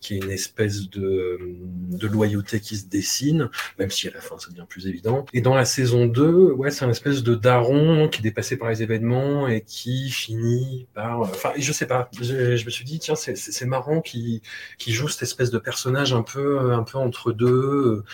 qu'il 0.00 0.16
y 0.16 0.20
ait 0.20 0.22
une 0.24 0.30
espèce 0.30 0.88
de, 0.90 1.38
de 1.40 2.06
loyauté 2.06 2.60
qui 2.60 2.76
se 2.76 2.86
dessine, 2.86 3.50
même 3.78 3.90
si 3.90 4.08
à 4.08 4.12
la 4.12 4.20
fin 4.20 4.38
ça 4.38 4.50
devient 4.50 4.66
plus 4.68 4.86
évident. 4.86 5.24
Et 5.32 5.40
dans 5.40 5.54
la 5.54 5.64
saison 5.64 6.06
2, 6.06 6.52
ouais, 6.52 6.70
c'est 6.70 6.84
un 6.84 6.90
espèce 6.90 7.22
de 7.22 7.34
daron 7.34 8.08
qui 8.08 8.20
est 8.20 8.22
dépassé 8.22 8.56
par 8.56 8.68
les 8.68 8.82
événements 8.82 9.48
et 9.48 9.62
qui 9.62 10.10
finit 10.10 10.86
par... 10.94 11.20
Enfin, 11.20 11.52
je 11.56 11.72
sais 11.72 11.86
pas, 11.86 12.10
je, 12.20 12.56
je 12.56 12.64
me 12.64 12.70
suis 12.70 12.84
dit, 12.84 12.98
tiens, 12.98 13.14
c'est 13.16 13.66
marrant 13.66 14.00
qui 14.00 14.42
qui 14.78 14.92
joue 14.92 15.08
cette 15.08 15.22
espèce 15.22 15.50
de 15.50 15.58
personnage 15.58 16.12
un 16.12 16.22
peu, 16.22 16.72
un 16.72 16.82
peu 16.82 16.98
entre 16.98 17.32
deux, 17.32 17.46
euh, 17.48 18.04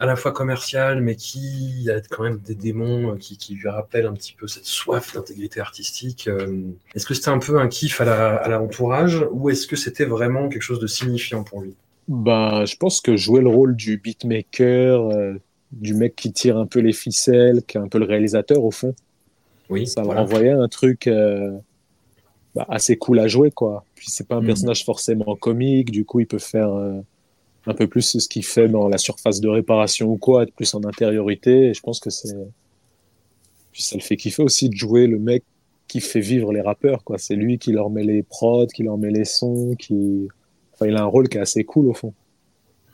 à 0.00 0.06
la 0.06 0.16
fois 0.16 0.32
commercial, 0.32 1.02
mais 1.02 1.14
qui 1.14 1.88
a 1.90 2.00
quand 2.00 2.22
même 2.24 2.38
des 2.38 2.54
démons 2.54 3.12
euh, 3.12 3.16
qui, 3.16 3.36
qui 3.36 3.54
lui 3.54 3.68
rappellent 3.68 4.06
un 4.06 4.14
petit 4.14 4.32
peu 4.32 4.48
cette 4.48 4.64
soif 4.64 5.14
d'intégrité 5.14 5.60
artistique. 5.60 6.26
Euh, 6.26 6.62
Est-ce 6.94 7.06
que 7.06 7.14
c'était 7.14 7.28
un 7.28 7.38
peu 7.38 7.60
un 7.60 7.68
kiff 7.68 8.00
à 8.00 8.06
la- 8.06 8.36
à 8.36 8.62
ou 9.32 9.50
est-ce 9.50 9.66
que 9.66 9.76
c'était 9.76 10.06
vraiment 10.06 10.48
quelque 10.48 10.62
chose 10.62 10.80
de 10.80 10.86
signifiant 10.86 11.44
pour 11.44 11.60
lui? 11.60 11.74
Ben, 12.08 12.64
je 12.64 12.76
pense 12.76 13.00
que 13.00 13.16
jouer 13.16 13.40
le 13.42 13.48
rôle 13.48 13.76
du 13.76 13.98
beatmaker, 13.98 15.10
euh, 15.10 15.34
du 15.70 15.94
mec 15.94 16.16
qui 16.16 16.32
tire 16.32 16.56
un 16.56 16.66
peu 16.66 16.80
les 16.80 16.92
ficelles, 16.94 17.62
qui 17.66 17.76
est 17.76 17.80
un 17.80 17.88
peu 17.88 17.98
le 17.98 18.06
réalisateur 18.06 18.64
au 18.64 18.70
fond, 18.70 18.94
Oui, 19.68 19.86
ça 19.86 20.02
voilà. 20.02 20.22
renvoyait 20.22 20.50
un 20.50 20.68
truc 20.68 21.06
euh, 21.06 21.52
bah, 22.54 22.66
assez 22.68 22.96
cool 22.96 23.18
à 23.20 23.28
jouer, 23.28 23.50
quoi. 23.50 23.84
Puis 23.94 24.06
c'est 24.10 24.26
pas 24.26 24.36
un 24.36 24.40
Mhm. 24.40 24.46
personnage 24.46 24.84
forcément 24.84 25.36
comique, 25.36 25.90
du 25.90 26.04
coup 26.04 26.20
il 26.20 26.26
peut 26.26 26.38
faire 26.38 26.70
euh, 26.72 27.00
un 27.66 27.74
peu 27.74 27.86
plus 27.86 28.18
ce 28.18 28.28
qu'il 28.28 28.44
fait 28.44 28.68
dans 28.68 28.88
la 28.88 28.98
surface 28.98 29.40
de 29.40 29.48
réparation 29.48 30.08
ou 30.08 30.16
quoi, 30.16 30.44
être 30.44 30.52
plus 30.54 30.74
en 30.74 30.84
intériorité. 30.84 31.68
Et 31.68 31.74
je 31.74 31.80
pense 31.80 32.00
que 32.00 32.10
c'est. 32.10 32.34
Puis 33.72 33.82
ça 33.82 33.96
le 33.96 34.02
fait 34.02 34.16
kiffer 34.16 34.42
aussi 34.42 34.68
de 34.68 34.74
jouer 34.74 35.06
le 35.06 35.18
mec 35.18 35.44
qui 35.86 36.00
fait 36.00 36.20
vivre 36.20 36.52
les 36.52 36.60
rappeurs, 36.60 37.04
quoi. 37.04 37.18
C'est 37.18 37.34
lui 37.36 37.58
qui 37.58 37.72
leur 37.72 37.90
met 37.90 38.04
les 38.04 38.22
prods, 38.22 38.66
qui 38.66 38.82
leur 38.82 38.98
met 38.98 39.10
les 39.10 39.24
sons, 39.24 39.74
qui. 39.78 40.28
Enfin, 40.74 40.86
il 40.86 40.96
a 40.96 41.02
un 41.02 41.06
rôle 41.06 41.28
qui 41.28 41.36
est 41.38 41.40
assez 41.40 41.64
cool 41.64 41.88
au 41.88 41.94
fond. 41.94 42.14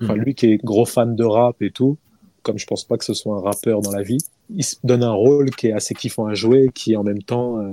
Enfin, 0.03 0.15
Mhm. 0.15 0.23
lui 0.23 0.35
qui 0.35 0.47
est 0.47 0.63
gros 0.63 0.85
fan 0.85 1.15
de 1.17 1.25
rap 1.25 1.63
et 1.63 1.71
tout, 1.71 1.97
comme 2.43 2.59
je 2.59 2.67
pense 2.67 2.85
pas 2.85 2.99
que 2.99 3.05
ce 3.05 3.15
soit 3.15 3.35
un 3.37 3.41
rappeur 3.41 3.81
dans 3.81 3.93
la 3.93 4.03
vie, 4.03 4.19
il 4.55 4.63
se 4.65 4.77
donne 4.85 5.03
un 5.03 5.13
rôle 5.13 5.51
qui 5.51 5.69
est 5.69 5.73
assez 5.73 5.95
kiffant 5.95 6.27
à 6.27 6.35
jouer, 6.35 6.71
qui 6.75 6.97
en 6.97 7.03
même 7.03 7.23
temps 7.23 7.59
euh, 7.61 7.73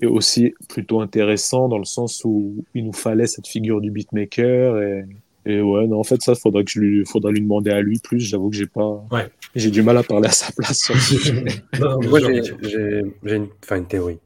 est 0.00 0.06
aussi 0.06 0.52
plutôt 0.68 1.00
intéressant 1.00 1.68
dans 1.68 1.78
le 1.78 1.84
sens 1.84 2.24
où 2.24 2.54
il 2.74 2.84
nous 2.86 2.92
fallait 2.92 3.26
cette 3.28 3.46
figure 3.46 3.80
du 3.80 3.90
beatmaker 3.90 4.80
et, 4.82 5.04
et 5.46 5.60
ouais, 5.62 5.86
non, 5.86 6.00
en 6.00 6.04
fait, 6.04 6.20
ça, 6.22 6.34
faudrait 6.34 6.64
que 6.64 6.70
je 6.70 6.80
lui, 6.80 7.04
faudrait 7.06 7.32
lui 7.32 7.40
demander 7.40 7.70
à 7.70 7.80
lui 7.80 7.98
plus. 7.98 8.20
J'avoue 8.20 8.50
que 8.50 8.56
j'ai 8.56 8.66
pas, 8.66 9.04
Ouais. 9.10 9.28
j'ai 9.54 9.70
du 9.70 9.82
mal 9.82 9.96
à 9.96 10.02
parler 10.02 10.28
à 10.28 10.32
sa 10.32 10.52
place 10.52 10.78
sur 10.80 10.94
le 10.94 11.00
sujet. 11.00 11.44
Non, 11.80 11.98
mais 12.00 12.06
Moi, 12.08 12.20
j'ai 12.20 13.02
une, 13.36 13.86
théorie. 13.86 14.18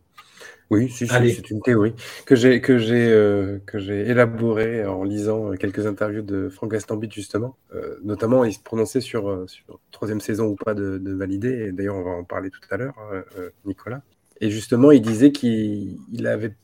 Oui, 0.71 0.89
si, 0.89 1.07
si, 1.07 1.15
Allez. 1.15 1.33
c'est 1.33 1.51
une 1.51 1.61
théorie 1.61 1.93
que 2.25 2.35
j'ai 2.35 2.61
que 2.61 2.79
j'ai 2.79 3.07
euh, 3.11 3.59
que 3.67 3.79
j'ai 3.79 4.09
élaborée 4.09 4.85
en 4.87 5.05
lisant 5.05 5.53
quelques 5.53 5.87
interviews 5.87 6.23
de 6.23 6.49
Franck 6.49 6.73
Gastambide 6.73 7.13
justement. 7.13 7.57
Euh, 7.75 7.97
notamment, 8.03 8.45
il 8.45 8.53
se 8.53 8.61
prononçait 8.61 9.03
sur 9.03 9.29
euh, 9.29 9.47
sur 9.47 9.79
troisième 9.93 10.21
saison 10.21 10.47
ou 10.47 10.57
pas 10.57 10.75
de, 10.75 10.99
de 10.99 11.13
valider. 11.13 11.67
Et 11.69 11.73
d'ailleurs, 11.73 11.97
on 11.97 12.03
va 12.03 12.11
en 12.13 12.25
parler 12.25 12.51
tout 12.51 12.61
à 12.71 12.77
l'heure, 12.79 12.95
euh, 13.13 13.23
euh, 13.39 13.51
Nicolas. 13.67 14.03
Et 14.41 14.51
justement, 14.51 14.91
il 14.91 15.03
disait 15.03 15.31
qu'il 15.33 15.99
il 16.13 16.27
avait 16.27 16.55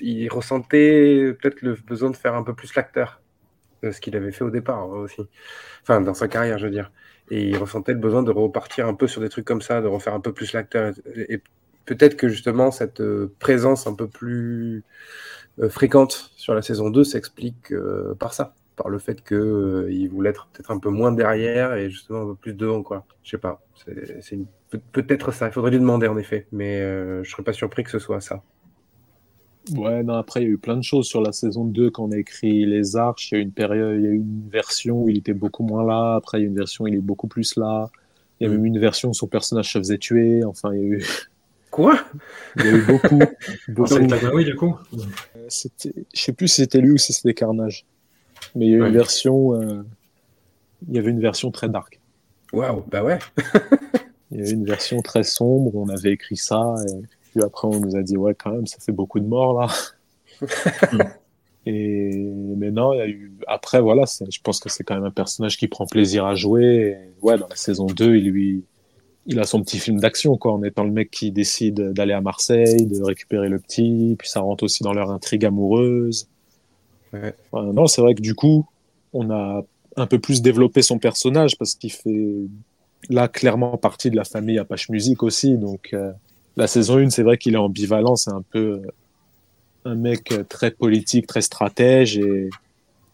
il 0.00 0.28
ressentait 0.28 1.32
peut-être 1.40 1.62
le 1.62 1.76
besoin 1.86 2.10
de 2.10 2.16
faire 2.16 2.34
un 2.34 2.42
peu 2.42 2.52
plus 2.52 2.74
l'acteur 2.74 3.20
ce 3.82 4.00
qu'il 4.00 4.16
avait 4.16 4.32
fait 4.32 4.44
au 4.44 4.50
départ 4.50 4.88
aussi. 4.88 5.22
Enfin, 5.82 6.00
dans 6.00 6.14
sa 6.14 6.28
carrière, 6.28 6.58
je 6.58 6.66
veux 6.66 6.72
dire. 6.72 6.92
Et 7.30 7.42
il 7.42 7.56
ressentait 7.56 7.92
le 7.92 7.98
besoin 7.98 8.22
de 8.22 8.30
repartir 8.30 8.86
un 8.86 8.94
peu 8.94 9.06
sur 9.06 9.20
des 9.20 9.28
trucs 9.28 9.44
comme 9.44 9.62
ça, 9.62 9.80
de 9.80 9.88
refaire 9.88 10.14
un 10.14 10.20
peu 10.20 10.32
plus 10.32 10.52
l'acteur. 10.52 10.92
Et, 11.14 11.42
peut-être 11.86 12.16
que 12.16 12.28
justement, 12.28 12.70
cette 12.70 13.00
euh, 13.00 13.32
présence 13.38 13.86
un 13.86 13.94
peu 13.94 14.08
plus 14.08 14.82
euh, 15.60 15.68
fréquente 15.68 16.32
sur 16.36 16.54
la 16.54 16.62
saison 16.62 16.90
2 16.90 17.04
s'explique 17.04 17.72
euh, 17.72 18.14
par 18.18 18.34
ça, 18.34 18.54
par 18.76 18.88
le 18.88 18.98
fait 18.98 19.24
qu'il 19.24 19.36
euh, 19.36 19.88
il 19.90 20.08
voulait 20.08 20.30
être 20.30 20.48
peut-être 20.52 20.70
un 20.70 20.78
peu 20.78 20.90
moins 20.90 21.12
derrière 21.12 21.74
et 21.74 21.90
justement 21.90 22.22
un 22.22 22.26
peu 22.26 22.34
plus 22.34 22.54
devant, 22.54 22.82
quoi. 22.82 23.06
Je 23.22 23.30
sais 23.30 23.38
pas. 23.38 23.62
C'est 24.20 24.38
peut-être 24.92 25.32
ça. 25.32 25.48
Il 25.48 25.52
faudrait 25.52 25.70
lui 25.70 25.78
demander 25.78 26.06
en 26.06 26.18
effet, 26.18 26.46
mais 26.52 26.80
euh, 26.80 27.24
je 27.24 27.30
serais 27.30 27.42
pas 27.42 27.52
surpris 27.52 27.84
que 27.84 27.90
ce 27.90 27.98
soit 27.98 28.20
ça. 28.20 28.42
Ouais, 29.74 30.02
non, 30.02 30.14
après, 30.14 30.40
il 30.40 30.44
y 30.44 30.46
a 30.46 30.50
eu 30.50 30.58
plein 30.58 30.76
de 30.76 30.82
choses 30.82 31.06
sur 31.06 31.20
la 31.20 31.32
saison 31.32 31.64
2 31.64 31.90
quand 31.90 32.04
on 32.04 32.12
a 32.12 32.18
écrit 32.18 32.64
Les 32.66 32.96
Arches. 32.96 33.32
Il 33.32 33.34
y 33.34 33.38
a 33.38 33.40
eu 33.40 33.44
une 33.44 33.52
période, 33.52 33.96
il 33.98 34.04
y 34.04 34.06
a 34.06 34.10
eu 34.10 34.16
une 34.16 34.48
version 34.50 35.02
où 35.02 35.08
il 35.08 35.18
était 35.18 35.34
beaucoup 35.34 35.64
moins 35.64 35.84
là. 35.84 36.14
Après, 36.16 36.38
il 36.38 36.42
y 36.42 36.44
a 36.44 36.46
eu 36.46 36.50
une 36.50 36.56
version 36.56 36.84
où 36.84 36.88
il 36.88 36.94
est 36.94 36.98
beaucoup 36.98 37.26
plus 37.26 37.56
là. 37.56 37.90
Il 38.40 38.44
y 38.44 38.46
a 38.46 38.50
Mm. 38.50 38.56
même 38.56 38.66
une 38.66 38.78
version 38.78 39.08
où 39.10 39.14
son 39.14 39.26
personnage 39.26 39.72
se 39.72 39.78
faisait 39.78 39.98
tuer. 39.98 40.44
Enfin, 40.44 40.72
il 40.74 40.80
y 40.80 40.82
a 40.84 40.86
eu, 40.86 41.04
Quoi? 41.70 41.98
Il 42.56 42.64
y 42.64 42.68
a 42.68 42.72
eu 42.72 42.82
beaucoup. 42.82 43.18
beaucoup. 43.68 43.86
C'est 43.88 44.06
Tagmaoui, 44.06 44.44
du 44.44 44.54
coup 44.56 44.74
Je 44.92 45.68
sais 46.14 46.32
plus 46.32 46.48
si 46.48 46.62
c'était 46.62 46.80
lui 46.80 46.92
ou 46.92 46.96
si 46.98 47.12
c'était 47.12 47.34
Carnage. 47.34 47.84
Mais 48.54 48.66
il 48.66 48.70
y 48.70 48.74
a 48.74 48.78
eu 48.78 48.82
Ouais. 48.82 48.88
une 48.88 48.94
version. 48.94 49.54
euh, 49.60 49.82
Il 50.88 50.94
y 50.94 50.98
avait 50.98 51.10
une 51.10 51.20
version 51.20 51.50
très 51.50 51.68
dark. 51.68 51.98
Waouh, 52.52 52.84
bah 52.90 53.02
ouais. 53.02 53.18
Il 54.30 54.38
y 54.38 54.40
avait 54.42 54.50
une 54.52 54.64
version 54.64 55.00
très 55.02 55.22
sombre. 55.24 55.74
On 55.74 55.88
avait 55.88 56.12
écrit 56.12 56.36
ça. 56.36 56.74
Et 56.88 56.92
puis 57.36 57.44
après, 57.44 57.68
on 57.68 57.80
nous 57.80 57.96
a 57.96 58.02
dit, 58.02 58.16
ouais, 58.16 58.34
quand 58.34 58.50
même, 58.50 58.66
ça 58.66 58.78
fait 58.80 58.92
beaucoup 58.92 59.20
de 59.20 59.26
morts 59.26 59.60
là. 59.60 59.68
et 61.66 62.10
mais 62.56 62.70
non, 62.70 62.94
il 62.94 62.96
y 62.96 63.00
a 63.00 63.08
eu. 63.08 63.32
Après, 63.46 63.78
voilà, 63.78 64.04
je 64.06 64.40
pense 64.42 64.58
que 64.58 64.70
c'est 64.70 64.84
quand 64.84 64.94
même 64.94 65.04
un 65.04 65.10
personnage 65.10 65.58
qui 65.58 65.68
prend 65.68 65.84
plaisir 65.86 66.24
à 66.24 66.34
jouer. 66.34 66.64
Et 66.64 66.96
ouais, 67.20 67.36
dans 67.36 67.46
la 67.46 67.56
saison 67.56 67.86
2, 67.86 68.16
il 68.16 68.30
lui. 68.30 68.64
Il 69.26 69.38
a 69.38 69.44
son 69.44 69.60
petit 69.60 69.78
film 69.78 69.98
d'action, 69.98 70.38
quoi, 70.38 70.52
en 70.52 70.62
étant 70.62 70.84
le 70.84 70.92
mec 70.92 71.10
qui 71.10 71.30
décide 71.30 71.92
d'aller 71.92 72.12
à 72.14 72.20
Marseille, 72.20 72.86
de 72.86 73.02
récupérer 73.02 73.48
le 73.48 73.58
petit, 73.58 74.14
puis 74.18 74.28
ça 74.28 74.40
rentre 74.40 74.64
aussi 74.64 74.82
dans 74.82 74.92
leur 74.92 75.10
intrigue 75.10 75.44
amoureuse. 75.44 76.28
Ouais. 77.12 77.34
Enfin, 77.50 77.72
non, 77.72 77.86
c'est 77.86 78.00
vrai 78.00 78.14
que 78.14 78.22
du 78.22 78.34
coup, 78.36 78.66
on 79.12 79.30
a 79.30 79.62
un 79.96 80.06
peu 80.06 80.20
plus 80.20 80.42
développé 80.42 80.80
son 80.80 80.98
personnage 80.98 81.58
parce 81.58 81.74
qu'il 81.74 81.90
fait 81.92 82.36
là 83.10 83.26
clairement 83.28 83.76
partie 83.76 84.10
de 84.10 84.16
la 84.16 84.24
famille 84.24 84.58
Apache 84.58 84.88
Music 84.90 85.22
aussi. 85.24 85.58
Donc 85.58 85.90
euh, 85.92 86.12
la 86.56 86.66
saison 86.66 86.98
1, 86.98 87.10
c'est 87.10 87.22
vrai 87.22 87.36
qu'il 87.38 87.54
est 87.54 87.58
ambivalent, 87.58 88.16
c'est 88.16 88.30
un 88.30 88.42
peu 88.50 88.58
euh, 88.58 88.92
un 89.84 89.94
mec 89.94 90.32
euh, 90.32 90.42
très 90.42 90.70
politique, 90.70 91.26
très 91.26 91.42
stratège. 91.42 92.18
Et... 92.18 92.48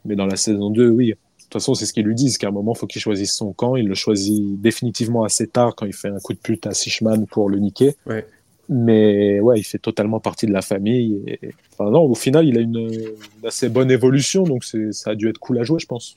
Mais 0.05 0.16
dans 0.16 0.26
la 0.26 0.36
saison 0.36 0.70
2, 0.70 0.88
oui. 0.88 1.09
De 1.09 1.14
toute 1.43 1.53
façon, 1.53 1.74
c'est 1.74 1.84
ce 1.84 1.93
qu'ils 1.93 2.07
lui 2.07 2.14
disent, 2.14 2.38
qu'à 2.38 2.49
un 2.49 2.53
moment, 2.53 2.72
il 2.74 2.78
faut 2.78 2.86
qu'il 2.86 3.03
choisisse 3.03 3.32
son 3.32 3.53
camp. 3.53 3.76
Il 3.76 3.88
le 3.88 3.95
choisit 3.95 4.61
définitivement 4.61 5.24
assez 5.24 5.47
tard 5.47 5.74
quand 5.74 5.86
il 5.86 5.93
fait 5.93 6.09
un 6.09 6.18
coup 6.18 6.32
de 6.32 6.38
pute 6.38 6.66
à 6.66 6.72
Sishman 6.72 7.26
pour 7.26 7.51
le 7.51 7.59
niquer. 7.59 7.97
Ouais. 8.07 8.26
Mais 8.68 9.40
ouais, 9.40 9.59
il 9.59 9.64
fait 9.64 9.78
totalement 9.78 10.20
partie 10.20 10.47
de 10.47 10.53
la 10.53 10.62
famille. 10.62 11.22
Et... 11.26 11.40
Enfin, 11.72 11.90
non, 11.90 12.03
au 12.03 12.14
final, 12.14 12.47
il 12.47 12.57
a 12.57 12.61
une, 12.61 12.78
une 12.78 13.47
assez 13.47 13.68
bonne 13.68 13.90
évolution, 13.90 14.45
donc 14.45 14.64
ça 14.64 15.11
a 15.11 15.14
dû 15.14 15.28
être 15.28 15.38
cool 15.38 15.59
à 15.59 15.64
jouer, 15.64 15.80
je 15.80 15.86
pense. 15.86 16.16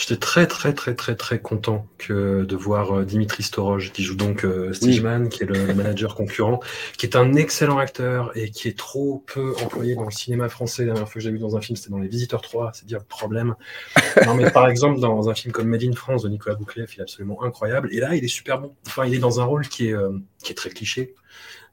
J'étais 0.00 0.16
très 0.16 0.46
très 0.46 0.72
très 0.72 0.94
très 0.94 1.14
très 1.14 1.40
content 1.40 1.86
que 1.98 2.44
de 2.44 2.56
voir 2.56 3.00
euh, 3.00 3.04
Dimitri 3.04 3.42
Storoj 3.42 3.92
qui 3.92 4.02
joue 4.02 4.14
donc 4.14 4.46
euh, 4.46 4.72
Stigeman, 4.72 5.28
qui 5.28 5.42
est 5.42 5.46
le, 5.46 5.66
le 5.66 5.74
manager 5.74 6.14
concurrent, 6.14 6.58
qui 6.96 7.04
est 7.04 7.16
un 7.16 7.34
excellent 7.34 7.76
acteur 7.76 8.34
et 8.34 8.50
qui 8.50 8.68
est 8.68 8.78
trop 8.78 9.22
peu 9.26 9.54
employé 9.62 9.94
dans 9.94 10.06
le 10.06 10.10
cinéma 10.10 10.48
français. 10.48 10.86
La 10.86 10.94
dernière 10.94 11.06
fois 11.06 11.14
que 11.16 11.20
j'ai 11.20 11.30
vu 11.30 11.38
dans 11.38 11.54
un 11.54 11.60
film, 11.60 11.76
c'était 11.76 11.90
dans 11.90 11.98
Les 11.98 12.08
Visiteurs 12.08 12.40
3, 12.40 12.70
c'est 12.72 12.86
dire 12.86 13.00
le 13.00 13.04
problème. 13.04 13.54
Non 14.24 14.34
mais 14.34 14.50
par 14.50 14.68
exemple 14.68 15.00
dans 15.00 15.28
un 15.28 15.34
film 15.34 15.52
comme 15.52 15.68
Made 15.68 15.84
in 15.84 15.92
France 15.92 16.22
de 16.22 16.30
Nicolas 16.30 16.54
Boucleff, 16.54 16.96
il 16.96 17.00
est 17.00 17.02
absolument 17.02 17.42
incroyable. 17.42 17.90
Et 17.92 18.00
là, 18.00 18.16
il 18.16 18.24
est 18.24 18.28
super 18.28 18.58
bon. 18.58 18.74
Enfin, 18.86 19.04
il 19.04 19.14
est 19.14 19.18
dans 19.18 19.38
un 19.40 19.44
rôle 19.44 19.68
qui 19.68 19.88
est 19.88 19.92
euh, 19.92 20.18
qui 20.42 20.52
est 20.52 20.54
très 20.54 20.70
cliché, 20.70 21.14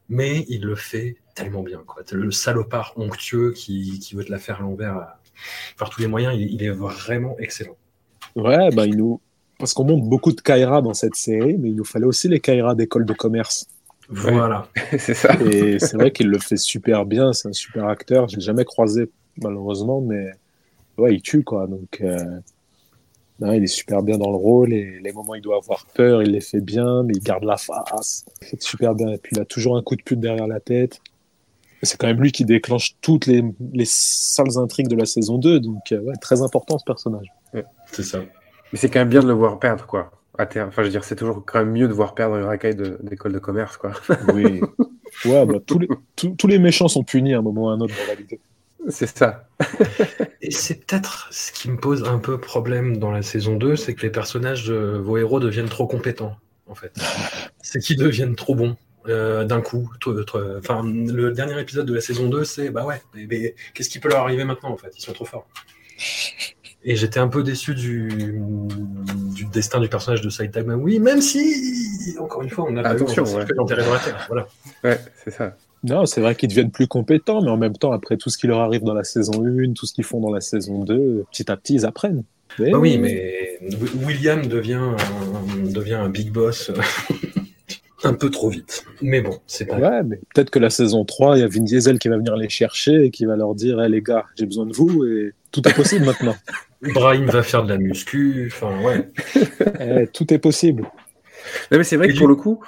mais 0.09 0.45
il 0.49 0.63
le 0.63 0.75
fait 0.75 1.15
tellement 1.33 1.63
bien. 1.63 1.81
Quoi. 1.87 2.03
Le 2.11 2.31
salopard 2.31 2.91
onctueux 2.97 3.53
qui, 3.53 3.99
qui 3.99 4.15
veut 4.15 4.25
te 4.25 4.31
la 4.31 4.37
faire 4.37 4.59
à 4.59 4.63
l'envers 4.63 5.07
par 5.77 5.89
tous 5.89 6.01
les 6.01 6.07
moyens, 6.07 6.35
il, 6.35 6.53
il 6.53 6.63
est 6.63 6.71
vraiment 6.71 7.37
excellent. 7.39 7.77
Ouais, 8.37 8.69
bah, 8.71 8.85
il 8.85 8.97
nous... 8.97 9.19
parce 9.57 9.73
qu'on 9.73 9.83
montre 9.83 10.05
beaucoup 10.05 10.31
de 10.31 10.39
Kaira 10.39 10.81
dans 10.81 10.93
cette 10.93 11.15
série, 11.15 11.57
mais 11.57 11.69
il 11.69 11.75
nous 11.75 11.83
fallait 11.83 12.05
aussi 12.05 12.27
les 12.27 12.39
Kaira 12.39 12.75
d'école 12.75 13.05
de 13.05 13.13
commerce. 13.13 13.67
Voilà. 14.09 14.67
c'est 14.99 15.15
ça. 15.15 15.35
Et 15.51 15.79
c'est 15.79 15.97
vrai 15.97 16.11
qu'il 16.11 16.27
le 16.27 16.39
fait 16.39 16.57
super 16.57 17.05
bien, 17.05 17.33
c'est 17.33 17.49
un 17.49 17.53
super 17.53 17.87
acteur. 17.87 18.29
Je 18.29 18.37
l'ai 18.37 18.41
jamais 18.41 18.63
croisé, 18.63 19.09
malheureusement, 19.41 20.01
mais 20.01 20.31
ouais, 20.97 21.15
il 21.15 21.21
tue, 21.21 21.43
quoi. 21.43 21.67
Donc, 21.67 21.99
euh, 22.01 22.39
non, 23.39 23.51
il 23.53 23.63
est 23.63 23.67
super 23.67 24.01
bien 24.03 24.17
dans 24.17 24.31
le 24.31 24.37
rôle 24.37 24.71
et 24.71 24.99
les 25.03 25.11
moments 25.11 25.31
où 25.31 25.35
il 25.35 25.41
doit 25.41 25.57
avoir 25.57 25.85
peur, 25.93 26.21
il 26.21 26.31
les 26.31 26.41
fait 26.41 26.61
bien, 26.61 27.03
mais 27.03 27.13
il 27.15 27.21
garde 27.21 27.43
la 27.43 27.57
face. 27.57 28.25
Il 28.41 28.47
fait 28.47 28.61
super 28.61 28.95
bien. 28.95 29.09
Et 29.09 29.17
puis, 29.17 29.35
il 29.35 29.41
a 29.41 29.45
toujours 29.45 29.77
un 29.77 29.81
coup 29.81 29.95
de 29.95 30.03
pute 30.03 30.19
derrière 30.19 30.47
la 30.47 30.59
tête. 30.59 30.99
C'est 31.83 31.97
quand 31.97 32.07
même 32.07 32.21
lui 32.21 32.31
qui 32.31 32.45
déclenche 32.45 32.95
toutes 33.01 33.27
les, 33.27 33.43
les 33.73 33.85
sales 33.85 34.57
intrigues 34.57 34.87
de 34.87 34.95
la 34.95 35.05
saison 35.05 35.37
2. 35.37 35.59
Donc, 35.59 35.91
euh, 35.91 36.01
ouais, 36.01 36.15
très 36.19 36.41
important 36.41 36.77
ce 36.77 36.83
personnage. 36.83 37.27
C'est 37.91 38.03
ça. 38.03 38.19
Mais 38.71 38.79
c'est 38.79 38.89
quand 38.89 38.99
même 38.99 39.09
bien 39.09 39.21
de 39.21 39.27
le 39.27 39.33
voir 39.33 39.59
perdre, 39.59 39.85
quoi. 39.85 40.11
À 40.37 40.45
terme. 40.45 40.69
Enfin, 40.69 40.83
je 40.83 40.87
veux 40.87 40.91
dire, 40.91 41.03
c'est 41.03 41.15
toujours 41.15 41.43
quand 41.45 41.59
même 41.59 41.71
mieux 41.71 41.87
de 41.87 41.93
voir 41.93 42.13
perdre 42.13 42.35
une 42.35 42.43
racaille 42.43 42.75
d'école 42.75 43.33
de, 43.33 43.39
commerce, 43.39 43.77
quoi. 43.77 43.91
Oui. 44.33 44.61
Ouais, 45.25 45.45
bah, 45.45 45.55
tous, 45.65 45.79
les, 45.79 45.87
tous, 46.15 46.29
tous 46.37 46.47
les 46.47 46.59
méchants 46.59 46.87
sont 46.87 47.03
punis 47.03 47.33
à 47.33 47.39
un 47.39 47.41
moment 47.41 47.65
ou 47.65 47.69
à 47.69 47.73
un 47.73 47.79
autre 47.79 47.95
dans 47.95 48.07
la 48.07 48.15
vidéo. 48.15 48.37
C'est 48.89 49.17
ça. 49.17 49.47
Et 50.41 50.51
c'est 50.51 50.85
peut-être 50.85 51.27
ce 51.31 51.51
qui 51.51 51.69
me 51.69 51.77
pose 51.77 52.03
un 52.03 52.19
peu 52.19 52.39
problème 52.39 52.97
dans 52.97 53.11
la 53.11 53.21
saison 53.21 53.55
2, 53.55 53.75
c'est 53.75 53.95
que 53.95 54.03
les 54.03 54.11
personnages, 54.11 54.65
de 54.65 54.75
vos 54.75 55.17
héros 55.17 55.39
deviennent 55.39 55.69
trop 55.69 55.87
compétents, 55.87 56.35
en 56.67 56.75
fait. 56.75 56.93
C'est 57.61 57.79
qu'ils 57.79 57.97
deviennent 57.97 58.35
trop 58.35 58.55
bons. 58.55 58.77
euh, 59.09 59.43
d'un 59.43 59.61
coup, 59.61 59.89
enfin, 60.57 60.83
le 60.85 61.31
dernier 61.31 61.59
épisode 61.59 61.85
de 61.85 61.93
la 61.93 62.01
saison 62.01 62.29
2, 62.29 62.43
c'est 62.45 62.69
bah 62.69 62.85
ouais, 62.85 63.01
mais, 63.13 63.25
mais 63.29 63.55
qu'est-ce 63.73 63.89
qui 63.89 63.99
peut 63.99 64.09
leur 64.09 64.19
arriver 64.19 64.43
maintenant 64.45 64.71
en 64.71 64.77
fait? 64.77 64.91
Ils 64.97 65.01
sont 65.01 65.13
trop 65.13 65.25
forts. 65.25 65.47
Et 66.89 66.95
j'étais 66.95 67.19
un 67.19 67.27
peu 67.27 67.43
déçu 67.43 67.75
du, 67.75 68.39
du 69.35 69.45
destin 69.45 69.81
du 69.81 69.89
personnage 69.89 70.21
de 70.21 70.29
Saitama. 70.29 70.75
Oui, 70.75 70.99
même 70.99 71.19
si, 71.19 72.15
encore 72.17 72.43
une 72.43 72.49
fois, 72.49 72.65
on 72.69 72.77
a 72.77 72.81
pas 72.81 72.89
Attention, 72.91 73.25
vu, 73.25 73.31
on 73.31 73.65
ouais. 73.65 73.75
la 73.75 73.99
terre. 73.99 74.25
Voilà. 74.29 74.47
Ouais, 74.85 74.97
c'est 75.21 75.31
ça. 75.31 75.57
Non, 75.83 76.05
c'est 76.05 76.21
vrai 76.21 76.33
qu'ils 76.33 76.47
deviennent 76.47 76.71
plus 76.71 76.87
compétents, 76.87 77.41
mais 77.41 77.49
en 77.49 77.57
même 77.57 77.75
temps, 77.75 77.91
après 77.91 78.15
tout 78.15 78.29
ce 78.29 78.37
qui 78.37 78.47
leur 78.47 78.59
arrive 78.59 78.83
dans 78.83 78.93
la 78.93 79.03
saison 79.03 79.45
1, 79.45 79.73
tout 79.73 79.85
ce 79.85 79.93
qu'ils 79.93 80.05
font 80.05 80.21
dans 80.21 80.31
la 80.31 80.39
saison 80.39 80.85
2, 80.85 81.25
petit 81.29 81.51
à 81.51 81.57
petit, 81.57 81.75
ils 81.75 81.85
apprennent. 81.85 82.23
Mais 82.57 82.71
Bah 82.71 82.79
oui, 82.79 82.97
mais 82.97 83.59
William 84.05 84.47
devient 84.47 84.79
un, 84.79 84.95
devient 85.69 85.95
un 85.95 86.07
big 86.07 86.31
boss 86.31 86.71
un 88.07 88.13
peu 88.13 88.29
trop 88.29 88.49
vite. 88.49 88.85
Mais 89.01 89.21
bon, 89.21 89.39
c'est 89.47 89.65
pas. 89.65 89.77
Ouais, 89.77 90.03
mais 90.03 90.19
peut-être 90.33 90.49
que 90.49 90.59
la 90.59 90.69
saison 90.69 91.05
3, 91.05 91.37
il 91.37 91.41
y 91.41 91.43
a 91.43 91.47
Vin 91.47 91.61
Diesel 91.63 91.99
qui 91.99 92.07
va 92.09 92.17
venir 92.17 92.35
les 92.35 92.49
chercher 92.49 93.05
et 93.05 93.11
qui 93.11 93.25
va 93.25 93.35
leur 93.35 93.53
dire 93.55 93.81
hey, 93.81 93.91
les 93.91 94.01
gars, 94.01 94.25
j'ai 94.35 94.45
besoin 94.45 94.65
de 94.65 94.73
vous 94.73 95.05
et 95.05 95.33
tout 95.51 95.67
est 95.67 95.75
possible 95.75 96.05
maintenant. 96.11 96.35
Brahim 96.81 97.25
va 97.25 97.43
faire 97.43 97.63
de 97.63 97.69
la 97.69 97.77
muscu. 97.77 98.49
Enfin, 98.51 98.71
ouais. 98.83 99.09
Eh, 99.79 100.07
tout 100.07 100.33
est 100.33 100.39
possible. 100.39 100.83
Non, 101.71 101.77
mais 101.77 101.83
c'est 101.83 101.97
vrai 101.97 102.07
Et 102.07 102.09
que 102.09 102.13
du- 102.13 102.19
pour 102.19 102.27
le 102.27 102.35
coup, 102.35 102.59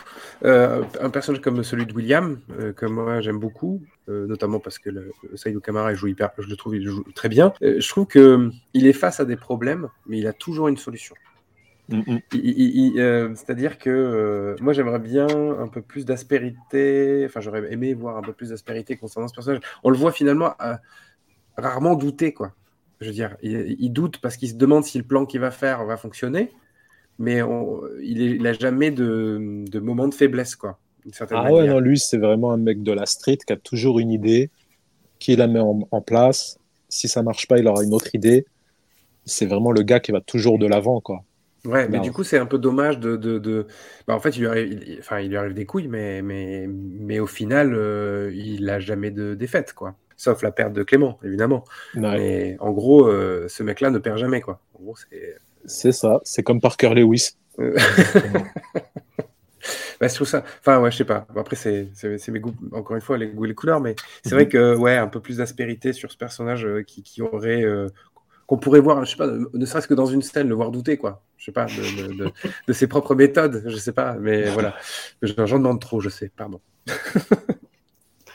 euh, 0.46 0.84
un 1.02 1.10
personnage 1.10 1.42
comme 1.42 1.64
celui 1.64 1.86
de 1.86 1.94
William, 1.94 2.40
euh, 2.60 2.72
que 2.72 2.86
moi 2.86 3.20
j'aime 3.20 3.40
beaucoup, 3.40 3.82
euh, 4.08 4.26
notamment 4.28 4.60
parce 4.60 4.80
que 4.80 4.90
le, 4.90 5.12
le 5.30 5.36
Saïdou 5.38 5.60
Kamara 5.60 5.92
il 5.92 5.98
joue 5.98 6.08
hyper, 6.08 6.30
je 6.38 6.48
le 6.48 6.56
trouve 6.56 6.76
il 6.76 6.88
joue 6.88 7.04
très 7.14 7.28
bien. 7.30 7.52
euh, 7.62 7.76
je 7.80 7.90
trouve 7.90 8.06
que 8.06 8.50
il 8.74 8.88
est 8.88 8.94
face 8.94 9.20
à 9.20 9.26
des 9.26 9.36
problèmes, 9.36 9.88
mais 10.08 10.20
il 10.20 10.28
a 10.28 10.34
toujours 10.34 10.68
une 10.70 10.78
solution. 10.78 11.16
Mm, 11.92 12.02
euh, 12.36 13.34
C'est-à-dire 13.36 13.78
que 13.80 13.90
euh, 13.90 14.56
moi 14.62 14.74
j'aimerais 14.74 15.00
bien 15.00 15.28
un 15.28 15.68
peu 15.68 15.82
plus 15.82 16.06
d'aspérité, 16.06 17.24
enfin 17.26 17.40
j'aurais 17.42 17.72
aimé 17.74 17.94
voir 17.96 18.18
un 18.18 18.22
peu 18.22 18.34
plus 18.34 18.50
d'aspérité 18.50 18.96
concernant 18.98 19.28
ce 19.28 19.34
personnage. 19.34 19.62
On 19.84 19.90
le 19.90 19.98
voit 19.98 20.12
finalement 20.12 20.54
euh, 20.62 20.76
rarement 21.58 21.96
douter, 21.96 22.34
quoi. 22.34 22.54
Je 23.02 23.08
veux 23.08 23.14
dire, 23.14 23.38
il, 23.44 23.76
il 23.80 23.92
doute 23.92 24.20
parce 24.22 24.38
qu'il 24.38 24.50
se 24.50 24.56
demande 24.56 24.86
si 24.86 24.98
le 25.00 25.06
plan 25.06 25.26
qu'il 25.26 25.42
va 25.42 25.52
faire 25.52 25.86
va 25.86 25.98
fonctionner, 25.98 26.52
mais 27.20 27.42
on- 27.44 27.82
il, 28.02 28.22
est- 28.22 28.36
il 28.38 28.48
a 28.48 28.54
jamais 28.54 28.92
de, 28.92 29.66
de 29.70 29.80
moment 29.80 30.08
de 30.08 30.16
faiblesse, 30.16 30.56
quoi. 30.56 30.80
Ah 31.32 31.52
ouais, 31.52 31.68
non, 31.68 31.80
lui, 31.80 32.00
c'est 32.00 32.18
vraiment 32.18 32.52
un 32.52 32.58
mec 32.58 32.84
de 32.84 32.92
la 32.92 33.06
street 33.06 33.38
qui 33.46 33.54
a 33.54 33.58
toujours 33.58 34.00
une 34.00 34.12
idée, 34.12 34.52
qui 35.20 35.36
la 35.36 35.48
met 35.48 35.60
en, 35.60 35.82
en 35.92 36.02
place. 36.02 36.60
Si 36.90 37.08
ça 37.10 37.24
marche 37.24 37.48
pas, 37.48 37.60
il 37.60 37.68
aura 37.68 37.84
une 37.84 37.94
autre 37.94 38.16
idée. 38.16 38.46
C'est 39.26 39.46
vraiment 39.48 39.72
le 39.72 39.84
gars 39.84 40.00
qui 40.02 40.12
va 40.14 40.22
toujours 40.22 40.60
de 40.60 40.68
l'avant, 40.68 41.02
quoi. 41.02 41.24
Ouais, 41.66 41.90
mais 41.90 41.98
Non. 41.98 42.04
du 42.04 42.12
coup, 42.14 42.24
c'est 42.24 42.38
un 42.38 42.46
peu 42.46 42.58
dommage 42.58 43.00
de. 43.00 43.18
de, 43.18 43.38
de- 43.38 43.68
Bah, 44.08 44.16
en 44.16 44.20
fait, 44.20 44.30
il 44.38 44.42
lui, 44.42 44.48
arrive, 44.48 44.82
il- 44.88 45.00
enfin, 45.00 45.20
il 45.20 45.30
lui 45.30 45.38
arrive 45.38 45.54
des 45.54 45.66
couilles, 45.66 45.90
mais, 45.90 46.22
mais, 46.22 46.68
mais 46.70 47.20
au 47.20 47.28
final, 47.28 47.74
euh, 47.74 48.32
il 48.34 48.70
a 48.70 48.80
jamais 48.80 49.12
de 49.12 49.34
défaite, 49.36 49.74
quoi. 49.74 49.96
Sauf 50.16 50.42
la 50.42 50.52
perte 50.52 50.74
de 50.74 50.84
Clément, 50.84 51.20
évidemment. 51.24 51.64
Ouais, 51.96 52.02
Mais 52.18 52.58
en 52.60 52.72
gros, 52.72 53.08
euh, 53.08 53.46
ce 53.50 53.64
mec-là 53.64 53.90
ne 53.90 54.00
perd 54.00 54.18
jamais, 54.18 54.42
quoi. 54.42 54.62
En 54.76 54.84
gros, 54.84 54.96
c'est. 54.96 55.36
c'est 55.66 55.92
ça. 55.92 56.22
C'est 56.24 56.44
comme 56.44 56.62
Parker 56.62 56.94
Lewis. 56.94 57.32
Euh, 57.60 57.76
bah, 60.00 60.08
je 60.08 60.16
trouve 60.16 60.28
ça. 60.28 60.44
Enfin, 60.60 60.80
ouais, 60.80 60.92
je 60.92 60.98
sais 60.98 61.06
pas. 61.06 61.28
Après, 61.36 61.56
c'est 61.58 61.90
mes 62.30 62.40
goûts, 62.40 62.54
encore 62.72 62.96
une 62.96 63.02
fois, 63.02 63.18
les 63.18 63.28
goûts 63.28 63.46
et 63.46 63.50
les 63.50 63.56
couleurs, 63.56 63.82
mais 63.82 63.96
c'est 64.24 64.34
vrai 64.34 64.48
que, 64.48 64.76
ouais, 64.76 64.96
un 64.96 65.08
peu 65.08 65.20
plus 65.20 65.38
d'aspérité 65.38 65.92
sur 65.92 66.10
ce 66.12 66.18
personnage 66.18 66.66
euh, 66.66 66.84
qui, 66.84 67.04
qui 67.04 67.22
aurait. 67.22 67.64
euh, 67.64 67.88
qu'on 68.50 68.58
pourrait 68.58 68.80
voir, 68.80 69.06
je 69.06 69.12
sais 69.12 69.16
pas, 69.18 69.28
ne 69.54 69.66
serait-ce 69.66 69.88
que 69.88 69.94
dans 69.94 70.08
une 70.08 70.24
scène, 70.24 70.48
le 70.50 70.56
voir 70.56 70.72
douter, 70.72 70.98
quoi. 70.98 71.22
Je 71.38 71.46
sais 71.46 71.52
pas, 71.52 71.66
de, 71.68 72.08
de, 72.08 72.14
de- 72.14 72.32
de 72.68 72.74
ses 72.74 72.88
propres 72.88 73.14
méthodes, 73.14 73.62
je 73.68 73.78
sais 73.78 73.92
pas, 73.92 74.16
mais 74.20 74.50
voilà. 74.50 74.74
J'en 75.22 75.60
demande 75.60 75.80
trop, 75.80 76.00
je 76.02 76.10
sais, 76.10 76.32
pardon. 76.36 76.60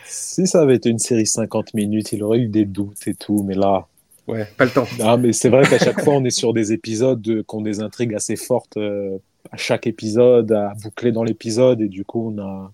Si 0.04 0.46
ça 0.46 0.60
avait 0.62 0.76
été 0.76 0.88
une 0.88 0.98
série 1.00 1.26
50 1.26 1.74
minutes, 1.74 2.12
il 2.12 2.22
aurait 2.22 2.38
eu 2.38 2.48
des 2.48 2.64
doutes 2.64 3.08
et 3.08 3.14
tout, 3.14 3.42
mais 3.42 3.54
là. 3.54 3.86
Ouais, 4.28 4.46
pas 4.56 4.64
le 4.66 4.70
temps. 4.70 4.86
Ah, 5.00 5.16
mais 5.16 5.32
c'est 5.32 5.48
vrai 5.48 5.66
qu'à 5.68 5.78
chaque 5.78 6.00
fois, 6.02 6.14
on 6.14 6.24
est 6.24 6.30
sur 6.30 6.52
des 6.52 6.72
épisodes 6.72 7.20
de- 7.20 7.42
qui 7.42 7.54
ont 7.56 7.60
des 7.60 7.80
intrigues 7.80 8.14
assez 8.14 8.36
fortes 8.36 8.76
euh, 8.76 9.18
à 9.50 9.56
chaque 9.56 9.86
épisode, 9.88 10.52
à 10.52 10.74
boucler 10.82 11.10
dans 11.10 11.24
l'épisode, 11.24 11.80
et 11.80 11.88
du 11.88 12.04
coup, 12.04 12.32
on 12.34 12.40
a, 12.40 12.72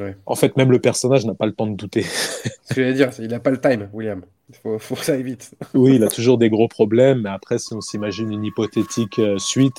Ouais. 0.00 0.16
En 0.26 0.34
fait, 0.34 0.56
même 0.56 0.70
le 0.70 0.78
personnage 0.78 1.24
n'a 1.26 1.34
pas 1.34 1.46
le 1.46 1.52
temps 1.52 1.66
de 1.66 1.74
douter. 1.76 2.02
Ce 2.64 2.74
que 2.74 2.92
dire, 2.92 3.10
il 3.18 3.28
n'a 3.28 3.40
pas 3.40 3.50
le 3.50 3.60
time, 3.60 3.88
William. 3.92 4.22
Il 4.48 4.54
faut, 4.56 4.78
faut 4.78 4.94
que 4.94 5.04
ça 5.04 5.14
aille 5.14 5.22
vite. 5.22 5.52
Oui, 5.74 5.96
il 5.96 6.04
a 6.04 6.08
toujours 6.08 6.38
des 6.38 6.50
gros 6.50 6.68
problèmes, 6.68 7.22
mais 7.22 7.30
après, 7.30 7.58
si 7.58 7.74
on 7.74 7.80
s'imagine 7.80 8.30
une 8.30 8.44
hypothétique 8.44 9.18
euh, 9.18 9.38
suite, 9.38 9.76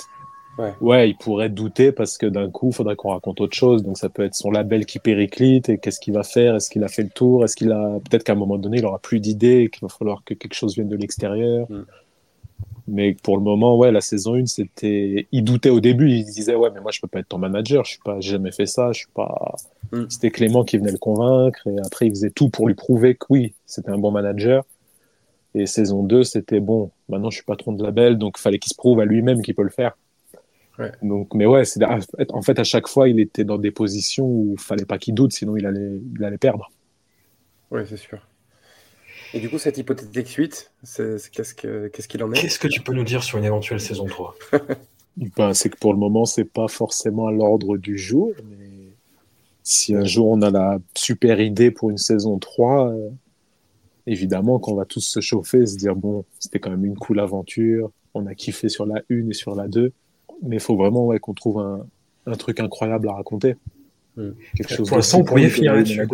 Ouais. 0.81 1.10
il 1.10 1.15
pourrait 1.15 1.49
douter 1.49 1.91
parce 1.91 2.18
que 2.18 2.26
d'un 2.26 2.49
coup, 2.49 2.69
il 2.69 2.76
faudrait 2.76 2.95
qu'on 2.95 3.11
raconte 3.11 3.41
autre 3.41 3.56
chose. 3.56 3.84
Donc, 3.84 3.98
ça 3.98 4.10
peut 4.10 4.23
être 4.23 4.34
son 4.34 4.49
label 4.52 4.85
qui 4.85 4.99
périclite 4.99 5.69
et 5.69 5.77
qu'est-ce 5.77 5.99
qu'il 5.99 6.14
va 6.14 6.23
faire? 6.23 6.56
Est-ce 6.56 6.69
qu'il 6.69 6.84
a 6.84 6.88
fait 6.88 7.03
le 7.03 7.10
tour? 7.10 7.45
Est-ce 7.45 7.56
qu'il 7.56 7.72
a 7.72 7.99
peut-être 8.10 8.23
qu'à 8.23 8.34
un 8.34 8.38
moment 8.38 8.57
donné, 8.57 8.77
il 8.80 8.85
aura 8.85 8.99
plus 8.99 9.19
d'idées 9.19 9.61
et 9.65 9.69
qu'il 9.69 9.81
va 9.81 9.89
falloir 9.89 10.23
que 10.26 10.34
quelque 10.34 10.56
chose 10.56 10.73
vienne 10.76 10.89
de 10.89 10.95
l'extérieur? 10.95 11.68
Mm. 11.69 11.85
Mais 12.88 13.15
pour 13.22 13.35
le 13.35 13.43
moment, 13.43 13.77
ouais, 13.77 13.91
la 13.91 14.01
saison 14.01 14.35
1, 14.35 14.45
c'était. 14.45 15.27
Il 15.31 15.43
doutait 15.43 15.69
au 15.69 15.81
début, 15.81 16.09
il 16.09 16.23
disait, 16.23 16.55
ouais, 16.55 16.69
mais 16.73 16.80
moi, 16.80 16.91
je 16.91 17.01
peux 17.01 17.07
pas 17.07 17.19
être 17.19 17.27
ton 17.27 17.38
manager, 17.38 17.84
je 17.84 17.91
suis 17.91 17.99
pas, 18.03 18.19
j'ai 18.22 18.31
jamais 18.31 18.51
fait 18.51 18.65
ça, 18.65 18.91
je 18.93 18.99
suis 18.99 19.11
pas. 19.14 19.55
Mm. 19.91 20.05
C'était 20.09 20.31
Clément 20.31 20.64
qui 20.64 20.77
venait 20.77 20.91
le 20.91 20.97
convaincre 20.97 21.68
et 21.68 21.77
après, 21.85 22.07
il 22.07 22.11
faisait 22.11 22.30
tout 22.30 22.49
pour 22.49 22.68
lui 22.68 22.76
prouver 22.76 23.15
que 23.15 23.26
oui, 23.30 23.53
c'était 23.65 23.89
un 23.89 23.97
bon 23.97 24.11
manager. 24.11 24.64
Et 25.53 25.65
saison 25.65 26.03
2, 26.03 26.23
c'était 26.23 26.59
bon, 26.59 26.91
maintenant 27.09 27.30
je 27.30 27.38
suis 27.38 27.45
patron 27.45 27.72
de 27.72 27.84
label, 27.84 28.18
donc 28.18 28.35
il 28.38 28.41
fallait 28.41 28.59
qu'il 28.59 28.72
se 28.72 28.77
prouve 28.77 28.99
à 28.99 29.05
lui-même 29.05 29.41
qu'il 29.41 29.55
peut 29.55 29.64
le 29.64 29.69
faire. 29.69 29.97
Ouais. 30.77 30.91
Donc, 31.01 31.34
mais 31.34 31.47
ouais, 31.47 31.65
c'est, 31.65 31.84
en 31.84 32.41
fait, 32.43 32.59
à 32.59 32.64
chaque 32.64 32.88
fois, 32.88 33.09
il 33.09 33.19
était 33.19 33.43
dans 33.43 33.57
des 33.57 33.72
positions 33.72 34.26
où 34.27 34.53
il 34.53 34.61
fallait 34.61 34.85
pas 34.85 34.99
qu'il 34.99 35.15
doute, 35.15 35.34
sinon 35.34 35.57
il 35.57 35.65
allait, 35.65 35.99
il 36.15 36.23
allait 36.23 36.38
perdre. 36.38 36.69
Oui, 37.72 37.81
c'est 37.88 37.97
sûr. 37.97 38.19
Et 39.33 39.39
du 39.39 39.49
coup, 39.49 39.57
cette 39.57 39.77
hypothétique 39.77 40.27
suite, 40.27 40.71
qu'est-ce, 40.83 41.53
que, 41.53 41.87
qu'est-ce 41.87 42.07
qu'il 42.07 42.23
en 42.23 42.31
est? 42.31 42.39
Qu'est-ce 42.39 42.59
que 42.59 42.67
tu 42.67 42.81
peux 42.81 42.93
nous 42.93 43.03
dire 43.03 43.23
sur 43.23 43.37
une 43.37 43.45
éventuelle 43.45 43.79
saison 43.79 44.05
3 44.05 44.35
Ben, 45.35 45.53
c'est 45.53 45.69
que 45.69 45.77
pour 45.77 45.93
le 45.93 45.99
moment, 45.99 46.25
c'est 46.25 46.45
pas 46.45 46.67
forcément 46.67 47.27
à 47.27 47.31
l'ordre 47.31 47.77
du 47.77 47.97
jour, 47.97 48.33
mais 48.47 48.67
si 49.63 49.95
un 49.95 50.05
jour 50.05 50.27
on 50.27 50.41
a 50.43 50.51
la 50.51 50.77
super 50.95 51.41
idée 51.41 51.71
pour 51.71 51.89
une 51.89 51.97
saison 51.97 52.37
3, 52.37 52.91
euh, 52.91 53.09
évidemment 54.05 54.59
qu'on 54.59 54.75
va 54.75 54.85
tous 54.85 55.01
se 55.01 55.19
chauffer, 55.19 55.65
se 55.65 55.75
dire 55.75 55.95
bon, 55.95 56.23
c'était 56.39 56.59
quand 56.59 56.69
même 56.69 56.85
une 56.85 56.95
cool 56.95 57.19
aventure, 57.19 57.89
on 58.13 58.27
a 58.27 58.35
kiffé 58.35 58.69
sur 58.69 58.85
la 58.85 59.01
1 59.09 59.29
et 59.29 59.33
sur 59.33 59.55
la 59.55 59.67
2, 59.67 59.91
mais 60.43 60.57
il 60.57 60.61
faut 60.61 60.77
vraiment 60.77 61.07
ouais, 61.07 61.19
qu'on 61.19 61.33
trouve 61.33 61.59
un, 61.59 61.87
un 62.27 62.35
truc 62.35 62.59
incroyable 62.59 63.09
à 63.09 63.13
raconter. 63.13 63.55
Mm. 64.17 64.29
Quelque 64.55 64.73
chose 64.73 64.87
Pour 64.87 64.97
l'instant, 64.97 65.23
cool 65.23 65.41
que 65.41 65.49
finir 65.49 65.73
et 65.73 65.77
là-dessus. 65.77 66.07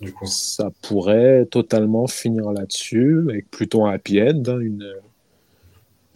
Du 0.00 0.12
coup. 0.12 0.26
Ça 0.26 0.70
pourrait 0.82 1.46
totalement 1.50 2.06
finir 2.06 2.52
là-dessus, 2.52 3.26
avec 3.28 3.50
plutôt 3.50 3.84
un 3.84 3.92
happy 3.92 4.22
end. 4.22 4.42
hein, 4.46 4.58
une... 4.60 4.94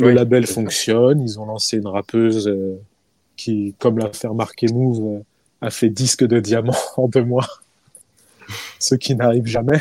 Le 0.01 0.07
Oui, 0.09 0.15
label 0.15 0.47
fonctionne, 0.47 1.21
ils 1.23 1.39
ont 1.39 1.47
lancé 1.47 1.77
une 1.77 1.87
rappeuse 1.87 2.49
euh, 2.49 2.81
qui, 3.37 3.75
comme 3.79 3.99
l'a 3.99 4.13
fait 4.13 4.27
remarquer 4.27 4.67
Move, 4.67 5.19
euh, 5.19 5.21
a 5.61 5.71
fait 5.71 5.89
disque 5.89 6.25
de 6.25 6.41
diamant 6.41 6.75
en 6.97 7.07
deux 7.07 7.23
mois, 7.25 7.47
ce 8.81 8.97
qui 8.97 9.15
n'arrive 9.15 9.47
jamais. 9.47 9.79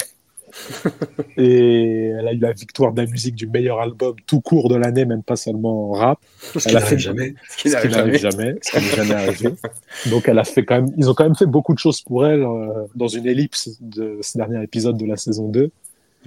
Et 1.38 2.08
elle 2.18 2.28
a 2.28 2.34
eu 2.34 2.38
la 2.38 2.54
victoire 2.54 2.94
de 2.94 3.02
la 3.02 3.08
musique 3.08 3.36
du 3.36 3.48
meilleur 3.48 3.80
album 3.80 4.16
tout 4.28 4.42
court 4.42 4.70
de 4.70 4.76
l'année, 4.76 5.06
même 5.06 5.24
pas 5.24 5.36
seulement 5.36 5.90
en 5.90 5.92
rap. 5.94 6.20
Ce 6.40 6.58
Elle 6.58 6.62
qui 6.62 6.78
a 6.78 6.80
fait 6.80 6.96
n'arrive 6.96 7.00
jamais. 7.00 7.36
Ce 7.50 7.58
qui 7.58 7.70
n'arrive 7.70 7.92
jamais. 7.92 8.18
jamais, 8.18 8.56
ce 8.62 8.72
qui 8.72 8.78
n'est 8.78 8.96
jamais 8.96 9.14
arrivé. 9.14 9.50
Donc 10.10 10.28
elle 10.28 10.40
a 10.40 10.44
fait 10.44 10.64
quand 10.64 10.76
même, 10.76 10.94
ils 10.98 11.10
ont 11.10 11.14
quand 11.14 11.24
même 11.24 11.36
fait 11.36 11.46
beaucoup 11.46 11.74
de 11.74 11.80
choses 11.80 12.02
pour 12.02 12.26
elle 12.26 12.44
euh, 12.44 12.86
dans 12.96 13.08
une 13.08 13.26
ellipse 13.26 13.78
de 13.82 14.20
ce 14.22 14.38
dernier 14.38 14.64
épisode 14.64 14.98
de 14.98 15.06
la 15.06 15.18
saison 15.18 15.50
2. 15.50 15.72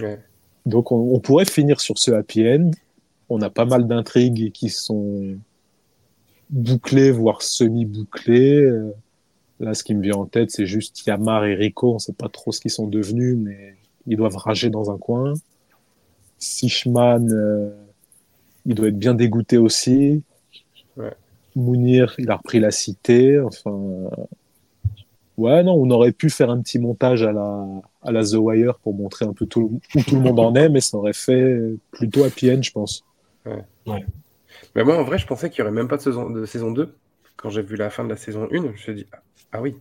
Ouais. 0.01 0.19
Donc 0.65 0.93
on, 0.93 1.15
on 1.15 1.21
pourrait 1.21 1.45
finir 1.45 1.81
sur 1.81 1.99
ce 1.99 2.11
happy 2.11 2.49
end. 2.49 2.71
On 3.29 3.41
a 3.43 3.51
pas 3.51 3.65
mal 3.65 3.87
d'intrigues 3.87 4.53
qui 4.53 4.69
sont 4.69 5.37
bouclées, 6.51 7.11
voire 7.11 7.43
semi-bouclées. 7.43 8.61
Euh, 8.63 8.93
Là, 9.59 9.73
ce 9.73 9.83
qui 9.83 9.95
me 9.95 10.03
vient 10.03 10.17
en 10.17 10.27
tête, 10.27 10.51
c'est 10.51 10.67
juste 10.67 11.07
Yamar 11.07 11.47
et 11.47 11.55
Rico. 11.55 11.95
On 11.95 11.99
sait 11.99 12.13
pas 12.13 12.29
trop 12.29 12.53
ce 12.53 12.61
qu'ils 12.61 12.71
sont 12.71 12.87
devenus, 12.87 13.37
mais 13.39 13.75
ils 14.07 14.17
doivent 14.17 14.37
rager 14.37 14.71
dans 14.71 14.91
un 14.91 14.99
coin. 14.99 15.35
Sishman, 16.39 17.27
euh, 17.31 17.71
il 18.67 18.75
doit 18.75 18.89
être 18.89 18.99
bien 18.99 19.15
dégoûté 19.15 19.59
aussi. 19.59 20.23
Ouais. 20.97 21.13
Mounir, 21.55 22.15
il 22.19 22.31
a 22.31 22.37
repris 22.37 22.61
la 22.61 22.71
cité. 22.71 23.41
Enfin, 23.41 23.71
euh, 23.73 24.09
ouais, 25.39 25.63
non, 25.63 25.75
on 25.75 25.91
aurait 25.91 26.13
pu 26.13 26.31
faire 26.31 26.51
un 26.51 26.61
petit 26.61 26.79
montage 26.79 27.23
à 27.23 27.33
la, 27.33 27.67
à 28.03 28.13
la 28.13 28.25
The 28.25 28.35
Wire 28.35 28.79
pour 28.83 28.95
montrer 28.95 29.25
un 29.25 29.33
peu 29.33 29.47
tout, 29.47 29.61
le- 29.61 29.67
où 30.01 30.03
tout 30.05 30.17
le 30.17 30.21
monde 30.23 30.39
en 30.41 30.55
est, 30.55 30.69
mais 30.69 30.81
ça 30.81 30.97
aurait 30.99 31.13
fait 31.13 31.59
plutôt 31.93 32.25
happy 32.25 32.51
end, 32.51 32.63
je 32.63 32.71
pense. 32.73 33.05
Mais 34.75 34.85
moi, 34.85 34.99
en 34.99 35.05
vrai, 35.05 35.19
je 35.19 35.27
pensais 35.27 35.51
qu'il 35.51 35.63
n'y 35.63 35.69
aurait 35.69 35.77
même 35.77 35.89
pas 35.89 35.97
de 35.97 36.03
saison, 36.03 36.31
de 36.31 36.45
saison 36.47 36.71
2. 36.71 36.95
Quand 37.37 37.51
j'ai 37.51 37.63
vu 37.63 37.77
la 37.77 37.91
fin 37.91 38.05
de 38.05 38.09
la 38.11 38.17
saison 38.17 38.49
1, 38.51 38.57
je 38.57 38.69
me 38.69 38.77
suis 38.77 38.95
dit, 38.95 39.07
ah, 39.13 39.19
ah 39.53 39.63
oui. 39.63 39.77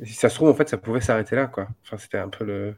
Et 0.00 0.06
si 0.06 0.14
ça 0.14 0.28
se 0.30 0.34
trouve, 0.36 0.48
en 0.48 0.54
fait, 0.54 0.68
ça 0.68 0.78
pouvait 0.78 1.00
s'arrêter 1.02 1.36
là, 1.36 1.46
quoi. 1.46 1.68
Enfin, 1.84 1.98
c'était 1.98 2.18
un 2.18 2.28
peu 2.28 2.44
le. 2.44 2.74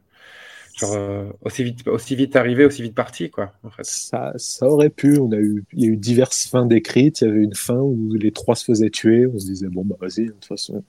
Genre, 0.77 0.93
euh, 0.93 1.29
aussi, 1.41 1.63
vite, 1.63 1.87
aussi 1.87 2.15
vite 2.15 2.35
arrivé, 2.35 2.65
aussi 2.65 2.81
vite 2.81 2.95
parti, 2.95 3.29
quoi, 3.29 3.53
en 3.63 3.69
fait. 3.69 3.85
Ça, 3.85 4.33
ça 4.35 4.67
aurait 4.67 4.89
pu. 4.89 5.17
On 5.19 5.31
a 5.31 5.37
eu, 5.37 5.63
il 5.73 5.83
y 5.83 5.87
a 5.87 5.89
eu 5.89 5.95
diverses 5.95 6.47
fins 6.47 6.65
décrites. 6.65 7.21
Il 7.21 7.27
y 7.27 7.31
avait 7.31 7.43
une 7.43 7.55
fin 7.55 7.77
où 7.77 8.13
les 8.13 8.31
trois 8.31 8.55
se 8.55 8.65
faisaient 8.65 8.89
tuer. 8.89 9.25
On 9.25 9.39
se 9.39 9.45
disait, 9.45 9.67
bon, 9.69 9.85
bah, 9.85 9.95
vas-y, 9.99 10.25
de 10.25 10.31
toute 10.31 10.45
façon, 10.45 10.83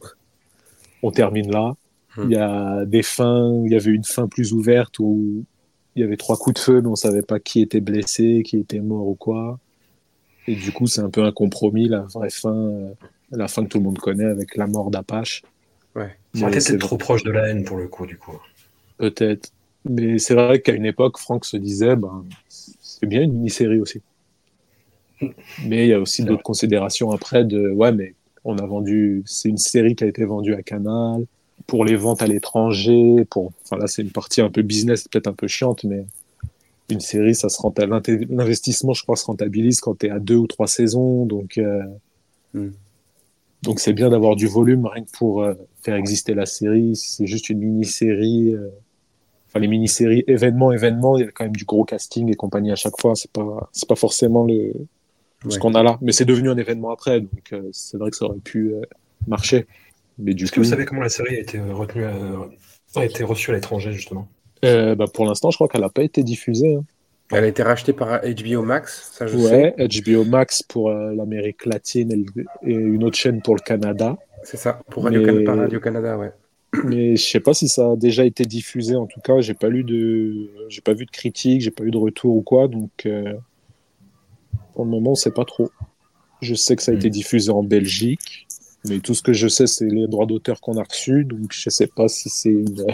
on 1.03 1.11
termine 1.13 1.51
là. 1.51 1.75
Hmm. 2.17 2.25
Il 2.25 2.31
y 2.33 2.37
a 2.37 2.85
des 2.85 3.03
fins, 3.03 3.63
il 3.65 3.73
y 3.73 3.77
avait 3.77 3.93
une 3.93 4.05
fin 4.05 4.27
plus 4.27 4.53
ouverte 4.53 4.99
où 4.99 5.45
il 5.95 6.01
y 6.01 6.05
avait 6.05 6.17
trois 6.17 6.37
coups 6.37 6.55
de 6.55 6.61
feu, 6.61 6.81
mais 6.83 6.89
on 6.89 6.97
savait 6.97 7.23
pas 7.23 7.41
qui 7.41 7.63
était 7.63 7.81
blessé, 7.81 8.43
qui 8.45 8.59
était 8.59 8.81
mort 8.81 9.07
ou 9.07 9.15
quoi. 9.15 9.59
Et 10.47 10.55
du 10.55 10.73
coup, 10.73 10.87
c'est 10.87 11.01
un 11.01 11.11
peu 11.11 11.23
un 11.25 11.33
compromis, 11.33 11.89
la 11.89 12.01
vraie 12.01 12.31
fin, 12.31 12.55
euh, 12.55 12.91
la 13.31 13.49
fin 13.49 13.65
que 13.65 13.69
tout 13.69 13.79
le 13.79 13.85
monde 13.85 13.99
connaît 13.99 14.27
avec 14.27 14.57
la 14.57 14.67
mort 14.67 14.91
d'Apache. 14.91 15.43
Ouais. 15.95 16.17
Ça 16.35 16.43
aurait 16.43 16.53
été 16.53 16.61
c'est 16.61 16.73
peut-être 16.73 16.87
trop 16.87 16.99
proche 16.99 17.23
de 17.23 17.31
la 17.31 17.49
haine 17.49 17.65
pour 17.65 17.79
le 17.79 17.89
coup, 17.89 18.07
du 18.07 18.19
coup. 18.19 18.39
Peut-être. 18.99 19.51
Mais 19.89 20.19
c'est 20.19 20.35
vrai 20.35 20.61
qu'à 20.61 20.73
une 20.73 20.87
époque, 20.87 21.19
Franck 21.19 21.45
se 21.45 21.57
disait, 21.57 21.97
ben, 21.97 22.25
c'est 22.49 23.07
bien 23.07 23.23
une 23.23 23.33
mini-série 23.33 23.81
aussi. 23.81 24.01
Mais 25.65 25.87
il 25.87 25.89
y 25.89 25.93
a 25.93 26.01
aussi 26.01 26.25
d'autres 26.25 26.43
considérations 26.43 27.11
après 27.11 27.45
de, 27.45 27.71
ouais, 27.71 27.93
mais 27.93 28.15
on 28.45 28.59
a 28.59 28.67
vendu, 28.67 29.23
c'est 29.27 29.49
une 29.49 29.57
série 29.59 29.95
qui 29.95 30.05
a 30.05 30.07
été 30.07 30.25
vendue 30.25 30.55
à 30.55 30.63
Canal, 30.63 31.27
pour 31.67 31.85
les 31.85 31.97
ventes 31.97 32.23
à 32.23 32.27
l'étranger, 32.27 33.25
pour, 33.31 33.53
enfin 33.65 33.77
là, 33.77 33.87
c'est 33.87 34.03
une 34.03 34.11
partie 34.11 34.41
un 34.41 34.51
peu 34.51 34.63
business, 34.63 35.09
peut-être 35.09 35.27
un 35.27 35.33
peu 35.33 35.49
chiante, 35.49 35.85
mais 35.85 36.05
une 36.91 37.01
série, 37.01 37.35
ça 37.35 37.49
se 37.49 37.61
renta- 37.61 37.87
l'inté- 37.87 38.27
l'investissement, 38.29 38.93
je 38.93 39.03
crois, 39.03 39.17
se 39.17 39.25
rentabilise 39.25 39.81
quand 39.81 39.99
tu 39.99 40.07
es 40.07 40.11
à 40.11 40.21
deux 40.21 40.37
ou 40.37 40.47
trois 40.47 40.69
saisons, 40.69 41.27
donc, 41.27 41.59
euh, 41.59 41.83
Mm. 42.55 42.69
donc 43.63 43.81
c'est 43.81 43.93
bien 43.93 44.09
d'avoir 44.11 44.37
du 44.37 44.47
volume 44.47 44.87
rien 44.87 45.03
que 45.05 45.11
pour 45.11 45.43
euh, 45.43 45.55
faire 45.83 45.97
exister 45.97 46.35
la 46.35 46.47
série. 46.47 46.95
Si 46.95 47.15
c'est 47.17 47.27
juste 47.27 47.51
une 47.51 47.59
mini-série, 47.59 48.55
euh, 48.55 48.69
enfin 49.49 49.59
les 49.61 49.69
mini-séries 49.69 50.25
événements 50.27 50.73
événements, 50.73 51.17
il 51.19 51.25
y 51.25 51.29
a 51.29 51.31
quand 51.33 51.45
même 51.45 51.57
du 51.57 51.65
gros 51.65 51.85
casting 51.85 52.31
et 52.31 52.35
compagnie 52.35 52.73
à 52.73 52.77
chaque 52.77 53.01
fois. 53.01 53.15
C'est 53.15 53.31
pas 53.31 53.69
c'est 53.73 53.89
pas 53.89 53.95
forcément 53.97 54.45
le 54.45 54.73
ce 55.49 55.59
qu'on 55.59 55.75
a 55.75 55.83
là, 55.83 55.99
mais 56.01 56.13
c'est 56.13 56.25
devenu 56.25 56.51
un 56.51 56.57
événement 56.57 56.91
après, 56.91 57.21
donc 57.21 57.53
euh, 57.53 57.63
c'est 57.73 57.97
vrai 57.99 58.11
que 58.11 58.17
ça 58.17 58.25
aurait 58.25 58.39
pu 58.39 58.73
euh, 58.75 58.81
marcher. 59.29 59.67
Mais 60.19 60.35
du 60.35 60.45
Est-ce 60.45 60.53
que 60.53 60.61
vous 60.61 60.65
savez 60.65 60.85
comment 60.87 61.03
la 61.03 61.09
série 61.09 61.37
a 61.37 61.39
été 61.41 61.59
euh, 61.59 61.73
retenue, 61.75 62.05
à- 62.05 62.49
a 62.97 63.05
été 63.05 63.23
reçue 63.23 63.51
à 63.51 63.55
l'étranger, 63.55 63.93
justement? 63.93 64.27
Euh, 64.65 64.95
bah, 64.97 65.05
pour 65.13 65.27
l'instant, 65.27 65.51
je 65.51 65.57
crois 65.59 65.69
qu'elle 65.69 65.85
a 65.85 65.91
pas 65.91 66.03
été 66.03 66.23
diffusée. 66.23 66.75
hein. 66.77 66.85
Elle 67.33 67.45
a 67.45 67.49
été 67.49 67.63
rachetée 67.63 67.93
par 67.93 68.21
HBO 68.23 68.63
Max, 68.63 69.11
ça 69.13 69.27
je 69.27 69.37
Ouais, 69.37 69.75
sais. 69.79 70.03
HBO 70.03 70.25
Max 70.25 70.63
pour 70.63 70.89
euh, 70.91 71.13
l'Amérique 71.15 71.67
latine 71.67 72.11
et, 72.13 72.17
le- 72.17 72.45
et 72.63 72.73
une 72.75 73.05
autre 73.05 73.17
chaîne 73.19 73.43
pour 73.43 73.55
le 73.55 73.61
Canada. 73.61 74.17
C'est 74.43 74.57
ça, 74.57 74.81
pour 74.91 75.05
Radio 75.05 75.21
Mais- 75.23 75.45
Radio 75.49 75.79
Canada, 75.81 76.17
ouais. 76.17 76.33
Mais 76.85 77.17
je 77.17 77.25
sais 77.25 77.41
pas 77.41 77.55
si 77.55 77.69
ça 77.69 77.93
a 77.93 77.97
déjà 77.97 78.25
été 78.25 78.45
diffusé. 78.45 78.97
En 78.97 79.07
tout 79.07 79.21
cas, 79.21 79.41
j'ai 79.41 79.55
pas 79.55 79.69
lu 79.69 79.85
de, 79.85 80.51
j'ai 80.69 80.81
pas 80.81 80.95
vu 80.95 81.07
de 81.07 81.11
critique, 81.11 81.61
j'ai 81.61 81.71
pas 81.71 81.85
eu 81.85 81.91
de 81.91 81.99
retour 81.99 82.37
ou 82.37 82.43
quoi. 82.43 82.69
Donc, 82.69 83.07
euh, 83.07 83.35
pour 84.75 84.85
le 84.85 84.91
moment, 84.91 85.13
on 85.13 85.15
sait 85.15 85.31
pas 85.31 85.45
trop. 85.45 85.71
Je 86.41 86.55
sais 86.55 86.77
que 86.77 86.83
ça 86.83 86.93
a 86.93 86.95
été 86.95 87.09
diffusé 87.09 87.51
en 87.51 87.63
Belgique, 87.63 88.47
mais 88.89 89.01
tout 89.01 89.15
ce 89.15 89.23
que 89.23 89.33
je 89.33 89.49
sais, 89.49 89.67
c'est 89.67 89.87
les 89.87 90.07
droits 90.07 90.27
d'auteur 90.27 90.61
qu'on 90.61 90.77
a 90.77 90.83
reçus. 90.83 91.25
Donc, 91.25 91.53
je 91.53 91.71
sais 91.71 91.87
pas 91.87 92.09
si 92.09 92.29
c'est 92.29 92.51
une, 92.51 92.85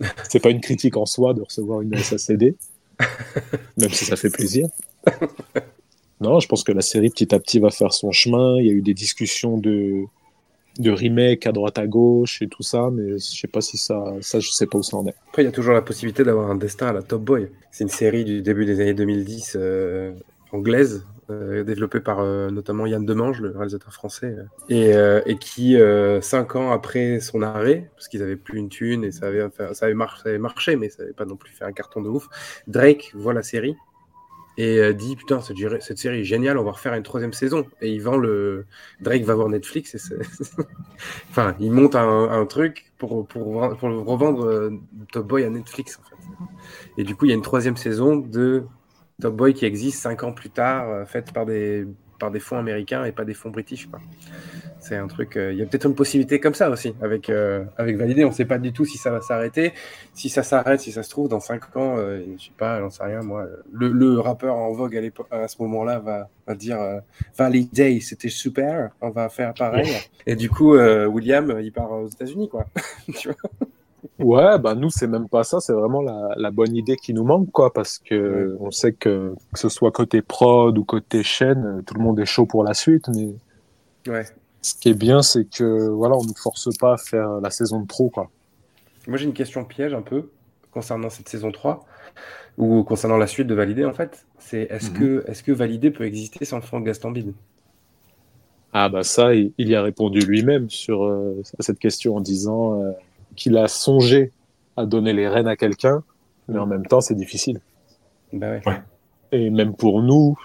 c'est 0.28 0.40
pas 0.40 0.50
une 0.50 0.60
critique 0.60 0.96
en 0.96 1.06
soi 1.06 1.34
de 1.34 1.42
recevoir 1.42 1.82
une 1.82 1.96
SACD, 1.96 2.56
même 3.76 3.90
si 3.90 4.04
ça 4.04 4.16
fait 4.16 4.30
plaisir. 4.30 4.68
Non, 6.20 6.40
je 6.40 6.48
pense 6.48 6.64
que 6.64 6.72
la 6.72 6.80
série 6.80 7.10
petit 7.10 7.34
à 7.34 7.38
petit 7.38 7.58
va 7.58 7.70
faire 7.70 7.92
son 7.92 8.12
chemin. 8.12 8.58
Il 8.58 8.66
y 8.66 8.70
a 8.70 8.72
eu 8.72 8.82
des 8.82 8.94
discussions 8.94 9.58
de 9.58 10.04
de 10.78 10.90
remake 10.90 11.46
à 11.46 11.52
droite 11.52 11.78
à 11.78 11.86
gauche 11.86 12.42
et 12.42 12.48
tout 12.48 12.62
ça, 12.62 12.90
mais 12.92 13.12
je 13.12 13.40
sais 13.40 13.48
pas 13.48 13.60
si 13.60 13.76
ça, 13.76 14.14
ça 14.20 14.40
je 14.40 14.50
sais 14.50 14.66
pas 14.66 14.78
où 14.78 14.82
ça 14.82 14.96
en 14.96 15.06
est. 15.06 15.14
Après, 15.28 15.42
il 15.42 15.46
y 15.46 15.48
a 15.48 15.52
toujours 15.52 15.74
la 15.74 15.82
possibilité 15.82 16.24
d'avoir 16.24 16.50
un 16.50 16.56
destin 16.56 16.88
à 16.88 16.92
la 16.92 17.02
Top 17.02 17.22
Boy. 17.22 17.48
C'est 17.70 17.84
une 17.84 17.90
série 17.90 18.24
du 18.24 18.42
début 18.42 18.64
des 18.64 18.80
années 18.80 18.94
2010 18.94 19.56
euh, 19.56 20.12
anglaise, 20.52 21.04
euh, 21.30 21.64
développée 21.64 22.00
par 22.00 22.20
euh, 22.20 22.50
notamment 22.50 22.86
Yann 22.86 23.04
Demange, 23.04 23.40
le 23.40 23.50
réalisateur 23.50 23.92
français, 23.92 24.36
euh, 24.38 24.44
et, 24.68 24.94
euh, 24.94 25.22
et 25.26 25.38
qui, 25.38 25.76
cinq 26.20 26.56
ans 26.56 26.70
après 26.70 27.20
son 27.20 27.42
arrêt, 27.42 27.90
parce 27.94 28.08
qu'ils 28.08 28.22
avaient 28.22 28.36
plus 28.36 28.58
une 28.58 28.68
thune 28.68 29.04
et 29.04 29.12
ça 29.12 29.26
avait, 29.26 29.46
ça 29.72 29.86
avait, 29.86 30.38
marché, 30.38 30.76
mais 30.76 30.90
ça 30.90 31.02
avait 31.02 31.12
pas 31.12 31.24
non 31.24 31.36
plus 31.36 31.52
fait 31.52 31.64
un 31.64 31.72
carton 31.72 32.02
de 32.02 32.08
ouf, 32.08 32.28
Drake 32.66 33.12
voit 33.14 33.32
la 33.32 33.42
série 33.42 33.76
et 34.56 34.78
euh, 34.78 34.92
dit 34.92 35.16
putain 35.16 35.40
cette, 35.40 35.98
série 35.98 36.20
est 36.20 36.24
géniale, 36.24 36.58
on 36.58 36.64
va 36.64 36.72
refaire 36.72 36.94
une 36.94 37.02
troisième 37.02 37.32
saison. 37.32 37.66
Et 37.80 37.90
il 37.90 38.00
vend 38.00 38.16
le 38.16 38.66
Drake 39.00 39.24
va 39.24 39.34
voir 39.34 39.48
Netflix 39.48 39.94
et 39.94 39.98
enfin 41.30 41.56
il 41.60 41.72
monte 41.72 41.94
un, 41.94 42.46
truc 42.46 42.92
pour 42.98 43.26
pour, 43.26 43.76
pour 43.76 43.88
revendre 44.06 44.44
euh, 44.44 44.70
Top 45.12 45.26
Boy 45.26 45.44
à 45.44 45.50
Netflix. 45.50 46.00
Et 46.98 47.04
du 47.04 47.16
coup 47.16 47.24
il 47.24 47.28
y 47.30 47.32
a 47.32 47.34
une 47.34 47.42
troisième 47.42 47.76
saison 47.76 48.16
de 48.16 48.64
Top 49.20 49.34
Boy 49.34 49.54
qui 49.54 49.64
existe 49.64 50.00
cinq 50.00 50.22
ans 50.22 50.32
plus 50.32 50.50
tard, 50.50 50.88
euh, 50.88 51.04
faite 51.04 51.32
par 51.32 51.46
des 51.46 51.86
par 52.24 52.30
des 52.30 52.40
fonds 52.40 52.56
américains 52.56 53.04
et 53.04 53.12
pas 53.12 53.26
des 53.26 53.34
fonds 53.34 53.50
british. 53.50 53.86
C'est 54.80 54.96
un 54.96 55.08
truc. 55.08 55.36
euh, 55.36 55.52
Il 55.52 55.58
y 55.58 55.62
a 55.62 55.66
peut-être 55.66 55.84
une 55.86 55.94
possibilité 55.94 56.40
comme 56.40 56.54
ça 56.54 56.70
aussi 56.70 56.94
avec 57.02 57.28
euh, 57.28 57.64
avec 57.76 57.98
Validé. 57.98 58.24
On 58.24 58.30
ne 58.30 58.34
sait 58.34 58.46
pas 58.46 58.56
du 58.56 58.72
tout 58.72 58.86
si 58.86 58.96
ça 58.96 59.10
va 59.10 59.20
s'arrêter. 59.20 59.74
Si 60.14 60.30
ça 60.30 60.42
s'arrête, 60.42 60.80
si 60.80 60.90
ça 60.90 61.02
se 61.02 61.10
trouve 61.10 61.28
dans 61.28 61.40
5 61.40 61.76
ans, 61.76 61.96
euh, 61.98 62.22
je 62.38 62.44
sais 62.44 62.50
pas, 62.56 62.80
j'en 62.80 62.88
sais 62.88 63.04
rien 63.04 63.20
moi. 63.20 63.46
Le, 63.70 63.88
le 63.90 64.20
rappeur 64.20 64.56
en 64.56 64.72
vogue 64.72 65.12
à, 65.30 65.48
ce 65.48 65.56
moment-là 65.60 65.98
va, 65.98 66.30
va 66.46 66.54
dire 66.54 66.80
euh, 66.80 67.00
Validé, 67.36 68.00
c'était 68.00 68.30
super. 68.30 68.90
On 69.02 69.10
va 69.10 69.28
faire 69.28 69.52
pareil. 69.52 69.94
Et 70.26 70.34
du 70.34 70.48
coup, 70.48 70.74
euh, 70.76 71.04
William, 71.04 71.58
il 71.62 71.72
part 71.72 71.92
aux 71.92 72.08
États-Unis 72.08 72.48
quoi. 72.48 72.64
tu 73.18 73.28
vois? 73.28 73.68
Ouais, 74.20 74.58
bah 74.60 74.74
nous, 74.76 74.90
c'est 74.90 75.08
même 75.08 75.28
pas 75.28 75.42
ça, 75.42 75.58
c'est 75.60 75.72
vraiment 75.72 76.00
la, 76.00 76.28
la 76.36 76.50
bonne 76.52 76.76
idée 76.76 76.96
qui 76.96 77.12
nous 77.14 77.24
manque, 77.24 77.50
quoi, 77.50 77.72
parce 77.72 77.98
que 77.98 78.56
on 78.60 78.70
sait 78.70 78.92
que, 78.92 79.34
que 79.52 79.58
ce 79.58 79.68
soit 79.68 79.90
côté 79.90 80.22
prod 80.22 80.76
ou 80.78 80.84
côté 80.84 81.22
chaîne, 81.24 81.64
euh, 81.78 81.82
tout 81.82 81.94
le 81.94 82.00
monde 82.02 82.20
est 82.20 82.24
chaud 82.24 82.46
pour 82.46 82.62
la 82.62 82.74
suite, 82.74 83.08
mais 83.08 83.34
ouais. 84.06 84.24
ce 84.62 84.74
qui 84.74 84.88
est 84.90 84.94
bien, 84.94 85.22
c'est 85.22 85.44
que, 85.44 85.88
voilà, 85.88 86.16
on 86.16 86.24
nous 86.24 86.34
force 86.36 86.68
pas 86.78 86.94
à 86.94 86.96
faire 86.96 87.40
la 87.40 87.50
saison 87.50 87.80
de 87.80 87.86
trop, 87.86 88.08
quoi. 88.10 88.30
Moi 89.06 89.18
j'ai 89.18 89.24
une 89.26 89.34
question 89.34 89.64
piège 89.64 89.94
un 89.94 90.02
peu 90.02 90.30
concernant 90.70 91.10
cette 91.10 91.28
saison 91.28 91.52
3 91.52 91.84
ou 92.58 92.84
concernant 92.84 93.16
la 93.18 93.26
suite 93.26 93.46
de 93.48 93.54
Validé 93.54 93.84
en 93.84 93.94
fait. 93.94 94.26
C'est 94.38 94.62
est-ce 94.70 94.90
Mhm. 94.90 94.98
que 94.98 95.24
est-ce 95.28 95.42
que 95.42 95.52
Validé 95.52 95.90
peut 95.90 96.04
exister 96.06 96.44
sans 96.44 96.60
Franck 96.60 96.84
Gastambide? 96.84 97.34
Ah, 98.72 98.88
bah 98.88 99.04
ça, 99.04 99.34
il, 99.34 99.52
il 99.58 99.68
y 99.68 99.74
a 99.76 99.82
répondu 99.82 100.20
lui-même 100.20 100.68
sur 100.68 101.04
euh, 101.04 101.40
à 101.58 101.62
cette 101.62 101.78
question 101.78 102.16
en 102.16 102.20
disant 102.20 102.80
euh, 102.82 102.92
qu'il 103.34 103.56
a 103.56 103.68
songé 103.68 104.32
à 104.76 104.86
donner 104.86 105.12
les 105.12 105.28
rênes 105.28 105.46
à 105.48 105.56
quelqu'un, 105.56 106.02
mais 106.48 106.58
en 106.58 106.66
même 106.66 106.86
temps, 106.86 107.00
c'est 107.00 107.14
difficile. 107.14 107.60
Bah 108.32 108.50
ouais. 108.50 108.62
Et 109.32 109.50
même 109.50 109.74
pour 109.74 110.02
nous, 110.02 110.36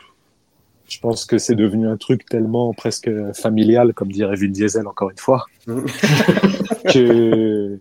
je 0.87 0.99
pense 0.99 1.25
que 1.25 1.37
c'est 1.37 1.55
devenu 1.55 1.87
un 1.87 1.97
truc 1.97 2.25
tellement 2.25 2.73
presque 2.73 3.09
familial, 3.33 3.93
comme 3.93 4.11
dirait 4.11 4.35
Vin 4.35 4.49
Diesel 4.49 4.87
encore 4.87 5.09
une 5.11 5.17
fois, 5.17 5.45
Mhm. 5.67 5.85
que 6.93 7.79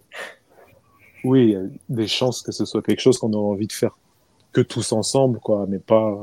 oui, 1.24 1.42
il 1.44 1.50
y 1.50 1.56
a 1.56 1.60
des 1.88 2.06
chances 2.06 2.42
que 2.42 2.52
ce 2.52 2.64
soit 2.64 2.82
quelque 2.82 3.00
chose 3.00 3.18
qu'on 3.18 3.32
a 3.32 3.36
envie 3.36 3.66
de 3.66 3.72
faire 3.72 3.96
que 4.52 4.60
tous 4.60 4.92
ensemble, 4.92 5.38
quoi, 5.40 5.66
mais 5.68 5.78
pas, 5.78 6.16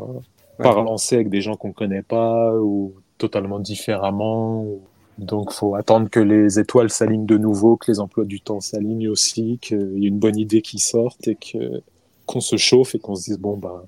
pas 0.57 0.69
Ouais. 0.73 0.79
relancer 0.79 1.15
avec 1.15 1.29
des 1.29 1.41
gens 1.41 1.55
qu'on 1.55 1.71
connaît 1.73 2.01
pas 2.01 2.53
ou 2.55 2.93
totalement 3.17 3.59
différemment. 3.59 4.61
ou- 4.63 4.81
Donc, 5.17 5.51
faut 5.53 5.75
attendre 5.75 6.09
que 6.09 6.19
les 6.19 6.59
étoiles 6.59 6.89
s'alignent 6.89 7.25
de 7.25 7.37
nouveau, 7.37 7.77
que 7.77 7.89
les 7.91 7.99
emplois 7.99 8.25
du 8.25 8.41
temps 8.41 8.59
s'alignent 8.59 9.07
aussi, 9.09 9.59
qu'il 9.61 9.97
y 9.99 10.05
ait 10.05 10.09
une 10.09 10.19
bonne 10.19 10.37
idée 10.37 10.61
qui 10.61 10.79
sorte 10.79 11.27
et 11.27 11.35
que 11.35 11.81
qu'on 12.25 12.41
se 12.41 12.57
chauffe 12.57 12.95
et 12.95 12.99
qu'on 12.99 13.15
se 13.15 13.25
dise 13.25 13.37
bon 13.39 13.55
bah 13.57 13.85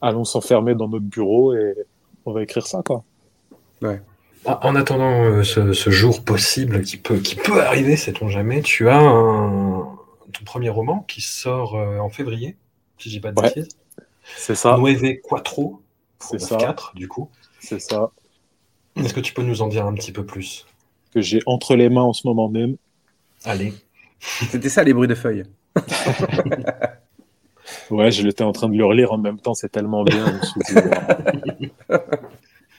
allons 0.00 0.24
s'enfermer 0.24 0.74
dans 0.74 0.88
notre 0.88 1.04
bureau 1.04 1.54
et 1.54 1.74
on 2.26 2.32
va 2.32 2.42
écrire 2.42 2.66
ça 2.66 2.82
quoi. 2.84 3.04
En, 4.44 4.52
en 4.62 4.76
attendant 4.76 5.24
euh, 5.24 5.42
ce, 5.42 5.72
ce 5.72 5.90
jour 5.90 6.24
possible 6.24 6.82
qui 6.82 6.96
peut, 6.96 7.18
qui 7.18 7.36
peut 7.36 7.60
arriver, 7.60 7.96
sait-on 7.96 8.28
jamais, 8.28 8.62
tu 8.62 8.88
as 8.88 8.98
un, 8.98 9.80
ton 10.32 10.44
premier 10.44 10.70
roman 10.70 11.04
qui 11.08 11.20
sort 11.20 11.76
euh, 11.76 11.98
en 11.98 12.08
février, 12.10 12.56
si 12.98 13.10
je 13.10 13.14
dis 13.16 13.20
pas 13.20 13.32
de 13.32 13.40
Ouais. 13.40 13.54
bêtises. 13.54 13.68
C'est 14.36 14.54
ça, 14.54 14.76
Nueve 14.78 15.20
Quattro, 15.22 15.82
c'est 16.20 16.38
pour 16.38 16.46
ça, 16.48 16.56
4 16.56 16.92
du 16.94 17.08
coup. 17.08 17.28
c'est 17.60 17.80
ça 17.80 18.10
Est-ce 18.98 19.14
que 19.14 19.20
tu 19.20 19.32
peux 19.32 19.42
nous 19.42 19.62
en 19.62 19.68
dire 19.68 19.86
un 19.86 19.94
petit 19.94 20.12
peu 20.12 20.24
plus? 20.24 20.66
Que 21.14 21.20
j'ai 21.20 21.40
entre 21.46 21.76
les 21.76 21.88
mains 21.88 22.02
en 22.02 22.12
ce 22.12 22.26
moment 22.26 22.48
même. 22.48 22.76
Allez. 23.44 23.72
C'était 24.20 24.68
ça 24.68 24.82
les 24.82 24.92
bruits 24.92 25.08
de 25.08 25.14
feuilles. 25.14 25.44
Ouais, 27.90 28.10
je 28.10 28.22
l'étais 28.22 28.44
en 28.44 28.52
train 28.52 28.68
de 28.68 28.76
le 28.76 28.84
relire 28.84 29.12
en 29.12 29.18
même 29.18 29.38
temps, 29.38 29.54
c'est 29.54 29.70
tellement 29.70 30.04
bien. 30.04 30.40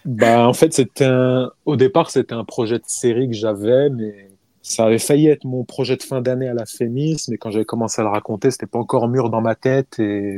bah, 0.05 0.47
en 0.47 0.53
fait, 0.53 0.73
c'était 0.73 1.05
un... 1.05 1.51
au 1.65 1.75
départ, 1.75 2.11
c'était 2.11 2.33
un 2.33 2.43
projet 2.43 2.77
de 2.77 2.83
série 2.87 3.27
que 3.27 3.35
j'avais, 3.35 3.89
mais 3.89 4.29
ça 4.61 4.85
avait 4.85 4.99
failli 4.99 5.27
être 5.27 5.45
mon 5.45 5.63
projet 5.63 5.95
de 5.95 6.03
fin 6.03 6.21
d'année 6.21 6.47
à 6.47 6.53
la 6.53 6.65
Fémis, 6.65 7.23
mais 7.29 7.37
quand 7.37 7.51
j'avais 7.51 7.65
commencé 7.65 8.01
à 8.01 8.03
le 8.03 8.09
raconter, 8.09 8.51
c'était 8.51 8.67
pas 8.67 8.79
encore 8.79 9.07
mûr 9.07 9.29
dans 9.29 9.41
ma 9.41 9.55
tête 9.55 9.99
et, 9.99 10.37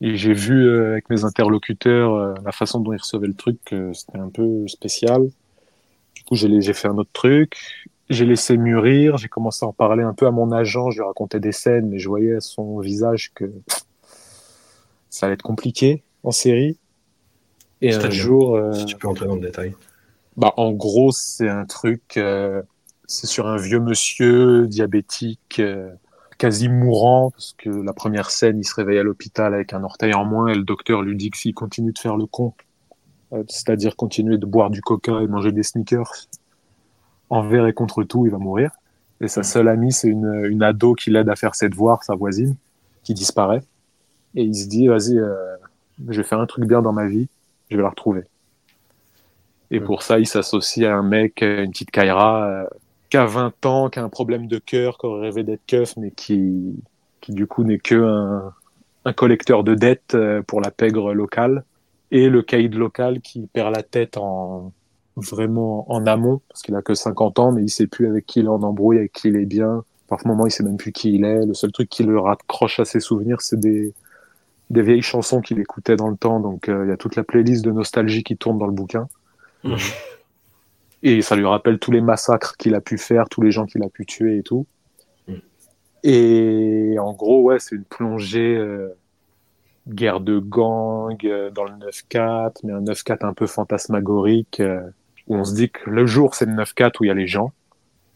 et 0.00 0.16
j'ai 0.16 0.32
vu 0.32 0.66
euh, 0.66 0.92
avec 0.92 1.10
mes 1.10 1.24
interlocuteurs 1.24 2.14
euh, 2.14 2.34
la 2.44 2.52
façon 2.52 2.80
dont 2.80 2.92
ils 2.92 3.00
recevaient 3.00 3.26
le 3.26 3.34
truc, 3.34 3.58
que 3.64 3.92
c'était 3.92 4.18
un 4.18 4.28
peu 4.28 4.66
spécial. 4.68 5.28
Du 6.14 6.22
coup, 6.24 6.34
j'ai 6.34 6.60
j'ai 6.60 6.72
fait 6.72 6.88
un 6.88 6.98
autre 6.98 7.10
truc. 7.12 7.56
J'ai 8.10 8.24
laissé 8.24 8.56
mûrir, 8.56 9.18
j'ai 9.18 9.28
commencé 9.28 9.64
à 9.66 9.68
en 9.68 9.72
parler 9.72 10.02
un 10.02 10.14
peu 10.14 10.26
à 10.26 10.30
mon 10.30 10.50
agent, 10.50 10.90
je 10.90 11.00
lui 11.00 11.06
racontais 11.06 11.40
des 11.40 11.52
scènes, 11.52 11.90
mais 11.90 11.98
je 11.98 12.08
voyais 12.08 12.36
à 12.36 12.40
son 12.40 12.78
visage 12.80 13.32
que 13.34 13.52
ça 15.10 15.26
allait 15.26 15.34
être 15.34 15.42
compliqué 15.42 16.02
en 16.22 16.30
série. 16.30 16.78
Et 17.80 17.94
un 17.94 18.10
jour, 18.10 18.56
euh, 18.56 18.72
Si 18.72 18.86
tu 18.86 18.96
peux 18.96 19.08
entrer 19.08 19.26
dans 19.26 19.36
le 19.36 19.40
détail. 19.40 19.74
bah, 20.36 20.52
en 20.56 20.72
gros, 20.72 21.12
c'est 21.12 21.48
un 21.48 21.64
truc, 21.64 22.16
euh, 22.16 22.62
c'est 23.06 23.26
sur 23.26 23.46
un 23.46 23.56
vieux 23.56 23.80
monsieur 23.80 24.66
diabétique, 24.66 25.60
euh, 25.60 25.90
quasi 26.38 26.68
mourant, 26.68 27.30
parce 27.30 27.54
que 27.58 27.68
la 27.68 27.92
première 27.92 28.30
scène, 28.30 28.58
il 28.58 28.64
se 28.64 28.74
réveille 28.74 28.98
à 28.98 29.02
l'hôpital 29.02 29.54
avec 29.54 29.72
un 29.72 29.82
orteil 29.82 30.14
en 30.14 30.24
moins, 30.24 30.48
et 30.48 30.54
le 30.54 30.62
docteur 30.62 31.02
lui 31.02 31.16
dit 31.16 31.30
que 31.30 31.36
s'il 31.36 31.54
continue 31.54 31.92
de 31.92 31.98
faire 31.98 32.16
le 32.16 32.26
con, 32.26 32.54
euh, 33.32 33.42
c'est-à-dire 33.48 33.96
continuer 33.96 34.38
de 34.38 34.46
boire 34.46 34.70
du 34.70 34.80
coca 34.80 35.20
et 35.20 35.26
manger 35.26 35.52
des 35.52 35.62
sneakers, 35.64 36.28
envers 37.28 37.66
et 37.66 37.72
contre 37.72 38.04
tout, 38.04 38.24
il 38.24 38.32
va 38.32 38.38
mourir. 38.38 38.70
Et 39.20 39.28
sa 39.28 39.42
seule 39.42 39.68
amie, 39.68 39.92
c'est 39.92 40.08
une, 40.08 40.46
une 40.48 40.62
ado 40.62 40.94
qui 40.94 41.10
l'aide 41.10 41.28
à 41.28 41.36
faire 41.36 41.54
ses 41.54 41.68
devoirs, 41.68 42.04
sa 42.04 42.14
voisine, 42.14 42.54
qui 43.02 43.14
disparaît. 43.14 43.62
Et 44.34 44.42
il 44.44 44.54
se 44.54 44.68
dit, 44.68 44.86
vas-y, 44.86 45.18
euh, 45.18 45.34
je 46.08 46.16
vais 46.20 46.26
faire 46.26 46.40
un 46.40 46.46
truc 46.46 46.64
bien 46.66 46.82
dans 46.82 46.92
ma 46.92 47.06
vie, 47.06 47.28
je 47.70 47.76
vais 47.76 47.82
la 47.82 47.90
retrouver. 47.90 48.22
Et 49.70 49.80
Mm. 49.80 49.84
pour 49.84 50.02
ça, 50.02 50.18
il 50.18 50.26
s'associe 50.26 50.88
à 50.88 50.94
un 50.94 51.02
mec, 51.02 51.42
euh, 51.42 51.64
une 51.64 51.72
petite 51.72 51.90
Kaira, 51.90 52.68
qui 53.10 53.16
a 53.16 53.26
20 53.26 53.66
ans, 53.66 53.88
qui 53.90 53.98
a 53.98 54.04
un 54.04 54.08
problème 54.08 54.46
de 54.46 54.58
cœur, 54.58 54.98
qui 54.98 55.06
aurait 55.06 55.28
rêvé 55.28 55.42
d'être 55.42 55.66
keuf, 55.66 55.96
mais 55.96 56.10
qui, 56.10 56.74
qui 57.20 57.32
du 57.32 57.46
coup 57.46 57.64
n'est 57.64 57.78
que 57.78 57.94
un, 57.94 58.52
un 59.04 59.12
collecteur 59.12 59.64
de 59.64 59.74
dettes 59.74 60.14
euh, 60.14 60.42
pour 60.42 60.60
la 60.60 60.70
pègre 60.70 61.14
locale. 61.14 61.64
Et 62.10 62.28
le 62.28 62.42
caïd 62.42 62.74
local 62.74 63.20
qui 63.20 63.46
perd 63.52 63.74
la 63.74 63.82
tête 63.82 64.16
en 64.16 64.72
vraiment 65.16 65.90
en 65.90 66.06
amont, 66.06 66.40
parce 66.48 66.62
qu'il 66.62 66.74
a 66.76 66.82
que 66.82 66.94
50 66.94 67.38
ans, 67.38 67.52
mais 67.52 67.62
il 67.62 67.68
sait 67.68 67.86
plus 67.86 68.06
avec 68.06 68.24
qui 68.24 68.40
il 68.40 68.46
est 68.46 68.48
en 68.48 68.62
embrouille, 68.62 68.98
avec 68.98 69.12
qui 69.12 69.28
il 69.28 69.36
est 69.36 69.46
bien. 69.46 69.84
Par 70.06 70.26
moment, 70.26 70.46
il 70.46 70.50
sait 70.50 70.62
même 70.62 70.76
plus 70.76 70.92
qui 70.92 71.14
il 71.14 71.24
est. 71.24 71.44
Le 71.44 71.54
seul 71.54 71.72
truc 71.72 71.88
qui 71.88 72.02
le 72.02 72.18
raccroche 72.18 72.80
à 72.80 72.84
ses 72.84 73.00
souvenirs, 73.00 73.40
c'est 73.40 73.58
des, 73.58 73.92
des 74.70 74.82
vieilles 74.82 75.02
chansons 75.02 75.40
qu'il 75.40 75.58
écoutait 75.58 75.96
dans 75.96 76.08
le 76.08 76.16
temps. 76.16 76.40
Donc, 76.40 76.68
euh, 76.68 76.84
il 76.86 76.88
y 76.88 76.92
a 76.92 76.96
toute 76.96 77.16
la 77.16 77.24
playlist 77.24 77.64
de 77.64 77.72
nostalgie 77.72 78.22
qui 78.22 78.36
tourne 78.36 78.58
dans 78.58 78.66
le 78.66 78.72
bouquin. 78.72 79.08
Mhm. 79.64 79.76
Et 81.02 81.22
ça 81.22 81.36
lui 81.36 81.46
rappelle 81.46 81.78
tous 81.78 81.92
les 81.92 82.00
massacres 82.00 82.56
qu'il 82.56 82.74
a 82.74 82.80
pu 82.80 82.98
faire, 82.98 83.28
tous 83.28 83.42
les 83.42 83.50
gens 83.50 83.66
qu'il 83.66 83.82
a 83.82 83.88
pu 83.88 84.04
tuer 84.04 84.38
et 84.38 84.42
tout. 84.42 84.66
Mhm. 85.28 85.40
Et 86.02 86.96
en 86.98 87.12
gros, 87.12 87.42
ouais, 87.42 87.58
c'est 87.58 87.76
une 87.76 87.84
plongée 87.84 88.56
euh, 88.56 88.88
guerre 89.88 90.20
de 90.20 90.38
gang 90.38 91.16
euh, 91.24 91.50
dans 91.50 91.64
le 91.64 91.72
9-4, 91.72 92.60
mais 92.64 92.72
un 92.72 92.82
9-4 92.82 93.24
un 93.24 93.34
peu 93.34 93.46
fantasmagorique, 93.46 94.60
euh, 94.60 94.80
où 95.28 95.36
on 95.36 95.44
se 95.44 95.54
dit 95.54 95.70
que 95.70 95.88
le 95.88 96.06
jour, 96.06 96.34
c'est 96.34 96.46
le 96.46 96.52
9-4 96.52 97.00
où 97.00 97.04
il 97.04 97.08
y 97.08 97.10
a 97.10 97.14
les 97.14 97.28
gens, 97.28 97.52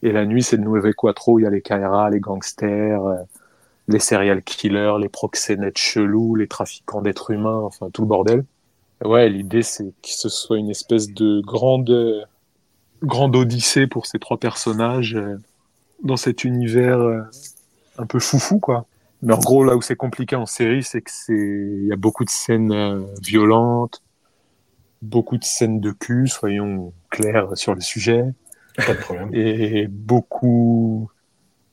et 0.02 0.10
la 0.10 0.26
nuit, 0.26 0.42
c'est 0.42 0.56
le 0.56 0.64
Nueve 0.64 0.92
Quattro 0.94 1.34
où 1.34 1.38
il 1.38 1.44
y 1.44 1.46
a 1.46 1.50
les 1.50 1.62
Kaira, 1.62 2.10
les 2.10 2.18
gangsters, 2.18 3.06
euh, 3.06 3.16
les 3.88 4.00
serial 4.00 4.42
killers, 4.42 4.94
les 5.00 5.08
proxénètes 5.08 5.78
chelous, 5.78 6.34
les 6.34 6.48
trafiquants 6.48 7.02
d'êtres 7.02 7.30
humains, 7.30 7.60
enfin 7.60 7.88
tout 7.90 8.02
le 8.02 8.08
bordel. 8.08 8.44
Ouais, 9.04 9.28
l'idée, 9.28 9.62
c'est 9.62 9.84
que 9.84 10.08
ce 10.08 10.28
soit 10.28 10.58
une 10.58 10.70
espèce 10.70 11.12
de 11.12 11.40
grande, 11.40 11.90
euh, 11.90 12.22
grande 13.02 13.36
odyssée 13.36 13.86
pour 13.86 14.06
ces 14.06 14.18
trois 14.18 14.38
personnages 14.38 15.14
euh, 15.14 15.40
dans 16.02 16.16
cet 16.16 16.44
univers 16.44 16.98
euh, 17.00 17.22
un 17.98 18.06
peu 18.06 18.18
foufou, 18.18 18.58
quoi. 18.58 18.86
Mais 19.22 19.34
en 19.34 19.38
gros, 19.38 19.62
là 19.64 19.76
où 19.76 19.82
c'est 19.82 19.94
compliqué 19.96 20.34
en 20.34 20.46
série, 20.46 20.82
c'est 20.82 21.00
que 21.00 21.10
c'est, 21.12 21.32
il 21.32 21.86
y 21.86 21.92
a 21.92 21.96
beaucoup 21.96 22.24
de 22.24 22.30
scènes 22.30 22.72
euh, 22.72 23.02
violentes, 23.22 24.02
beaucoup 25.00 25.36
de 25.38 25.44
scènes 25.44 25.80
de 25.80 25.92
cul, 25.92 26.26
soyons 26.28 26.92
clairs 27.10 27.48
sur 27.56 27.74
le 27.74 27.80
sujet, 27.80 28.24
Pas 28.84 28.94
de 28.94 28.98
problème. 28.98 29.30
et 29.32 29.86
beaucoup 29.88 31.08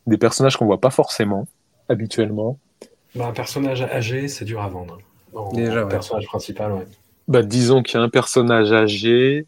des 0.07 0.17
personnages 0.17 0.57
qu'on 0.57 0.65
voit 0.65 0.79
pas 0.81 0.89
forcément 0.91 1.47
habituellement. 1.89 2.59
Bah, 3.15 3.27
un 3.27 3.31
personnage 3.33 3.81
âgé, 3.81 4.27
c'est 4.27 4.45
dur 4.45 4.61
à 4.61 4.69
vendre. 4.69 4.99
En- 5.33 5.51
Déjà, 5.51 5.81
en 5.81 5.83
ouais. 5.85 5.89
personnage 5.89 6.25
principal, 6.27 6.71
ouais. 6.71 6.87
Bah, 7.27 7.41
disons 7.43 7.81
qu'il 7.81 7.97
y 7.99 8.01
a 8.01 8.03
un 8.03 8.09
personnage 8.09 8.71
âgé, 8.71 9.47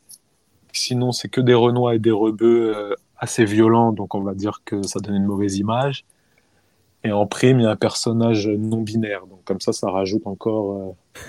sinon 0.74 1.12
c'est 1.12 1.30
que 1.30 1.42
des 1.42 1.54
renois 1.54 1.96
et 1.96 2.00
des 2.00 2.12
rebeux 2.12 2.74
euh, 2.76 2.96
assez 3.18 3.46
violents, 3.46 3.92
donc 3.92 4.16
on 4.16 4.22
va 4.22 4.34
dire 4.34 4.62
que 4.66 4.82
ça 4.84 5.00
donne 5.00 5.16
une 5.16 5.26
mauvaise 5.26 5.58
image. 5.58 6.06
Et 7.04 7.12
en 7.12 7.26
prime, 7.26 7.60
il 7.60 7.64
y 7.64 7.66
a 7.66 7.72
un 7.72 7.76
personnage 7.76 8.48
non 8.48 8.82
binaire, 8.82 9.26
donc 9.28 9.44
comme 9.44 9.60
ça, 9.60 9.74
ça 9.74 9.90
rajoute 9.90 10.28
encore 10.28 10.74
euh, 10.74 11.20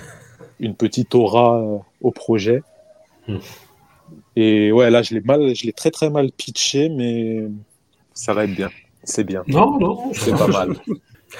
une 0.60 0.74
petite 0.74 1.14
aura 1.14 1.60
euh, 1.60 1.78
au 2.02 2.10
projet. 2.10 2.62
Hmm. 3.26 3.38
Et 4.36 4.72
ouais, 4.72 4.90
là, 4.90 5.02
je 5.02 5.14
l'ai 5.14 5.20
mal, 5.20 5.54
je 5.54 5.64
l'ai 5.64 5.72
très 5.72 5.90
très 5.90 6.10
mal 6.10 6.30
pitché, 6.32 6.88
mais 6.90 7.44
ça 8.12 8.34
va 8.34 8.44
être 8.44 8.54
bien. 8.54 8.70
C'est 9.04 9.24
bien. 9.24 9.42
Non, 9.48 9.78
non, 9.78 10.12
C'est 10.12 10.32
pas 10.32 10.46
mal. 10.46 10.76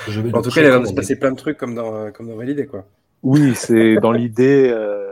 Je 0.08 0.20
vais 0.20 0.34
En 0.34 0.40
tout 0.42 0.50
cas, 0.50 0.62
il 0.62 0.66
a 0.66 0.70
l'air 0.70 0.80
de 0.80 0.86
se 0.86 0.94
passer 0.94 1.18
plein 1.18 1.30
de 1.30 1.36
trucs 1.36 1.58
comme 1.58 1.74
dans, 1.74 2.10
comme 2.12 2.28
dans 2.28 2.36
Validé, 2.36 2.66
quoi. 2.66 2.86
Oui, 3.22 3.54
c'est 3.54 3.96
dans 3.96 4.12
l'idée. 4.12 4.68
euh, 4.70 5.11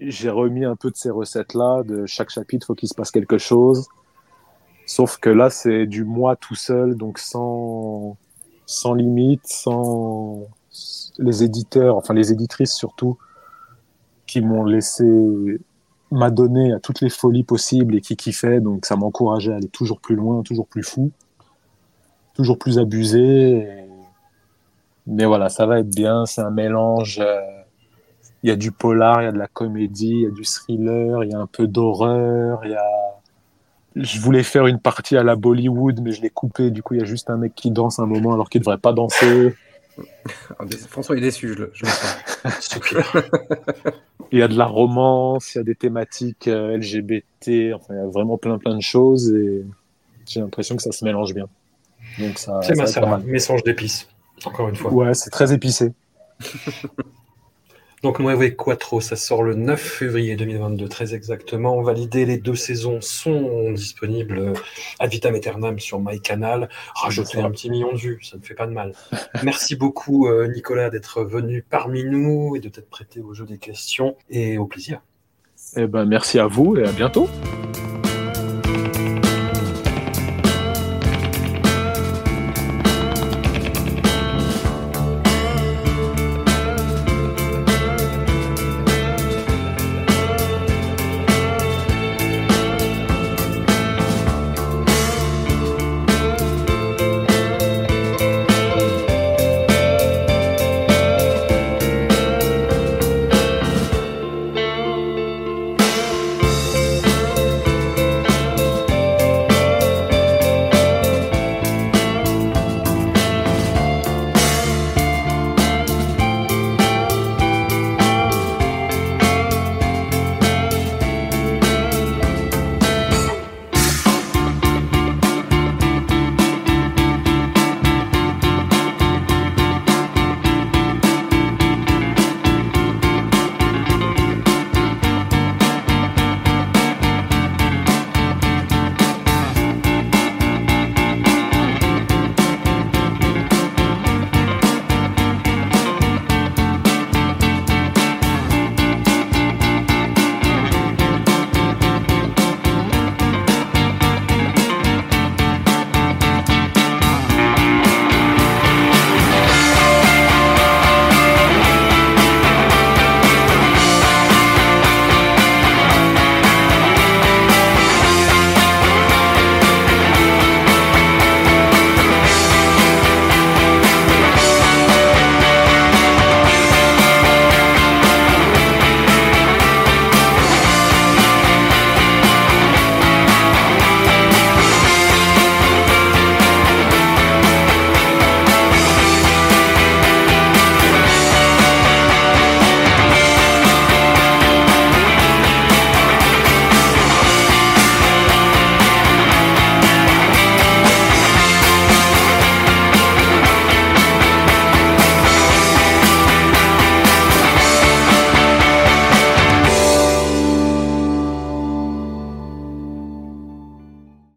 j'ai 0.00 0.30
remis 0.30 0.64
un 0.64 0.76
peu 0.76 0.90
de 0.90 0.96
ces 0.96 1.10
recettes-là. 1.10 1.82
De 1.84 2.06
chaque 2.06 2.30
chapitre, 2.30 2.66
faut 2.66 2.74
qu'il 2.74 2.88
se 2.88 2.94
passe 2.94 3.10
quelque 3.10 3.38
chose. 3.38 3.88
Sauf 4.86 5.18
que 5.18 5.30
là, 5.30 5.50
c'est 5.50 5.86
du 5.86 6.04
moi 6.04 6.36
tout 6.36 6.54
seul, 6.54 6.96
donc 6.96 7.18
sans, 7.18 8.16
sans 8.66 8.94
limite, 8.94 9.46
sans 9.46 10.46
les 11.18 11.44
éditeurs, 11.44 11.96
enfin 11.96 12.14
les 12.14 12.32
éditrices 12.32 12.72
surtout, 12.72 13.18
qui 14.26 14.40
m'ont 14.40 14.64
laissé 14.64 15.04
m'adonner 16.10 16.72
à 16.72 16.80
toutes 16.80 17.00
les 17.02 17.10
folies 17.10 17.44
possibles 17.44 17.94
et 17.96 18.00
qui 18.00 18.16
kiffaient. 18.16 18.60
Donc 18.60 18.86
ça 18.86 18.96
m'encourageait 18.96 19.52
à 19.52 19.56
aller 19.56 19.68
toujours 19.68 20.00
plus 20.00 20.16
loin, 20.16 20.42
toujours 20.42 20.66
plus 20.66 20.82
fou, 20.82 21.12
toujours 22.34 22.58
plus 22.58 22.78
abusé. 22.78 23.86
Mais 25.06 25.24
voilà, 25.24 25.48
ça 25.48 25.66
va 25.66 25.80
être 25.80 25.90
bien. 25.90 26.26
C'est 26.26 26.40
un 26.40 26.50
mélange. 26.50 27.20
euh, 27.20 27.59
Il 28.42 28.48
y 28.48 28.52
a 28.52 28.56
du 28.56 28.72
polar, 28.72 29.22
il 29.22 29.24
y 29.26 29.28
a 29.28 29.32
de 29.32 29.38
la 29.38 29.48
comédie, 29.48 30.10
il 30.10 30.20
y 30.22 30.26
a 30.26 30.30
du 30.30 30.44
thriller, 30.44 31.24
il 31.24 31.30
y 31.30 31.34
a 31.34 31.38
un 31.38 31.46
peu 31.46 31.66
d'horreur, 31.66 32.60
il 32.64 32.72
y 32.72 32.74
a. 32.74 32.86
Je 33.96 34.20
voulais 34.20 34.44
faire 34.44 34.66
une 34.66 34.78
partie 34.78 35.16
à 35.16 35.22
la 35.22 35.34
Bollywood, 35.36 36.00
mais 36.00 36.12
je 36.12 36.22
l'ai 36.22 36.30
coupé. 36.30 36.70
Du 36.70 36.82
coup, 36.82 36.94
il 36.94 37.00
y 37.00 37.02
a 37.02 37.06
juste 37.06 37.28
un 37.28 37.36
mec 37.36 37.54
qui 37.54 37.70
danse 37.70 37.98
un 37.98 38.06
moment 38.06 38.32
alors 38.32 38.48
qu'il 38.48 38.60
devrait 38.60 38.78
pas 38.78 38.92
danser. 38.92 39.54
Ah, 40.58 40.64
François 40.88 41.16
est 41.16 41.20
déçu, 41.20 41.48
je 41.48 41.54
le, 41.54 41.72
je 41.74 41.84
le. 41.84 43.02
Il 44.32 44.38
y 44.38 44.42
a 44.42 44.48
de 44.48 44.56
la 44.56 44.66
romance, 44.66 45.54
il 45.54 45.58
y 45.58 45.60
a 45.60 45.64
des 45.64 45.74
thématiques 45.74 46.46
euh, 46.46 46.76
LGBT. 46.76 47.74
Enfin, 47.74 47.94
il 47.94 47.96
y 47.96 48.00
a 48.00 48.06
vraiment 48.06 48.38
plein 48.38 48.58
plein 48.58 48.76
de 48.76 48.82
choses 48.82 49.28
et 49.32 49.64
j'ai 50.24 50.38
l'impression 50.38 50.76
que 50.76 50.82
ça 50.82 50.92
se 50.92 51.04
mélange 51.04 51.34
bien. 51.34 51.48
Donc 52.18 52.38
ça. 52.38 52.60
C'est 52.62 52.74
ça 52.86 53.00
ma 53.00 53.06
mal. 53.08 53.22
mélange 53.22 53.64
d'épices. 53.64 54.08
Encore 54.44 54.68
une 54.68 54.76
fois. 54.76 54.92
Ouais, 54.92 55.14
c'est 55.14 55.30
très 55.30 55.52
épicé. 55.52 55.92
Donc 58.02 58.18
Nueve 58.18 58.54
Quattro, 58.56 59.02
ça 59.02 59.14
sort 59.14 59.42
le 59.42 59.54
9 59.54 59.78
février 59.78 60.34
2022, 60.34 60.88
très 60.88 61.14
exactement. 61.14 61.82
Validé, 61.82 62.24
les 62.24 62.38
deux 62.38 62.54
saisons 62.54 63.02
sont 63.02 63.72
disponibles 63.72 64.38
euh, 64.38 64.54
ad 64.98 65.10
vitam 65.10 65.34
aeternam 65.34 65.78
sur 65.78 66.00
MyCanal. 66.00 66.70
Rajoutez 66.94 67.40
un 67.40 67.50
petit 67.50 67.68
million 67.68 67.92
de 67.92 67.98
vues, 67.98 68.18
ça 68.22 68.38
ne 68.38 68.42
fait 68.42 68.54
pas 68.54 68.66
de 68.66 68.72
mal. 68.72 68.94
Merci 69.42 69.76
beaucoup 69.76 70.28
euh, 70.28 70.48
Nicolas 70.48 70.88
d'être 70.88 71.22
venu 71.24 71.62
parmi 71.68 72.04
nous 72.04 72.56
et 72.56 72.60
de 72.60 72.70
t'être 72.70 72.88
prêté 72.88 73.20
au 73.20 73.34
jeu 73.34 73.44
des 73.44 73.58
questions 73.58 74.16
et 74.30 74.56
au 74.56 74.66
plaisir. 74.66 75.02
Eh 75.76 75.86
ben, 75.86 76.06
merci 76.06 76.38
à 76.38 76.46
vous 76.46 76.76
et 76.78 76.84
à 76.84 76.92
bientôt. 76.92 77.28